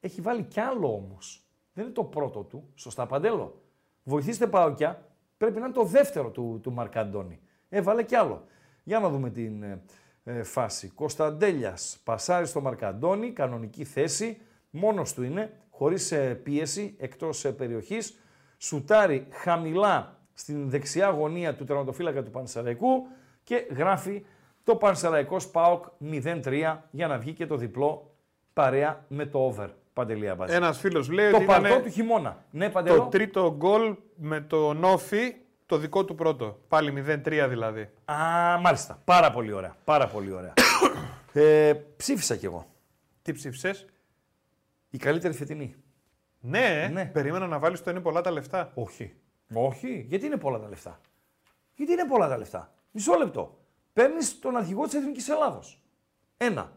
Έχει 0.00 0.20
βάλει 0.20 0.42
κι 0.42 0.60
άλλο 0.60 0.94
όμως. 0.94 1.46
Δεν 1.72 1.84
είναι 1.84 1.92
το 1.92 2.04
πρώτο 2.04 2.40
του. 2.42 2.68
Σωστά, 2.74 3.06
Παντέλο. 3.06 3.62
Βοηθήστε 4.02 4.46
Πάουκια. 4.46 5.06
Πρέπει 5.36 5.58
να 5.58 5.64
είναι 5.64 5.74
το 5.74 5.84
δεύτερο 5.84 6.30
του, 6.30 6.60
του 6.62 6.72
Μαρκαντώνη. 6.72 7.40
Έβαλε 7.68 8.02
κι 8.02 8.14
άλλο. 8.14 8.44
Για 8.82 8.98
να 8.98 9.08
δούμε 9.08 9.30
την 9.30 9.62
ε, 9.62 9.82
ε 10.24 10.42
φάση. 10.42 10.88
Κωνσταντέλιας 10.88 11.98
πασάρει 12.04 12.46
στο 12.46 12.60
Μαρκαντώνη, 12.60 13.30
κανονική 13.30 13.84
θέση. 13.84 14.40
Μόνος 14.70 15.14
του 15.14 15.22
είναι, 15.22 15.52
χωρίς 15.70 16.12
ε, 16.12 16.34
πίεση, 16.34 16.94
εκτός 16.98 17.44
ε, 17.44 17.52
περιοχής. 17.52 18.18
Σουτάρει 18.62 19.26
χαμηλά 19.30 20.18
στην 20.32 20.70
δεξιά 20.70 21.08
γωνία 21.08 21.54
του 21.54 21.64
τερματοφύλακα 21.64 22.22
του 22.22 22.30
Πανσεραϊκού 22.30 23.06
και 23.44 23.66
γράφει 23.70 24.24
το 24.64 24.76
Πανσεραϊκός 24.76 25.42
ΣΠΑΟΚ 25.42 25.84
0-3 26.24 26.76
για 26.90 27.06
να 27.06 27.18
βγει 27.18 27.32
και 27.32 27.46
το 27.46 27.56
διπλό 27.56 28.14
παρέα 28.52 29.04
με 29.08 29.26
το 29.26 29.54
over. 29.54 29.68
Παντελία 29.92 30.34
Μπάζη. 30.34 30.54
Ένας 30.54 30.78
φίλος 30.78 31.10
λέει 31.10 31.30
το 31.30 31.36
ότι 31.36 31.44
παρτό 31.44 31.66
ήταν 31.66 31.82
του 31.82 31.88
χειμώνα. 31.88 32.44
Ναι, 32.50 32.70
Παντελό. 32.70 32.96
το 32.96 33.02
τρίτο 33.04 33.54
γκολ 33.56 33.96
με 34.14 34.40
το 34.40 34.72
Νόφι, 34.72 35.34
το 35.66 35.76
δικό 35.76 36.04
του 36.04 36.14
πρώτο. 36.14 36.58
Πάλι 36.68 37.04
0-3 37.06 37.46
δηλαδή. 37.48 37.90
Α, 38.04 38.16
μάλιστα. 38.60 38.98
Πάρα 39.04 39.30
πολύ 39.30 39.52
ωραία. 39.52 39.76
Πάρα 39.84 40.06
πολύ 40.06 40.32
ωραία. 40.32 40.52
ε, 41.32 41.72
ψήφισα 41.96 42.36
κι 42.36 42.44
εγώ. 42.44 42.66
Τι 43.22 43.32
ψήφισες; 43.32 43.86
Η 44.90 44.98
καλύτερη 44.98 45.34
φετινή. 45.34 45.81
Ναι, 46.44 46.88
Ναι. 46.92 47.04
περίμενα 47.06 47.46
να 47.46 47.58
βάλεις 47.58 47.82
το 47.82 47.90
είναι 47.90 48.00
πολλά 48.00 48.20
τα 48.20 48.30
λεφτά. 48.30 48.72
Όχι. 48.74 49.14
Όχι. 49.54 50.06
Γιατί 50.08 50.26
είναι 50.26 50.36
πολλά 50.36 50.58
τα 50.58 50.68
λεφτά; 50.68 51.00
Γιατί 51.74 51.92
είναι 51.92 52.06
πολλά 52.06 52.28
τα 52.28 52.36
λεφτά; 52.38 52.72
Μισό 52.90 53.14
λεπτό. 53.14 53.58
Παίρνεις 53.92 54.38
τον 54.38 54.56
αρχηγό 54.56 54.84
της 54.84 54.94
Εθνικής 54.94 55.28
Ελλάδος. 55.28 55.82
Ένα. 56.36 56.72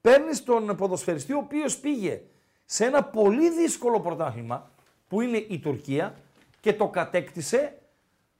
Παίρνεις 0.00 0.44
τον 0.44 0.76
ποδοσφαιριστή 0.76 1.32
ο 1.32 1.38
οποίος 1.38 1.78
πήγε 1.78 2.22
σε 2.64 2.84
ένα 2.84 3.04
πολύ 3.04 3.50
δύσκολο 3.50 4.00
πρωτάθλημα 4.00 4.70
που 5.08 5.20
είναι 5.20 5.36
η 5.36 5.58
Τουρκία 5.58 6.14
και 6.60 6.72
το 6.72 6.88
κατέκτησε 6.88 7.78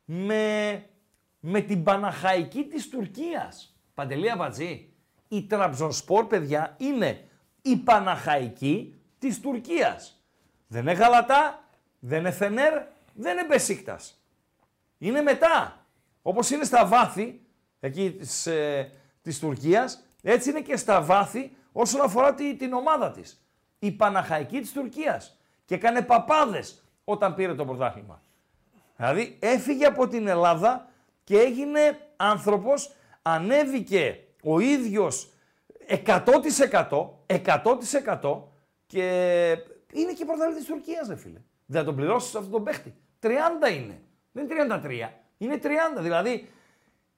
με, 0.04 0.84
με 1.40 1.60
την 1.60 1.82
Παναχαϊκή 1.82 2.64
της 2.64 2.88
Τουρκίας. 2.88 3.76
Παντελή 3.94 4.30
Αμπατζή. 4.30 4.88
Η 5.28 5.42
Τραμπζονσπορ, 5.42 6.26
παιδιά, 6.26 6.76
είναι 6.78 7.28
η 7.62 7.76
Παναχαϊκή 7.76 8.94
της 9.18 9.40
Τουρκίας. 9.40 10.13
Δεν 10.74 10.82
είναι 10.82 10.92
Γαλατά, 10.92 11.64
δεν 11.98 12.18
είναι 12.18 12.30
Φενέρ, 12.30 12.72
δεν 13.14 13.32
είναι 13.38 13.46
Μπεσίκτας. 13.46 14.20
Είναι 14.98 15.20
μετά. 15.22 15.86
Όπως 16.22 16.50
είναι 16.50 16.64
στα 16.64 16.86
βάθη, 16.86 17.40
εκεί 17.80 18.10
της, 18.12 18.46
ε, 18.46 18.90
της 19.22 19.38
Τουρκίας, 19.38 20.04
έτσι 20.22 20.50
είναι 20.50 20.60
και 20.60 20.76
στα 20.76 21.02
βάθη 21.02 21.56
όσον 21.72 22.00
αφορά 22.00 22.34
τη- 22.34 22.54
την 22.56 22.72
ομάδα 22.72 23.10
της. 23.10 23.44
Η 23.78 23.92
Παναχαϊκή 23.92 24.60
της 24.60 24.72
Τουρκίας. 24.72 25.38
Και 25.64 25.74
έκανε 25.74 26.02
παπάδες 26.02 26.82
όταν 27.04 27.34
πήρε 27.34 27.54
το 27.54 27.64
πρωτάθλημα. 27.64 28.22
Δηλαδή 28.96 29.36
έφυγε 29.40 29.84
από 29.86 30.08
την 30.08 30.26
Ελλάδα 30.26 30.88
και 31.24 31.38
έγινε 31.38 31.98
άνθρωπος, 32.16 32.94
ανέβηκε 33.22 34.20
ο 34.42 34.58
ίδιος 34.60 35.32
100%, 35.86 37.22
100% 37.26 38.52
και 38.86 39.56
είναι 40.00 40.12
και 40.12 40.24
πρωταθλητής 40.24 40.64
της 40.64 40.72
Τουρκίας, 40.74 41.08
ρε 41.08 41.16
φίλε. 41.16 41.40
Δεν 41.66 41.80
θα 41.80 41.84
τον 41.86 41.96
πληρώσεις 41.96 42.34
αυτόν 42.34 42.50
τον 42.52 42.64
παίχτη. 42.64 42.94
30 43.20 43.28
είναι. 43.76 44.00
Δεν 44.32 44.44
είναι 44.50 44.80
33. 44.84 45.10
Είναι 45.38 45.58
30. 45.62 45.68
Δηλαδή 45.98 46.30
η 46.30 46.48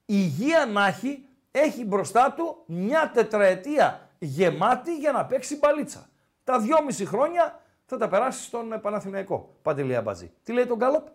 υγεία 0.04 0.66
να 0.66 0.86
έχει, 0.86 1.24
έχει 1.50 1.84
μπροστά 1.84 2.32
του 2.36 2.62
μια 2.66 3.10
τετραετία 3.14 4.08
γεμάτη 4.18 4.96
για 4.96 5.12
να 5.12 5.24
παίξει 5.24 5.56
μπαλίτσα. 5.58 6.08
Τα 6.44 6.58
δυόμιση 6.58 7.04
χρόνια 7.06 7.60
θα 7.84 7.96
τα 7.96 8.08
περάσει 8.08 8.42
στον 8.44 8.72
ε, 8.72 8.78
Παναθηναϊκό. 8.78 9.56
Παντελία 9.62 10.02
Μπατζή. 10.02 10.32
Τι 10.42 10.52
λέει 10.52 10.66
τον 10.66 10.76
Γκάλοπ; 10.76 11.06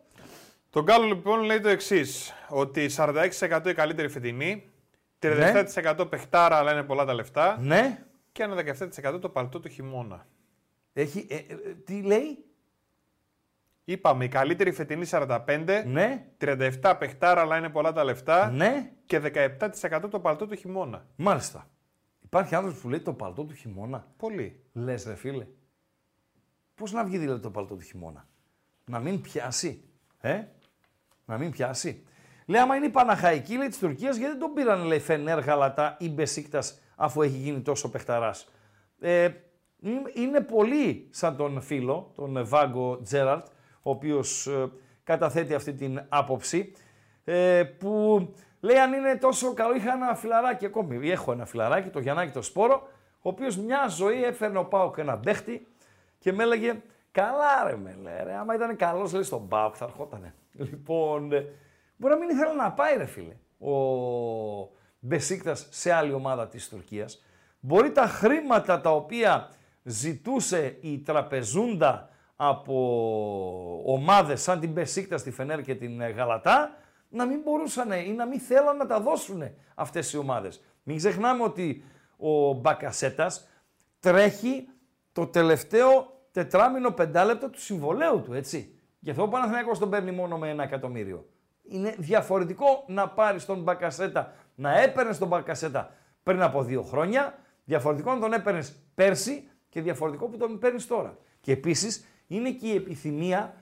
Το 0.69 0.83
Γκάλο 0.83 1.05
λοιπόν 1.05 1.41
λέει 1.41 1.59
το 1.59 1.69
εξής: 1.69 2.33
Ότι 2.49 2.89
46% 2.97 3.61
η 3.65 3.73
καλύτερη 3.73 4.07
φετινή, 4.09 4.71
37% 5.19 6.05
παιχτάρα 6.09 6.55
αλλά 6.57 6.71
είναι 6.71 6.83
πολλά 6.83 7.05
τα 7.05 7.13
λεφτά 7.13 7.57
Ναι. 7.61 8.03
και 8.31 8.43
ένα 8.43 8.55
17% 9.13 9.21
το 9.21 9.29
παλτό 9.29 9.59
του 9.59 9.69
χειμώνα. 9.69 10.25
Έχει, 10.93 11.27
ε, 11.29 11.35
ε, 11.35 11.73
τι 11.85 12.01
λέει; 12.01 12.45
Είπαμε 13.83 14.23
η 14.23 14.27
καλύτερη 14.27 14.71
φετινή 14.71 15.05
45, 15.09 15.83
Ναι. 15.85 16.25
37 16.37 16.95
παιχτάρα 16.99 17.41
αλλά 17.41 17.57
είναι 17.57 17.69
πολλά 17.69 17.91
τα 17.91 18.03
λεφτά 18.03 18.49
Ναι. 18.51 18.91
και 19.05 19.19
17% 19.19 20.09
το 20.09 20.19
παλτό 20.19 20.47
του 20.47 20.55
χειμώνα. 20.55 21.05
Μάλιστα. 21.15 21.69
Υπάρχει 22.19 22.55
άνθρωπος 22.55 22.81
που 22.81 22.89
λέει 22.89 22.99
το 22.99 23.13
παλτό 23.13 23.43
του 23.43 23.53
χειμώνα. 23.53 24.07
Πολύ. 24.17 24.63
Λες, 24.73 25.05
ρε 25.05 25.15
φίλε. 25.15 25.47
Πώς 26.75 26.91
να 26.91 27.03
βγει 27.03 27.17
δηλαδή 27.17 27.41
το 27.41 27.51
παλτό 27.51 27.75
του 27.75 27.81
χειμώνα; 27.81 28.27
Να 28.85 28.99
μην 28.99 29.21
πιάσει. 29.21 29.83
Ε; 30.19 30.43
Να 31.25 31.37
μην 31.37 31.51
πιάσει. 31.51 32.05
Λέει, 32.45 32.61
άμα 32.61 32.75
είναι 32.75 32.85
η 32.85 32.89
Παναχαϊκή 32.89 33.57
λέει, 33.57 33.67
της 33.67 33.77
Τουρκίας, 33.77 34.15
γιατί 34.17 34.31
δεν 34.31 34.39
τον 34.39 34.53
πήραν 34.53 34.83
λέει, 34.83 34.99
Φενέρ, 34.99 35.39
Γαλατά 35.39 35.97
ή 35.99 36.09
Μπεσίκτας 36.09 36.79
αφού 36.95 37.21
έχει 37.21 37.37
γίνει 37.37 37.61
τόσο 37.61 37.89
παιχταράς. 37.89 38.51
Ε, 38.99 39.29
είναι- 39.81 40.11
είναι 40.13 40.41
πολύ 40.41 41.07
σαν 41.11 41.35
τον 41.37 41.61
φίλο, 41.61 42.11
τον 42.15 42.45
Βάγκο 42.47 42.99
Τζέραρτ, 43.03 43.45
ο 43.81 43.89
οποίος 43.89 44.47
ε, 44.47 44.71
καταθέτει 45.03 45.53
αυτή 45.53 45.73
την 45.73 46.01
άποψη, 46.09 46.73
ε, 47.23 47.63
που 47.63 48.27
λέει 48.59 48.77
αν 48.77 48.93
είναι 48.93 49.15
τόσο 49.17 49.53
καλό, 49.53 49.75
είχα 49.75 49.93
ένα 49.93 50.15
φιλαράκι 50.15 50.65
ακόμη, 50.65 51.09
έχω 51.09 51.31
ένα 51.31 51.45
φιλαράκι, 51.45 51.89
το 51.89 51.99
Γιαννάκη 51.99 52.31
το 52.31 52.41
Σπόρο, 52.41 52.87
ο 53.21 53.29
οποίος 53.29 53.57
μια 53.57 53.87
ζωή 53.87 54.23
έφερνε 54.23 54.57
ο 54.59 54.65
Πάοκ 54.65 54.97
ένα 54.97 55.15
μπέχτη 55.15 55.67
και 56.19 56.33
με 56.33 56.43
έλεγε 56.43 56.81
Καλά 57.13 57.63
ρε 57.69 57.75
με 57.77 57.97
λέει, 58.01 58.13
ρε, 58.23 58.33
άμα 58.33 58.55
ήταν 58.55 58.75
καλός 58.75 59.13
λέει 59.13 59.23
στον 59.23 59.47
Πάοκ 59.47 59.73
θα 59.77 59.85
ερχότανε. 59.85 60.33
Λοιπόν, 60.51 61.31
ε, 61.31 61.45
μπορεί 61.97 62.13
να 62.13 62.19
μην 62.19 62.29
ήθελε 62.29 62.53
να 62.53 62.71
πάει 62.71 62.97
ρε 62.97 63.05
φίλε 63.05 63.35
ο 63.71 63.75
Μπεσίκτας 64.99 65.67
σε 65.69 65.91
άλλη 65.91 66.13
ομάδα 66.13 66.47
της 66.47 66.69
Τουρκίας. 66.69 67.23
Μπορεί 67.59 67.91
τα 67.91 68.05
χρήματα 68.07 68.81
τα 68.81 68.91
οποία 68.91 69.49
ζητούσε 69.83 70.77
η 70.81 70.99
τραπεζούντα 70.99 72.09
από 72.35 73.83
ομάδες 73.85 74.41
σαν 74.41 74.59
την 74.59 74.71
Μπεσίκτα 74.71 75.17
στη 75.17 75.31
Φενέρ 75.31 75.61
και 75.61 75.75
την 75.75 76.01
ε, 76.01 76.09
Γαλατά 76.09 76.75
να 77.09 77.25
μην 77.25 77.39
μπορούσαν 77.43 77.91
ή 77.91 78.11
να 78.11 78.25
μην 78.25 78.39
θέλαν 78.39 78.77
να 78.77 78.85
τα 78.85 78.99
δώσουν 78.99 79.43
αυτές 79.75 80.13
οι 80.13 80.17
ομάδες. 80.17 80.63
Μην 80.83 80.97
ξεχνάμε 80.97 81.43
ότι 81.43 81.83
ο 82.17 82.53
Μπακασέτας 82.53 83.47
τρέχει 83.99 84.67
το 85.11 85.27
τελευταίο 85.27 86.19
τετράμινο 86.31 86.91
πεντάλεπτο 86.91 87.49
του 87.49 87.61
συμβολέου 87.61 88.21
του, 88.21 88.33
έτσι. 88.33 88.79
Γι' 88.99 89.09
αυτό 89.09 89.23
ο 89.23 89.27
Παναθηναϊκός 89.27 89.79
τον 89.79 89.89
παίρνει 89.89 90.11
μόνο 90.11 90.37
με 90.37 90.49
ένα 90.49 90.63
εκατομμύριο. 90.63 91.25
Είναι 91.63 91.95
διαφορετικό 91.97 92.83
να 92.87 93.09
πάρεις 93.09 93.45
τον 93.45 93.61
Μπακασέτα, 93.61 94.33
να 94.55 94.79
έπαιρνες 94.81 95.17
τον 95.17 95.27
Μπακασέτα 95.27 95.93
πριν 96.23 96.41
από 96.41 96.63
δύο 96.63 96.81
χρόνια, 96.81 97.37
διαφορετικό 97.63 98.13
να 98.13 98.19
τον 98.19 98.33
έπαιρνες 98.33 98.75
πέρσι 98.95 99.49
και 99.71 99.81
διαφορετικό 99.81 100.25
που 100.27 100.37
τον 100.37 100.59
παίρνεις 100.59 100.87
τώρα. 100.87 101.17
Και 101.41 101.51
επίσης 101.51 102.05
είναι 102.27 102.51
και 102.51 102.67
η 102.67 102.75
επιθυμία, 102.75 103.53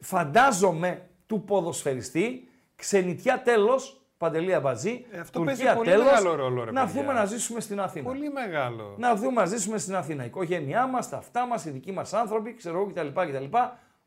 φαντάζομαι, 0.00 1.08
του 1.26 1.44
ποδοσφαιριστή, 1.44 2.48
ξενιτιά 2.76 3.42
τέλος, 3.42 4.00
παντελή 4.16 4.54
αμπαζή, 4.54 5.06
Ε, 5.10 5.18
αυτό 5.18 5.38
Τουρκία 5.38 5.56
παίζει 5.64 5.76
πολύ 5.76 5.90
τέλος, 5.90 6.04
μεγάλο 6.04 6.34
ρόλο, 6.34 6.64
ρε 6.64 6.70
να 6.70 6.84
παιδιά. 6.84 7.00
έρθουμε 7.00 7.18
να 7.20 7.24
ζήσουμε 7.24 7.60
στην 7.60 7.80
Αθήνα. 7.80 8.04
Πολύ 8.04 8.30
μεγάλο. 8.30 8.94
Να 8.98 9.14
δούμε 9.14 9.40
να 9.40 9.46
ζήσουμε 9.46 9.78
στην 9.78 9.94
Αθήνα. 9.94 10.22
Η 10.22 10.26
οικογένειά 10.26 10.86
μας, 10.86 11.08
τα 11.08 11.16
αυτά 11.16 11.46
μας, 11.46 11.64
οι 11.64 11.70
δικοί 11.70 11.92
μας 11.92 12.12
άνθρωποι, 12.12 12.54
ξέρω 12.54 12.78
εγώ 12.78 12.86
κτλ. 12.86 13.06
κτλ. 13.20 13.56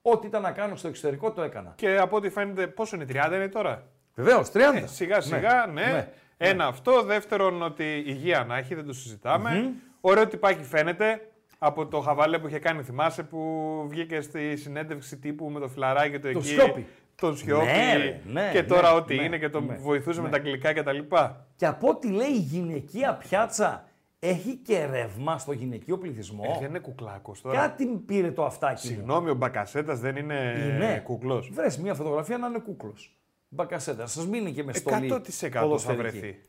Ό,τι 0.02 0.28
ήταν 0.28 0.42
να 0.42 0.52
κάνω 0.52 0.76
στο 0.76 0.88
εξωτερικό 0.88 1.32
το 1.32 1.42
έκανα. 1.42 1.74
Και 1.76 1.98
από 1.98 2.16
ό,τι 2.16 2.30
φαίνεται, 2.30 2.68
πόσο 2.68 2.96
είναι, 2.96 3.06
30 3.06 3.36
είναι 3.36 3.48
τώρα; 3.48 3.88
Βεβαίως, 4.16 4.52
30. 4.52 4.58
Ε, 4.76 4.88
σιγά 4.88 5.22
σιγά, 5.22 5.66
ναι. 5.74 6.10
Ένα 6.38 6.66
αυτό. 6.66 7.02
Δεύτερον, 7.04 7.62
ότι 7.64 8.04
υγεία 8.06 8.44
να 8.48 8.58
έχει, 8.58 8.76
δεν 8.76 8.86
το 8.86 8.94
συζητάμε. 8.94 9.74
Ωραίο 10.02 10.28
τυπάκι 10.28 10.64
φαίνεται. 10.64 11.28
Από 11.66 11.86
το 11.88 12.00
χαβαλέ 12.00 12.40
που 12.40 12.48
είχε 12.48 12.60
κάνει, 12.60 12.84
θυμάσαι, 12.84 13.24
που 13.24 13.40
βγήκε 13.90 14.22
στη 14.22 14.56
συνέντευξη 14.56 15.18
τύπου 15.18 15.50
με 15.50 15.60
το 15.60 15.68
φιλαράκι 15.68 16.16
του 16.20 16.22
Το 16.22 16.28
εκεί; 16.28 16.48
Σιώπη. 16.48 16.86
τον 17.16 17.38
Σιώπη 17.38 17.66
Ναι, 17.66 17.96
ρε, 17.98 18.20
ναι, 18.26 18.50
και 18.52 18.64
τώρα 18.64 18.92
ναι, 18.92 18.98
ό,τι 18.98 19.16
ναι, 19.16 19.24
είναι 19.24 19.38
και 19.38 19.50
τον 19.50 19.66
ναι, 19.66 19.76
βοηθούσε 19.76 20.22
με 20.22 20.26
ναι. 20.26 20.32
τα 20.32 20.38
αγγλικά 20.38 20.74
κτλ. 20.74 20.98
Και 21.56 21.66
από 21.66 21.88
ό,τι 21.90 22.08
λέει 22.10 22.28
η 22.30 22.38
γυναικεία 22.40 23.14
πιάτσα 23.14 23.88
έχει 24.20 24.56
και 24.56 24.86
ρεύμα 24.86 25.38
στο 25.38 25.52
γυναικείο 25.52 25.98
πληθυσμό. 25.98 26.44
Ε, 26.56 26.60
δεν 26.60 26.70
είναι 26.70 26.80
κουκλάκος 26.80 27.42
τώρα. 27.42 27.60
Κάτι 27.62 27.86
πήρε 28.06 28.32
το 28.32 28.46
αυτάκι. 28.46 28.88
μου. 28.88 28.94
Συγγνώμη, 28.96 29.30
ο 29.30 29.34
Μπακασέτας 29.36 30.00
δεν 30.00 30.16
είναι, 30.16 30.54
Είναι. 30.76 31.02
κουκλός. 31.04 31.50
Βρες 31.54 31.78
μια 31.78 31.94
φωτογραφία 31.94 32.38
να 32.38 32.48
είναι 32.48 32.60
κούκλος. 32.60 33.18
Μπακασέτας. 33.50 34.12
Σα 34.12 34.26
μείνει 34.26 34.52
και 34.52 34.64
με 34.64 34.74
στολή. 34.74 35.08
100% 35.14 35.50
θα 35.50 35.60
ποδοσφαιρική. 35.62 36.20
βρεθεί. 36.20 36.40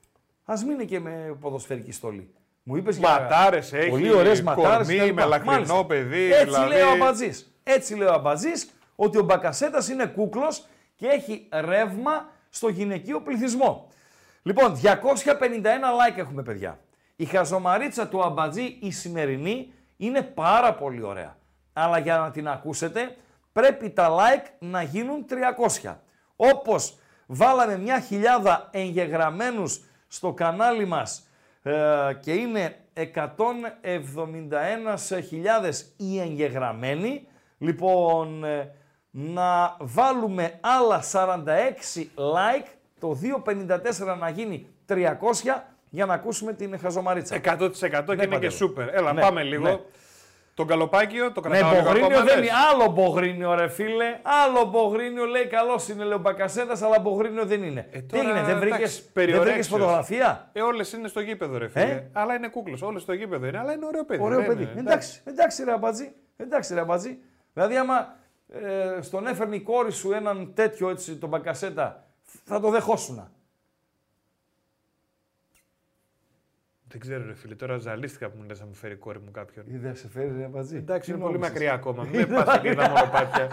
Α 0.45 0.55
μείνει 0.67 0.85
και 0.85 1.01
με 1.01 1.37
ποδοσφαιρική 1.41 1.93
στολή. 1.93 2.31
Μου 2.67 2.77
είπες 2.77 2.99
Ματάρες 2.99 3.73
έχει, 3.73 3.89
Πολύ 3.91 4.13
ωραίες 4.13 4.43
ματάρες. 4.43 4.87
κορμί, 4.97 5.13
μελαχρινό 5.13 5.85
παιδί, 5.85 6.33
Έτσι 6.33 6.45
δηλαδή. 6.45 6.69
λέει 6.69 6.81
ο 6.83 6.91
Αμπατζής. 6.91 7.55
Έτσι 7.63 7.95
λέει 7.95 8.09
ο 8.09 8.13
Αμπατζής 8.13 8.71
ότι 8.97 9.19
ο 9.19 9.23
Μπακασέτας 9.23 9.89
είναι 9.89 10.07
κούκλος 10.07 10.67
και 10.97 11.07
έχει 11.07 11.49
ρεύμα 11.53 12.29
στο 12.51 12.69
γυναικείο 12.69 13.21
πληθυσμό. 13.21 13.89
Λοιπόν, 14.43 14.75
251 14.83 14.83
like 14.83 16.17
έχουμε, 16.19 16.43
παιδιά. 16.43 16.79
Η 17.17 17.25
χαζομαρίτσα 17.25 18.09
του 18.09 18.23
Αμπατζή, 18.25 18.79
η 18.81 18.91
σημερινή, 18.91 19.73
είναι 19.97 20.23
πάρα 20.23 20.75
πολύ 20.75 21.03
ωραία. 21.03 21.37
Αλλά 21.73 21.99
για 21.99 22.17
να 22.17 22.31
την 22.31 22.49
ακούσετε, 22.49 23.17
πρέπει 23.53 23.91
τα 23.91 24.09
like 24.11 24.47
να 24.59 24.83
γίνουν 24.83 25.27
300. 25.83 25.95
Όπως 26.37 26.99
βάλαμε 27.27 27.79
μια 27.79 28.01
χιλιάδα 28.01 28.69
εγγεγραμμένους 28.73 29.81
στο 30.09 30.33
κανάλι 30.33 30.85
μας 30.87 31.19
ε, 31.19 31.25
και 32.21 32.33
είναι 32.33 32.77
171.000 32.95 33.01
οι 35.97 36.21
εγγεγραμμένοι, 36.21 37.27
λοιπόν, 37.59 38.45
ε, 38.45 38.71
να 39.11 39.77
βάλουμε 39.81 40.59
άλλα 40.61 41.03
46 41.13 42.01
like, 42.17 42.67
το 43.01 43.19
254 43.45 44.17
να 44.19 44.29
γίνει 44.29 44.67
300 44.89 44.95
για 45.91 46.07
να 46.07 46.15
ακούσουμε 46.15 46.53
την 46.53 46.79
χαζομαρίτσα. 46.79 47.41
100% 47.45 47.71
και 47.81 47.87
είναι 48.13 48.17
και 48.17 48.27
Παντέλο. 48.27 48.51
σούπερ. 48.51 48.95
Έλα, 48.95 49.13
Ναι, 49.13 49.21
πάμε 49.21 49.43
λίγο. 49.43 49.69
ναι. 49.69 49.79
Τον 50.55 50.67
καλοπάκιο, 50.67 51.33
το 51.33 51.49
Ναι, 51.49 51.59
κρατάω 51.59 51.71
λίγο 51.73 51.85
Μπογρίνιο 51.85 52.07
ακόμα, 52.07 52.25
δεν 52.25 52.39
λες. 52.39 52.49
είναι. 52.49 52.57
Άλλο 52.73 52.91
Μπογρίνιο, 52.93 53.55
ρε 53.55 53.69
φίλε. 53.69 54.19
Άλλο 54.23 54.65
Μπογρίνιο 54.65 55.25
λέει 55.25 55.47
καλός 55.47 55.89
είναι, 55.89 56.05
λέει 56.05 56.13
ο 56.17 56.19
Μπακασέτα, 56.19 56.87
αλλά 56.87 56.99
Μπογρίνιο 56.99 57.45
δεν 57.47 57.63
είναι. 57.63 57.89
Ε, 57.91 57.99
Τι 57.99 58.07
τώρα, 58.07 58.23
έγινε, 58.29 58.43
δεν 58.43 58.59
βρήκε 58.59 58.75
εντάξει, 58.77 59.13
περιορέξιος. 59.13 59.67
φωτογραφία; 59.67 60.51
Ε, 60.53 60.61
όλες 60.63 60.93
είναι 60.93 61.09
στο 61.09 61.21
γήπεδο, 61.21 61.59
ρε 61.59 61.69
φίλε. 61.69 61.85
Ε; 61.85 62.09
Αλλά 62.13 62.35
είναι 62.35 62.49
κούκλος. 62.49 62.83
Όλες 62.83 63.03
στο 63.03 63.13
γήπεδο 63.13 63.47
είναι, 63.47 63.59
αλλά 63.59 63.73
είναι 63.73 63.87
ωραίο 63.87 64.05
παιδί. 64.05 64.23
Ωραίο 64.23 64.39
δεν 64.39 64.47
παιδί. 64.47 64.63
είναι, 64.63 64.81
Εντάξει, 64.81 65.21
εντάξει, 65.25 65.65
ρε 65.65 65.73
αμπατζή. 65.73 66.13
Εντάξει, 66.37 66.75
ρε 66.75 66.81
αμπατζή. 66.81 67.19
Δηλαδή, 67.53 67.77
άμα 67.77 68.15
ε, 68.49 69.03
στον 69.03 69.27
έφερνε 69.27 69.57
η 69.57 69.61
κόρη 69.61 69.93
σου 69.93 70.13
έναν 70.13 70.53
τέτοιο 70.55 70.89
έτσι, 70.91 71.17
τον 71.17 71.29
Μπακασέτα, 71.29 72.05
θα 72.45 72.61
το 72.61 72.71
δεχόσουνα. 72.71 73.31
Δεν 76.95 77.03
ξέρω, 77.03 77.25
ρε 77.27 77.35
φίλε. 77.35 77.55
Τώρα 77.55 77.79
ζαλίστηκα 77.79 78.29
που 78.29 78.37
μου 78.41 78.45
λες 78.49 78.61
να 78.61 78.67
μου 78.67 78.75
φέρει 78.75 78.93
η 78.93 78.97
κόρη 78.97 79.19
μου 79.19 79.31
κάποιον. 79.31 79.65
Είδε, 79.69 79.95
σε 79.95 80.09
φέρει 80.09 80.33
ρε 80.39 80.45
αμπατζή. 80.45 80.77
Εντάξει, 80.77 81.11
είναι 81.11 81.19
Τι 81.19 81.25
πολύ 81.25 81.37
νόμισες; 81.39 81.53
μακριά 81.55 81.73
ακόμα. 81.73 82.07
Μην 82.13 82.27
με 82.29 82.43
πας 82.45 82.61
και 82.61 82.75
τα 82.75 82.89
μονοπάτια. 82.89 83.49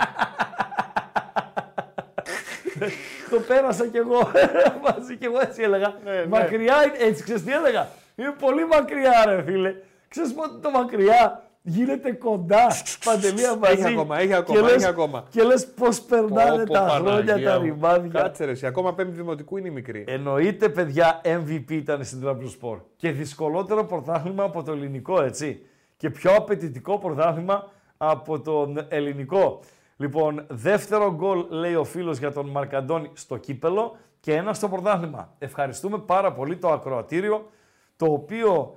Το 3.29 3.39
πέρασα 3.47 3.87
κι 3.87 3.97
εγώ. 3.97 4.31
Μαζί 4.87 5.17
κι 5.17 5.25
εγώ 5.25 5.39
έτσι 5.39 5.61
έλεγα. 5.61 5.93
Ναι, 6.03 6.11
ναι. 6.11 6.25
Μακριά, 6.25 6.75
είναι- 6.85 6.97
έτσι 7.07 7.23
ξέρεις 7.23 7.43
τι 7.43 7.51
έλεγα. 7.51 7.87
Είναι 8.15 8.33
πολύ 8.39 8.67
μακριά 8.67 9.23
ρε 9.25 9.43
φίλε. 9.43 9.75
Ξέρεις 10.07 10.33
πότε 10.33 10.57
το 10.61 10.69
μακριά 10.69 11.43
γίνεται 11.61 12.11
κοντά. 12.11 12.67
Παντελία 13.05 13.55
μαζί. 13.55 13.83
ακόμα, 13.85 14.19
έχει 14.19 14.33
ακόμα, 14.33 14.59
Και 14.59 14.65
λες- 14.65 14.75
έχει 14.75 14.85
ακόμα. 14.85 15.23
Και 15.29 15.43
λες 15.43 15.67
πώς 15.67 16.01
περνάνε 16.01 16.57
Πω, 16.57 16.63
πω, 16.63 16.73
τα 16.73 16.87
χρόνια 16.89 17.11
Παναγία 17.25 17.51
τα 17.51 17.59
μου. 17.59 17.65
ρημάδια. 17.65 18.21
Κάτσε 18.21 18.45
ρε, 18.45 18.51
εσύ, 18.51 18.65
ακόμα 18.65 18.93
πέμπτη 18.93 19.15
δημοτικού 19.15 19.57
είναι 19.57 19.67
η 19.67 19.71
μικρή. 19.71 20.03
Εννοείται, 20.07 20.69
παιδιά, 20.69 21.21
MVP 21.23 21.71
ήταν 21.75 22.03
στην 22.03 22.21
Τραμπζοσπορ. 22.21 22.79
Και 22.95 23.11
δυσκολότερο 23.11 23.85
πρωτάθλημα 23.85 24.43
από 24.43 24.63
το 24.63 24.71
ελληνικό, 24.71 25.21
έτσι. 25.21 25.61
Και 25.97 26.09
πιο 26.09 26.31
απαιτητικό 26.35 26.97
πρωτάθλημα 26.97 27.69
από 27.97 28.39
τον 28.39 28.85
ελληνικό. 28.89 29.59
Λοιπόν, 29.97 30.45
δεύτερο 30.47 31.13
γκολ, 31.15 31.45
λέει 31.49 31.75
ο 31.75 31.83
φίλος 31.83 32.17
για 32.17 32.31
τον 32.31 32.49
Μαρκαντώνη 32.49 33.09
στο 33.13 33.37
κύπελο 33.37 33.97
και 34.19 34.33
ένα 34.35 34.53
στο 34.53 34.69
πρωτάθλημα. 34.69 35.33
Ευχαριστούμε 35.39 35.97
πάρα 35.97 36.31
πολύ 36.33 36.57
το 36.57 36.69
ακροατήριο, 36.69 37.51
το 37.97 38.05
οποίο 38.05 38.75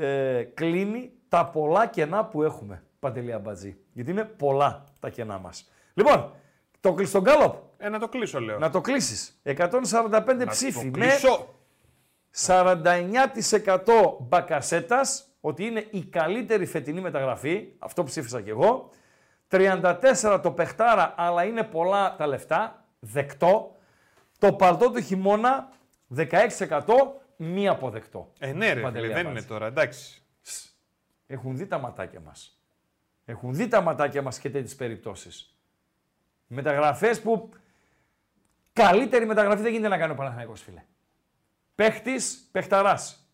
ε, 0.00 0.42
κλείνει 0.54 1.10
τα 1.28 1.46
πολλά 1.46 1.86
κενά 1.86 2.24
που 2.24 2.42
έχουμε, 2.42 2.82
Παντελή 2.98 3.32
Αμπατζή. 3.32 3.76
Γιατί 3.92 4.10
είναι 4.10 4.24
πολλά 4.24 4.84
τα 5.00 5.08
κενά 5.10 5.38
μας. 5.38 5.70
Λοιπόν, 5.94 6.30
το 6.80 6.92
κλειστό 6.94 7.20
γκάλοπ, 7.20 7.54
Ε, 7.78 7.88
να 7.88 7.98
το 7.98 8.08
κλείσω, 8.08 8.40
λέω. 8.40 8.58
να 8.58 8.70
το 8.70 8.80
κλείσεις. 8.80 9.40
145 9.42 10.46
ψήφοι. 10.46 10.90
το 10.90 10.98
Ναι, 10.98 11.06
κλείσω. 11.06 11.54
49% 12.46 14.16
Μπακασέτας, 14.20 15.26
ότι 15.40 15.64
είναι 15.64 15.86
η 15.90 16.04
καλύτερη 16.04 16.66
φετινή 16.66 17.00
μεταγραφή, 17.00 17.68
αυτό 17.78 18.04
ψήφισα 18.04 18.40
κι 18.40 18.50
εγώ. 18.50 18.90
34% 19.48 20.40
το 20.42 20.50
Πεχτάρα, 20.50 21.14
αλλά 21.16 21.44
είναι 21.44 21.62
πολλά 21.62 22.16
τα 22.16 22.26
λεφτά, 22.26 22.84
δεκτό. 22.98 23.76
Το 24.38 24.52
παλτό 24.52 24.90
του 24.90 25.00
χειμώνα, 25.00 25.68
16% 26.16 26.26
μη 27.36 27.68
αποδεκτό. 27.68 28.32
Ε, 28.38 28.52
ναι, 28.52 28.72
ρε, 28.72 28.80
Παντελή 28.80 29.04
φίλε, 29.04 29.14
δεν 29.16 29.26
Αμπάτζη. 29.26 29.38
είναι 29.38 29.48
τώρα, 29.58 29.66
εντάξει. 29.66 30.17
Έχουν 31.30 31.56
δει 31.56 31.66
τα 31.66 31.78
ματάκια 31.78 32.20
μας. 32.20 32.62
Έχουν 33.24 33.54
δει 33.54 33.68
τα 33.68 33.80
ματάκια 33.80 34.22
μας 34.22 34.38
και 34.38 34.50
τέτοιες 34.50 34.76
περιπτώσεις. 34.76 35.58
Μεταγραφές 36.46 37.20
που 37.20 37.50
καλύτερη 38.72 39.26
μεταγραφή 39.26 39.62
δεν 39.62 39.72
γίνεται 39.72 39.88
να 39.88 39.98
κάνει 39.98 40.12
ο 40.12 40.14
Παναθηναϊκός, 40.14 40.62
φίλε. 40.62 40.84
Παίχτης, 41.74 42.48
παιχταράς. 42.52 43.30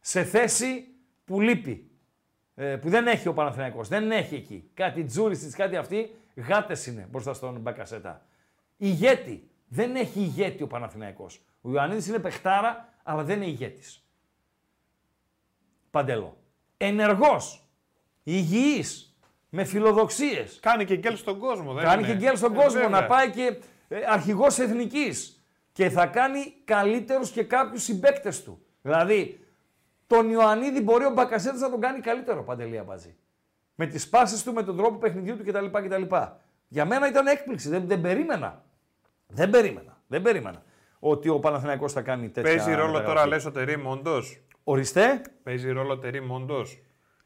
Σε 0.00 0.24
θέση 0.24 0.88
που 1.24 1.40
λείπει. 1.40 1.90
Ε, 2.54 2.76
που 2.76 2.88
δεν 2.88 3.06
έχει 3.06 3.28
ο 3.28 3.32
Παναθηναϊκός. 3.32 3.88
Δεν 3.88 4.10
έχει 4.10 4.34
εκεί. 4.34 4.70
Κάτι 4.74 5.04
Τζούρισιτς, 5.04 5.54
κάτι 5.54 5.76
αυτοί, 5.76 6.14
γάτες 6.34 6.86
είναι 6.86 7.06
μπροστά 7.10 7.34
στον 7.34 7.60
Μπακασέτα. 7.60 8.26
Ηγέτη. 8.76 9.50
Δεν 9.68 9.96
έχει 9.96 10.20
ηγέτη 10.20 10.62
ο 10.62 10.66
Παναθηναϊκός. 10.66 11.42
Ο 11.60 11.70
Ιωαννίδης 11.70 12.06
είναι 12.06 12.18
παιχτάρα, 12.18 12.92
αλλά 13.02 13.24
δεν 13.24 13.36
είναι 13.36 13.50
ηγέτης. 13.50 14.02
Παντέλο. 15.90 16.36
Ενεργός. 16.78 17.62
Υγιής. 18.22 19.02
Με 19.50 19.64
φιλοδοξίες. 19.64 20.58
Κάνει 20.62 20.84
και 20.84 20.96
γκέλ 20.96 21.16
στον 21.16 21.38
κόσμο, 21.38 21.72
δεν 21.72 21.84
Κάνει 21.84 22.02
είναι; 22.02 22.12
και 22.12 22.18
γκέλ 22.18 22.36
στον 22.36 22.52
Ε, 22.52 22.56
κόσμο 22.56 22.80
βέβαια. 22.80 23.00
να 23.00 23.06
πάει 23.06 23.30
και 23.30 23.56
ε, 23.88 23.96
αρχηγός 24.08 24.58
εθνικής. 24.58 25.42
Και 25.72 25.90
θα 25.90 26.06
κάνει 26.06 26.54
καλύτερους 26.64 27.30
και 27.30 27.42
κάποιους 27.42 27.82
συμπαίκτες 27.82 28.42
του. 28.42 28.62
Δηλαδή, 28.82 29.40
τον 30.06 30.30
Ιωαννίδη 30.30 30.80
μπορεί 30.80 31.04
ο 31.04 31.10
Μπακασέτας 31.10 31.60
να 31.60 31.70
τον 31.70 31.80
κάνει 31.80 32.00
καλύτερο, 32.00 32.42
Παντελή 32.44 32.78
Αμπατζή. 32.78 33.16
Με 33.74 33.86
τις 33.86 34.08
πάσεις 34.08 34.42
του, 34.42 34.52
με 34.52 34.62
τον 34.62 34.76
τρόπο 34.76 34.98
παιχνιδιού 34.98 35.36
του 35.36 35.44
κτλ. 35.44 35.66
κτλ. 35.66 36.14
Για 36.68 36.84
μένα 36.84 37.08
ήταν 37.08 37.26
έκπληξη. 37.26 37.68
Δεν, 37.68 37.86
δεν 37.86 38.00
περίμενα. 38.00 38.62
Δεν 39.26 39.50
περίμενα. 39.50 39.96
Δεν 40.06 40.22
περίμενα 40.22 40.62
ότι 40.98 41.28
ο 41.28 41.38
Παναθηναϊκός 41.38 41.92
θα 41.92 42.00
κάνει 42.02 42.28
τέτοια 42.28 42.50
Παίζει 42.54 42.70
ρόλο 42.70 42.86
μεταγραφή. 42.92 43.14
τώρα, 43.14 43.26
λες 43.26 43.44
ο 43.44 43.50
Τερίμ, 43.50 43.86
όντως; 43.86 44.40
Οριστέ. 44.70 45.22
Παίζει 45.42 45.70
ρόλο 45.70 45.92
ο 45.92 45.98
Τερίμ, 45.98 46.30
όντω. 46.30 46.64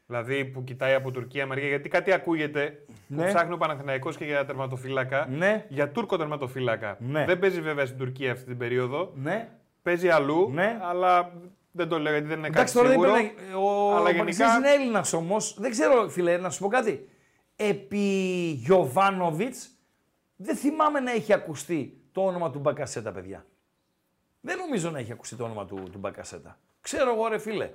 Δηλαδή 0.07 0.45
που 0.45 0.63
κοιτάει 0.63 0.93
από 0.93 1.11
Τουρκία 1.11 1.45
μεριά, 1.47 1.67
γιατί 1.67 1.89
κάτι 1.89 2.11
ακούγεται 2.11 2.85
Ναι. 3.07 3.23
που 3.25 3.27
ψάχνει 3.27 3.53
ο 3.53 3.57
Παναθηναϊκός 3.57 4.17
και 4.17 4.25
για 4.25 4.45
τερματοφύλακα. 4.45 5.27
Ναι. 5.29 5.65
Για 5.69 5.89
Τούρκο 5.91 6.17
τερματοφύλακα. 6.17 6.97
Ναι. 6.99 7.25
Δεν 7.25 7.39
παίζει 7.39 7.61
βέβαια 7.61 7.85
στην 7.85 7.97
Τουρκία 7.97 8.31
αυτή 8.31 8.45
την 8.45 8.57
περίοδο. 8.57 9.11
Ναι. 9.15 9.49
Παίζει 9.81 10.09
αλλού, 10.09 10.49
Ναι. 10.53 10.79
αλλά 10.81 11.33
δεν 11.71 11.87
το 11.87 11.99
λέω 11.99 12.11
γιατί 12.11 12.27
δεν 12.27 12.37
είναι 12.37 12.47
Εντάξει, 12.47 12.73
κάτι 12.73 12.87
τώρα 12.87 12.89
δεν 12.89 12.99
σίγουρο. 13.15 13.19
είπε, 13.19 13.55
ο 13.55 13.95
αλλά 13.95 14.13
Μαξής 14.15 14.37
γενικά- 14.37 14.57
είναι 14.57 14.69
Έλληνας 14.71 15.13
όμως. 15.13 15.55
Δεν 15.59 15.71
ξέρω, 15.71 16.09
φίλε, 16.09 16.37
να 16.37 16.49
σου 16.49 16.59
πω 16.59 16.67
κάτι. 16.67 17.09
Επί 17.55 18.07
Γιωβάνοβιτς 18.51 19.69
δεν 20.35 20.55
θυμάμαι 20.55 20.99
να 20.99 21.11
έχει 21.11 21.33
ακουστεί 21.33 22.01
το 22.11 22.21
όνομα 22.25 22.51
του 22.51 22.59
Μπακασέτα, 22.59 23.11
παιδιά. 23.11 23.45
Δεν 24.41 24.57
νομίζω 24.57 24.89
να 24.89 24.99
έχει 24.99 25.11
ακουστεί 25.11 25.35
το 25.35 25.43
όνομα 25.43 25.65
του, 25.65 25.83
του 25.91 25.97
Μπακασέτα. 25.97 26.57
Ξέρω 26.83 27.13
εγώ, 27.13 27.27
ρε 27.27 27.37
φίλε. 27.37 27.69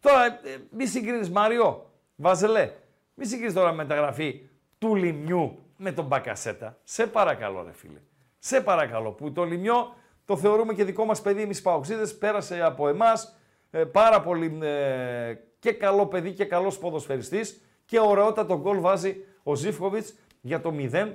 Τώρα, 0.00 0.24
ε, 0.24 0.38
μη 0.70 0.86
συγκρίνεις 0.86 1.30
Μάριο, 1.30 1.90
Βάζελε, 2.16 2.72
μη 3.14 3.26
συγκρίνεις 3.26 3.54
τώρα 3.54 3.72
μεταγραφή 3.72 4.48
του 4.78 4.94
Λιμιού 4.94 5.58
με 5.76 5.92
τον 5.92 6.04
Μπακασέτα. 6.04 6.78
Σε 6.84 7.06
παρακαλώ, 7.06 7.62
ρε 7.62 7.72
φίλε. 7.72 7.98
Σε 8.38 8.60
παρακαλώ, 8.60 9.10
που 9.12 9.32
το 9.32 9.44
Λιμιό 9.44 9.94
το 10.24 10.36
θεωρούμε 10.36 10.74
και 10.74 10.84
δικό 10.84 11.04
μας 11.04 11.22
παιδί 11.22 11.42
εμείς 11.42 11.62
Παοξίδες, 11.62 12.18
πέρασε 12.18 12.62
από 12.62 12.88
εμάς, 12.88 13.36
ε, 13.70 13.84
πάρα 13.84 14.20
πολύ 14.20 14.58
ε, 14.62 15.34
και 15.58 15.72
καλό 15.72 16.06
παιδί 16.06 16.32
και 16.32 16.44
καλός 16.44 16.78
ποδοσφαιριστής 16.78 17.62
και 17.84 18.00
ωραιότατο 18.00 18.58
γκολ 18.58 18.80
βάζει 18.80 19.24
ο 19.42 19.54
Ζήφκοβιτς 19.54 20.14
για 20.40 20.60
το 20.60 20.72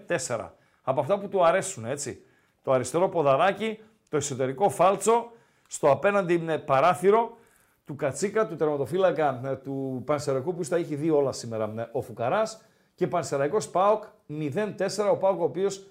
0-4. 0.08 0.50
Από 0.82 1.00
αυτά 1.00 1.20
που 1.20 1.28
του 1.28 1.46
αρέσουν, 1.46 1.86
έτσι. 1.86 2.26
Το 2.64 2.72
αριστερό 2.72 3.10
ποδαράκι, 3.10 3.80
το 4.10 4.18
εσωτερικό 4.18 4.70
φάλτσο, 4.70 5.32
στο 5.68 5.92
απέναντι 5.92 6.46
ε, 6.48 6.58
παράθυρο 6.58 7.38
του 7.86 7.96
Κατσίκα, 7.96 8.48
του 8.48 8.56
τερματοφύλακα 8.56 9.42
ε, 9.46 9.56
του 9.56 10.02
Πανσεραϊκού 10.06 10.56
που 10.56 10.64
στα 10.64 10.76
έχει 10.76 10.96
δει 10.96 11.10
όλα 11.10 11.32
σήμερα 11.32 11.74
ε, 11.78 11.90
ο 11.92 12.02
Φουκαράς 12.02 12.62
και 12.96 13.08
Πανσεραϊκός 13.08 13.70
ΠΑΟΚ 13.70 14.04
0-4, 14.30 14.76
ο 15.12 15.18
ΠΑΟΚ 15.18 15.40
ο 15.40 15.44
οποίος 15.44 15.88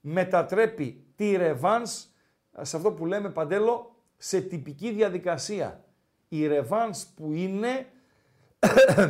μετατρέπει 0.00 1.04
τη 1.16 1.36
ρεβάνς 1.36 2.06
σε 2.60 2.76
αυτό 2.76 2.92
που 2.92 3.06
λέμε 3.06 3.30
παντέλο 3.30 3.96
σε 4.16 4.40
τυπική 4.40 4.90
διαδικασία. 4.90 5.84
Η 6.28 6.46
ρεβάνς 6.46 7.06
που 7.06 7.32
είναι 7.32 7.86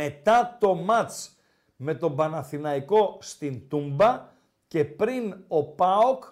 μετά 0.00 0.56
το 0.60 0.74
μάτς 0.74 1.36
με 1.76 1.94
τον 1.94 2.16
Παναθηναϊκό 2.16 3.18
στην 3.20 3.68
Τούμπα 3.68 4.28
και 4.68 4.84
πριν 4.84 5.36
ο 5.48 5.64
ΠΑΟΚ 5.64 6.24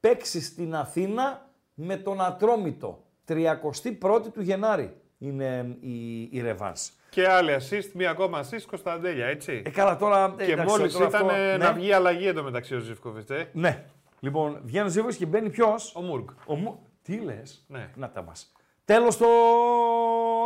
παίξει 0.00 0.40
στην 0.40 0.74
Αθήνα 0.74 1.49
με 1.82 1.96
τον 1.96 2.20
Ατρόμητο. 2.20 3.04
31η 3.28 4.32
του 4.32 4.40
Γενάρη 4.42 4.96
είναι 5.18 5.76
η, 5.80 6.20
η 6.30 6.40
ρεβάνς. 6.40 6.90
Και 7.10 7.28
άλλη 7.28 7.50
assist, 7.58 7.90
μία 7.94 8.10
ακόμα 8.10 8.40
assist, 8.44 8.62
Κωνσταντέλια, 8.66 9.26
έτσι. 9.26 9.62
Ε, 9.66 9.70
καλά, 9.70 9.96
τώρα, 9.96 10.34
και 10.36 10.52
εντάξει, 10.52 10.76
μόλις 10.78 10.92
τώρα 10.92 11.06
ήταν 11.08 11.20
αυτό- 11.26 11.34
ε, 11.36 11.56
ναι. 11.56 11.64
να 11.64 11.72
βγει 11.72 11.92
αλλαγή 11.92 12.26
εντωμεταξύ 12.26 12.74
ο 12.74 12.78
Ζήφκοβιτς. 12.78 13.30
Ε. 13.30 13.48
Ναι. 13.52 13.84
Λοιπόν, 14.20 14.60
βγαίνει 14.64 14.86
ο 14.86 14.90
Ζήβος 14.90 15.16
και 15.16 15.26
μπαίνει 15.26 15.50
ποιος; 15.50 15.94
Ο 15.94 16.00
Μουργκ. 16.00 16.28
Ο 16.46 16.54
Μου... 16.54 16.86
Τι 17.02 17.16
λες; 17.18 17.64
Ναι. 17.68 17.90
Να 17.96 18.10
τα 18.10 18.22
μας. 18.22 18.52
Τέλος 18.84 19.16
το. 19.16 19.26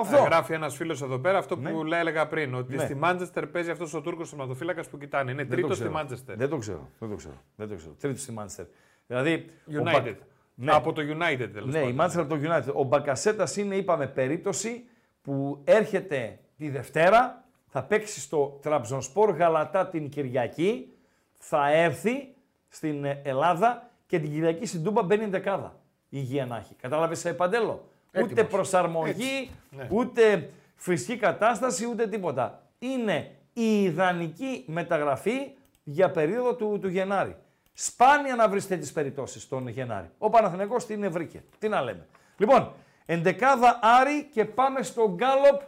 Αυτό. 0.01 0.17
Ε, 0.17 0.21
γράφει 0.23 0.53
ένας 0.53 0.77
φίλος 0.77 1.03
εδώ 1.03 1.19
πέρα 1.19 1.39
αυτό 1.39 1.57
Ναι. 1.57 1.71
που 1.71 1.85
λέει, 1.85 2.01
έλεγα 2.01 2.27
πριν. 2.27 2.55
Ότι 2.55 2.77
Ναι. 2.77 2.85
στη 2.85 2.95
Μάντσεστερ 2.95 3.47
παίζει 3.47 3.71
αυτός 3.71 3.95
ο 3.95 4.01
Τούρκος 4.01 4.29
σωματοφύλακα 4.29 4.83
που 4.91 4.99
κοιτάνε. 4.99 5.31
Είναι 5.31 5.41
Δεν 5.41 5.49
το 5.51 5.55
τρίτος 5.55 5.77
στη 5.77 5.85
ξέρω. 5.85 5.99
Μάντσεστερ. 5.99 6.37
Δεν 6.37 6.49
το 6.49 6.57
ξέρω. 6.57 6.89
Δεν 6.99 7.09
το 7.09 7.15
ξέρω. 7.17 7.35
Δεν 7.57 7.69
το 7.69 7.75
ξέρω. 7.75 7.95
Τρίτος 8.01 8.21
στη 8.23 8.33
Μάντσεστερ. 8.33 8.67
Δηλαδή. 9.07 9.51
ο 9.67 9.71
United. 9.73 9.83
Μπακ- 10.03 10.19
Ναι. 10.55 10.73
Από 10.73 10.93
το 10.93 11.03
United 11.03 11.49
τέλος 11.53 11.73
Ναι, 11.73 11.79
η 11.79 11.97
Manchester 12.01 12.19
από 12.19 12.29
το 12.39 12.41
United. 12.43 12.73
Ο 12.75 12.83
Μπακασέτας 12.83 13.57
είναι, 13.57 13.77
είπαμε, 13.77 14.07
περίπτωση 14.07 14.85
που 15.23 15.61
έρχεται 15.65 16.39
τη 16.57 16.69
Δευτέρα, 16.69 17.45
θα 17.67 17.83
παίξει 17.83 18.21
στο 18.21 18.59
Τραμπζονспορ 18.63 19.31
Γαλατά 19.31 19.87
την 19.87 20.09
Κυριακή, 20.09 20.93
θα 21.39 21.71
έρθει 21.73 22.35
στην 22.69 23.05
ε, 23.05 23.21
Ελλάδα 23.25 23.91
και 24.07 24.19
την 24.19 24.31
Κυριακή 24.31 24.67
στην 24.67 24.83
Τούμπα 24.85 25.03
μπαίνει 25.03 25.27
δεκάδα. 25.27 25.79
Υγεία 26.09 26.47
να 26.47 26.57
έχει. 26.57 26.75
Κατάλαβες 26.75 27.19
σε 27.19 27.35
παντέλο; 27.35 27.89
Ούτε 28.17 28.33
Έτοιμος. 28.33 28.51
προσαρμογή, 28.51 29.51
Ναι. 29.71 29.89
ούτε 29.91 30.51
φυσική 30.77 31.17
κατάσταση, 31.17 31.87
ούτε 31.87 32.07
τίποτα. 32.07 32.63
Είναι 32.79 33.31
η 33.53 33.83
ιδανική 33.83 34.65
μεταγραφή 34.67 35.51
για 35.85 36.11
περίοδο 36.11 36.55
του, 36.55 36.79
του 36.81 36.89
Γενάρη. 36.89 37.37
Σπάνια 37.75 38.35
να 38.35 38.49
βρεις 38.49 38.67
τέτοιες 38.67 38.93
περιπτώσεις 38.93 39.49
τον 39.49 39.69
Γενάρη. 39.69 40.11
Ο 40.19 40.31
Παναθηναϊκός 40.31 40.87
την 40.87 41.11
βρήκε. 41.11 41.45
Τι 41.59 41.69
να 41.69 41.83
λέμε. 41.83 42.07
Λοιπόν, 42.37 42.73
εντεκάδα 43.07 43.79
Άρη 43.83 44.29
και 44.33 44.45
πάμε 44.45 44.83
στο 44.83 45.15
γκάλοπ 45.15 45.61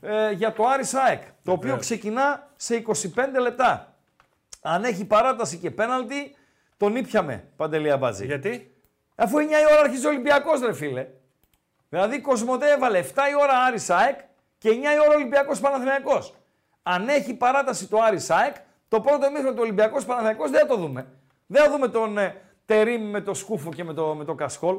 ε, 0.00 0.30
για 0.30 0.52
το 0.52 0.66
Άρη 0.66 0.84
ΣΑΕΚ. 0.84 1.22
Το 1.44 1.52
οποίο 1.52 1.76
ξεκινά 1.76 2.48
σε 2.56 2.82
25 2.86 3.24
λεπτά. 3.40 3.96
Αν 4.62 4.84
έχει 4.84 5.04
παράταση 5.04 5.56
και 5.56 5.70
πέναλτι, 5.70 6.36
τον 6.76 6.96
ήπιαμε, 6.96 7.44
Παντελή 7.56 7.90
Αμπάτζη. 7.90 8.26
Γιατί; 8.26 8.74
Αφού 9.14 9.38
9 9.38 9.40
η 9.40 9.44
ώρα 9.72 9.80
αρχίζει 9.80 10.06
ο 10.06 10.08
Ολυμπιακός 10.08 10.60
ρε 10.60 10.72
φίλε. 10.72 11.06
Δηλαδή 11.88 12.20
Κοσμοτέ 12.20 12.70
έβαλε 12.70 13.00
7 13.00 13.04
η 13.04 13.34
ώρα 13.42 13.58
Άρη 13.58 13.78
ΣΑΕΚ 13.78 14.18
και 14.58 14.68
9 14.68 14.72
η 14.72 15.00
ώρα 15.06 15.14
Ολυμπιακός 15.14 15.60
Παναθηναϊκός. 15.60 16.34
Αν 16.82 17.08
έχει 17.08 17.34
παράταση 17.34 17.88
το 17.88 17.98
Άρη 18.00 18.18
ΣΑΕΚ, 18.18 18.54
το 18.88 19.00
πρώτο 19.00 19.26
ημίχρονο 19.26 19.54
του 19.54 19.62
Ολυμπιακός 19.62 20.04
Παναθηναϊκός 20.04 20.50
δεν 20.50 20.60
θα 20.60 20.66
το 20.66 20.76
δούμε. 20.76 21.06
Δεν 21.52 21.62
θα 21.62 21.70
δούμε 21.70 21.88
τον 21.88 22.18
ε, 22.18 22.40
Τερίμ 22.66 23.02
με 23.02 23.20
το 23.20 23.34
σκούφο 23.34 23.70
και 23.70 23.84
με 23.84 23.94
το, 23.94 24.14
με 24.14 24.24
το 24.24 24.34
κασκόλ. 24.34 24.76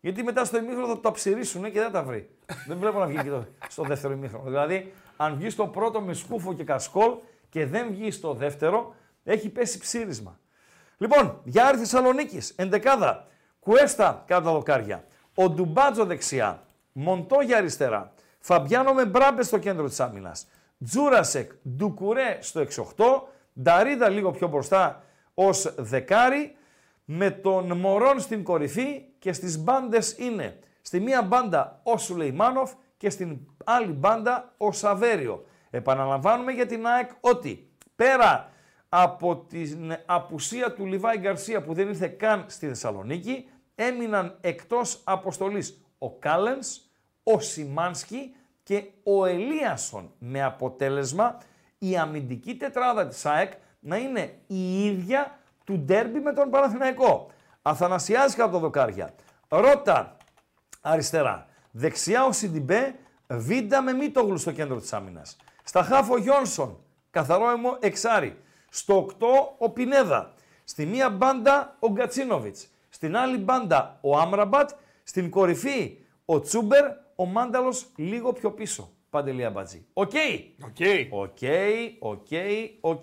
Γιατί 0.00 0.22
μετά 0.22 0.44
στο 0.44 0.56
ημίχρονο 0.56 0.86
θα 0.86 1.00
το 1.00 1.08
αψηρίσουν 1.08 1.62
και 1.62 1.70
δεν 1.70 1.82
θα 1.82 1.90
τα 1.90 2.02
βρει. 2.02 2.30
δεν 2.66 2.78
βλέπω 2.78 2.98
να 2.98 3.06
βγει 3.06 3.22
και 3.22 3.28
το, 3.28 3.46
στο 3.68 3.82
δεύτερο 3.82 4.12
ημίχρονο. 4.12 4.44
Δηλαδή, 4.44 4.92
αν 5.16 5.36
βγει 5.36 5.50
στο 5.50 5.66
πρώτο 5.66 6.00
με 6.00 6.12
σκούφο 6.12 6.54
και 6.54 6.64
κασκόλ 6.64 7.12
και 7.48 7.66
δεν 7.66 7.90
βγει 7.90 8.10
στο 8.10 8.34
δεύτερο, 8.34 8.94
έχει 9.24 9.48
πέσει 9.48 9.78
ψήρισμα. 9.78 10.38
Λοιπόν, 10.98 11.40
για 11.44 11.66
Άρη 11.66 11.78
Θεσσαλονίκης, 11.78 12.52
εντεκάδα. 12.56 13.26
Κουέστα 13.60 14.22
κάτω 14.26 14.44
τα 14.44 14.52
δοκάρια. 14.52 15.04
Ο 15.34 15.48
Ντουμπάτζο 15.48 16.04
δεξιά. 16.04 16.62
Μοντόγια 16.92 17.56
αριστερά. 17.56 18.12
Φαμπιάνο 18.38 18.92
με 18.92 19.06
μπράμπε 19.06 19.42
στο 19.42 19.58
κέντρο 19.58 19.88
της 19.88 20.00
άμυνας. 20.00 20.46
Τζούρασεκ, 20.84 21.50
Ντουκουρέ 21.68 22.38
στο 22.40 22.60
6-8. 22.60 23.04
Νταρίδα 23.62 24.08
λίγο 24.08 24.30
πιο 24.30 24.48
μπροστά 24.48 25.02
ως 25.38 25.74
δεκάρι. 25.76 26.56
Με 27.04 27.30
τον 27.30 27.76
Μωρόν 27.76 28.20
στην 28.20 28.42
κορυφή 28.42 29.04
και 29.18 29.32
στις 29.32 29.58
μπάντες 29.58 30.16
είναι 30.18 30.58
στη 30.82 31.00
μία 31.00 31.22
μπάντα 31.22 31.80
ο 31.82 31.98
Σουλεϊμάνοφ 31.98 32.72
και 32.96 33.10
στην 33.10 33.38
άλλη 33.64 33.92
μπάντα 33.92 34.54
ο 34.56 34.72
Σαβέριο. 34.72 35.44
Επαναλαμβάνουμε 35.70 36.52
για 36.52 36.66
την 36.66 36.86
ΑΕΚ 36.86 37.10
ότι 37.20 37.70
πέρα 37.96 38.50
από 38.88 39.36
την 39.36 39.96
απουσία 40.06 40.72
του 40.72 40.86
Λιβάη 40.86 41.18
Γκαρσία 41.18 41.62
που 41.62 41.74
δεν 41.74 41.88
ήρθε 41.88 42.08
καν 42.08 42.44
στη 42.48 42.66
Θεσσαλονίκη, 42.66 43.48
έμειναν 43.74 44.38
εκτός 44.40 45.00
αποστολής 45.04 45.84
ο 45.98 46.10
Κάλενς, 46.10 46.80
ο 47.22 47.40
Σιμάνσκι 47.40 48.34
και 48.62 48.84
ο 49.02 49.26
Ελίασον 49.26 50.12
με 50.18 50.42
αποτέλεσμα 50.42 51.38
η 51.78 51.96
αμυντική 51.96 52.56
τετράδα 52.56 53.06
της 53.06 53.26
ΑΕΚ 53.26 53.52
να 53.88 53.96
είναι 53.96 54.38
η 54.46 54.84
ίδια 54.84 55.38
του 55.64 55.78
ντέρμπι 55.78 56.18
με 56.20 56.32
τον 56.32 56.50
Παναθηναϊκό. 56.50 57.30
Αθανασιάζης 57.62 58.34
κάτω 58.34 58.48
από 58.48 58.56
τα 58.56 58.62
δοκάρια. 58.62 59.14
Ρότα 59.48 60.16
αριστερά. 60.80 61.46
Δεξιά 61.70 62.24
ο 62.24 62.32
Σιντιμπέ, 62.32 62.94
Βίντα 63.26 63.82
με 63.82 63.92
Μίτογλου 63.92 64.36
στο 64.38 64.52
κέντρο 64.52 64.80
της 64.80 64.92
άμυνας. 64.92 65.36
Στα 65.64 65.82
χαφ 65.82 66.12
ο 66.12 66.18
Γιόνσον, 66.18 66.78
καθαρό 67.10 67.50
αιμο 67.50 67.76
εξάρι. 67.80 68.38
Στο 68.68 68.96
8 68.96 69.26
ο 69.58 69.70
Πινέδα. 69.70 70.32
Στη 70.64 70.86
μία 70.86 71.10
μπάντα 71.10 71.76
ο 71.78 71.90
Γκατσίνοβιτς. 71.90 72.68
Στην 72.88 73.16
άλλη 73.16 73.38
μπάντα 73.38 73.98
ο 74.00 74.18
Άμραμπατ. 74.18 74.70
Στην 75.02 75.30
κορυφή 75.30 75.98
ο 76.24 76.40
Τσούμπερ, 76.40 76.84
ο 77.16 77.26
Μάνταλος 77.26 77.86
λίγο 77.96 78.32
πιο 78.32 78.50
πίσω. 78.50 78.90
Παντελή 79.10 79.44
Αμπατζή. 79.44 79.86
Ok. 79.92 80.12
Ok. 80.64 80.76
Ok, 81.10 81.38
ok, 82.00 82.26
ok. 82.80 83.02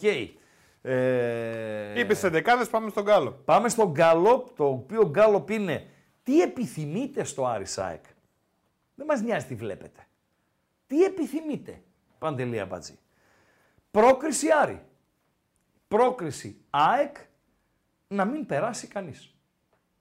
Ε, 0.88 2.00
Είπες 2.00 2.30
εντεκάδες, 2.30 2.70
πάμε 2.70 2.90
στον 2.90 3.04
Γκάλο. 3.04 3.32
Πάμε 3.32 3.70
στο 3.70 3.92
γκάλοπ, 3.92 4.48
το 4.56 4.66
οποίο 4.68 5.10
γκάλοπ 5.10 5.50
είναι 5.50 5.88
τι 6.24 6.42
επιθυμείτε 6.42 7.24
στο 7.24 7.46
Άρη 7.46 7.66
ΣΑΕΚ. 7.66 8.04
Δεν 8.96 9.06
μας 9.06 9.22
νοιάζει 9.22 9.46
τι 9.46 9.56
βλέπετε. 9.56 10.08
Τι 10.88 11.04
επιθυμείτε, 11.04 11.82
Παντελή 12.20 12.60
Αμπατζή; 12.60 13.00
Πρόκριση 13.92 14.48
Άρη. 14.62 14.82
Πρόκριση 15.88 16.62
ΑΕΚ 16.70 17.16
να 18.08 18.26
μην 18.26 18.46
περάσει 18.46 18.88
κανείς. 18.88 19.36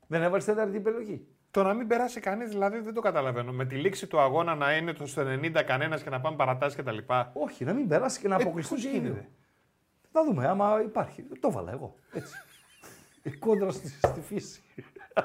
Δεν 0.06 0.22
έβαλες 0.22 0.44
τέταρτη 0.44 0.76
επιλογή. 0.76 1.26
Το 1.50 1.62
να 1.62 1.74
μην 1.74 1.86
περάσει 1.86 2.20
κανείς 2.20 2.48
δηλαδή 2.48 2.78
δεν 2.78 2.94
το 2.94 3.00
καταλαβαίνω. 3.00 3.52
Με 3.52 3.64
τη 3.64 3.76
λήξη 3.76 4.06
του 4.06 4.20
αγώνα 4.20 4.54
να 4.54 4.76
είναι 4.76 4.92
το 4.92 5.06
στο 5.06 5.22
90 5.22 5.62
κανένας 5.66 6.02
και 6.02 6.10
να 6.10 6.20
πάμε 6.20 6.36
παρατάσεις 6.36 6.78
κτλ. 6.78 6.98
Όχι, 7.32 7.64
να 7.64 7.72
μην 7.72 7.88
περάσει 7.88 8.20
και 8.20 8.28
να 8.28 8.36
αποκλειστούν 8.36 8.76
πώς 8.76 8.86
και 8.86 8.96
οι 8.96 9.00
δύο. 9.00 9.08
γίνεται; 9.08 9.28
Θα 10.16 10.24
δούμε, 10.24 10.46
άμα 10.48 10.80
υπάρχει. 10.84 11.22
Το 11.40 11.48
έβαλα 11.50 11.72
εγώ, 11.72 11.94
έτσι. 12.12 12.34
Η 13.22 13.30
κόντρα 13.30 13.70
στη, 13.70 13.88
στη 13.88 14.20
φύση. 14.20 14.62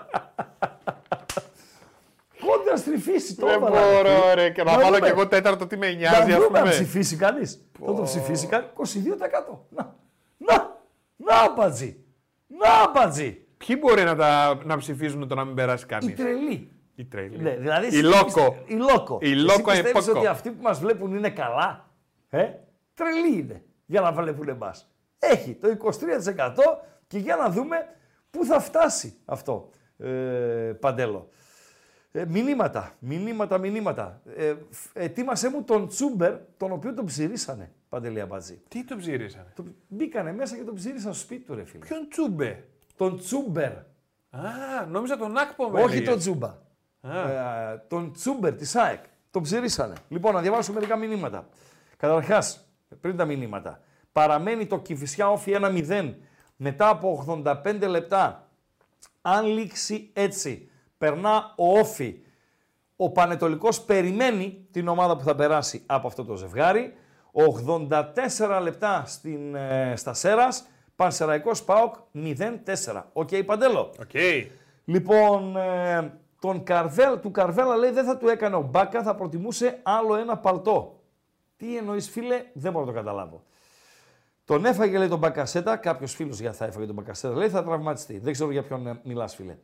κόντρα 2.45 2.77
στη 2.77 2.97
φύση, 2.97 3.35
το 3.35 3.45
Δεν 3.45 3.55
έβαλα. 3.55 3.79
μπορώ 3.79 4.33
ρε 4.33 4.49
και 4.49 4.63
να 4.63 4.71
Να 4.71 4.77
βάλω 4.77 4.95
δούμε. 4.95 4.99
κι 5.07 5.11
εγώ 5.11 5.27
τέταρτο 5.27 5.67
τι 5.67 5.77
με 5.77 5.87
Να 5.89 5.93
νοιάζει, 5.93 6.31
ας 6.31 6.43
δούμε 6.43 6.57
αν 6.59 6.63
πούμε. 6.63 6.69
ψηφίσει 6.69 7.15
κανείς. 7.15 7.65
Θα 7.85 7.93
το 7.93 8.01
ψηφίσει 8.01 8.47
κανεί. 8.47 8.65
22%. 8.75 9.57
Να, 9.69 9.95
να, 10.37 10.77
να, 11.15 11.53
μπατζή. 11.53 12.03
Να, 12.47 12.91
μπατζή. 12.91 13.45
Ποιοι 13.57 13.75
μπορεί 13.79 14.03
να, 14.03 14.15
τα, 14.15 14.61
να 14.65 14.77
ψηφίζουν 14.77 15.27
το 15.27 15.35
να 15.35 15.45
μην 15.45 15.55
περάσει 15.55 15.83
Η 15.83 15.87
κανεί. 15.87 16.13
τρελή. 16.13 16.71
Η 16.95 17.05
τρέλη. 17.05 17.37
Ναι, 17.37 17.55
δηλαδή, 17.55 17.85
Η 17.85 17.87
εσύ 17.87 18.01
λόκο. 18.01 18.23
πιστε- 18.25 18.69
Η 18.69 18.73
λόκο. 18.75 19.17
Η 19.21 19.25
Εσύ 19.31 19.35
λόκο 19.35 19.71
πιστεύεις 19.71 19.89
επόκο. 20.07 20.17
ότι 20.19 20.27
αυτοί 20.27 20.51
που 20.51 20.61
μας 20.61 20.79
βλέπουν 20.79 21.15
είναι 21.15 21.29
καλά. 21.29 21.89
Ε; 22.29 22.49
Τρελή 22.93 23.37
είναι 23.39 23.63
για 23.89 24.01
να 24.01 24.11
βλέπουν 24.11 24.49
εμά. 24.49 24.73
Έχει 25.19 25.53
το 25.53 25.67
23% 25.67 26.55
και 27.07 27.17
για 27.17 27.35
να 27.35 27.49
δούμε 27.49 27.75
πού 28.31 28.45
θα 28.45 28.59
φτάσει 28.59 29.17
αυτό, 29.25 29.69
ε, 29.97 30.07
Παντέλο. 30.79 31.29
Ε, 32.11 32.25
μηνύματα, 32.27 32.91
μηνύματα, 32.99 33.57
μηνύματα. 33.57 34.21
Ε, 34.35 34.53
φ- 34.69 34.97
ετοίμασέ 34.97 35.49
μου 35.49 35.63
τον 35.63 35.87
Τσούμπερ, 35.87 36.33
τον 36.57 36.71
οποίο 36.71 36.93
τον 36.93 37.05
ψηρίσανε, 37.05 37.71
Παντελή 37.89 38.21
Αμπατζή. 38.21 38.61
Τι 38.67 38.83
τον 38.83 38.97
ψηρίσανε. 38.97 39.51
Το, 39.55 39.63
μπήκανε 39.87 40.33
μέσα 40.33 40.55
και 40.55 40.63
τον 40.63 40.75
ψήρισαν 40.75 41.13
στο 41.13 41.23
σπίτι 41.23 41.41
του, 41.45 41.55
ρε 41.55 41.63
φίλε. 41.63 41.85
Ποιον 41.85 42.07
τσούμπε. 42.09 42.63
Τον 42.95 43.17
Τσούμπερ, 43.17 43.71
Α, 44.29 44.85
νόμιζα 44.87 45.17
τον 45.17 45.37
Άκπο 45.37 45.69
με 45.69 45.81
όχι 45.81 45.91
έλεγες. 45.91 46.09
τον 46.09 46.17
Τσούμπα. 46.19 46.55
Ε, 47.01 47.77
τον 47.87 48.11
Τσούμπερ 48.13 48.53
της 48.55 48.75
ΑΕΚ. 48.75 49.03
Τον 49.31 49.41
ψηφίσανε. 49.41 49.93
Λοιπόν, 50.09 50.33
να 50.33 50.41
διαβάσω 50.41 50.73
μερικά 50.73 50.95
μηνύματα. 50.95 51.47
Καταρχάς, 51.97 52.68
πριν 53.01 53.17
τα 53.17 53.25
μηνύματα. 53.25 53.81
Παραμένει 54.11 54.65
το 54.65 54.79
Κηφισιά 54.79 55.29
ΟΦΗ 55.29 55.55
1-0 55.61 56.13
μετά 56.55 56.89
από 56.89 57.25
85 57.43 57.87
λεπτά. 57.87 58.49
Αν 59.21 59.45
λήξει 59.45 60.09
έτσι, 60.13 60.69
περνά 60.97 61.53
ο 61.57 61.79
ΟΦΗ. 61.79 62.21
Ο 62.95 63.11
Παναιτωλικός 63.11 63.81
περιμένει 63.81 64.67
την 64.71 64.87
ομάδα 64.87 65.17
που 65.17 65.23
θα 65.23 65.35
περάσει 65.35 65.83
από 65.85 66.07
αυτό 66.07 66.25
το 66.25 66.35
ζευγάρι. 66.35 66.93
84 67.31 68.59
λεπτά 68.61 69.03
στην, 69.05 69.55
ε, 69.55 69.93
στας 69.95 70.13
Σέρρας. 70.13 70.67
Πανσεραϊκός 70.95 71.63
ΠΑΟΚ 71.63 71.95
0-4. 72.11 73.09
Οκ, 73.13 73.29
Παντέλο. 73.45 73.93
Οκ. 73.99 74.13
Λοιπόν, 74.85 75.55
ε, 75.57 76.19
τον 76.39 76.63
Καρβέλ, 76.63 77.19
του 77.19 77.31
Καρβέλα 77.31 77.75
λέει 77.75 77.91
δεν 77.91 78.05
θα 78.05 78.17
του 78.17 78.27
έκανε 78.27 78.55
ο 78.55 78.61
Μπάκα, 78.61 79.03
θα 79.03 79.15
προτιμούσε 79.15 79.79
άλλο 79.83 80.15
ένα 80.15 80.37
παλτό. 80.37 80.98
Τι 81.59 81.77
εννοείς 81.77 82.09
φίλε, 82.09 82.43
δεν 82.53 82.71
μπορώ 82.71 82.85
να 82.85 82.91
το 82.91 82.97
καταλάβω. 82.97 83.43
Τον 84.45 84.65
έφαγε 84.65 84.97
λέει 84.97 85.07
τον 85.07 85.19
Μπακασέτα, 85.19 85.75
κάποιος 85.75 86.13
φίλος 86.13 86.39
για 86.39 86.53
θα 86.53 86.65
έφαγε 86.65 86.85
τον 86.85 86.95
Μπακασέτα, 86.95 87.35
λέει 87.35 87.49
θα 87.49 87.63
τραυματιστεί. 87.63 88.19
Δεν 88.19 88.33
ξέρω 88.33 88.51
για 88.51 88.63
ποιον 88.63 88.99
μιλάς, 89.03 89.35
φίλε. 89.35 89.57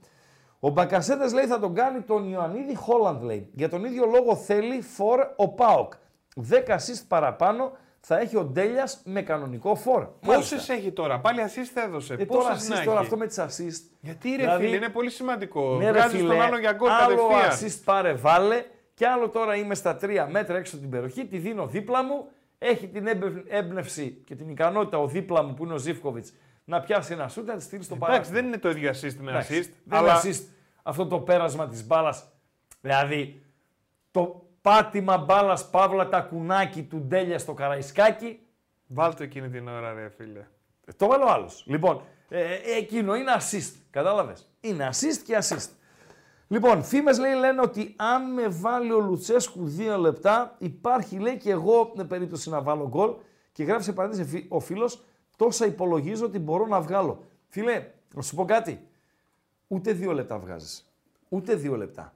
Ο 0.59 0.69
Μπακασέτας 0.69 1.33
λέει 1.33 1.45
θα 1.45 1.59
τον 1.59 1.73
κάνει 1.73 2.01
τον 2.01 2.31
Ιωαννίδη 2.31 2.75
Χόλαντ, 2.75 3.23
λέει. 3.23 3.49
Για 3.53 3.69
τον 3.69 3.85
ίδιο 3.85 4.05
λόγο 4.05 4.35
θέλει 4.35 4.81
φορ 4.81 5.19
ο 5.35 5.47
Πάοκ. 5.47 5.93
10 6.49 6.67
assist 6.67 7.03
παραπάνω 7.07 7.71
θα 7.99 8.19
έχει 8.19 8.37
ο 8.37 8.43
Ντέλιας 8.43 9.01
με 9.05 9.21
κανονικό 9.21 9.75
φορ. 9.75 10.07
Πόσες 10.25 10.69
έχει 10.69 10.91
τώρα, 10.91 11.19
πάλι 11.19 11.41
assist 11.45 11.81
έδωσε. 11.85 12.13
Ε, 12.13 12.25
τώρα, 12.25 12.49
Πόσες 12.49 12.69
να 12.69 12.75
assist, 12.75 12.83
τώρα 12.83 12.99
έχει; 12.99 13.05
αυτό 13.05 13.17
με 13.17 13.27
τις 13.27 13.39
assist. 13.39 13.89
Γιατί 13.99 14.29
ρε 14.29 14.35
Δηλαδή, 14.35 14.63
φίλε, 14.65 14.75
είναι 14.75 14.89
πολύ 14.89 15.09
σημαντικό. 15.09 15.75
Ναι, 15.75 15.85
ρε 15.85 15.91
Βγάζεις 15.91 16.19
φίλε, 16.19 16.33
τον 16.33 16.41
άλλο 16.41 16.57
για 16.57 16.73
γκολ 16.73 16.89
άλλο 16.89 17.27
κατευθείαν. 17.27 17.71
assist 17.71 17.81
πάρε 17.85 18.13
βάλε 18.13 18.65
και 18.95 19.07
άλλο 19.07 19.29
τώρα 19.29 19.55
είμαι 19.55 19.75
στα 19.75 19.95
τρία 19.95 20.27
μέτρα 20.27 20.57
έξω 20.57 20.73
από 20.75 20.81
την 20.83 20.91
περιοχή, 20.91 21.25
τη 21.25 21.37
δίνω 21.37 21.67
δίπλα 21.67 22.03
μου, 22.03 22.27
έχει 22.57 22.87
την 22.87 23.07
έμπε- 23.07 23.45
έμπνευση 23.47 24.21
και 24.25 24.35
την 24.35 24.49
ικανότητα 24.49 24.97
ο 24.97 25.07
δίπλα 25.07 25.43
μου 25.43 25.53
που 25.53 25.63
είναι 25.63 25.73
ο 25.73 25.77
Ζήφκοβιτς 25.77 26.33
να 26.65 26.79
πιάσει 26.81 27.13
ένα 27.13 27.27
σούτ 27.27 27.47
να 27.47 27.55
τη 27.55 27.63
στείλει 27.63 27.83
στο 27.83 27.95
Εντάξει, 27.95 28.11
παράθυρο. 28.13 28.35
δεν 28.37 28.45
είναι 28.47 28.57
το 28.57 28.69
ίδιο 28.69 28.89
assist 28.91 29.15
με 29.19 29.31
Εντάξει, 29.31 29.61
assist. 29.65 29.73
Δεν 29.83 29.97
αλλά 29.99 30.21
είναι 30.25 30.35
assist 30.35 30.43
αυτό 30.83 31.07
το 31.07 31.19
πέρασμα 31.19 31.67
της 31.67 31.87
μπάλας. 31.87 32.27
Δηλαδή 32.81 33.41
το 34.11 34.45
πάτημα 34.61 35.17
μπάλας 35.17 35.69
παύλα 35.69 36.09
τα 36.09 36.21
κουνάκι 36.21 36.83
του 36.83 36.97
Ντέλια 37.01 37.39
στο 37.39 37.53
Καραϊσκάκι 37.53 38.39
βάλτε 38.87 39.23
εκείνη 39.23 39.49
την 39.49 39.67
ώρα, 39.67 39.93
ρε 39.93 40.09
φίλε. 40.17 40.45
το 40.97 41.07
βάλω 41.07 41.25
άλλος. 41.25 41.63
Λοιπόν, 41.67 42.01
ε, 42.29 42.41
ε, 42.53 42.59
εκείνο 42.77 43.15
είναι 43.15 43.31
assist. 43.39 43.73
Κατάλαβες; 43.89 44.49
Είναι 44.59 44.89
assist 44.91 45.17
και 45.25 45.37
assist. 45.41 45.69
Λοιπόν, 46.47 46.83
φήμες 46.83 47.19
λέει 47.19 47.33
λένε 47.35 47.61
ότι 47.61 47.93
αν 47.97 48.33
με 48.33 48.47
βάλει 48.47 48.91
ο 48.91 48.99
Λουτσέσκου 48.99 49.67
δύο 49.67 49.97
λεπτά, 49.97 50.55
υπάρχει 50.57 51.19
λέει 51.19 51.37
και 51.37 51.51
εγώ 51.51 51.91
με 51.95 52.03
περίπτωση 52.03 52.49
να 52.49 52.61
βάλω 52.61 52.87
γκολ 52.87 53.13
και 53.51 53.63
γράφει 53.63 53.83
σε 53.83 53.93
παρένθεση 53.93 54.29
φι- 54.29 54.51
ο 54.51 54.59
φίλος, 54.59 55.03
τόσα 55.37 55.65
υπολογίζω 55.65 56.25
ότι 56.25 56.39
μπορώ 56.39 56.65
να 56.65 56.81
βγάλω. 56.81 57.23
Φίλε, 57.47 57.87
να 58.13 58.21
σου 58.21 58.35
πω 58.35 58.45
κάτι. 58.45 58.87
Ούτε 59.67 59.91
δύο 59.91 60.13
λεπτά 60.13 60.37
βγάζεις. 60.37 60.89
Ούτε 61.29 61.55
δύο 61.55 61.75
λεπτά. 61.77 62.13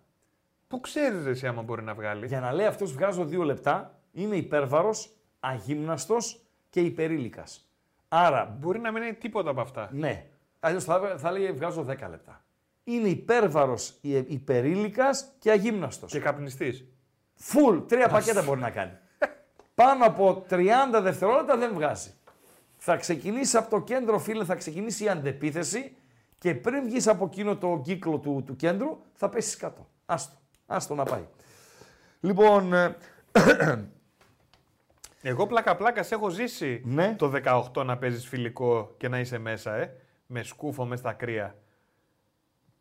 Πού 0.67 0.79
ξέρεις 0.79 1.25
εσύ 1.25 1.47
άμα 1.47 1.61
μπορεί 1.61 1.83
να 1.83 1.93
βγάλει; 1.93 2.25
Για 2.27 2.39
να 2.39 2.53
λέει 2.53 2.65
αυτός 2.65 2.93
βγάζω 2.93 3.25
δύο 3.25 3.43
λεπτά, 3.43 3.99
είναι 4.11 4.35
υπέρβαρος, 4.35 5.09
αγύμναστος 5.39 6.39
και 6.69 6.79
υπερήλικας. 6.81 7.69
Άρα 8.07 8.57
Μπορεί 8.59 8.79
να 8.79 8.91
μην 8.91 9.03
είναι 9.03 9.13
τίποτα 9.13 9.49
από 9.49 9.61
αυτά. 9.61 9.89
Ναι. 9.91 10.25
Αλλιώς 10.59 10.83
θα, 10.83 11.15
θα 11.17 11.29
έλεγε 11.29 11.51
βγάζω 11.51 11.81
10 11.81 11.87
λεπτά. 12.09 12.43
Είναι 12.89 13.07
υπέρβαρος 13.07 13.97
υπερήλικας 14.27 15.27
και 15.39 15.51
αγύμναστος. 15.51 16.11
Και 16.11 16.19
καπνιστής. 16.19 16.85
Φουλ, 17.35 17.77
τρία 17.87 18.07
πακέτα 18.07 18.41
μπορεί 18.43 18.59
να 18.59 18.69
κάνει. 18.69 18.91
Πάνω 19.75 20.05
από 20.05 20.45
30 20.49 20.65
δευτερόλεπτα 21.01 21.57
δεν 21.57 21.73
βγάζει. 21.73 22.13
Θα 22.77 22.95
ξεκινήσει 22.97 23.57
από 23.57 23.69
το 23.69 23.81
κέντρο, 23.81 24.19
φίλε, 24.19 24.43
θα 24.43 24.55
ξεκινήσει 24.55 25.03
η 25.03 25.09
αντεπίθεση 25.09 25.95
και 26.39 26.55
πριν 26.55 26.83
βγεις 26.83 27.07
από 27.07 27.25
εκείνο 27.25 27.57
το 27.57 27.81
κύκλο 27.83 28.17
του, 28.17 28.43
του 28.45 28.55
κέντρου 28.55 28.97
θα 29.13 29.29
πέσεις 29.29 29.55
κάτω. 29.57 29.87
Άστο. 30.05 30.35
Άστο 30.65 30.95
να 30.95 31.03
πάει. 31.03 31.27
Λοιπόν, 32.19 32.73
ε, 32.73 32.95
Εγώ 35.21 35.47
πλάκα-πλάκα 35.47 36.03
σε 36.03 36.15
έχω 36.15 36.29
ζήσει 36.29 36.81
Ναι. 36.85 37.15
το 37.17 37.31
18 37.73 37.85
να 37.85 37.97
παίζεις 37.97 38.27
φιλικό 38.27 38.93
και 38.97 39.07
να 39.07 39.19
είσαι 39.19 39.37
μέσα, 39.37 39.75
ε. 39.75 39.95
Με 40.25 40.43
σκούφο 40.43 40.85
μες 40.85 40.99
στα 40.99 41.13
κρύα. 41.13 41.55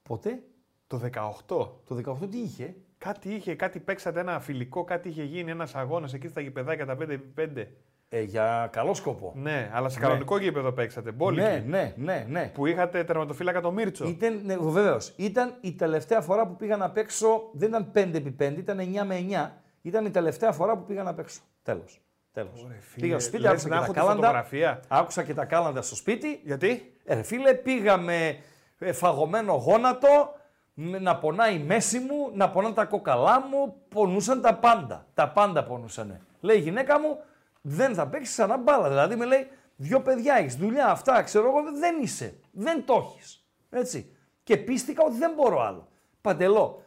Ποτέ 0.08 0.42
Το 0.86 1.00
18. 1.12 1.68
το 1.84 2.16
18 2.22 2.28
τι 2.30 2.38
είχε; 2.38 2.74
Κάτι 2.98 3.34
είχε, 3.34 3.54
κάτι 3.54 3.78
παίξατε 3.78 4.20
ένα 4.20 4.40
φιλικό, 4.40 4.84
κάτι 4.84 5.08
είχε 5.08 5.22
γίνει 5.24 5.50
ένας 5.50 5.74
αγώνας 5.74 6.14
εκεί 6.14 6.28
στα 6.28 6.40
γηπεδάκια 6.40 6.86
τα 6.86 6.96
5x5. 7.00 7.66
Ε, 8.10 8.20
για 8.22 8.68
καλό 8.72 8.94
σκοπό. 8.94 9.32
Ναι, 9.36 9.70
αλλά 9.72 9.88
σε 9.88 9.98
κανονικό 10.00 10.38
γήπεδο 10.38 10.72
παίξατε. 10.72 11.10
Μπόλικη. 11.12 11.46
Ναι, 11.46 11.64
ναι, 11.66 11.94
ναι, 11.96 12.26
ναι. 12.28 12.50
Που 12.54 12.66
είχατε 12.66 13.04
τερματοφύλακα 13.04 13.60
το 13.60 13.72
Μίρτσο. 13.72 14.08
Ήταν, 14.08 14.40
ναι, 14.44 14.56
βεβαίως. 14.56 15.12
Ήταν 15.16 15.56
η 15.60 15.72
τελευταία 15.72 16.20
φορά 16.20 16.46
που 16.46 16.56
πήγα 16.56 16.76
να 16.76 16.90
παίξω. 16.90 17.50
Δεν 17.52 17.68
ήταν 17.68 17.90
5x5, 17.94 18.54
ήταν 18.58 18.78
9 18.78 19.04
με 19.06 19.26
9. 19.30 19.50
Ήταν 19.82 20.04
η 20.06 20.10
τελευταία 20.10 20.52
φορά 20.52 20.76
που 20.76 20.84
πήγα 20.84 21.02
να 21.02 21.14
παίξω. 21.14 21.40
Τέλος. 21.62 22.00
Τέλος. 22.32 22.66
φίλε, 22.80 23.06
Πήγα 23.06 23.18
στο 23.18 23.28
σπίτι, 23.28 23.42
λες 23.42 23.50
άκουσα 23.52 23.68
να 23.68 23.74
και, 23.74 23.80
τα 23.80 23.84
έχω 23.84 23.92
τη 23.92 23.98
κάλαντα, 23.98 24.26
φωτογραφία. 24.26 24.80
άκουσα 24.88 25.22
και 25.22 25.34
τα 25.34 25.44
κάλαντα 25.44 25.82
στο 25.82 25.94
σπίτι. 25.96 26.40
Γιατί; 26.44 26.92
Ε, 27.04 27.14
ρε 27.14 27.22
φίλε, 27.22 27.54
πήγα 27.54 27.96
με 27.96 28.26
ε, 28.26 28.36
φαγωμένο 28.92 29.52
γόνατο, 29.52 30.32
με- 30.74 30.98
να 30.98 31.16
πονάει 31.18 31.54
η 31.54 31.58
μέση 31.58 31.98
μου, 31.98 32.30
να 32.32 32.50
πονάνε 32.50 32.74
τα 32.74 32.84
κόκαλά 32.84 33.40
μου, 33.40 33.74
πονούσαν 33.88 34.40
τα 34.40 34.54
πάντα. 34.54 35.06
Τα 35.14 35.28
πάντα 35.28 35.64
πονούσαν. 35.64 36.20
Λέει 36.40 36.56
η 36.56 36.60
γυναίκα 36.60 37.00
μου, 37.00 37.18
δεν 37.60 37.94
θα 37.94 38.06
παίξεις 38.08 38.34
ξανά 38.34 38.56
μπάλα. 38.56 38.88
Δηλαδή 38.88 39.16
με 39.16 39.24
λέει, 39.24 39.48
δυο 39.76 40.00
παιδιά 40.00 40.34
έχεις, 40.34 40.56
δουλειά, 40.56 40.86
αυτά, 40.86 41.22
ξέρω 41.22 41.48
εγώ, 41.48 41.78
δεν 41.78 42.02
είσαι. 42.02 42.38
Δεν 42.52 42.84
το 42.84 42.94
έχεις. 43.14 43.44
Έτσι. 43.70 44.16
Και 44.42 44.56
πείστηκα 44.56 45.04
ότι 45.04 45.16
δεν 45.16 45.32
μπορώ 45.36 45.60
άλλο. 45.62 45.88
Παντέλο. 46.20 46.82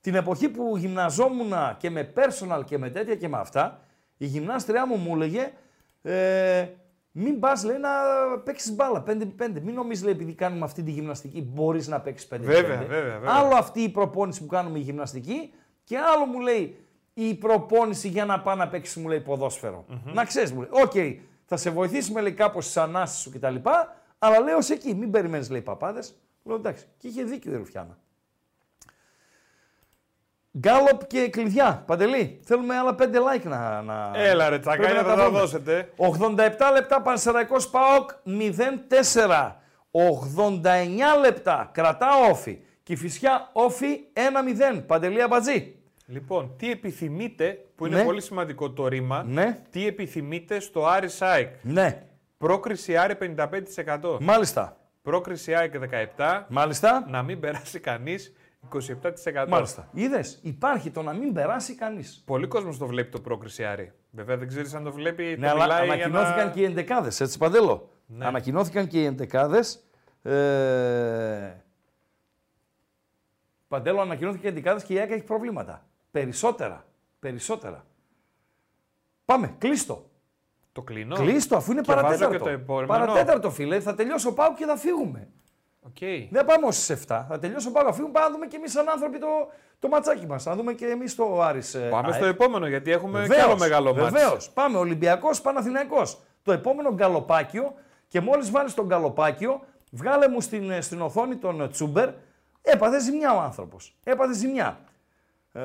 Την 0.00 0.14
εποχή 0.14 0.48
που 0.48 0.76
γυμναζόμουν 0.76 1.52
και 1.78 1.90
με 1.90 2.12
personal 2.16 2.62
και 2.64 2.78
με 2.78 2.90
τέτοια 2.90 3.14
και 3.14 3.28
με 3.28 3.38
αυτά, 3.38 3.80
η 4.16 4.26
γυμνάστριά 4.26 4.86
μου 4.86 4.96
μου 4.96 5.14
έλεγε 5.14 5.52
ε, 6.02 6.66
μην 7.12 7.40
πας 7.40 7.64
λέει 7.64 7.78
να 7.78 7.88
παίξεις 8.44 8.74
μπάλα 8.74 9.04
5x5. 9.06 9.60
Μην 9.62 9.74
νομίζεις 9.74 10.04
λέει 10.04 10.12
επειδή 10.12 10.34
κάνουμε 10.34 10.64
αυτή 10.64 10.82
τη 10.82 10.90
γυμναστική 10.90 11.42
μπορείς 11.42 11.88
να 11.88 12.00
παίξεις 12.00 12.28
5x5. 12.32 12.38
Βέβαια, 12.40 12.76
βέβαια, 12.76 13.02
βέβαια. 13.02 13.34
Άλλο 13.34 13.54
αυτή 13.54 13.80
η 13.80 13.88
προπόνηση 13.88 14.40
που 14.40 14.46
κάνουμε 14.46 14.78
η 14.78 14.82
γυμναστική 14.82 15.52
και 15.84 15.98
άλλο 15.98 16.26
μου 16.26 16.40
λέει 16.40 16.76
η 17.14 17.34
προπόνηση 17.34 18.08
για 18.08 18.24
να 18.24 18.40
πάει 18.40 18.56
να 18.56 18.68
παίξει 18.68 19.00
μου 19.00 19.08
λέει 19.08 19.20
ποδόσφαιρο. 19.20 19.84
Να 20.04 20.24
ξέρεις 20.24 20.52
μου 20.52 20.60
λέει, 20.60 20.70
οκ, 20.70 21.22
θα 21.44 21.56
σε 21.56 21.70
βοηθήσουμε 21.70 22.20
λέει 22.20 22.32
κάπως 22.32 22.64
στις 22.64 22.76
ανάσεις 22.76 23.20
σου 23.20 23.30
κτλ. 23.30 23.56
Αλλά 24.18 24.40
λέω 24.40 24.56
ως 24.56 24.70
εκεί, 24.70 24.94
μην 24.94 25.10
περιμένεις 25.10 25.50
λέει 25.50 25.60
παπάδες. 25.60 26.14
Λέω 26.42 26.56
εντάξει, 26.56 26.84
και 26.98 27.08
είχε 27.08 27.22
δίκιο 27.22 27.52
η 27.52 27.56
Ρουφιάνα. 27.56 27.98
Γκάλοπ 30.58 31.06
και 31.06 31.28
κλειδιά. 31.28 31.82
Παντελή, 31.86 32.40
θέλουμε 32.44 32.76
άλλα 32.76 32.94
5 32.98 33.02
like 33.02 33.42
να. 33.42 33.82
να... 33.82 34.10
Έλα 34.14 34.48
ρε 34.48 34.58
Πρέπει 34.58 34.76
τσακάνια, 34.78 35.02
να 35.02 35.08
θα 35.08 35.14
τα 35.16 35.22
βρούμε. 35.24 35.38
δώσετε. 35.38 35.88
87 35.96 36.38
λεπτά 36.72 37.02
Πανσεραϊκός 37.02 37.68
ΠΑΟΚ 37.70 38.10
0-4. 38.26 39.52
89 39.92 41.20
λεπτά 41.20 41.70
κρατά 41.72 42.08
όφη. 42.30 42.58
Κηφισιά 42.82 43.48
όφη 43.52 44.00
1-0. 44.76 44.82
Παντελή 44.86 45.22
Αμπατζή. 45.22 45.74
Λοιπόν, 46.06 46.54
τι 46.58 46.70
επιθυμείτε, 46.70 47.58
που 47.76 47.86
είναι 47.86 47.96
Ναι. 47.96 48.04
πολύ 48.04 48.20
σημαντικό 48.22 48.70
το 48.70 48.88
ρήμα, 48.88 49.22
Ναι. 49.28 49.58
τι 49.70 49.86
επιθυμείτε 49.86 50.60
στο 50.60 50.86
Άρη 50.86 51.08
ΣΑΕΚ. 51.08 51.48
Ναι. 51.62 52.02
Πρόκριση 52.38 52.96
Άρη 52.96 53.14
55%. 53.14 54.18
Μάλιστα. 54.20 54.76
Πρόκριση 55.02 55.54
ΑΕΚ 55.54 55.72
17%. 55.78 56.46
Μάλιστα. 56.48 57.04
Να 57.08 57.22
μην 57.22 57.40
περάσει 57.40 57.78
κανείς 57.80 58.32
27%. 58.70 59.46
Μάλιστα. 59.48 59.88
Είδες, 59.92 60.38
υπάρχει 60.42 60.90
το 60.90 61.02
να 61.02 61.12
μην 61.12 61.32
περάσει 61.32 61.74
κανείς. 61.74 62.22
Πολύ 62.26 62.46
κόσμος 62.46 62.78
το 62.78 62.86
βλέπει 62.86 63.10
το 63.10 63.20
πρόκριση 63.20 63.64
Άρη. 63.64 63.92
Βέβαια 64.10 64.36
δεν 64.36 64.48
ξέρεις 64.48 64.74
αν 64.74 64.84
το 64.84 64.92
βλέπει. 64.92 65.36
Ναι, 65.38 65.46
το 65.46 65.52
αλλά 65.52 65.62
μιλάει 65.62 65.84
για 65.84 65.94
ανακοινώθηκαν 65.94 66.46
να... 66.46 66.52
και 66.52 66.60
οι 66.60 66.64
εντεκάδε, 66.64 67.10
έτσι 67.24 67.38
παντέλο; 67.38 67.90
Ναι. 68.06 68.26
Ανακοινώθηκαν 68.26 68.86
και 68.86 69.00
οι 69.00 69.04
εντεκάδε. 69.04 69.60
Ε... 70.22 71.52
Παντέλο, 73.68 74.00
ανακοινώθηκε 74.00 74.46
οι 74.46 74.50
εντεκάδε 74.50 74.84
και 74.86 74.94
η 74.94 74.98
ΑΕΚ 74.98 75.10
έχει 75.10 75.24
προβλήματα. 75.24 75.86
Περισσότερα. 76.10 76.86
Περισσότερα. 77.18 77.84
Πάμε, 79.24 79.54
κλείσ' 79.58 79.93
το. 79.93 80.10
Το 80.72 80.82
κλείνω. 80.82 81.14
Κλείσ' 81.14 81.42
το, 81.42 81.56
αφού 81.56 81.72
είναι 81.72 81.80
Και 81.80 81.92
βάζω 81.92 82.02
παρατέταρτο. 82.02 82.36
και 82.36 82.42
το 82.42 82.48
επόμενο. 82.48 82.86
Παρατέταρτο, 82.86 83.50
φίλε. 83.50 83.80
Θα 83.80 83.94
τελειώσει 83.94 84.26
ο 84.26 84.32
ΠΑΟΚ 84.34 84.54
και 84.54 84.64
θα 84.64 84.76
φύγουμε. 84.76 85.28
Οκ. 85.86 85.98
Δεν 86.30 86.44
πάμε 86.44 86.66
ως 86.66 86.76
στι 86.84 86.94
7. 87.08 87.24
Θα 87.28 87.38
τελειώσει 87.40 87.68
ο 87.68 87.70
ΠΑΟΚ, 87.70 87.84
θα 87.84 87.92
φύγουμε. 87.92 88.12
Πάμε 88.12 88.26
να 88.26 88.32
δούμε 88.32 88.46
και 88.46 88.56
εμείς 88.56 88.72
σαν 88.72 88.88
άνθρωποι 88.88 89.18
το, 89.18 89.26
το 89.78 89.88
ματσάκι 89.88 90.26
μας. 90.26 90.44
Να 90.44 90.54
δούμε 90.54 90.72
και 90.72 90.86
εμείς 90.86 91.14
το 91.14 91.42
Άρης. 91.42 91.74
ε, 91.74 91.88
Πάμε 91.90 92.06
ΑΕΚ. 92.06 92.14
στο 92.14 92.24
επόμενο 92.24 92.66
γιατί 92.66 92.90
έχουμε 92.90 93.26
κι 93.28 93.34
άλλο 93.40 93.56
μεγάλο 93.58 93.94
ματς. 93.94 94.12
Βεβαίως. 94.12 94.50
Πάμε. 94.50 94.78
Ολυμπιακός 94.78 95.40
Παναθηναϊκός. 95.40 96.20
Το 96.42 96.52
επόμενο 96.52 96.94
γκαλοπάκιο 96.94 97.74
και 98.08 98.20
μόλις 98.20 98.50
βάλεις 98.50 98.74
τον 98.74 98.86
γκαλοπάκιο, 98.86 99.60
βγάλε 99.90 100.28
μου 100.28 100.40
στην, 100.40 100.70
ε, 100.70 100.80
στην 100.80 101.00
οθόνη 101.00 101.36
τον 101.36 101.60
ε, 101.60 101.68
Τσούμπερ. 101.68 102.08
Έπαθε 102.62 103.00
ζημιά 103.00 103.34
ο 103.34 103.40
άνθρωπος. 103.40 103.96
Έπαθε 104.04 104.34
ζημιά. 104.34 104.78
Ε, 105.52 105.60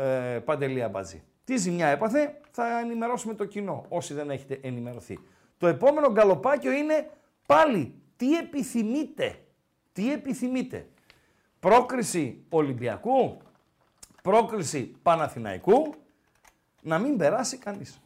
Παντελή 0.45 0.83
Αμπατζή. 0.83 1.23
Τι 1.43 1.57
ζημιά 1.57 1.87
έπαθε, 1.87 2.39
θα 2.51 2.79
ενημερώσουμε 2.79 3.33
το 3.33 3.45
κοινό 3.45 3.85
όσοι 3.89 4.13
δεν 4.13 4.29
έχετε 4.29 4.59
ενημερωθεί. 4.61 5.19
Το 5.57 5.67
επόμενο 5.67 6.11
γκαλοπάκιο 6.11 6.71
είναι 6.71 7.09
πάλι 7.45 7.93
τι 8.15 8.37
επιθυμείτε; 8.37 9.35
Τι 9.97 10.11
επιθυμείτε; 10.11 10.87
Πρόκριση 11.59 12.43
Ολυμπιακού, 12.49 13.37
πρόκριση 14.21 14.95
Παναθηναϊκού, 15.01 15.93
να 16.81 16.99
μην 16.99 17.17
περάσει 17.17 17.57
κανείς. 17.57 18.01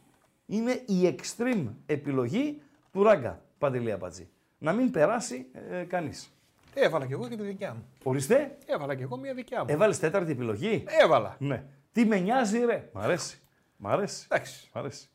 Είναι 0.46 0.72
η 0.72 1.16
extreme 1.16 1.66
επιλογή 1.86 2.62
του 2.92 3.02
Ράγκα, 3.02 3.42
Παντελή 3.58 3.92
Αμπατζή. 3.92 4.28
να 4.58 4.72
μην 4.72 4.90
περάσει 4.90 5.46
ε, 5.70 5.82
κανείς. 5.84 6.32
Έβαλα 6.74 7.06
κι 7.06 7.12
εγώ 7.12 7.28
και 7.28 7.36
τη 7.36 7.42
δικιά 7.42 7.74
μου. 7.74 7.84
Ορίστε, 8.02 8.58
Έβαλα 8.66 8.94
κι 8.94 9.02
εγώ 9.02 9.16
μια 9.16 9.34
δικιά 9.34 9.60
μου. 9.60 9.66
έβαλες 9.68 9.98
τέταρτη 9.98 10.30
επιλογή; 10.30 10.84
Έβαλα. 11.02 11.36
Ναι. 11.38 11.64
Τι 11.92 12.04
με 12.04 12.18
νοιάζει 12.18 12.64
ρε; 12.64 12.90
Μ' 12.92 12.98
αρέσει. 12.98 13.40
Μ' 13.76 13.86
αρέσει. 13.88 14.26
Εντάξει. 14.30 14.70
Μ' 14.74 14.78
αρέσει. 14.78 15.08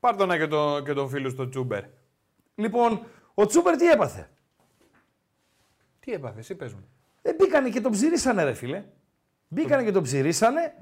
Πάρ' 0.00 0.16
τον 0.16 0.30
και, 0.30 0.46
το, 0.46 0.82
και 0.82 0.92
τον 0.92 1.08
φίλο 1.08 1.28
στο 1.28 1.48
Τσούμπερ. 1.48 1.84
Λοιπόν, 2.54 3.06
ο 3.34 3.46
Τσούπερ 3.46 3.76
τι 3.76 3.86
έπαθε; 3.90 4.30
Τι 6.06 6.12
έπαθε, 6.12 6.38
εσύ 6.38 6.54
πες 6.54 6.72
μου. 6.72 6.88
Ε, 7.22 7.32
μπήκανε 7.34 7.68
και 7.68 7.80
τον 7.80 7.92
ψηρίσανε 7.92 8.44
ρε 8.44 8.52
φίλε. 8.52 8.84
Μπήκανε 9.48 9.84
και 9.84 9.92
τον 9.92 10.02
ψηρίσανε 10.02 10.74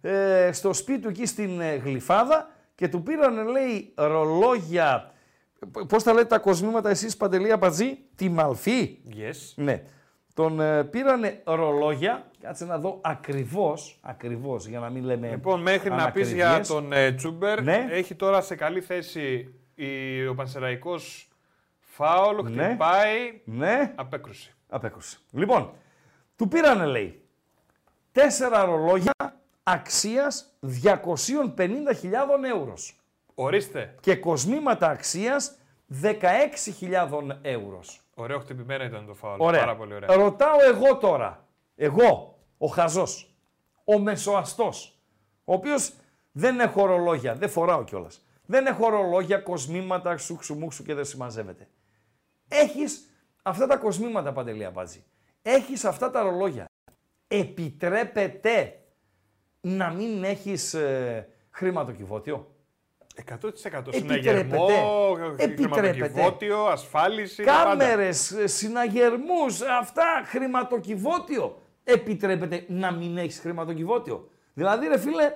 ε, 0.00 0.52
στο 0.52 0.72
σπίτι 0.72 1.00
του 1.00 1.08
εκεί 1.08 1.26
στην 1.26 1.60
ε, 1.60 1.74
Γλυφάδα 1.74 2.50
και 2.74 2.88
του 2.88 3.02
πήραν 3.02 3.46
λέει 3.48 3.92
ρολόγια. 3.96 5.12
Πώς 5.88 6.02
τα 6.02 6.12
λέτε 6.12 6.26
τα 6.26 6.38
κοσμήματα 6.38 6.90
εσείς 6.90 7.16
Παντελή 7.16 7.52
Απατζή, 7.52 7.98
τη 8.14 8.28
Μαλφή. 8.28 8.98
Yes. 9.10 9.52
Ναι. 9.54 9.82
Τον 10.34 10.60
ε, 10.60 10.84
πήρανε 10.84 11.40
ρολόγια, 11.44 12.30
κάτσε 12.40 12.64
να 12.64 12.78
δω 12.78 13.00
ακριβώς, 13.02 13.98
ακριβώς 14.02 14.66
για 14.66 14.78
να 14.80 14.90
μην 14.90 15.04
λέμε 15.04 15.28
Λοιπόν, 15.30 15.60
μέχρι 15.62 15.90
να 15.90 16.10
πεις 16.12 16.32
για 16.32 16.46
ανακριβίες. 16.46 16.68
τον 16.68 16.92
ε, 16.92 17.12
Τσούμπερ, 17.12 17.62
Ναι. 17.62 17.86
έχει 17.90 18.14
τώρα 18.14 18.40
σε 18.40 18.54
καλή 18.54 18.80
θέση 18.80 19.54
η, 19.74 20.26
ο 20.26 20.34
Πανσεραϊκός 20.34 21.28
φάουλ, 21.80 22.50
Ναι. 22.50 22.64
χτυπάει, 22.64 23.40
Ναι, 23.44 23.92
απέκρουση. 23.94 24.54
Απέκρουσε. 24.72 25.18
Λοιπόν, 25.30 25.72
του 26.36 26.48
πήρανε 26.48 26.86
λέει 26.86 27.22
τέσσερα 28.12 28.64
ρολόγια 28.64 29.12
αξίας 29.62 30.58
250.000 30.82 32.44
ευρώ 32.44 32.74
Ορίστε. 33.34 33.94
και 34.00 34.16
κοσμήματα 34.16 34.88
αξίας 34.88 35.56
16.000 36.02 37.38
ευρώ. 37.42 37.80
Ωραίο 38.14 38.38
χτυπημένο 38.38 38.84
ήταν 38.84 39.06
το 39.06 39.14
φάουλ. 39.14 39.40
Ωραία. 39.40 39.60
Πάρα 39.60 39.76
πολύ 39.76 39.94
ωραία. 39.94 40.14
Ρωτάω 40.16 40.56
εγώ 40.62 40.96
τώρα, 40.96 41.46
εγώ, 41.74 42.38
ο 42.58 42.66
χαζός, 42.66 43.34
ο 43.84 43.98
μεσοαστός, 43.98 44.98
ο 45.44 45.52
οποίος 45.52 45.92
δεν 46.32 46.60
έχω 46.60 46.86
ρολόγια, 46.86 47.34
δεν 47.34 47.48
φοράω 47.48 47.84
κιόλας. 47.84 48.26
Δεν 48.46 48.66
έχω 48.66 48.88
ρολόγια, 48.88 49.38
κοσμήματα, 49.38 50.16
σουξουμούξου 50.16 50.84
και 50.84 50.94
δεν 50.94 51.04
συμμαζεύεται. 51.04 51.68
Έχεις 52.48 53.11
αυτά 53.42 53.66
τα 53.66 53.76
κοσμήματα, 53.76 54.32
Παντελή 54.32 54.64
Αμπάτζη. 54.64 55.04
Έχεις 55.42 55.84
αυτά 55.84 56.10
τα 56.10 56.22
ρολόγια. 56.22 56.64
Επιτρέπεται 57.28 58.76
να 59.60 59.90
μην 59.90 60.24
έχεις 60.24 60.74
ε, 60.74 61.28
χρηματοκιβώτιο. 61.50 62.46
100% 63.16 63.32
Επιτρέπεται. 63.32 63.96
συναγερμό, 63.96 64.66
Επιτρέπεται. 65.36 65.92
χρηματοκιβώτιο, 65.92 66.64
ασφάλιση. 66.64 67.42
τα 67.44 67.52
πάντα. 67.52 67.84
Κάμερες, 67.84 68.30
ε, 68.30 68.46
συναγερμούς, 68.46 69.60
αυτά, 69.80 70.22
χρηματοκιβώτιο. 70.24 71.62
Επιτρέπεται 71.84 72.64
να 72.68 72.92
μην 72.92 73.18
έχεις 73.18 73.38
χρηματοκιβώτιο. 73.38 74.28
Δηλαδή, 74.54 74.86
ρε 74.86 74.98
φίλε, 74.98 75.32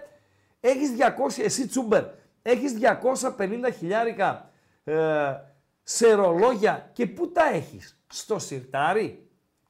έχεις 0.61 0.91
200, 0.91 1.43
εσύ 1.43 1.67
τσούμπερ, 1.67 2.05
έχεις 2.43 2.75
250 2.79 3.71
χιλιάρικα 3.79 4.51
ε, 4.85 4.95
σε 5.89 6.15
ρολόγια 6.15 6.91
και 6.93 7.07
πού 7.07 7.33
τα 7.33 7.49
έχεις; 7.53 8.01
Στο 8.07 8.39
σιρτάρι, 8.39 9.29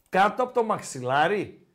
κάτω 0.09 0.43
από 0.43 0.55
το 0.55 0.65
μαξιλάρι, 0.65 1.67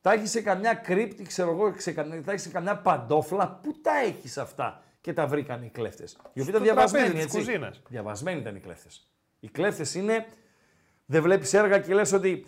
τα 0.00 0.12
έχεις 0.12 0.30
σε 0.30 0.40
καμιά 0.40 0.74
κρύπτη, 0.74 1.22
ξέρω 1.22 1.50
εγώ, 1.50 1.74
σε 1.76 1.92
καμιά, 1.92 2.22
τα 2.22 2.30
έχεις 2.30 2.42
σε 2.42 2.48
καμιά 2.48 2.76
παντόφλα; 2.76 3.60
Πού 3.62 3.80
τα 3.82 3.98
έχεις 3.98 4.38
αυτά; 4.38 4.82
Και 5.00 5.12
τα 5.12 5.26
βρήκαν 5.26 5.62
οι 5.62 5.68
κλέφτες. 5.68 6.12
Οι 6.32 6.40
οποίοι 6.40 6.46
ήταν 6.48 6.64
Στο 6.64 6.74
τραπέζι 6.74 6.94
διαβασμένοι, 6.94 7.14
της 7.14 7.24
έτσι. 7.24 7.38
κουζίνας. 7.38 7.82
Διαβασμένοι 7.88 8.40
ήταν 8.40 8.56
οι 8.56 8.60
κλέφτες. 8.60 9.08
Οι 9.40 9.48
κλέφτες 9.48 9.94
είναι, 9.94 10.26
δεν 11.06 11.22
βλέπεις 11.22 11.54
έργα 11.54 11.78
και 11.78 11.94
λες 11.94 12.12
ότι 12.12 12.46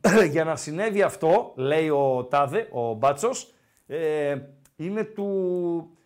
για 0.30 0.44
να 0.44 0.56
συνέβη 0.56 1.02
αυτό, 1.02 1.52
λέει 1.56 1.88
ο 1.88 2.24
Τάδε, 2.24 2.68
ο 2.72 2.92
Μπάτσος, 2.94 3.54
ε, 3.86 4.36
είναι 4.76 5.04
του, 5.04 5.98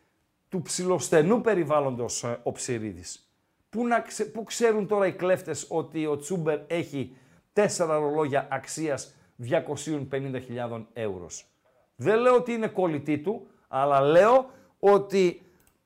του 0.48 0.62
ψιλοστενού 0.62 1.40
περιβάλλοντος 1.40 2.24
ε, 2.24 2.40
ο 2.43 2.52
Ψηρίδης. 2.52 3.30
Πού, 3.70 3.86
να 3.86 4.01
ξε- 4.01 4.32
πού 4.32 4.44
ξέρουν 4.44 4.86
τώρα 4.86 5.06
οι 5.06 5.12
κλέφτες 5.12 5.66
ότι 5.68 6.06
ο 6.06 6.16
Τσούμπερ 6.16 6.59
έχει 6.66 7.16
τέσσερα 7.52 7.98
ρολόγια 7.98 8.48
αξίας 8.51 9.14
250.000 9.36 10.86
ευρώ. 10.92 11.26
Δεν 11.97 12.18
λέω 12.18 12.34
ότι 12.34 12.52
είναι 12.52 12.66
κολλητή 12.66 13.18
του, 13.18 13.47
αλλά 13.68 14.01
λέω 14.01 14.51
ότι 14.78 15.42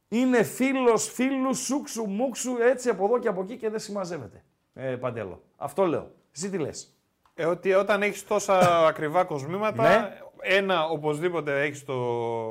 είναι 0.09 0.43
φίλος 0.43 1.11
φίλους, 1.13 1.59
σούξου, 1.59 2.05
μουξου, 2.07 2.57
έτσι 2.61 2.89
από 2.89 3.05
εδώ 3.05 3.19
και 3.19 3.29
από 3.29 3.41
εκεί 3.43 3.57
και 3.57 3.69
δεν 3.71 3.79
συμμαζεύεται. 3.81 4.45
Ε, 4.75 4.97
Παντέλο. 4.97 5.43
Αυτό 5.57 5.85
λέω. 5.87 6.11
Εσύ 6.35 6.51
τι 6.51 6.59
λες; 6.59 6.97
Ε, 7.35 7.47
ότι 7.47 7.73
όταν 7.73 8.03
έχεις 8.03 8.27
τόσα 8.27 8.87
ακριβά 8.87 9.25
κοσμήματα, 9.25 9.83
Ναι. 9.83 10.19
Ένα 10.45 10.85
οπωσδήποτε 10.89 11.63
έχεις 11.63 11.85
το 11.85 11.95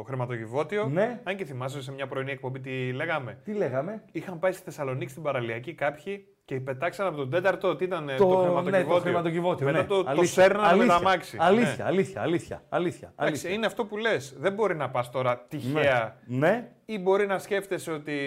χρηματοκιβώτιο. 0.07 0.87
Ναι. 0.87 1.19
Αν 1.23 1.35
και 1.35 1.45
θυμάσαι 1.45 1.81
σε 1.81 1.91
μια 1.91 2.07
πρωινή 2.07 2.31
εκπομπή 2.31 2.59
τι 2.59 2.91
λέγαμε. 2.91 3.37
Τι 3.43 3.53
λέγαμε; 3.53 4.03
Είχαν 4.11 4.39
πάει 4.39 4.51
στη 4.51 4.63
Θεσσαλονίκη 4.63 5.11
στην 5.11 5.23
παραλιακή 5.23 5.73
κάποιοι 5.73 6.27
και 6.45 6.59
πετάξαν 6.59 7.07
από 7.07 7.17
τον 7.17 7.29
τέταρτο 7.29 7.67
ότι 7.69 7.83
ήταν 7.83 8.09
ε, 8.09 8.15
Το, 8.15 8.25
το, 8.25 8.37
ναι, 8.37 8.43
χρηματοκιβώτιο. 8.45 8.93
το 8.95 8.99
χρηματοκιβώτιο. 9.01 9.65
Μετά 9.65 9.77
ναι. 9.77 9.85
το, 9.85 10.03
το 10.03 10.09
Αλήθεια. 10.09 10.43
σέρνανε 10.43 10.65
με 10.67 10.71
αλήθεια. 10.73 10.93
τα 10.97 11.01
μάξι. 11.01 11.37
Αλήθεια, 11.39 11.75
Ναι. 11.77 11.83
αλήθεια, 11.83 12.21
αλήθεια, 12.21 12.63
αλήθεια, 12.69 13.13
Εντάξει, 13.17 13.31
αλήθεια. 13.41 13.49
είναι 13.49 13.65
αυτό 13.65 13.85
που 13.85 13.97
λες. 13.97 14.35
Δεν 14.37 14.53
μπορεί 14.53 14.75
να 14.75 14.89
πας 14.89 15.11
τώρα 15.11 15.45
τυχαία 15.47 16.15
Ναι, 16.25 16.71
ή 16.85 16.99
μπορεί 16.99 17.25
να 17.27 17.39
σκέφτεσαι 17.39 17.91
ότι 17.91 18.17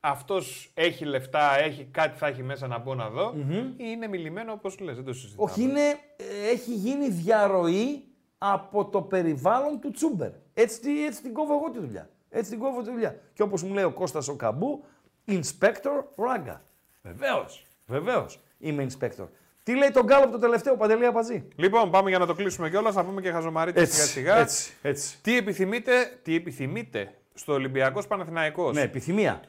αυτός 0.00 0.70
έχει 0.74 1.04
λεφτά, 1.04 1.58
έχει 1.64 1.88
κάτι 1.90 2.18
θα 2.18 2.26
έχει 2.26 2.42
μέσα 2.42 2.66
να 2.66 2.78
μπω 2.78 2.94
να 2.94 3.08
δω 3.08 3.34
ή 3.36 3.74
είναι 3.76 4.08
μιλημένο 4.08 4.52
όπως 4.52 4.78
λες. 4.78 4.94
Δεν 4.94 5.04
το 5.04 5.12
συζητάμε. 5.12 5.50
όχι 5.50 5.62
είναι, 5.62 5.80
ε, 6.16 6.50
έχει 6.52 6.74
γίνει 6.74 7.08
διαρροή 7.08 8.02
από 8.38 8.84
το 8.88 9.02
περιβάλλον 9.02 9.80
του 9.80 9.90
Τσούμπερ. 9.90 10.30
Έτσι, 10.54 10.80
τι- 10.80 11.04
έτσι 11.06 11.22
την 11.22 11.32
κόβω 11.32 11.54
εγώ 11.54 11.70
τη 11.70 11.78
δουλειά. 11.78 12.08
Έτσι 12.30 12.50
την 12.50 12.58
κόβω 12.60 12.82
τη 12.82 12.90
δουλειά. 12.90 13.16
Και 13.32 13.42
όπως 13.42 13.62
μου 13.62 13.74
λέει 13.74 13.84
ο 13.84 13.90
Κώστας 13.92 14.28
ο 14.28 14.34
Καμπού, 14.36 14.84
Inspector 15.28 16.02
Ragga. 16.16 16.56
Βεβαίως, 17.02 17.66
βεβαίως 17.86 18.40
είμαι 18.58 18.86
Inspector. 18.90 19.26
Τι 19.62 19.74
λέει 19.76 19.90
τον 19.90 20.04
Γκάλοπ 20.04 20.30
το 20.30 20.38
τελευταίο, 20.38 20.76
Παντελή 20.76 21.06
Απατζή; 21.06 21.48
Λοιπόν, 21.56 21.90
πάμε 21.90 22.08
για 22.08 22.18
να 22.18 22.26
το 22.26 22.34
κλείσουμε 22.34 22.70
κιόλας, 22.70 22.94
να 22.94 23.04
πούμε 23.04 23.20
και 23.20 23.30
χαζομαρίτε 23.30 23.84
σιγά 23.84 24.04
σιγά. 24.06 24.36
έτσι, 24.36 24.72
έτσι. 24.82 25.18
Τι 25.22 25.36
επιθυμείτε, 25.36 26.18
τι 26.22 26.34
επιθυμείτε 26.34 27.14
στο 27.34 27.52
Ολυμπιακός 27.52 28.06
Παναθηναϊκός; 28.06 28.74
Ναι, 28.74 28.80
επιθυμία. 28.82 29.40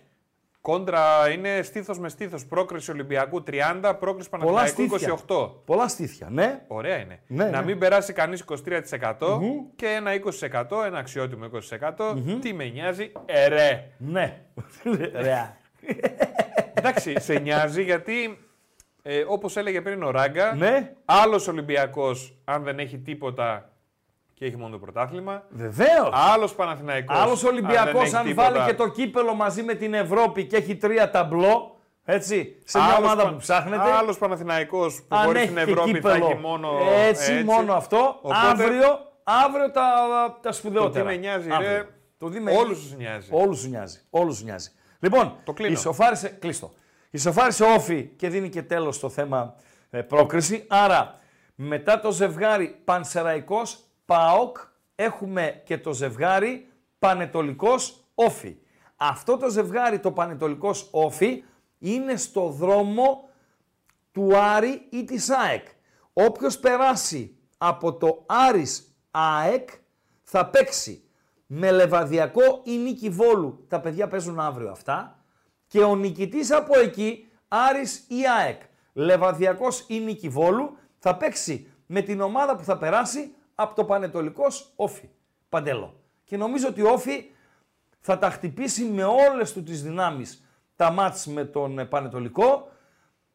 Κόντρα 0.61 1.30
είναι 1.31 1.61
στήθος 1.61 1.99
με 1.99 2.10
στήθος. 2.10 2.45
Πρόκριση 2.45 2.91
Ολυμπιακού 2.91 3.44
30, 3.48 3.94
πρόκριση 3.99 4.30
Πολλά 4.30 4.44
Παναθηναϊκού 4.44 4.98
στήθια. 4.98 5.19
28. 5.27 5.52
Πολλά 5.65 5.88
στήθια, 5.88 6.27
ναι. 6.30 6.61
Ωραία 6.68 6.98
είναι. 6.98 7.19
Ναι, 7.27 7.44
να 7.44 7.60
ναι. 7.60 7.65
μην 7.65 7.80
περάσει 7.80 8.14
κανείς 8.14 8.44
23% 8.48 9.40
και 9.76 9.88
ένα 9.88 10.11
20%, 10.72 10.86
ένα 10.86 10.98
αξιότιμο 10.98 11.45
20%. 11.98 12.15
Τι 12.41 12.53
με 12.53 12.65
νοιάζει, 12.65 13.11
ερέ. 13.26 13.91
Ναι. 13.98 14.41
Ρε. 15.14 15.56
Εντάξει, 16.73 17.19
σε 17.19 17.34
νοιάζει 17.40 17.84
γιατί 17.84 18.38
ε, 19.02 19.23
όπως 19.27 19.57
έλεγε 19.57 19.81
πριν 19.81 20.03
ο 20.03 20.11
Ράγκα, 20.11 20.53
Ναι. 20.53 20.94
άλλος 21.06 21.48
Ολυμπιακός, 21.48 22.38
αν 22.45 22.64
δεν 22.64 22.80
έχει 22.80 22.98
τίποτα 22.98 23.68
και 24.39 24.45
έχει 24.45 24.57
μόνο 24.57 24.71
το 24.71 24.77
πρωτάθλημα. 24.79 25.43
Βεβαίως. 25.49 26.09
Άλλος 26.33 26.55
Παναθηναϊκός. 26.55 27.17
Άλλος 27.17 27.43
Ολυμπιακό, 27.43 27.99
δεν 27.99 28.15
αν, 28.15 28.25
έχει 28.25 28.33
βάλει 28.33 28.51
τίποτα. 28.51 28.65
και 28.71 28.73
το 28.73 28.87
κύπελο 28.87 29.33
μαζί 29.33 29.63
με 29.63 29.73
την 29.73 29.93
Ευρώπη 29.93 30.45
και 30.45 30.55
έχει 30.55 30.75
τρία 30.75 31.09
ταμπλό, 31.09 31.75
έτσι, 32.05 32.61
σε 32.65 32.77
μια 32.77 32.87
Άλλος 32.87 32.97
ομάδα 32.99 33.23
Πα- 33.23 33.29
που 33.29 33.35
ψάχνετε. 33.37 33.91
Άλλος 33.91 34.17
Παναθηναϊκός 34.17 35.01
που 35.07 35.15
αν 35.15 35.25
μπορεί 35.25 35.37
έχει 35.39 35.45
στην 35.51 35.65
και 35.65 35.71
Ευρώπη 35.71 35.91
κύπελο, 35.93 36.13
θα 36.25 36.25
έχει 36.31 36.39
μόνο 36.39 36.69
έτσι, 37.07 37.43
μόνο 37.43 37.73
αυτό. 37.73 38.19
Οπότε, 38.21 38.35
Αύριο, 38.49 38.99
αύριο 39.23 39.71
τα, 39.71 39.81
τα 40.41 40.49
Το 40.49 40.51
σπουδαιότερα. 40.53 41.05
τι 41.05 41.11
με 41.11 41.15
νοιάζει, 41.17 41.49
Αύριο. 41.51 41.69
ρε, 41.71 41.87
Το 42.17 42.29
τι 42.29 42.39
με- 42.39 42.51
όλους 42.51 42.79
τους 42.81 42.95
νοιάζει. 42.95 43.29
Όλους 43.31 43.59
σου 43.59 43.69
νοιάζει. 43.69 43.99
Όλους 44.09 44.37
σου 44.37 44.43
νοιάζει. 44.43 44.69
Λοιπόν, 44.99 45.35
Το 45.43 45.53
κλείνω. 45.53 45.71
ισοφάρισε, 45.71 46.27
κλείστο. 46.39 46.71
Ισοφάρισε 47.09 47.63
όφη 47.63 48.03
και 48.17 48.29
δίνει 48.29 48.49
και 48.49 48.61
τέλος 48.61 48.95
στο 48.95 49.09
θέμα 49.09 49.55
ε, 49.89 50.01
πρόκριση. 50.01 50.65
Άρα, 50.67 51.19
μετά 51.55 51.99
το 51.99 52.11
ζευγάρι 52.11 52.81
Πανσεραϊκός 52.85 53.79
ΠΑΟΚ, 54.10 54.57
έχουμε 54.95 55.61
και 55.65 55.77
το 55.77 55.94
ζευγάρι 55.94 56.68
Πανετολικός 56.99 58.03
όφη. 58.15 58.57
Αυτό 58.95 59.38
το 59.38 59.49
ζευγάρι, 59.49 59.99
το 59.99 60.11
Πανετολικός 60.11 60.88
όφη, 60.91 61.44
είναι 61.80 62.15
στο 62.15 62.49
δρόμο 62.49 63.30
του 64.11 64.38
Άρη 64.38 64.88
ή 64.90 65.03
της 65.03 65.30
ΑΕΚ. 65.30 65.68
Όποιος 66.14 66.60
περάσει 66.60 67.38
από 67.57 67.94
το 67.94 68.23
Άρης 68.26 68.95
ΑΕΚ 69.11 69.69
θα 70.23 70.49
παίξει 70.49 71.03
με 71.45 71.72
Λεβαδιακό 71.72 72.61
ή 72.64 72.77
Νίκη 72.77 73.10
Βόλου. 73.10 73.65
Τα 73.68 73.80
παιδιά 73.80 74.07
παίζουν 74.07 74.40
αύριο 74.40 74.72
αυτά. 74.72 75.23
Και 75.68 75.80
ο 75.80 75.95
νικητής 75.95 76.52
από 76.52 76.80
εκεί, 76.80 77.27
Άρης 77.48 78.06
ή 78.07 78.27
ΑΕΚ. 78.40 78.61
Λεβαδιακός 78.94 79.86
ή 79.88 79.99
Νίκη 79.99 80.30
Βόλου 80.30 80.77
θα 80.98 81.18
παίξει 81.18 81.72
με 81.86 82.02
την 82.02 82.22
ομάδα 82.22 82.56
που 82.56 82.64
θα 82.64 82.77
περάσει 82.77 83.34
από 83.61 83.76
το 83.76 83.86
Πανετολικός 83.86 84.72
Όφη. 84.76 85.10
Παντέλο. 85.49 85.99
Και 86.23 86.38
νομίζω 86.38 86.68
ότι 86.68 86.81
ο 86.81 86.90
Όφη 86.90 87.26
θα 87.99 88.18
τα 88.18 88.30
χτυπήσει 88.30 88.84
με 88.84 89.03
όλες 89.03 89.53
του 89.53 89.64
τις 89.64 89.84
δυνάμεις 89.84 90.44
τα 90.76 90.91
μάτς 90.91 91.26
με 91.26 91.45
τον 91.45 91.80
ε, 91.80 91.86
Πανετολικό 91.86 92.72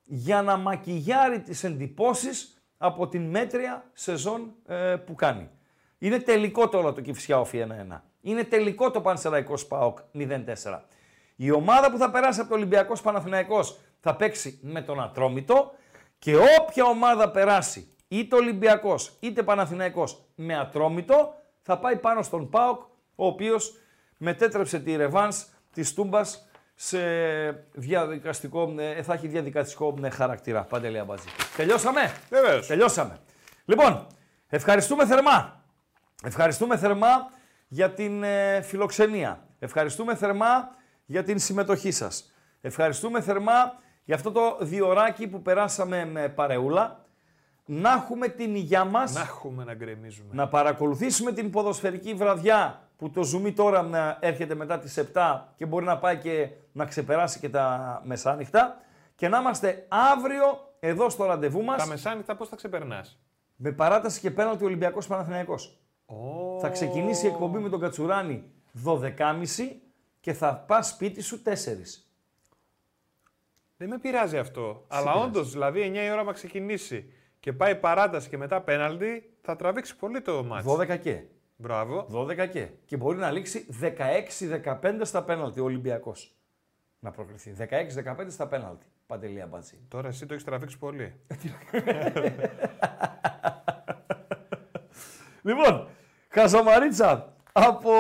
για 0.05 0.43
να 0.43 0.57
μακιγιάρει 0.57 1.41
τις 1.41 1.65
εντυπώσεις 1.65 2.63
από 2.79 3.09
την 3.09 3.31
μέτρια 3.31 3.91
σεζόν 3.93 4.53
ε, 4.67 4.97
που 4.97 5.15
κάνει. 5.15 5.51
Είναι 5.99 6.19
τελικό 6.19 6.69
τώρα 6.69 6.93
το 6.93 7.01
Κηφισιά 7.01 7.41
Όφη 7.41 7.67
1-1. 7.91 8.01
Είναι 8.21 8.45
τελικό 8.45 8.91
το 8.91 9.01
Πανσεραϊκός 9.01 9.67
ΠΑΟΚ 9.67 9.99
0-4. 10.15 10.81
Η 11.37 11.51
ομάδα 11.51 11.91
που 11.91 11.99
θα 11.99 12.11
περάσει 12.11 12.41
από 12.41 12.49
το 12.49 12.55
Ολυμπιακός 12.55 13.01
Παναθηναϊκός 13.01 13.79
θα 14.01 14.17
παίξει 14.17 14.59
με 14.63 14.83
τον 14.83 15.03
Ατρόμητο 15.03 15.73
και 16.19 16.37
όποια 16.37 16.85
ομάδα 16.85 17.31
περάσει 17.31 17.94
είτε 18.19 18.37
Ολυμπιακός 18.37 19.17
είτε 19.21 19.43
Παναθηναϊκός 19.43 20.25
με 20.35 20.59
Ατρόμητο 20.59 21.35
θα 21.63 21.79
πάει 21.79 21.97
πάνω 21.97 22.23
στον 22.23 22.49
ΠΑΟΚ 22.49 22.83
ο 23.15 23.27
οποίος 23.27 23.75
μετέτρεψε 24.17 24.79
τη 24.79 24.97
ρεβάνς 24.97 25.47
της 25.73 25.95
Τούμπας 25.95 26.49
σε 26.75 26.99
διαδικαστικό, 27.73 28.75
ε, 28.79 29.03
θα 29.03 29.13
έχει 29.15 29.27
διαδικαστικό 29.27 29.95
ε, 30.03 30.11
χαρακτήρα. 30.11 30.63
Παντελή 30.63 30.99
Αμπατζή. 30.99 31.29
Τελειώσαμε; 31.57 32.13
Βεβαίως. 32.31 32.67
Τελειώσαμε. 32.67 33.19
Λοιπόν, 33.65 34.07
ευχαριστούμε 34.49 35.07
θερμά. 35.07 35.65
Ευχαριστούμε 36.25 36.77
θερμά 36.77 37.31
για 37.69 37.91
την 37.91 38.23
ε, 38.23 38.61
φιλοξενία. 38.63 39.47
Ευχαριστούμε 39.59 40.15
θερμά 40.15 40.69
για 41.05 41.23
την 41.23 41.39
συμμετοχή 41.39 41.91
σας. 41.91 42.33
Ευχαριστούμε 42.61 43.21
θερμά 43.21 43.83
για 44.05 44.15
αυτό 44.15 44.33
το 44.33 44.59
διοράκι 44.61 45.29
που 45.29 45.43
περάσαμε 45.43 46.05
με 46.05 46.29
παρεούλα. 46.29 47.04
Να 47.67 47.93
έχουμε 47.93 48.29
την 48.29 48.55
υγειά 48.55 48.85
μας, 48.85 49.13
Να 49.15 49.21
έχουμε 49.21 49.65
να 49.65 49.75
γκρεμίζουμε. 49.75 50.35
να 50.35 50.49
παρακολουθήσουμε 50.49 51.33
την 51.33 51.51
ποδοσφαιρική 51.51 52.15
βραδιά 52.15 52.89
που 52.97 53.11
το 53.11 53.23
ζουμί 53.23 53.53
τώρα 53.53 53.83
να 53.83 54.19
έρχεται 54.21 54.55
μετά 54.55 54.79
τις 54.79 54.99
7 54.99 55.41
και 55.57 55.67
μπορεί 55.67 55.85
να 55.85 55.99
πάει 55.99 56.17
και 56.19 56.49
να 56.73 56.85
ξεπεράσει 56.85 57.39
και 57.39 57.49
τα 57.49 58.01
μεσάνυχτα 58.05 58.81
και 59.15 59.29
να 59.29 59.39
είμαστε 59.39 59.87
αύριο 59.89 60.73
εδώ 60.81 61.09
στο 61.09 61.25
ραντεβού 61.25 61.63
μας 61.65 61.83
Τα 61.83 61.87
μεσάνυχτα 61.87 62.37
πώς 62.37 62.49
θα 62.49 62.57
ξεπερνάς; 62.57 63.19
με 63.57 63.73
παράταση 63.73 64.21
και 64.21 64.31
πέναλτι 64.31 64.65
Ολυμπιακός 64.65 65.07
Παναθηναϊκός. 65.07 65.79
Ω, 66.07 66.59
Θα 66.61 66.69
ξεκινήσει 66.69 67.27
η 67.27 67.29
εκπομπή 67.29 67.59
με 67.59 67.69
τον 67.69 67.81
Κατσουράνη 67.81 68.45
12.30 68.85 69.81
και 70.21 70.33
θα 70.33 70.55
πας 70.55 70.89
σπίτι 70.89 71.23
σου 71.23 71.43
4. 71.43 72.05
Δεν 73.77 73.89
με 73.89 73.99
πειράζει 73.99 74.39
αυτό. 74.39 74.85
Αλλά 74.89 75.03
πειράζει. 75.13 75.25
όντως, 75.27 75.51
δηλαδή 75.53 75.81
9 75.95 76.05
η 76.07 76.11
ώρα 76.11 76.23
να 76.23 76.33
ξεκινήσει 76.33 77.13
και 77.45 77.53
πάει 77.53 77.77
παράταση 77.77 78.29
και 78.29 78.37
μετά 78.37 78.61
πέναλτι, 78.61 79.31
θα 79.41 79.57
τραβήξει 79.57 79.97
πολύ 79.97 80.21
το 80.21 80.45
μάτι. 80.45 80.67
12 80.69 80.99
και. 80.99 81.23
Μπράβο. 81.57 82.07
12 82.13 82.49
και. 82.49 82.69
Και 82.85 82.97
μπορεί 82.97 83.19
να 83.19 83.31
λήξει 83.31 83.67
16-15 84.63 85.01
στα 85.03 85.23
πέναλτι 85.25 85.61
ο 85.61 85.65
Ολυμπιακός. 85.65 86.35
Να 86.99 87.11
προκληθεί. 87.11 87.55
16-15 87.59 88.27
στα 88.29 88.47
πέναλτι. 88.47 88.87
Παντελή 89.07 89.41
Αμπατζή. 89.41 89.79
Τώρα 89.89 90.09
εσύ 90.09 90.27
το 90.27 90.33
έχεις 90.35 90.47
τραβήξει 90.47 90.79
πολύ. 90.79 91.15
Λοιπόν, 95.43 95.89
Χαζομαρίτσα 96.29 97.33
από 97.53 97.93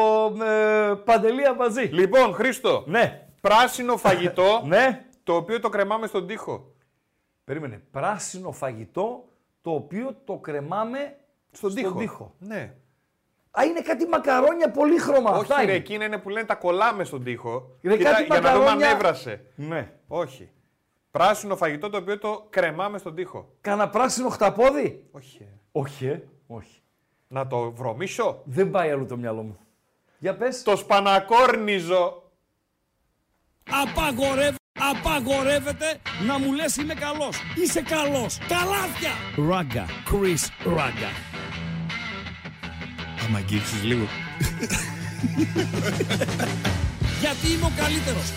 ε, 0.44 0.94
Παντελή 1.04 1.46
Αμπατζή. 1.46 1.82
λοιπόν, 1.82 2.34
Χρήστο, 2.34 2.84
Ναι, 2.86 3.28
πράσινο 3.40 3.96
φαγητό 3.96 4.62
ναι. 4.66 5.04
το 5.22 5.34
οποίο 5.34 5.60
το 5.60 5.68
κρεμάμε 5.68 6.06
στον 6.06 6.26
τοίχο. 6.26 6.74
Περίμενε. 7.44 7.82
Πράσινο 7.90 8.52
φαγητό 8.52 9.24
το 9.64 9.70
οποίο 9.70 10.16
το 10.24 10.36
κρεμάμε 10.38 11.16
Στον, 11.50 11.74
τοίχο. 11.74 11.98
τοίχο. 11.98 12.34
Ναι. 12.38 12.74
Α, 13.50 13.64
είναι 13.64 13.80
κάτι 13.80 14.06
μακαρόνια 14.06 14.70
πολύχρωμα. 14.70 15.30
Όχι, 15.30 15.40
Αυτά 15.40 15.56
ρε, 15.56 15.62
είναι. 15.62 15.72
εκείνα 15.72 16.04
είναι 16.04 16.18
που 16.18 16.28
λένε 16.28 16.46
τα 16.46 16.54
κολλάμε 16.54 17.04
στον 17.04 17.24
τοίχο. 17.24 17.78
Ρε, 17.82 17.96
Κοίτα, 17.96 18.10
κάτι 18.10 18.24
για 18.24 18.40
να 18.40 18.52
δούμε 18.52 18.52
αν 18.54 18.60
μακαρόνια- 18.60 18.90
έβρασε. 18.90 19.44
Ναι. 19.54 19.92
Όχι. 20.08 20.50
Πράσινο 21.10 21.56
φαγητό 21.56 21.90
το 21.90 21.96
οποίο 21.96 22.18
το 22.18 22.46
κρεμάμε 22.50 22.98
στον 22.98 23.14
τοίχο. 23.14 23.52
Κάνα 23.60 23.88
πράσινο 23.90 24.28
χταπόδι; 24.28 25.08
Όχι. 25.10 25.42
ε. 25.42 25.46
Όχι, 25.72 26.06
ε. 26.06 26.22
Όχι. 26.46 26.82
Να 27.28 27.46
το 27.46 27.70
βρωμίσω. 27.72 28.42
Δεν 28.44 28.70
πάει 28.70 28.90
αλλού 28.90 29.06
το 29.06 29.16
μυαλό 29.16 29.42
μου. 29.42 29.58
Για 30.18 30.36
πες. 30.36 30.62
Το 30.62 30.76
σπανακόρνιζο. 30.76 32.22
Απαγορεύεται, 33.82 34.56
απαγορεύεται 34.78 35.98
να 36.26 36.38
μου 36.38 36.52
λες 36.52 36.76
είμαι 36.76 36.94
καλός. 36.94 37.36
Είσαι 37.54 37.82
καλός. 37.82 38.38
Καλάθια. 38.48 39.12
Ράγκα. 39.48 39.86
Chris 40.10 40.72
Ράγκα. 40.76 41.10
Άμα 43.26 43.38
αγγίξεις 43.38 43.82
λίγο. 43.82 44.06
Γιατί 47.20 47.46
είμαι 47.52 47.64
ο 47.64 47.72
καλύτερος. 47.76 48.32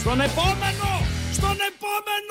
Στον 0.00 0.20
επόμενο! 0.20 0.90
Στον 1.32 1.56
επόμενο! 1.70 2.24